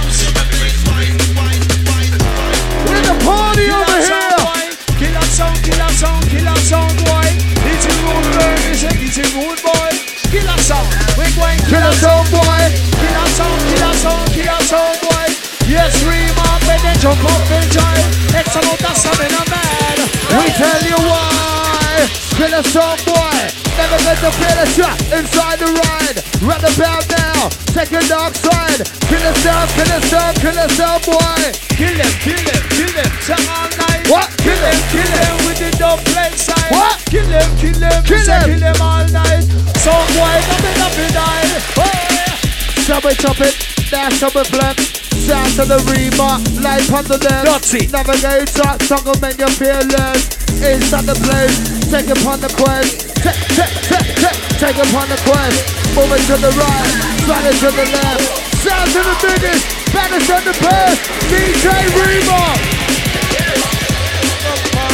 We're 2.89 3.03
the 3.05 3.15
party 3.23 3.69
over 3.71 3.99
here. 4.01 4.33
Sound, 5.33 5.63
killer 5.63 5.89
sound, 5.89 6.29
killer 6.29 6.55
sound, 6.57 6.93
boy. 6.97 7.02
It's 7.02 7.02
Killer 11.83 11.95
sound 11.95 12.31
boy. 12.31 12.63
Killer 12.95 13.27
sound, 13.35 13.61
killer 13.67 13.93
sound, 13.93 14.31
killer 14.31 14.61
sound, 14.61 14.97
boy. 15.01 15.27
Yes, 15.67 16.01
Rima, 16.05 16.47
better 16.65 16.97
jump 16.97 17.21
up 17.25 17.51
and 17.51 17.69
join. 17.69 18.07
It's 18.39 18.55
about 18.55 18.79
the 18.79 18.93
in 19.19 19.33
a 19.35 19.43
man. 19.51 19.97
We 20.39 20.47
tell 20.55 20.81
you 20.87 20.95
why. 21.09 21.72
Killer 22.35 22.63
sound 22.63 22.99
boy. 23.05 23.37
Never 23.77 23.97
feel 23.97 24.57
a 24.57 24.65
shot 24.73 24.97
inside 25.13 25.59
the 25.59 25.69
ride. 25.69 26.17
Run 26.41 26.61
about 26.65 27.05
now. 27.09 27.49
Take 27.73 27.91
a 27.93 28.01
dark 28.09 28.33
side. 28.35 28.81
Killer 29.05 29.33
sound, 29.45 29.69
killer 29.77 30.01
sound, 30.09 30.37
killer 30.41 30.69
sound 30.73 31.05
boy. 31.05 31.41
Kill 31.77 31.93
him, 31.93 32.13
kill 32.25 32.41
him, 32.41 32.61
kill 32.73 32.93
him, 32.93 33.11
sing 33.21 33.45
all 33.49 33.69
night. 33.77 34.09
What? 34.09 34.29
Kill 34.41 34.57
him, 34.57 34.79
kill 34.89 35.11
him 35.13 35.35
with 35.45 35.59
the 35.61 35.69
dub 35.77 35.99
plate 36.09 36.37
side. 36.37 36.71
What? 36.71 36.97
Kill 37.05 37.25
him, 37.25 37.49
kill 37.57 37.77
him, 37.77 38.03
Kill 38.03 38.25
him. 38.25 38.45
kill 38.49 38.63
him 38.65 38.81
all 38.81 39.05
night. 39.13 39.43
Some 39.81 40.07
boy, 40.17 40.35
nothing, 40.49 40.77
nothing 40.81 41.11
die. 41.13 41.49
Oh. 41.77 42.03
Subway 42.81 43.13
chop 43.13 43.39
it, 43.41 43.55
dash 43.89 44.21
a 44.23 44.29
blunt. 44.31 45.02
Sound 45.21 45.53
to 45.55 45.63
the 45.65 45.79
Reba, 45.85 46.41
life 46.61 46.89
under 46.89 47.17
them. 47.17 47.45
Dirty. 47.45 47.87
Navigator, 47.93 48.71
song 48.83 49.05
will 49.05 49.19
make 49.21 49.37
you 49.37 49.49
fearless. 49.53 50.33
Inside 50.57 51.05
the 51.05 51.17
place, 51.21 51.57
take 51.91 52.09
upon 52.09 52.41
the 52.41 52.49
quest. 52.57 53.13
Take, 53.21 53.37
take, 53.53 53.75
take, 53.85 54.09
take, 54.17 54.39
take 54.57 54.79
upon 54.79 55.09
the 55.09 55.19
quest. 55.27 55.59
Moving 55.93 56.23
to 56.25 56.35
the 56.41 56.51
right, 56.57 56.89
sliding 57.25 57.59
to 57.61 57.69
the 57.69 57.85
left. 57.93 58.23
Sound 58.63 58.89
to 58.95 59.01
the 59.03 59.17
biggest, 59.21 59.63
baddest 59.93 60.29
on 60.31 60.43
the 60.43 60.55
best. 60.57 60.97
DJ 61.29 61.67
Reba. 61.93 62.41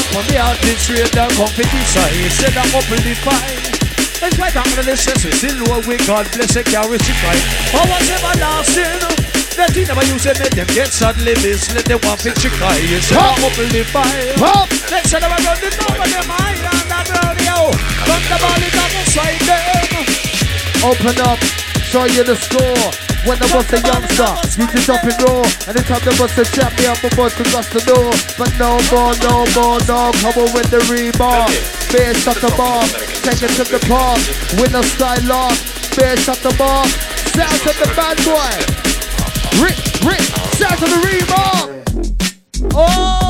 From 0.10 0.26
the 0.26 0.38
out 0.41 0.58
this 0.62 0.82
straight 0.82 1.12
down 1.12 1.30
competition, 1.38 2.10
he 2.18 2.30
said 2.30 2.58
I'm 2.58 2.74
up 2.76 2.90
in 2.91 3.02
the 3.06 3.14
fine. 3.24 3.80
And 4.22 4.36
quite 4.36 4.56
under 4.58 4.84
the 4.84 4.98
sense, 4.98 5.24
we 5.24 5.32
still 5.32 5.56
know 5.64 5.80
we 5.88 5.98
God 6.04 6.28
bless 6.34 6.54
the 6.54 6.64
carry 6.64 6.98
she 6.98 7.14
cry. 7.22 7.38
Oh, 7.74 7.86
what's 7.88 8.10
everlasting? 8.10 9.28
That 9.60 9.76
he 9.76 9.84
never 9.84 10.07
used 10.07 10.23
to 10.23 10.31
make 10.40 10.56
them 10.56 10.72
get 10.72 10.88
suddenly 10.88 11.36
miss, 11.44 11.68
let 11.76 11.84
them 11.84 11.99
want 12.07 12.23
to 12.23 12.31
cry. 12.31 12.80
He 12.80 12.95
said 13.03 13.19
I'm 13.19 13.44
up 13.44 13.60
in 13.60 13.68
the 13.76 13.84
fire. 13.91 14.31
Pop. 14.40 14.72
Let's 14.88 15.11
say 15.11 15.19
the 15.19 15.27
of 15.27 16.07
them 16.07 16.31
high 16.31 16.56
and 16.64 16.88
that. 16.88 17.07
From 18.07 18.23
the 18.23 18.40
the 18.40 19.03
side 19.11 19.44
them. 19.44 20.07
Open 20.80 21.19
up, 21.27 21.44
show 21.91 22.07
you 22.07 22.23
the 22.23 22.40
score. 22.40 22.88
When 23.27 23.36
I 23.36 23.52
was 23.52 23.68
a 23.76 23.84
youngster, 23.84 24.31
used 24.56 24.72
to 24.72 24.80
jump 24.80 25.03
and 25.03 25.19
roll. 25.27 25.44
Anytime 25.68 26.07
there 26.07 26.15
was 26.15 26.31
a 26.40 26.48
champion, 26.48 26.95
my 27.03 27.11
boys 27.19 27.36
could 27.36 27.52
cross 27.52 27.68
the 27.68 27.84
door. 27.84 28.15
But 28.40 28.56
no 28.56 28.80
more, 28.88 29.11
no 29.27 29.44
more, 29.60 29.84
no. 29.91 30.15
Come 30.23 30.40
on 30.40 30.56
with 30.56 30.72
the 30.72 30.80
rebar. 30.88 31.52
Bear 31.91 32.15
shut 32.15 32.40
the 32.40 32.48
bar, 32.56 32.88
take 33.27 33.44
it 33.44 33.52
to 33.60 33.68
the 33.68 33.84
park. 33.91 34.23
A 34.56 34.84
style 34.95 35.19
lock, 35.27 35.52
bear 35.99 36.15
shut 36.15 36.40
the 36.48 36.56
bar. 36.56 36.88
Sound 37.36 37.60
to 37.68 37.72
the 37.76 37.91
bad 37.91 38.15
boy. 38.23 38.98
Rick, 39.57 39.77
Rick, 40.03 40.21
sound 40.55 40.77
to 40.80 40.85
the 40.85 40.99
rebar. 41.05 42.71
Oh! 42.73 43.28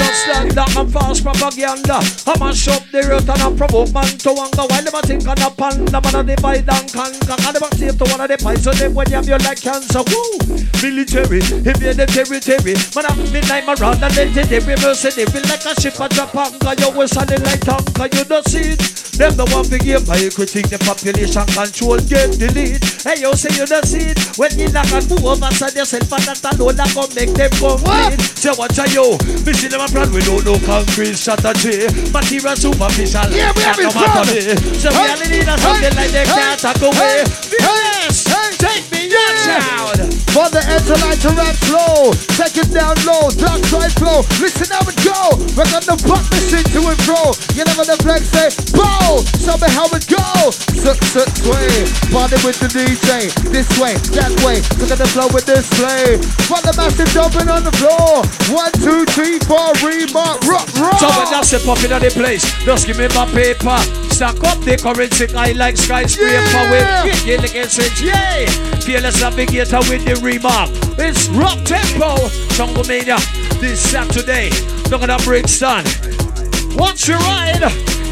Sweet! 0.00 0.10
Malicious 0.10 0.24
slander 0.24 0.64
and 0.78 0.92
false 0.92 1.20
propaganda. 1.20 2.00
I 2.26 2.38
mash 2.38 2.68
up 2.68 2.84
the 2.90 2.98
earth 2.98 3.28
and 3.28 3.42
I 3.42 3.48
provoke 3.56 3.92
man 3.92 4.10
to 4.24 4.30
anger. 4.30 4.66
While 4.66 4.84
them 4.84 4.94
a 4.94 5.02
think 5.02 5.28
on 5.28 5.38
a 5.38 5.50
panda, 5.50 6.00
man 6.00 6.16
a 6.16 6.22
divide 6.24 6.68
and 6.68 6.92
conquer. 6.92 7.36
And 7.36 7.54
them 7.56 7.62
a 7.62 7.68
save 7.76 7.98
to 7.98 8.04
one 8.08 8.20
of 8.20 8.28
the 8.28 8.38
pies, 8.38 8.62
so 8.62 8.72
them 8.72 8.94
when 8.94 9.08
you 9.10 9.16
have 9.16 9.28
you 9.28 9.38
like 9.38 9.60
cancer. 9.60 10.02
Woo! 10.08 10.40
Military, 10.80 11.40
if 11.40 11.76
you're 11.80 11.94
the 11.94 12.06
territory, 12.08 12.74
man 12.96 13.06
a 13.06 13.12
midnight 13.32 13.68
around 13.68 14.02
and 14.02 14.16
legendary 14.16 14.76
mercenary 14.80 15.40
like 15.48 15.64
a 15.64 15.72
ship 15.80 16.00
at 16.00 16.10
Japanga. 16.12 16.72
You 16.80 16.90
was 16.96 17.10
sounding 17.12 17.42
like 17.44 17.60
tanker, 17.60 18.08
you 18.16 18.24
don't 18.24 18.46
see 18.48 18.76
it. 18.76 18.82
Them 19.20 19.36
the 19.36 19.44
one 19.52 19.68
big 19.68 19.84
game, 19.84 20.00
could 20.32 20.48
think 20.48 20.72
the 20.72 20.80
population 20.80 21.44
control 21.52 22.00
get 22.08 22.40
the 22.40 22.48
lead. 22.56 22.80
Hey, 23.04 23.20
you 23.20 23.36
say 23.36 23.52
you 23.52 23.68
don't 23.68 23.84
see 23.84 24.16
it 24.16 24.16
when 24.40 24.56
you 24.56 24.72
knock 24.72 24.88
and 24.96 25.04
move 25.12 25.28
over, 25.28 25.52
side 25.52 25.76
yourself 25.76 26.08
and 26.08 26.24
that 26.24 26.56
alone, 26.56 26.80
I 26.80 26.88
go 26.96 27.04
make 27.12 27.36
them 27.36 27.52
complete. 27.60 28.16
Say 28.40 28.56
what 28.56 28.72
are 28.80 28.88
you? 28.88 29.20
See 29.60 29.68
them 29.68 29.84
a 29.84 29.88
plan, 29.90 30.10
we 30.12 30.20
don't 30.22 30.44
know 30.44 30.58
concrete 30.64 31.14
strategy. 31.18 31.86
Material 32.14 32.56
superficial, 32.56 33.26
Yeah, 33.34 33.52
we 33.54 33.62
have 33.62 33.78
no 33.78 33.90
matter 33.90 34.24
me. 34.30 34.40
So 34.78 34.88
we 34.90 35.02
only 35.10 35.28
need 35.28 35.46
something 35.58 35.94
like 35.98 36.10
they 36.14 36.24
hey, 36.24 36.38
can't 36.38 36.60
talk 36.60 36.80
away. 36.80 37.24
Yes, 37.58 38.29
take 38.60 38.84
me 38.92 39.08
your 39.08 39.16
yeah. 39.16 39.48
child. 39.48 39.98
For 40.30 40.46
the 40.46 40.62
enter 40.62 40.94
like 41.02 41.18
to 41.26 41.30
rap 41.34 41.56
slow, 41.66 42.14
take 42.38 42.54
it 42.54 42.70
down 42.70 42.94
low, 43.02 43.32
dark 43.34 43.58
side 43.66 43.90
flow. 43.98 44.22
Listen 44.38 44.70
how 44.70 44.84
it 44.86 44.94
go. 45.02 45.34
We're 45.58 45.66
gonna 45.66 45.98
buck 46.06 46.22
machine 46.30 46.62
to 46.76 46.80
and 46.86 47.00
fro. 47.02 47.34
You 47.58 47.66
never 47.66 47.82
the 47.82 47.98
flex 47.98 48.30
say, 48.30 48.52
bow. 48.70 49.26
Show 49.42 49.58
me 49.58 49.66
how 49.74 49.90
it 49.90 50.06
go. 50.06 50.54
Suck, 50.78 51.02
suck, 51.10 51.26
sway. 51.42 51.82
Party 52.14 52.38
with 52.46 52.62
the 52.62 52.70
DJ. 52.70 53.32
This 53.50 53.66
way, 53.82 53.98
that 54.14 54.30
way. 54.46 54.62
Look 54.78 54.94
at 54.94 55.02
the 55.02 55.08
flow 55.10 55.26
with 55.34 55.50
this 55.50 55.66
play. 55.74 56.20
For 56.46 56.62
the 56.62 56.70
massive 56.78 57.10
jumping 57.10 57.50
on 57.50 57.64
the 57.66 57.74
floor. 57.74 58.22
One, 58.54 58.70
two, 58.78 59.02
three, 59.10 59.42
four, 59.50 59.72
Remarc, 59.82 60.46
rock, 60.46 60.68
rock. 60.78 61.00
So 61.00 61.08
when 61.10 61.26
I 61.26 61.42
step 61.42 61.66
up 61.66 61.82
in 61.82 61.90
the 61.90 62.10
place, 62.14 62.46
just 62.62 62.86
give 62.86 62.98
me 62.98 63.08
my 63.18 63.26
paper. 63.34 63.78
Stack 64.14 64.38
up 64.44 64.62
the 64.62 64.76
currency, 64.76 65.26
I 65.34 65.52
like 65.52 65.76
skyscraper 65.76 66.30
Yeah. 66.30 66.70
with 66.70 67.24
Gilligan 67.24 67.44
against 67.44 67.78
it, 67.78 67.94
yay! 68.00 68.49
Fearless 68.84 69.20
navigator 69.20 69.78
with 69.88 70.04
the 70.04 70.14
Remarc. 70.22 70.70
It's 70.98 71.28
Rough 71.28 71.62
Tempo, 71.64 72.28
Jungle 72.54 72.84
Mania. 72.84 73.18
This 73.60 73.80
Saturday, 73.80 74.50
look 74.90 75.02
at 75.02 75.06
the 75.06 75.22
Brixton. 75.24 76.29
Watch 76.76 77.08
your 77.08 77.18
ride, 77.18 77.62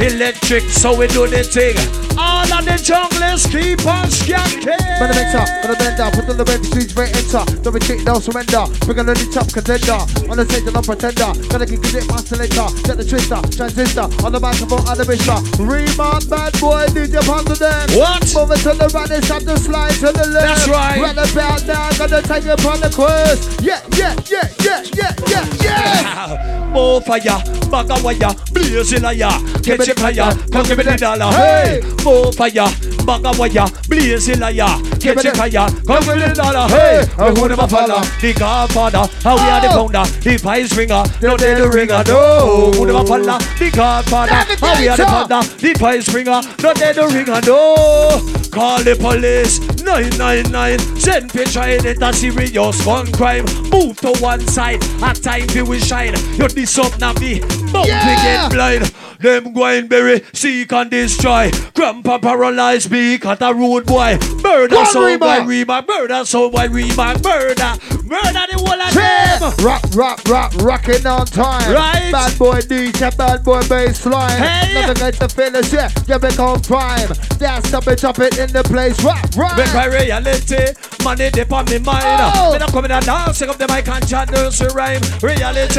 electric, 0.00 0.64
so 0.70 0.96
we 0.96 1.06
do 1.08 1.26
the 1.26 1.42
thing. 1.42 1.76
All 2.18 2.42
of 2.42 2.64
the 2.66 2.74
junglers 2.74 3.46
keep 3.46 3.86
on 3.86 4.10
skanking. 4.10 4.74
Man, 4.98 5.06
the 5.06 5.14
mixer, 5.14 5.38
man, 5.38 5.70
the 5.70 5.76
bender, 5.78 6.10
put 6.10 6.26
on 6.28 6.36
the 6.36 6.44
red 6.44 6.64
streets, 6.66 6.92
right 6.98 7.14
enter. 7.14 7.46
Don't 7.62 7.72
retreat, 7.72 8.02
no 8.02 8.18
surrender. 8.18 8.66
Bring 8.82 8.98
on 8.98 9.06
the 9.06 9.14
new 9.14 9.30
top 9.30 9.46
contender. 9.54 10.02
On 10.26 10.34
the 10.34 10.42
stage, 10.50 10.66
no 10.66 10.82
pretender. 10.82 11.30
Gotta 11.46 11.66
kick 11.66 11.78
it, 11.78 12.06
master 12.10 12.34
later. 12.34 12.66
Get 12.82 12.98
the 12.98 13.06
twister, 13.06 13.38
transistor. 13.54 14.10
On 14.26 14.34
the 14.34 14.40
microphone, 14.42 14.82
on 14.90 14.98
the 14.98 15.06
mixer. 15.06 15.38
Remarc, 15.62 16.26
bad 16.26 16.52
boy, 16.58 16.90
DJ 16.90 17.22
Ponder 17.22 17.54
them. 17.54 17.86
What? 17.94 18.26
Move 18.34 18.50
it 18.50 18.60
to 18.66 18.74
the 18.74 18.90
right, 18.90 19.10
and 19.10 19.24
stop 19.24 19.42
the 19.46 19.56
slide 19.56 19.94
to 20.02 20.10
the 20.10 20.26
left. 20.34 20.66
That's 20.66 20.68
right. 20.68 20.98
Run 20.98 21.18
about 21.18 21.62
now, 21.70 21.90
gotta 21.94 22.18
take 22.26 22.42
it 22.50 22.58
upon 22.58 22.82
the 22.82 22.90
quest. 22.90 23.62
Yeah, 23.62 23.78
yeah, 23.94 24.18
yeah, 24.26 24.50
yeah, 24.58 24.82
yeah, 24.98 25.14
yeah, 25.30 25.46
yeah. 25.62 26.72
More 26.72 27.00
fire, 27.00 27.38
of 27.72 28.04
wire, 28.04 28.34
blazing 28.52 29.04
ya. 29.18 29.30
Catch 29.62 29.88
a 29.88 29.94
the 29.94 30.00
fire, 30.00 30.34
come 30.52 30.66
give 30.66 30.78
me 30.78 30.84
the 30.84 30.96
dollar. 30.96 31.30
Hey. 31.32 31.80
More 32.04 32.32
fire, 32.32 32.68
bag 33.04 33.24
of 33.26 33.38
wire, 33.38 33.66
blazing 33.88 34.42
a 34.42 34.50
ya. 34.50 34.78
Give 34.98 35.16
me 35.16 35.22
Catch 35.22 35.24
a 35.24 35.30
the- 35.30 35.36
fire, 35.36 35.68
come 35.86 36.04
give 36.04 36.16
me 36.16 36.22
the 36.28 36.34
dollar. 36.34 36.68
Hey. 36.68 37.04
Hey, 37.16 37.30
who 37.34 37.48
never 37.48 37.68
follow? 37.68 38.00
The 38.20 38.32
Godfather, 38.34 39.08
how 39.22 39.34
we 39.36 39.42
are 39.48 39.60
the 39.60 39.68
Oh. 39.72 39.88
founder. 39.88 40.04
The 40.22 40.38
pies 40.38 40.76
ringer, 40.76 41.02
no 41.22 41.36
they 41.36 41.54
the 41.54 41.68
ringer. 41.68 42.02
No, 42.06 42.18
oh, 42.18 42.72
who 42.72 42.86
never 42.86 43.04
follow? 43.06 43.38
The 43.58 43.70
Godfather, 43.70 44.34
how 44.60 44.78
we 44.80 44.88
are 44.88 44.96
the 44.96 45.04
founder. 45.06 45.40
The 45.58 45.74
pies 45.74 46.08
ringer, 46.14 46.40
no 46.62 46.72
they 46.74 46.92
the 46.92 47.06
ringer. 47.08 47.40
No, 47.46 48.20
call 48.50 48.82
the 48.82 48.96
police. 48.96 49.58
999, 49.92 50.78
send 51.00 51.30
picture 51.32 51.62
in 51.62 51.84
it 51.86 52.02
a 52.02 52.12
serious 52.12 52.84
gun 52.84 53.10
crime. 53.12 53.44
Move 53.72 53.96
to 54.00 54.12
one 54.20 54.40
side, 54.48 54.82
a 55.02 55.14
time 55.14 55.46
we 55.54 55.62
will 55.62 55.80
shine. 55.80 56.14
You 56.36 56.46
this 56.48 56.78
up 56.78 56.98
now 57.00 57.12
me, 57.14 57.40
bumping 57.72 57.86
Yeah. 57.86 58.48
get 58.48 58.52
blind. 58.52 58.92
Them 59.18 59.52
going 59.52 59.88
bury, 59.88 60.22
seek 60.32 60.70
and 60.72 60.90
destroy. 60.90 61.50
Grandpa 61.74 62.18
paralyzed 62.18 62.88
me, 62.90 63.18
cut 63.18 63.42
a 63.42 63.52
road 63.52 63.84
boy. 63.86 64.16
Murder 64.44 64.68
Go 64.68 64.78
on, 64.80 64.86
soul 64.86 65.06
Reba. 65.06 65.18
by 65.24 65.38
Reba, 65.38 65.84
murder 65.88 66.24
soul 66.24 66.50
by 66.50 66.66
Reba, 66.66 67.18
murder, 67.24 67.72
murder 68.04 68.44
the 68.46 68.58
whole 68.58 68.80
of 68.80 68.94
Yeah. 68.94 69.38
them. 69.40 69.52
Rock, 69.66 69.82
rock, 69.94 70.20
rock, 70.28 70.52
rocking 70.60 71.04
on 71.06 71.26
time. 71.26 71.72
Right. 71.72 72.12
Bad 72.12 72.38
boy 72.38 72.60
DJ, 72.60 73.10
bad 73.16 73.42
boy 73.42 73.62
bass 73.68 74.06
line. 74.06 74.30
Hey. 74.40 74.74
Nothing 74.74 75.02
like 75.02 75.18
the 75.18 75.28
feelings, 75.28 75.72
yeah. 75.72 75.90
You 76.06 76.18
become 76.20 76.60
prime. 76.60 77.08
Dance 77.38 77.72
up 77.74 77.86
and 77.88 77.98
jump 77.98 78.20
it 78.20 78.38
in 78.38 78.52
the 78.52 78.62
place. 78.62 79.02
Rock, 79.02 79.26
rock. 79.36 79.56
Make 79.56 79.74
my 79.78 79.86
reality, 79.86 80.74
money 81.04 81.30
dip 81.30 81.52
on 81.52 81.64
me 81.66 81.78
mind. 81.78 82.02
Oh. 82.02 82.52
I 82.52 82.66
come 82.66 82.84
in 82.86 82.90
and 82.90 83.06
dance, 83.06 83.40
up 83.42 83.58
the 83.58 83.68
mic 83.68 83.86
and 83.86 84.08
chant 84.08 84.32
nursery 84.32 84.68
rhyme. 84.74 85.00
Reality, 85.22 85.70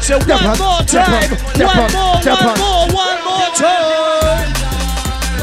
say 0.00 0.16
one 0.16 0.32
on, 0.32 0.56
more 0.56 0.80
time, 0.88 1.28
on, 1.28 1.60
one 1.60 1.76
on, 1.76 1.92
more, 1.92 2.16
one 2.16 2.40
on. 2.40 2.58
more, 2.58 2.86
one 2.88 3.20
more 3.28 3.50
time. 3.52 4.48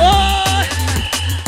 Oh, 0.01 0.65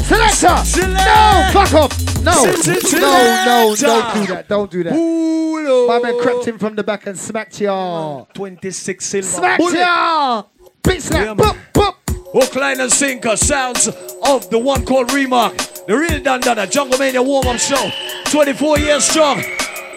Selector! 0.06 0.64
Select. 0.64 1.10
No, 1.10 1.50
fuck 1.54 1.74
off! 1.74 2.24
No, 2.24 2.34
Se- 2.34 2.82
se- 2.82 3.00
no, 3.00 3.10
no, 3.46 3.76
don't 3.76 4.14
do 4.14 4.34
that. 4.34 4.48
Don't 4.48 4.72
do 4.72 4.84
that. 4.84 4.94
Pulo. 4.94 5.88
My 5.88 6.00
man 6.00 6.22
crept 6.22 6.48
in 6.48 6.60
from 6.60 6.76
the 6.76 6.84
back 6.84 7.08
and 7.08 7.18
smacked 7.18 7.60
ya. 7.62 8.26
26 8.36 9.04
silver. 9.04 9.28
Smacked 9.28 9.74
ya. 9.74 10.44
Big 10.84 11.02
slap. 11.02 11.36
Boop, 11.36 11.58
boop. 11.74 12.07
Hook, 12.34 12.56
line, 12.56 12.82
and 12.82 12.92
sinker 12.92 13.38
sounds 13.38 13.88
of 13.88 14.50
the 14.50 14.60
one 14.60 14.86
called 14.86 15.10
Remarc. 15.10 15.86
The 15.86 15.98
real 15.98 16.20
Dandana 16.20 16.70
Jungle 16.70 17.00
Mania 17.00 17.24
warm 17.24 17.48
up 17.48 17.58
show. 17.58 17.90
24 18.26 18.80
years 18.80 19.06
strong. 19.06 19.42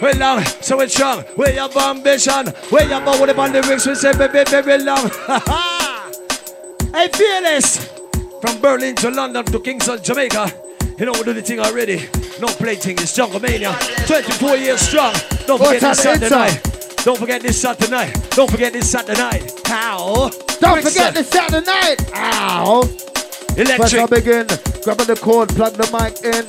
Way 0.01 0.13
long, 0.15 0.43
so 0.63 0.81
it's 0.81 0.95
strong. 0.95 1.23
Where 1.35 1.53
your 1.53 1.69
ambition? 1.79 2.47
Where 2.71 2.89
your 2.89 3.01
mouth 3.01 3.21
with 3.21 3.35
the 3.35 3.61
lyrics? 3.61 3.87
We 3.87 3.95
say, 3.97 4.13
baby, 4.17 4.49
very 4.49 4.79
long. 4.83 5.11
hey, 6.95 7.09
fearless. 7.13 7.89
From 8.41 8.61
Berlin 8.61 8.95
to 8.97 9.11
London 9.11 9.45
to 9.47 9.59
Kingston, 9.59 10.01
Jamaica. 10.03 10.53
You 10.99 11.07
know, 11.07 11.13
we 11.13 11.25
do 11.25 11.33
the 11.35 11.43
thing 11.43 11.59
already. 11.59 12.09
No 12.41 12.47
play 12.47 12.77
thing, 12.77 12.97
it's 12.99 13.15
Jungle 13.15 13.41
Mania. 13.41 13.77
24 14.07 14.57
years 14.57 14.81
strong. 14.81 15.15
Don't 15.47 15.59
forget 15.59 15.81
this 15.81 15.99
Saturday 15.99 16.31
night. 16.31 16.70
Don't 17.05 17.19
forget 17.19 17.41
this 17.41 17.61
Saturday 17.61 17.91
night. 17.91 18.31
Don't 18.33 18.51
forget 18.51 18.75
this 18.75 18.91
Saturday 18.91 19.19
night. 19.19 19.61
How? 19.65 20.29
Don't 20.61 20.83
forget 20.83 21.15
this 21.15 21.29
Saturday 21.29 21.65
night. 21.65 21.97
Ow. 22.15 22.83
Electric. 23.57 24.11
begin, 24.11 24.47
grabbing 24.85 25.07
the 25.07 25.19
cord, 25.21 25.49
plug 25.51 25.73
the 25.75 25.89
mic 25.97 26.21
in, 26.23 26.45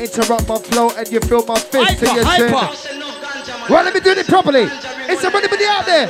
interrupt 0.00 0.48
my 0.48 0.58
flow, 0.58 0.90
and 0.96 1.10
you 1.10 1.20
feel 1.20 1.44
my 1.46 1.58
fist 1.58 1.98
to 1.98 2.06
Hyper, 2.08 2.14
your 2.14 2.24
chin. 2.36 2.52
hyper. 2.52 3.72
Well, 3.72 3.84
let 3.84 3.94
me 3.94 4.00
do 4.00 4.12
it 4.12 4.26
properly. 4.26 4.62
Is 4.62 5.22
there 5.22 5.34
anybody 5.34 5.64
out 5.66 5.84
there? 5.86 6.08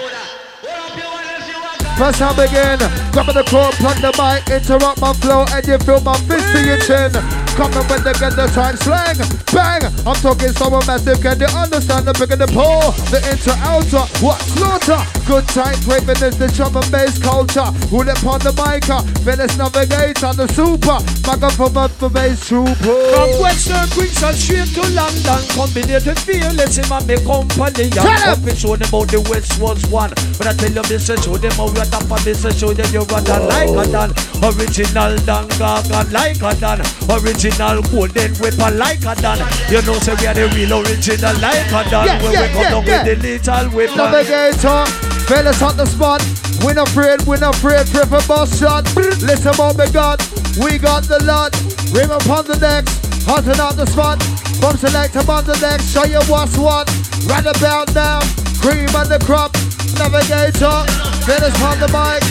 First 1.96 2.20
I 2.20 2.28
again. 2.44 2.78
Grab 3.16 3.32
the 3.32 3.42
cord, 3.48 3.72
plug 3.80 3.96
the 4.04 4.12
mic, 4.20 4.44
interrupt 4.52 5.00
my 5.00 5.14
flow, 5.14 5.48
and 5.48 5.66
you 5.66 5.78
feel 5.78 6.00
my 6.04 6.12
fist 6.28 6.44
to 6.52 6.60
your 6.60 6.76
chin. 6.84 7.08
Coming 7.56 7.88
when 7.88 8.04
they 8.04 8.12
get 8.20 8.36
the 8.36 8.44
time 8.52 8.76
slang, 8.76 9.16
bang. 9.48 9.80
I'm 10.04 10.12
talking 10.20 10.52
so 10.52 10.68
massive, 10.68 11.24
can 11.24 11.40
you 11.40 11.48
understand 11.56 12.04
the 12.04 12.12
bigger 12.12 12.36
the 12.36 12.44
pull, 12.52 12.92
the 13.08 13.16
inter 13.32 13.56
outer, 13.64 14.04
what 14.20 14.36
slaughter? 14.52 15.00
Good 15.24 15.48
time, 15.56 15.80
craving 15.88 16.20
is 16.20 16.36
the 16.36 16.52
drum 16.52 16.76
and 16.76 16.84
bass 16.92 17.16
culture. 17.16 17.64
Who 17.88 18.04
it 18.04 18.12
upon 18.12 18.44
the 18.44 18.52
mic, 18.60 18.84
uh, 18.92 19.00
Venice 19.24 19.56
navigator, 19.56 20.36
the 20.36 20.44
super, 20.52 21.00
microphone 21.24 21.80
up 21.80 21.90
for 21.96 22.12
bass 22.12 22.44
trooper. 22.44 22.76
From 22.76 23.40
Western 23.40 23.88
Queensland 23.96 24.36
straight 24.36 24.68
to 24.76 24.84
London, 24.92 25.40
combinated 25.56 26.20
fearless 26.20 26.76
in 26.76 26.84
my 26.92 27.00
company. 27.24 27.88
I'm 27.96 28.36
up 28.36 28.44
and 28.44 28.52
show 28.52 28.76
them 28.76 28.84
about 28.84 29.08
the 29.08 29.24
West 29.32 29.56
was 29.56 29.80
one. 29.88 30.12
But 30.36 30.44
I 30.44 30.52
tell 30.52 30.76
them 30.76 30.84
this 30.92 31.08
and 31.08 31.24
show 31.24 31.40
them 31.40 31.56
how 31.56 31.72
top 31.90 32.10
of 32.10 32.24
this 32.24 32.44
and 32.44 32.54
show 32.54 32.72
them 32.72 32.86
you're 32.92 33.02
a 33.02 33.20
like 33.48 33.70
a 33.70 33.84
done. 33.90 34.12
Original 34.42 35.16
Dan 35.24 35.46
Gaga 35.58 36.06
like 36.12 36.42
a 36.42 36.52
done. 36.60 36.80
Original 37.10 37.82
golden 37.90 38.34
whipper 38.36 38.70
like 38.74 39.04
a 39.04 39.14
done. 39.20 39.40
You 39.70 39.82
know, 39.82 39.98
say 40.00 40.14
we 40.20 40.26
are 40.26 40.34
the 40.34 40.48
real 40.54 40.80
original 40.80 41.34
like 41.40 41.70
a 41.70 41.82
done. 41.90 42.06
Yeah, 42.06 42.22
When 42.22 42.32
yeah, 42.32 42.42
we 42.42 42.48
come 42.48 42.62
yeah, 42.62 42.70
down 42.70 42.84
yeah. 42.86 43.04
with 43.04 43.22
the 43.22 43.28
little 43.28 43.66
whipper. 43.70 43.96
Navigator, 43.96 44.68
uh, 44.68 44.86
fellas 45.28 45.62
on 45.62 45.76
the 45.76 45.86
spot. 45.86 46.22
We 46.64 46.72
not 46.72 46.88
afraid, 46.88 47.20
we 47.26 47.36
not 47.38 47.56
afraid, 47.56 47.86
pray 47.88 48.04
for 48.08 48.22
boss 48.26 48.58
shot. 48.58 48.84
Listen 48.96 49.52
oh 49.58 49.74
what 49.74 49.76
we 49.76 49.92
got, 49.92 50.18
we 50.58 50.78
got 50.78 51.04
the 51.04 51.22
lot. 51.24 51.52
Rim 51.92 52.10
upon 52.10 52.46
the 52.46 52.56
decks, 52.56 52.96
hunting 53.26 53.60
out 53.60 53.76
the 53.76 53.86
spot. 53.86 54.22
From 54.60 54.76
select 54.76 55.14
upon 55.16 55.44
the 55.44 55.56
neck, 55.60 55.80
show 55.80 56.04
you 56.04 56.20
what's 56.32 56.56
what. 56.56 56.88
Right 57.28 57.44
about 57.44 57.92
now, 57.94 58.20
cream 58.66 58.90
on 58.96 59.08
the 59.08 59.18
crop. 59.22 59.54
Navigator, 59.94 60.82
fellas 61.22 61.54
on 61.62 61.78
the 61.78 61.88
mic, 61.94 62.22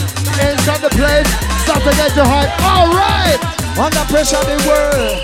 inside 0.44 0.82
the 0.84 0.90
place. 0.92 1.28
Stop 1.64 1.82
to 1.82 1.90
get 1.96 2.14
your 2.14 2.26
hype. 2.26 2.52
All 2.60 2.92
right, 2.92 3.40
Under 3.78 4.04
pressure, 4.12 4.44
the 4.44 4.58
world. 4.68 5.16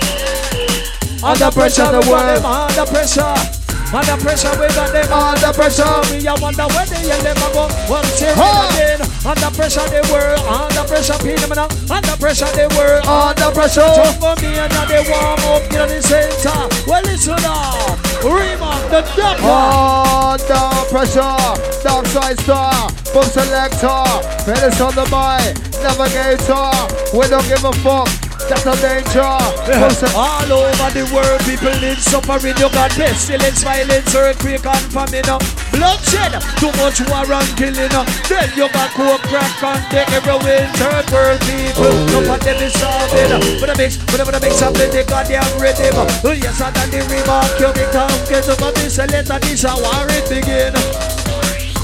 Under 1.22 1.50
pressure, 1.50 1.92
the 1.92 2.02
world. 2.08 2.44
Under 2.44 2.86
pressure. 2.90 3.61
Under 3.92 4.16
pressure, 4.24 4.48
we 4.58 4.66
got 4.72 4.90
them 4.92 5.12
Under 5.12 5.52
pressure. 5.52 5.84
Me, 6.10 6.24
I 6.26 6.34
wonder 6.40 6.64
where 6.72 6.86
they 6.86 7.04
yell 7.06 7.20
them 7.20 7.36
go. 7.52 7.68
Once 7.92 8.18
here 8.18 8.32
Huh. 8.34 8.68
again. 8.72 9.00
Under 9.24 9.50
pressure, 9.54 9.84
the 9.92 10.00
world. 10.10 10.40
Under 10.48 10.84
pressure, 10.88 11.14
phenomenon. 11.20 11.68
Under 11.90 12.16
pressure, 12.16 12.48
the 12.56 12.66
world. 12.76 13.04
under 13.06 13.50
pressure. 13.52 13.84
Jump 13.94 14.16
for 14.18 14.34
me 14.40 14.58
and 14.58 14.72
now 14.72 14.84
they 14.86 15.04
warm 15.10 15.40
up 15.52 15.62
in 15.68 15.88
the 15.92 16.00
center. 16.00 16.56
Well, 16.88 17.02
listen 17.04 17.36
up. 17.44 17.98
Remarc 18.24 18.82
the 18.90 19.02
doctor. 19.14 19.92
Under 20.32 20.64
pressure, 20.88 21.36
dark 21.84 22.06
side 22.06 22.40
star, 22.40 22.72
boom 23.12 23.24
selector, 23.24 24.04
fellas 24.46 24.80
on 24.80 24.94
the 24.94 25.04
mic, 25.12 25.52
navigator. 25.82 26.70
We 27.16 27.28
don't 27.28 27.46
give 27.48 27.64
a 27.64 27.72
fuck, 27.84 28.08
that's 28.48 28.66
a 28.66 28.74
danger. 28.80 29.32
Se- 29.94 30.12
All 30.16 30.50
over 30.52 30.90
the 30.92 31.04
world, 31.14 31.40
people 31.46 31.72
in 31.82 31.96
suffering. 31.96 32.56
You 32.58 32.68
got 32.72 32.90
pestilence, 32.92 33.62
violence, 33.62 34.14
earthquake, 34.14 34.64
and 34.66 34.86
famine. 34.92 35.26
Bloodshed, 35.72 36.32
too 36.60 36.72
much 36.80 37.00
war 37.08 37.26
and 37.26 37.50
killing. 37.56 37.92
Then 38.28 38.48
you 38.56 38.68
got 38.72 38.90
coke, 38.94 39.22
crack, 39.30 39.62
and 39.62 39.82
the 39.90 40.00
everywhere. 40.12 40.66
Third 40.76 41.06
world 41.10 41.40
people, 41.46 41.92
none 42.12 42.28
of 42.30 42.40
them 42.42 42.58
is 42.62 42.72
solving. 42.76 43.60
But 43.60 43.70
I 43.70 43.74
mix, 43.76 43.96
but 43.96 44.20
I 44.20 44.38
mix 44.40 44.62
up 44.62 44.74
the 44.74 45.04
goddamn 45.06 45.46
rhythm. 45.60 45.94
Oh, 46.24 46.32
Yes, 46.32 46.60
and 46.60 46.74
then 46.74 46.90
the 46.90 47.00
Remarc, 47.06 47.60
you 47.60 47.70
become 47.72 48.10
get 48.28 48.48
over 48.48 48.72
this, 48.72 48.98
and 48.98 49.10
let 49.12 49.30
a 49.30 49.38
war 49.78 50.06
it 50.10 50.26
begin. 50.28 51.21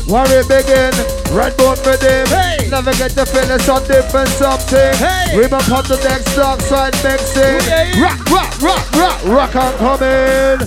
Worry 0.09 0.41
begin, 0.49 0.93
red 1.37 1.55
bone 1.59 1.77
rhythm. 1.85 2.27
Hey. 2.29 2.69
Navigate 2.71 3.13
the 3.13 3.27
fellas 3.27 3.69
on 3.69 3.87
different 3.87 4.29
something. 4.31 4.95
Hey. 4.97 5.37
Rim 5.37 5.53
upon 5.53 5.85
the 5.85 6.01
next 6.09 6.35
dark 6.35 6.63
side 6.63 6.95
mixing. 7.05 7.61
Yeah. 7.69 8.01
Rock, 8.01 8.25
rock, 8.31 8.63
rock, 8.63 8.93
rock, 8.93 9.25
rock 9.25 9.57
on 9.57 9.73
coming. 9.77 10.67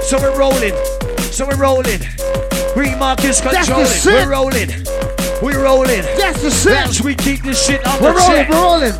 So 0.00 0.18
we're 0.18 0.36
rolling. 0.38 0.72
So 1.30 1.46
we're 1.46 1.58
rolling. 1.58 2.00
Remarc 2.72 3.22
is 3.24 3.42
controlling. 3.42 3.86
We're 4.06 4.30
rolling. 4.30 4.70
We're 5.42 5.62
rolling. 5.62 6.02
That's 6.16 6.40
the 6.40 6.50
shit. 6.50 6.72
Yes, 6.72 7.02
we 7.02 7.14
keep 7.14 7.42
this 7.42 7.62
shit 7.66 7.86
on 7.86 8.00
We're 8.00 8.14
the 8.14 8.18
rolling, 8.18 8.36
check. 8.36 8.48
we're 8.48 8.62
rolling. 8.62 8.92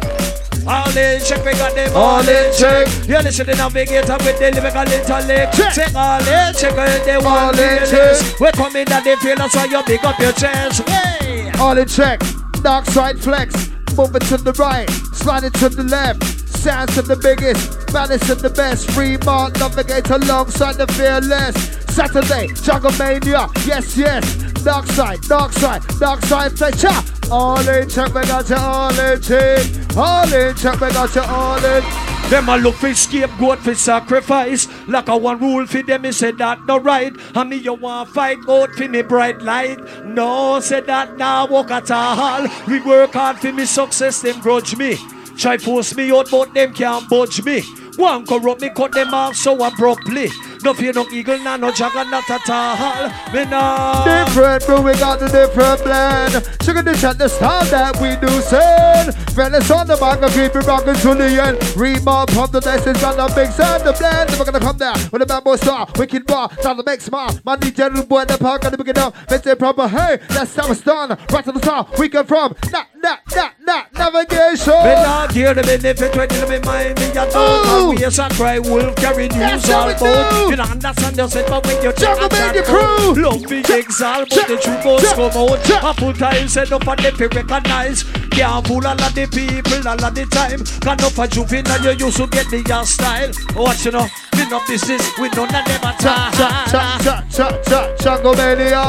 All 0.66 0.96
in 0.96 1.20
check, 1.24 1.44
we 1.44 1.52
got 1.52 1.74
them 1.74 1.90
All 1.94 2.16
all, 2.16 2.28
in 2.28 2.52
check. 2.54 2.86
You 3.08 3.18
listen 3.18 3.46
to 3.46 3.52
the 3.52 3.56
navigator 3.56 4.16
with 4.24 4.38
the 4.38 4.50
lyrical 4.54 4.92
intellect. 4.92 5.56
Check. 5.56 5.74
Check 5.74 5.94
all 5.94 6.20
in 6.20 6.54
check, 6.54 6.76
and 6.78 7.04
they 7.04 7.14
All 7.14 7.50
in 7.50 7.56
the 7.56 7.86
check. 7.86 7.92
lyrics. 7.92 8.40
We 8.40 8.50
come 8.52 8.76
in 8.76 8.92
and 8.92 9.04
they 9.04 9.16
feel 9.16 9.36
that's 9.36 9.54
why 9.56 9.64
you 9.66 9.82
pick 9.82 10.04
up 10.04 10.18
your 10.18 10.32
chest. 10.32 10.88
Hey! 10.88 11.50
All 11.58 11.76
in 11.76 11.88
check. 11.88 12.20
Dark 12.62 12.86
side 12.86 13.18
flex. 13.20 13.70
Move 13.96 14.14
it 14.14 14.22
to 14.22 14.36
the 14.36 14.52
right. 14.52 14.88
Slide 15.14 15.44
it 15.44 15.54
to 15.54 15.68
the 15.68 15.82
left. 15.82 16.22
Sounds 16.48 16.96
of 16.96 17.08
the 17.08 17.16
biggest. 17.16 17.92
Baddest 17.92 18.30
and 18.30 18.40
the 18.40 18.50
best. 18.50 18.90
Free 18.92 19.16
mark. 19.24 19.58
Navigate 19.58 20.08
alongside 20.10 20.76
the 20.76 20.86
fearless. 20.94 21.56
Saturday. 21.94 22.48
Jungle 22.62 22.92
Mania. 22.92 23.48
Yes, 23.66 23.96
yes. 23.96 24.24
Dark 24.62 24.86
side. 24.86 25.20
Dark 25.22 25.52
side. 25.52 25.82
Dark 25.98 26.22
side 26.24 26.52
flex. 26.56 26.84
All 27.30 27.58
in 27.68 27.88
check. 27.88 28.14
We 28.14 28.22
got 28.22 28.48
you 28.48 28.56
all 28.56 28.98
in 28.98 29.20
check. 29.20 29.66
All 29.96 30.32
in 30.32 30.54
check. 30.56 30.80
We 30.80 30.88
got 30.90 31.14
you 31.14 31.22
all 31.22 31.64
in. 31.64 31.84
Them 32.30 32.48
a 32.48 32.56
look 32.56 32.76
for 32.76 32.94
scapegoat 32.94 33.58
for 33.58 33.74
sacrifice. 33.74 34.66
Like 34.88 35.08
a 35.08 35.16
one 35.16 35.38
rule 35.38 35.66
for 35.66 35.82
them, 35.82 36.02
me 36.02 36.12
say 36.12 36.30
that 36.32 36.64
no 36.66 36.78
right. 36.78 37.12
And 37.34 37.50
me 37.50 37.56
you 37.56 37.74
want 37.74 38.08
fight 38.08 38.38
out 38.48 38.72
for 38.72 38.88
me 38.88 39.02
bright 39.02 39.42
light. 39.42 39.78
No, 40.06 40.60
say 40.60 40.80
that 40.80 41.18
now 41.18 41.46
walk 41.46 41.70
at 41.70 41.90
all. 41.90 42.48
We 42.66 42.80
work 42.80 43.12
hard 43.12 43.38
for 43.38 43.52
me 43.52 43.66
success, 43.66 44.22
them 44.22 44.40
grudge 44.40 44.76
me. 44.76 44.96
Try 45.36 45.58
force 45.58 45.94
me 45.94 46.10
out, 46.10 46.30
but 46.30 46.54
them 46.54 46.72
can't 46.72 47.08
budge 47.10 47.44
me. 47.44 47.62
One 47.96 48.26
corrupt 48.26 48.62
me, 48.62 48.70
cut 48.70 48.92
them 48.92 49.12
off 49.12 49.36
so 49.36 49.54
abruptly. 49.64 50.28
No 50.62 50.72
fear 50.72 50.92
no 50.92 51.06
eagle, 51.10 51.38
nah, 51.40 51.56
no 51.56 51.70
dragon, 51.72 52.10
not 52.10 52.28
at 52.30 52.48
all. 52.48 53.08
Me 53.34 53.44
nah. 53.44 54.04
Different, 54.04 54.64
but 54.66 54.84
we 54.84 54.92
got 54.92 55.20
a 55.20 55.28
different 55.28 55.82
blend. 55.82 56.32
Sugar 56.62 56.82
the 56.82 56.96
chat, 56.96 57.18
the 57.18 57.28
style 57.28 57.64
that 57.66 58.00
we 58.00 58.16
do 58.16 58.32
send. 58.40 59.14
Fellas 59.34 59.70
on 59.70 59.86
the 59.86 59.96
back 59.96 60.22
and 60.22 60.32
keep 60.32 60.54
it 60.54 60.66
rocking 60.66 60.94
to 60.94 61.14
the 61.14 61.42
end. 61.42 61.58
Remarc 61.74 62.30
from 62.30 62.50
the 62.50 62.60
lessons 62.60 63.02
on 63.02 63.16
the 63.16 63.32
big 63.34 63.50
sound, 63.50 63.82
the 63.84 63.92
blend. 63.92 64.30
We're 64.38 64.44
gonna 64.44 64.60
come 64.60 64.76
down 64.76 64.96
with 65.10 65.22
a 65.22 65.26
bad 65.26 65.44
boy 65.44 65.56
star. 65.56 65.88
Wicked 65.96 66.26
bar, 66.26 66.48
time 66.48 66.76
to 66.76 66.84
make 66.86 67.00
smart. 67.00 67.44
My 67.44 67.56
DJ 67.56 67.90
little 67.90 68.06
boy 68.06 68.22
in 68.22 68.28
the 68.28 68.38
park, 68.38 68.62
pick 68.62 68.88
it 68.88 68.98
up. 68.98 69.14
Let's 69.30 69.44
say 69.44 69.54
proper, 69.54 69.88
hey, 69.88 70.18
that's 70.28 70.54
how 70.54 70.70
it's 70.70 70.80
done. 70.80 71.18
Right 71.30 71.44
to 71.44 71.52
the 71.52 71.60
star, 71.60 71.88
we 71.98 72.08
come 72.08 72.26
from. 72.26 72.54
Nah, 72.70 72.84
nah, 72.96 73.16
nah, 73.34 73.50
nah, 73.60 73.82
navigation. 73.92 74.72
Me 74.72 74.94
not 74.94 75.32
hear 75.32 75.54
the 75.54 75.62
benefit 75.62 76.16
when 76.16 76.30
you 76.30 76.46
be 76.46 76.64
mind 76.64 76.98
me 77.00 77.06
a. 77.16 77.81
We 77.90 78.04
a 78.04 78.28
cry 78.30 78.58
wolf 78.58 78.94
carry 78.96 79.28
news 79.28 79.68
all 79.70 79.90
about. 79.90 80.50
You 80.50 80.56
don't 80.56 80.70
understand 80.70 81.16
yourself 81.16 81.46
but 81.48 81.66
when 81.66 81.82
you 81.82 81.92
Jungle 81.92 82.28
check 82.28 82.54
Mania 82.54 82.62
crew. 82.62 82.78
Oh, 82.80 83.14
love 83.16 83.50
me 83.50 83.60
exalt 83.60 84.28
but 84.30 84.48
the 84.48 84.56
truth 84.56 84.84
must 84.84 85.14
come 85.14 85.30
out. 85.36 85.70
I 85.84 85.92
put 85.96 86.16
time 86.16 86.48
set 86.48 86.72
up 86.72 86.84
them 86.84 87.16
to 87.16 87.28
recognize 87.28 88.04
Can't 88.30 88.66
fool 88.66 88.80
a 88.80 88.94
lot 88.94 89.16
of 89.16 89.30
people 89.30 89.80
a 89.82 89.94
lot 89.96 90.04
of 90.04 90.14
the 90.14 90.26
time 90.30 90.64
Can 90.80 91.00
up 91.04 91.18
a 91.18 91.26
juvenile 91.28 91.82
you 91.82 92.06
used 92.06 92.16
to 92.18 92.26
get 92.28 92.48
the 92.50 92.62
your 92.66 92.84
style 92.84 93.30
Watch 93.56 93.84
you 93.84 93.92
know 93.92 94.06
Me 94.36 94.48
no 94.48 94.60
business 94.66 95.02
we 95.18 95.28
none 95.30 95.48
of 95.48 95.64
them 95.64 95.84
at 95.84 95.98
Cha 96.00 96.30
cha 96.36 96.68
cha 96.70 96.98
cha 97.00 97.24
cha 97.30 97.62
cha 97.68 97.92
Jungle 98.02 98.34
Mania. 98.34 98.82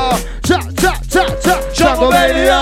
Cha 0.43 0.59
cha 0.77 0.99
cha 1.09 1.25
cha 1.41 1.73
Jungle 1.73 2.09
Mania. 2.09 2.59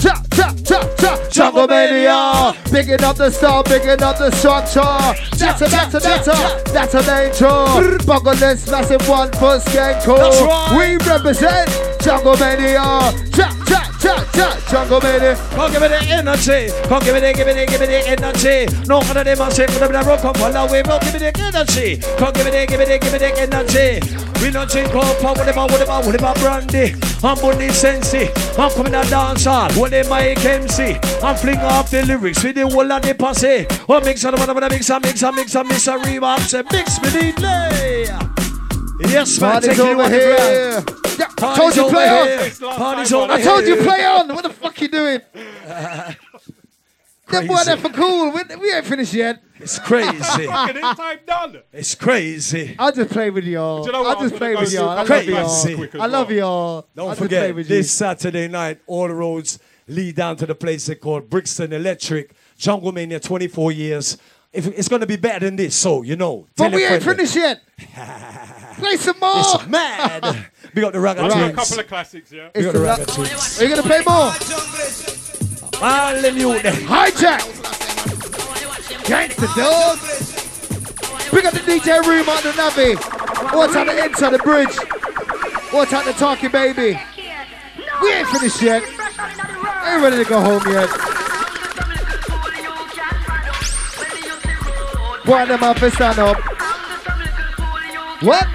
Cha 0.00 0.22
cha 0.34 0.54
cha 0.96 1.28
Jungle 1.30 1.66
Mania. 1.66 2.52
Bigging 2.72 3.02
up 3.04 3.16
the 3.16 3.30
style, 3.30 3.62
bigging 3.62 4.02
up 4.02 4.18
the 4.18 4.30
structure. 4.30 4.80
That's 5.36 5.62
a, 5.62 5.68
that's 5.70 5.94
a, 5.94 6.00
that's 6.00 6.28
a, 6.28 6.72
that's 6.72 6.94
a 6.94 7.02
nature. 7.02 7.98
Buggerless, 8.04 8.70
massive 8.70 9.08
one 9.08 9.30
for 9.32 9.58
Skanko. 9.58 10.18
Right. 10.18 10.76
We 10.76 10.96
represent 11.08 11.70
Jungle 12.02 12.36
Mania. 12.36 13.12
Ja, 13.36 13.48
ja, 13.68 13.82
ja, 14.02 14.16
ja, 14.34 14.48
Jungle 14.70 15.00
Mania. 15.00 15.36
Come 15.54 15.70
give 15.72 15.80
me 15.80 15.88
the 15.88 16.00
energy. 16.10 16.72
Come 16.88 17.04
give 17.04 17.14
me 17.14 17.20
the, 17.20 17.32
give 17.32 17.46
me 17.46 17.52
the, 17.52 17.66
give 17.66 17.80
me 17.80 17.86
the 17.86 18.08
energy. 18.08 18.86
No 18.86 18.98
one 18.98 19.16
of 19.16 19.24
them 19.24 19.40
are 19.40 19.50
saying, 19.50 19.70
but 19.78 19.94
I'm 19.94 20.06
rock 20.06 20.24
all 20.24 20.34
the 20.34 20.72
way. 20.72 20.82
Come 20.82 21.00
give 21.00 21.12
me 21.14 21.18
the 21.18 21.32
energy. 21.38 21.96
Come 22.18 22.32
give 22.32 22.44
me 22.44 22.50
the, 22.50 22.66
give 22.66 22.78
me 22.78 22.84
the, 22.86 22.98
give 22.98 23.12
me 23.12 23.18
the 23.18 23.30
energy. 23.40 24.30
We 24.40 24.50
don't 24.50 24.70
drink 24.70 24.94
up, 24.94 25.22
whatever, 25.22 25.60
whatever, 25.66 26.00
whatever 26.00 26.32
brandy. 26.40 26.94
I'm 27.22 27.36
Bunny 27.36 27.68
Sensi. 27.68 28.30
I'm 28.56 28.70
coming 28.70 28.92
to 28.92 29.04
dance 29.10 29.44
hall. 29.44 29.70
What 29.74 29.90
they 29.90 30.02
Mike 30.08 30.42
MC. 30.42 30.96
I'm 31.22 31.36
fling 31.36 31.58
off 31.58 31.90
the 31.90 32.06
lyrics 32.06 32.42
with 32.42 32.54
the 32.54 32.66
whole 32.66 32.90
of 32.90 33.02
the 33.02 33.14
posse. 33.14 33.66
Oh, 33.86 34.00
mix 34.00 34.24
and 34.24 34.38
whatever, 34.38 34.60
mix 34.70 34.88
and 34.88 35.04
mix 35.04 35.54
and 35.54 35.59
mix 35.68 35.86
and 35.88 36.02
mix 36.02 36.08
and 36.10 36.22
Remarc. 36.22 36.40
Say, 36.40 36.62
mix 36.72 37.00
me 37.02 37.08
the 37.08 37.32
delay. 37.36 39.10
Yes, 39.10 39.40
man. 39.40 39.52
Party's 39.52 39.68
take 39.70 39.78
you 39.78 39.84
over 39.84 40.02
on 40.02 40.10
here. 40.10 40.36
ground. 40.36 41.00
Yeah, 41.18 41.26
Party's 41.36 41.58
told 41.58 41.76
you 41.76 41.82
over 41.84 41.94
play 41.94 42.08
on. 42.08 42.26
here. 42.26 42.50
Party's 42.60 43.12
over 43.12 43.32
I 43.32 43.42
told 43.42 43.64
you 43.66 43.76
play 43.76 44.04
on. 44.04 44.28
What 44.28 44.42
the 44.42 44.50
fuck 44.50 44.80
you 44.80 44.88
doing? 44.88 45.20
That 47.30 47.46
boy 47.46 47.54
Crazy. 47.54 47.64
there 47.64 47.76
for 47.76 47.88
cool. 47.90 48.32
We, 48.32 48.42
we 48.56 48.72
ain't 48.72 48.84
finished 48.86 49.14
yet. 49.14 49.40
It's 49.60 49.78
crazy. 49.78 50.12
Fucking 50.46 50.76
in 50.76 50.82
time 50.82 51.18
done. 51.26 51.62
It's 51.72 51.94
crazy. 51.94 52.74
I'll 52.78 52.90
just 52.92 53.10
play 53.10 53.30
with 53.30 53.44
y'all. 53.44 53.86
You 53.86 53.92
know? 53.92 54.04
I'll 54.04 54.20
just 54.20 54.34
play 54.34 54.56
with 54.56 54.72
y'all. 54.72 54.88
I 54.88 54.94
love 54.96 55.06
Crazy. 55.06 55.32
y'all. 55.32 55.76
quick 55.76 55.94
as 55.94 56.00
I 56.00 56.06
love 56.06 56.30
y'all. 56.32 56.88
Don't 56.96 57.08
I'll 57.10 57.14
play 57.14 57.24
forget, 57.26 57.54
with 57.54 57.68
this 57.68 57.86
you. 57.86 57.90
Saturday 58.06 58.48
night, 58.48 58.80
all 58.86 59.06
the 59.06 59.14
roads 59.14 59.60
lead 59.86 60.16
down 60.16 60.36
to 60.38 60.46
the 60.46 60.54
place 60.56 60.86
they 60.86 60.96
call 60.96 61.20
Brixton 61.20 61.72
Electric. 61.72 62.32
Jungle 62.56 62.90
Mania, 62.92 63.20
24 63.20 63.72
years. 63.72 64.18
If 64.52 64.66
it's 64.66 64.88
going 64.88 65.00
to 65.00 65.06
be 65.06 65.16
better 65.16 65.46
than 65.46 65.56
this, 65.56 65.76
so 65.76 66.02
you 66.02 66.16
know. 66.16 66.46
But 66.56 66.72
we 66.72 66.82
your 66.82 66.92
ain't 66.94 67.02
finished 67.04 67.36
yet. 67.36 67.60
Play 68.78 68.96
some 68.96 69.18
more. 69.20 69.30
It's 69.36 69.66
mad. 69.68 70.22
we 70.74 70.80
got 70.82 70.92
the 70.92 70.98
Ragga 70.98 71.20
I've 71.20 71.30
got 71.30 71.50
a 71.50 71.52
couple 71.52 71.78
of 71.78 71.86
classics, 71.86 72.32
yeah. 72.32 72.48
We 72.54 72.62
It's 72.62 72.66
got 72.66 72.72
the 72.72 72.78
the 72.80 72.84
Ragga 72.84 73.06
la- 73.08 73.14
Twins. 73.14 73.60
Are 73.60 73.64
you 73.64 73.70
gonna 73.76 73.82
play 73.82 74.02
more? 74.06 74.32
All 75.82 76.20
them 76.20 76.36
you 76.36 76.60
there. 76.62 76.72
Hijack. 76.72 77.40
Gangsta 79.06 79.46
dog. 79.56 79.98
Bring 81.30 81.46
up 81.46 81.52
the 81.52 81.60
DJ 81.60 82.04
room 82.04 82.28
on 82.28 82.42
the 82.42 82.50
Navi. 82.50 83.54
What's 83.54 83.76
at 83.76 83.84
the 83.84 84.04
inside 84.04 84.30
the 84.30 84.38
bridge? 84.38 84.74
What's 85.72 85.92
at 85.92 86.04
the 86.04 86.12
talking 86.12 86.50
baby? 86.50 86.98
We 88.02 88.12
ain't 88.12 88.28
finished 88.28 88.60
yet. 88.62 88.82
Ain't 88.82 90.02
ready 90.02 90.16
to 90.16 90.24
go 90.28 90.40
home 90.40 90.62
yet. 90.72 90.88
Boy, 95.24 95.46
them 95.46 95.62
up 95.62 95.82
and 95.82 95.92
stand 95.92 96.18
up. 96.18 96.36
What? 98.22 98.46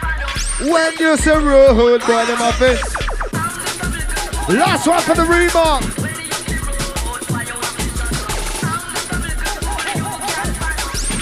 When 0.61 0.93
you 0.99 1.17
say 1.17 1.37
road, 1.37 2.01
boy, 2.01 2.25
them 2.25 2.41
up 2.41 2.61
and... 2.61 2.79
Last 4.57 4.87
one 4.87 5.01
for 5.01 5.15
the 5.15 5.23
Remarc. 5.23 5.83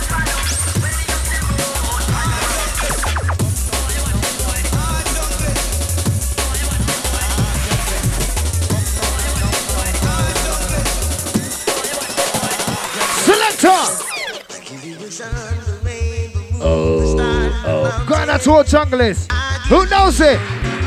That's 18.38 18.48
all 18.48 18.64
junglers. 18.64 19.32
Who 19.68 19.88
knows 19.90 20.22
it? 20.22 20.38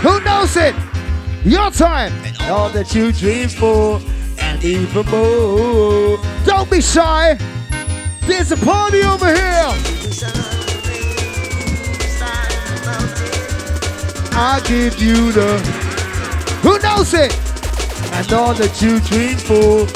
Who 0.05 0.21
knows 0.21 0.57
it? 0.57 0.73
Your 1.45 1.69
time. 1.73 2.13
All 2.43 2.69
that 2.69 2.95
you 2.95 3.11
dream 3.11 3.49
for 3.49 4.01
and 4.39 4.63
even 4.63 5.05
more. 5.07 6.19
Don't 6.45 6.71
be 6.71 6.81
shy. 6.81 7.37
There's 8.23 8.53
a 8.53 8.57
party 8.59 9.03
over 9.03 9.27
here. 9.27 9.67
I 14.33 14.63
give 14.65 15.03
you 15.03 15.33
the. 15.33 15.59
Who 16.63 16.79
knows 16.79 17.15
it? 17.15 17.37
And 18.13 18.33
all 18.33 18.55
that 18.55 18.81
you 18.81 19.01
dream 19.01 19.37
for. 19.39 19.89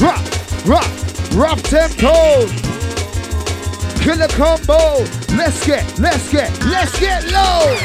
Rock, 0.00 0.24
rock, 0.64 0.90
rock 1.34 1.58
tempo. 1.62 2.59
Killer 4.00 4.28
combo. 4.28 5.04
Let's 5.36 5.64
get, 5.66 5.98
let's 5.98 6.30
get, 6.32 6.50
let's 6.64 6.98
get 6.98 7.24
low. 7.30 7.76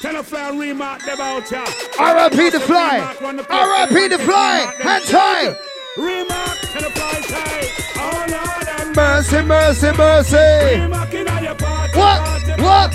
Tell 0.00 0.16
a 0.16 0.22
fly 0.22 0.50
Remarc 0.50 1.04
them 1.06 1.20
out 1.20 1.48
ya. 1.50 1.64
R.I.P. 1.98 2.50
the 2.50 2.58
fly. 2.58 2.98
R.I.P. 3.22 4.08
the 4.08 4.18
fly. 4.18 4.74
Hands 4.80 5.10
high. 5.10 5.56
Remarc, 5.96 6.58
fly. 6.90 7.68
Oh 7.96 8.26
Lord, 8.28 8.96
Mercy, 8.96 9.42
mercy, 9.42 9.92
mercy. 9.96 10.36
Remarc 10.36 11.14
in 11.14 11.44
your 11.44 11.54
party. 11.54 11.98
What? 11.98 12.20
What? 12.60 12.94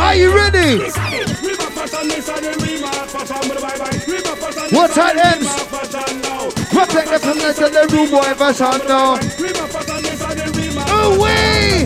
Are 0.00 0.14
you 0.14 0.34
ready? 0.34 0.78
Remarc 0.78 1.72
fashion, 1.76 2.08
this 2.08 2.28
and 2.30 2.44
the 2.46 2.50
Remarc 2.64 3.08
fashion, 3.10 3.48
but 3.48 3.60
bye 3.60 3.76
bye. 3.78 3.90
Remarc 3.90 4.38
fashion, 4.38 4.74
What 4.76 4.86
this 4.88 4.96
time 4.96 5.18
and 5.18 5.18
the 5.18 5.26
ends? 5.26 6.39
Protect 6.70 7.10
the 7.10 7.18
planet 7.18 7.58
and 7.58 7.74
the 7.74 7.82
room 7.92 8.10
boy 8.10 8.32
version 8.34 8.86
now. 8.86 9.14
And 9.14 9.26
the 9.26 10.50
Away! 11.02 11.84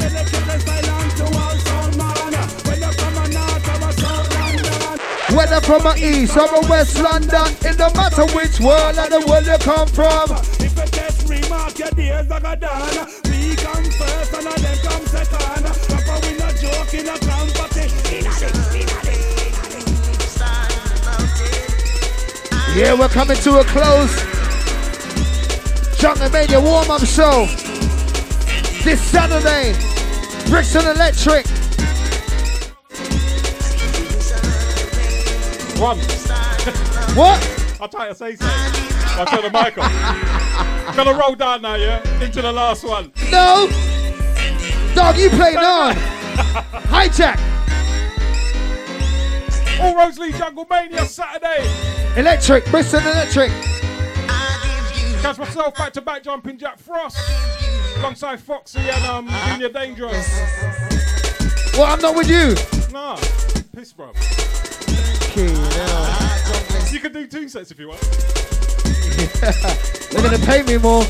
Whether 5.34 5.60
from 5.62 5.86
a 5.86 5.96
east 5.96 6.36
or 6.36 6.46
a 6.54 6.60
west 6.68 7.00
London, 7.00 7.48
it 7.62 7.78
don't 7.78 7.96
matter 7.96 8.26
which 8.36 8.60
world 8.60 8.98
of 8.98 9.08
the 9.10 9.24
world 9.26 9.46
you 9.46 9.58
come 9.58 9.88
from. 9.88 10.30
If 10.60 10.76
you 10.76 10.86
test 10.92 11.26
Remarc, 11.26 11.78
your 11.78 11.90
days 11.90 12.30
are 12.30 12.40
gone. 12.40 13.08
We 13.24 13.56
come 13.56 13.84
first 13.84 14.34
and 14.34 14.46
then 14.46 14.78
come 14.84 15.06
second. 15.06 15.64
Papa, 15.64 16.20
we 16.22 16.36
not 16.36 16.54
joking, 16.56 17.08
a 17.08 17.18
company. 17.18 17.54
Yeah, 22.76 22.98
we're 22.98 23.08
coming 23.08 23.36
to 23.36 23.60
a 23.60 23.64
close. 23.64 24.33
Jungle 26.04 26.28
Mania 26.28 26.60
warm 26.60 26.90
up 26.90 27.00
show. 27.00 27.46
This 28.84 29.00
Saturday, 29.00 29.72
Brixton 30.50 30.86
Electric. 30.86 31.46
One. 35.80 35.98
What? 37.16 37.78
I'll 37.80 37.88
try 37.88 38.08
to 38.08 38.14
say 38.14 38.36
something. 38.36 38.98
I'll 39.16 39.24
turn 39.24 39.50
the 39.50 39.50
mic 39.50 39.78
off. 39.78 40.94
Gonna 40.96 41.14
roll 41.14 41.36
down 41.36 41.62
now, 41.62 41.76
yeah? 41.76 42.22
Into 42.22 42.42
the 42.42 42.52
last 42.52 42.84
one. 42.84 43.10
No! 43.32 43.66
Dog, 44.94 45.16
you 45.16 45.30
playing 45.30 45.56
on. 45.56 45.94
Hijack. 46.92 47.40
All 49.80 50.10
Lead 50.10 50.34
Jungle 50.34 50.66
Mania 50.68 51.06
Saturday. 51.06 51.66
Electric, 52.14 52.66
Bristol 52.66 53.00
Electric. 53.00 53.73
Catch 55.24 55.38
myself 55.38 55.74
back 55.78 55.90
to 55.94 56.02
back 56.02 56.22
jumping 56.22 56.58
Jack 56.58 56.78
Frost. 56.78 57.16
Alongside 57.96 58.40
Foxy 58.40 58.80
and 58.80 59.04
um, 59.06 59.26
Junior 59.46 59.70
Dangerous. 59.70 60.38
Well, 61.72 61.84
I'm 61.84 61.98
not 62.02 62.14
with 62.14 62.28
you. 62.28 62.54
Nah, 62.92 63.16
piss, 63.74 63.94
bro. 63.94 64.10
Okay, 64.10 65.50
now. 65.50 66.90
You 66.92 67.00
can 67.00 67.10
do 67.10 67.26
two 67.26 67.48
sets 67.48 67.70
if 67.70 67.78
you 67.78 67.88
want. 67.88 68.02
They're 70.10 70.22
gonna 70.22 70.36
pay 70.44 70.62
me 70.62 70.76
more. 70.76 71.02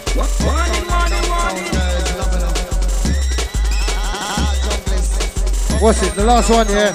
What's 5.80 6.02
it? 6.04 6.14
The 6.14 6.24
last 6.24 6.50
one, 6.50 6.68
yeah. 6.68 6.92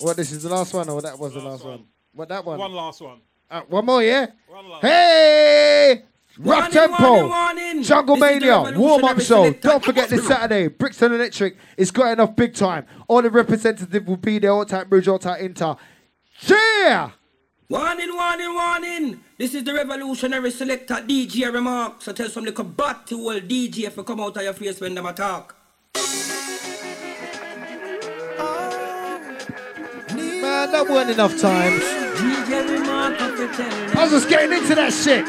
What? 0.00 0.16
This 0.16 0.32
is 0.32 0.42
the 0.42 0.48
last 0.48 0.72
one, 0.72 0.88
or 0.88 1.02
that 1.02 1.18
was 1.18 1.34
the 1.34 1.40
last 1.40 1.66
one? 1.66 1.84
What 2.12 2.28
that 2.28 2.44
one? 2.44 2.58
One 2.58 2.72
last 2.72 3.00
one. 3.00 3.20
Uh, 3.50 3.62
one 3.68 3.86
more, 3.86 4.02
yeah. 4.02 4.26
One 4.48 4.68
last 4.68 4.82
Hey! 4.82 6.02
Rough 6.38 6.56
Warning, 6.56 6.72
Tempo, 6.72 7.02
warning, 7.02 7.28
warning. 7.28 7.82
Jungle 7.82 8.14
This 8.16 8.22
Mania, 8.22 8.60
warm 8.78 9.04
up 9.04 9.16
revolutionary 9.16 9.24
show. 9.24 9.52
Don't 9.60 9.84
forget 9.84 10.08
this 10.08 10.24
Saturday, 10.24 10.68
Brixton 10.68 11.12
Electric 11.12 11.56
is 11.76 11.90
got 11.90 12.12
enough 12.12 12.36
big 12.36 12.54
time. 12.54 12.86
All 13.08 13.22
the 13.22 13.30
representatives 13.30 14.06
will 14.06 14.16
be 14.16 14.38
there, 14.38 14.52
all 14.52 14.64
time 14.64 14.88
Bridge, 14.88 15.08
all 15.08 15.18
time 15.18 15.40
Inter. 15.40 15.74
Yeah! 16.42 17.10
Warning, 17.68 18.14
warning, 18.14 18.54
warning. 18.54 19.20
This 19.36 19.54
is 19.54 19.64
the 19.64 19.74
revolutionary 19.74 20.52
selector 20.52 20.94
DJ 20.94 21.50
Remarc. 21.50 22.02
So 22.02 22.12
tell 22.12 22.28
some 22.28 22.44
little 22.44 22.64
bat 22.64 23.06
to 23.08 23.16
old 23.16 23.48
DJ 23.48 23.80
if 23.84 23.96
you 23.96 24.04
come 24.04 24.20
out 24.20 24.36
of 24.36 24.42
your 24.42 24.52
face 24.52 24.80
when 24.80 24.94
them 24.94 25.06
attack. 25.06 25.52
Man, 30.14 30.70
that 30.72 30.86
wasn't 30.88 31.10
enough 31.10 31.38
time. 31.40 31.97
I 32.50 33.98
was 34.02 34.10
just 34.10 34.28
getting 34.30 34.56
into 34.56 34.74
that 34.74 34.90
shit. 34.90 35.26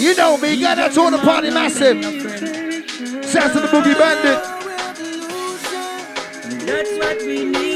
You 0.00 0.14
know 0.16 0.38
me, 0.38 0.58
got 0.58 0.76
that 0.76 0.92
to 0.92 1.10
the 1.10 1.18
party 1.18 1.50
massive. 1.50 2.02
Sounds 3.26 3.54
of 3.54 3.60
the 3.62 3.68
Boogie 3.68 3.98
Bandit. 3.98 4.40
That's 6.64 6.90
what 6.98 7.18
we 7.26 7.44
need. 7.44 7.68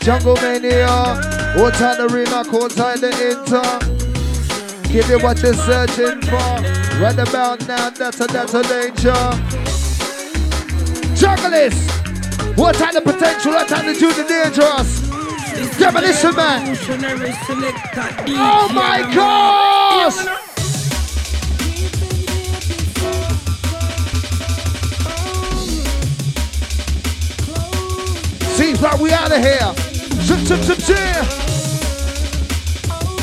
Jungle 0.00 0.36
Mania, 0.36 0.86
what 1.56 1.74
time 1.74 1.98
the 1.98 2.06
Remarc, 2.06 2.52
what 2.52 2.70
time 2.70 3.00
the 3.00 3.10
inter. 3.10 3.80
Give 4.92 5.08
you 5.08 5.18
what 5.18 5.42
you're 5.42 5.54
searching 5.54 6.20
for. 6.22 6.60
Right 7.00 7.18
about 7.18 7.66
now, 7.66 7.90
that's 7.90 8.20
a, 8.20 8.26
that's 8.26 8.54
a 8.54 8.62
danger. 8.62 9.12
Junglist, 11.20 11.89
what 12.56 12.74
time 12.74 12.94
the 12.94 13.00
potential, 13.00 13.52
what 13.52 13.68
time 13.68 13.86
the 13.86 13.94
Junior 13.94 14.26
Dangerous. 14.26 15.00
Demolition 15.78 16.34
Man. 16.36 16.60
Revolutionary 16.60 17.32
selector 17.46 18.00
DJ 18.24 18.34
Oh 18.36 18.68
my 18.72 19.00
gosh! 19.14 20.16
Seems 28.56 28.80
like 28.82 29.00
we 29.00 29.12
out 29.12 29.32
of 29.32 29.38
here. 29.38 29.74
Chip, 30.26 30.46
chip, 30.46 30.60
chip, 30.66 30.78
cheer. 30.84 31.50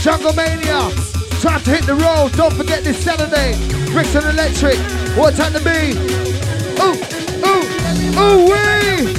Jungle 0.02 0.34
Mania. 0.34 0.90
Time 1.42 1.62
to 1.62 1.72
hit 1.72 1.86
the 1.86 1.96
road. 1.96 2.32
Don't 2.34 2.54
forget 2.54 2.84
this 2.84 2.98
Saturday. 3.04 3.54
Brixton 3.92 4.24
Electric. 4.26 4.78
What 5.16 5.36
time 5.36 5.54
to 5.54 5.60
be? 5.60 5.94
Ooh, 6.82 6.98
ooh, 7.46 7.64
ooh, 8.20 8.46
wee. 8.52 9.17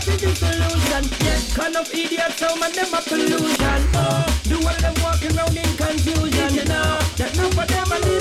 That 0.00 0.08
is 0.08 0.20
the 0.22 0.34
solution. 0.34 1.04
Yes, 1.20 1.54
kind 1.54 1.76
of 1.76 1.92
idiots, 1.92 2.36
so 2.36 2.56
man, 2.56 2.72
them 2.72 2.94
a 2.94 3.02
pollution. 3.02 3.80
Oh, 3.92 4.24
do 4.44 4.56
all 4.56 4.72
them 4.80 4.94
walking 5.02 5.36
around 5.36 5.54
in 5.54 5.76
confusion, 5.76 6.54
you 6.54 6.64
know. 6.64 6.98
That 7.20 7.36
none 7.36 7.52
of 7.52 7.68
them 7.68 7.92
are 7.92 8.19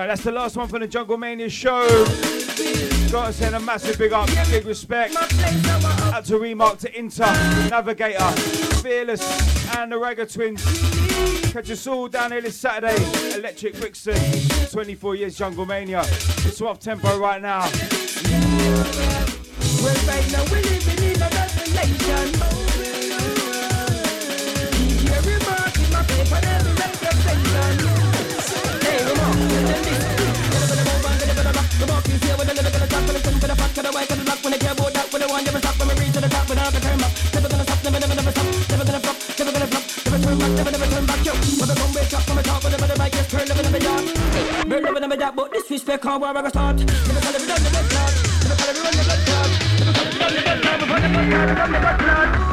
Right, 0.00 0.06
that's 0.06 0.24
the 0.24 0.32
last 0.32 0.56
one 0.56 0.66
for 0.66 0.78
the 0.78 0.88
Jungle 0.88 1.18
Mania 1.18 1.50
show. 1.50 1.86
Gotta 3.12 3.34
send 3.34 3.54
a 3.54 3.60
massive 3.60 3.98
big 3.98 4.14
up, 4.14 4.30
big 4.48 4.64
respect. 4.64 5.14
Out 5.14 6.24
to 6.24 6.38
Remarc, 6.38 6.78
to 6.78 6.98
Inter, 6.98 7.26
Navigator, 7.68 8.30
Fearless, 8.80 9.76
and 9.76 9.92
the 9.92 9.96
Ragga 9.96 10.24
Twins. 10.24 10.64
Catch 11.52 11.70
us 11.70 11.86
all 11.86 12.08
down 12.08 12.32
here 12.32 12.40
this 12.40 12.56
Saturday. 12.56 12.96
Electric 13.34 13.78
Brixton, 13.78 14.16
24 14.70 15.16
years 15.16 15.36
Jungle 15.36 15.66
Mania. 15.66 16.00
It's 16.00 16.62
off 16.62 16.78
tempo 16.78 17.18
right 17.18 17.42
now. 17.42 17.68
here 32.24 32.36
with 32.36 32.50
a 32.50 32.54
little 32.54 32.70
bit 32.70 32.82
of 32.82 32.88
drop, 32.88 33.02
when 33.06 33.16
it 33.16 33.24
comes 33.24 33.40
to 33.40 33.46
the 33.46 33.56
fuck, 33.56 33.72
to 33.74 33.82
the 33.82 33.90
white, 33.92 34.08
to 34.08 34.16
the 34.16 34.24
black, 34.24 34.40
when 34.42 34.52
they 34.52 34.60
care 34.60 34.72
about 34.72 34.92
that, 34.92 35.06
when 35.12 35.20
they 35.20 35.28
want, 35.30 35.44
never 35.44 35.60
stop, 35.60 35.74
when 35.78 35.88
we 35.88 35.94
reach 36.00 36.12
to 36.14 36.20
the 36.20 36.28
top, 36.28 36.48
without 36.48 36.72
the 36.72 36.80
turn 36.80 37.00
up. 37.00 37.12
Never 37.34 37.48
gonna 37.48 37.64
stop, 37.64 37.80
never, 37.84 37.98
never, 38.00 38.14
never 38.14 38.32
stop, 38.32 38.46
never 38.70 38.84
gonna 38.84 39.00
flop, 39.00 39.16
never 39.38 39.52
gonna 39.52 39.68
flop, 39.70 39.84
never 40.04 40.18
turn 40.20 40.36
back, 40.40 40.52
never, 40.56 40.70
never 40.70 40.88
turn 40.90 41.04
back, 41.06 41.20
yo. 41.24 41.32
Never 41.34 41.74
gonna 41.74 41.96
wake 41.96 42.14
up, 42.14 42.24
never 42.28 42.44
talk, 42.44 42.60
whenever 42.64 42.86
the 42.90 42.96
mic 43.00 43.12
gets 43.12 43.28
turned, 43.30 43.48
never, 43.50 43.62
never 43.62 43.80
dark. 43.80 44.04
Never, 44.66 44.82
never, 44.82 45.00
never 45.00 45.16
dark, 45.16 45.34
but 45.36 45.52
disrespect, 45.52 46.04
how 46.04 46.18
where 46.18 46.30
I 46.30 46.42
got 46.42 46.52
start. 46.52 46.76
Never 46.76 47.20
tell 47.20 47.34
everyone 47.34 47.62
the 47.62 47.70
blood 47.70 47.86
clot, 47.90 48.12
never 48.42 48.56
tell 48.58 48.68
everyone 48.70 48.94
the 48.96 49.04
blood 49.06 49.22
clot, 49.26 49.50
never 49.80 49.94
tell 49.94 50.18
everyone 50.18 50.30
the 50.30 50.40
blood 50.40 50.60
clot, 50.60 50.78
before 50.80 51.00
the 51.00 51.08
blood 51.10 51.28
clot, 51.30 51.68
before 51.68 51.80
the 51.80 51.80
blood 51.80 51.98
clot. 52.00 52.49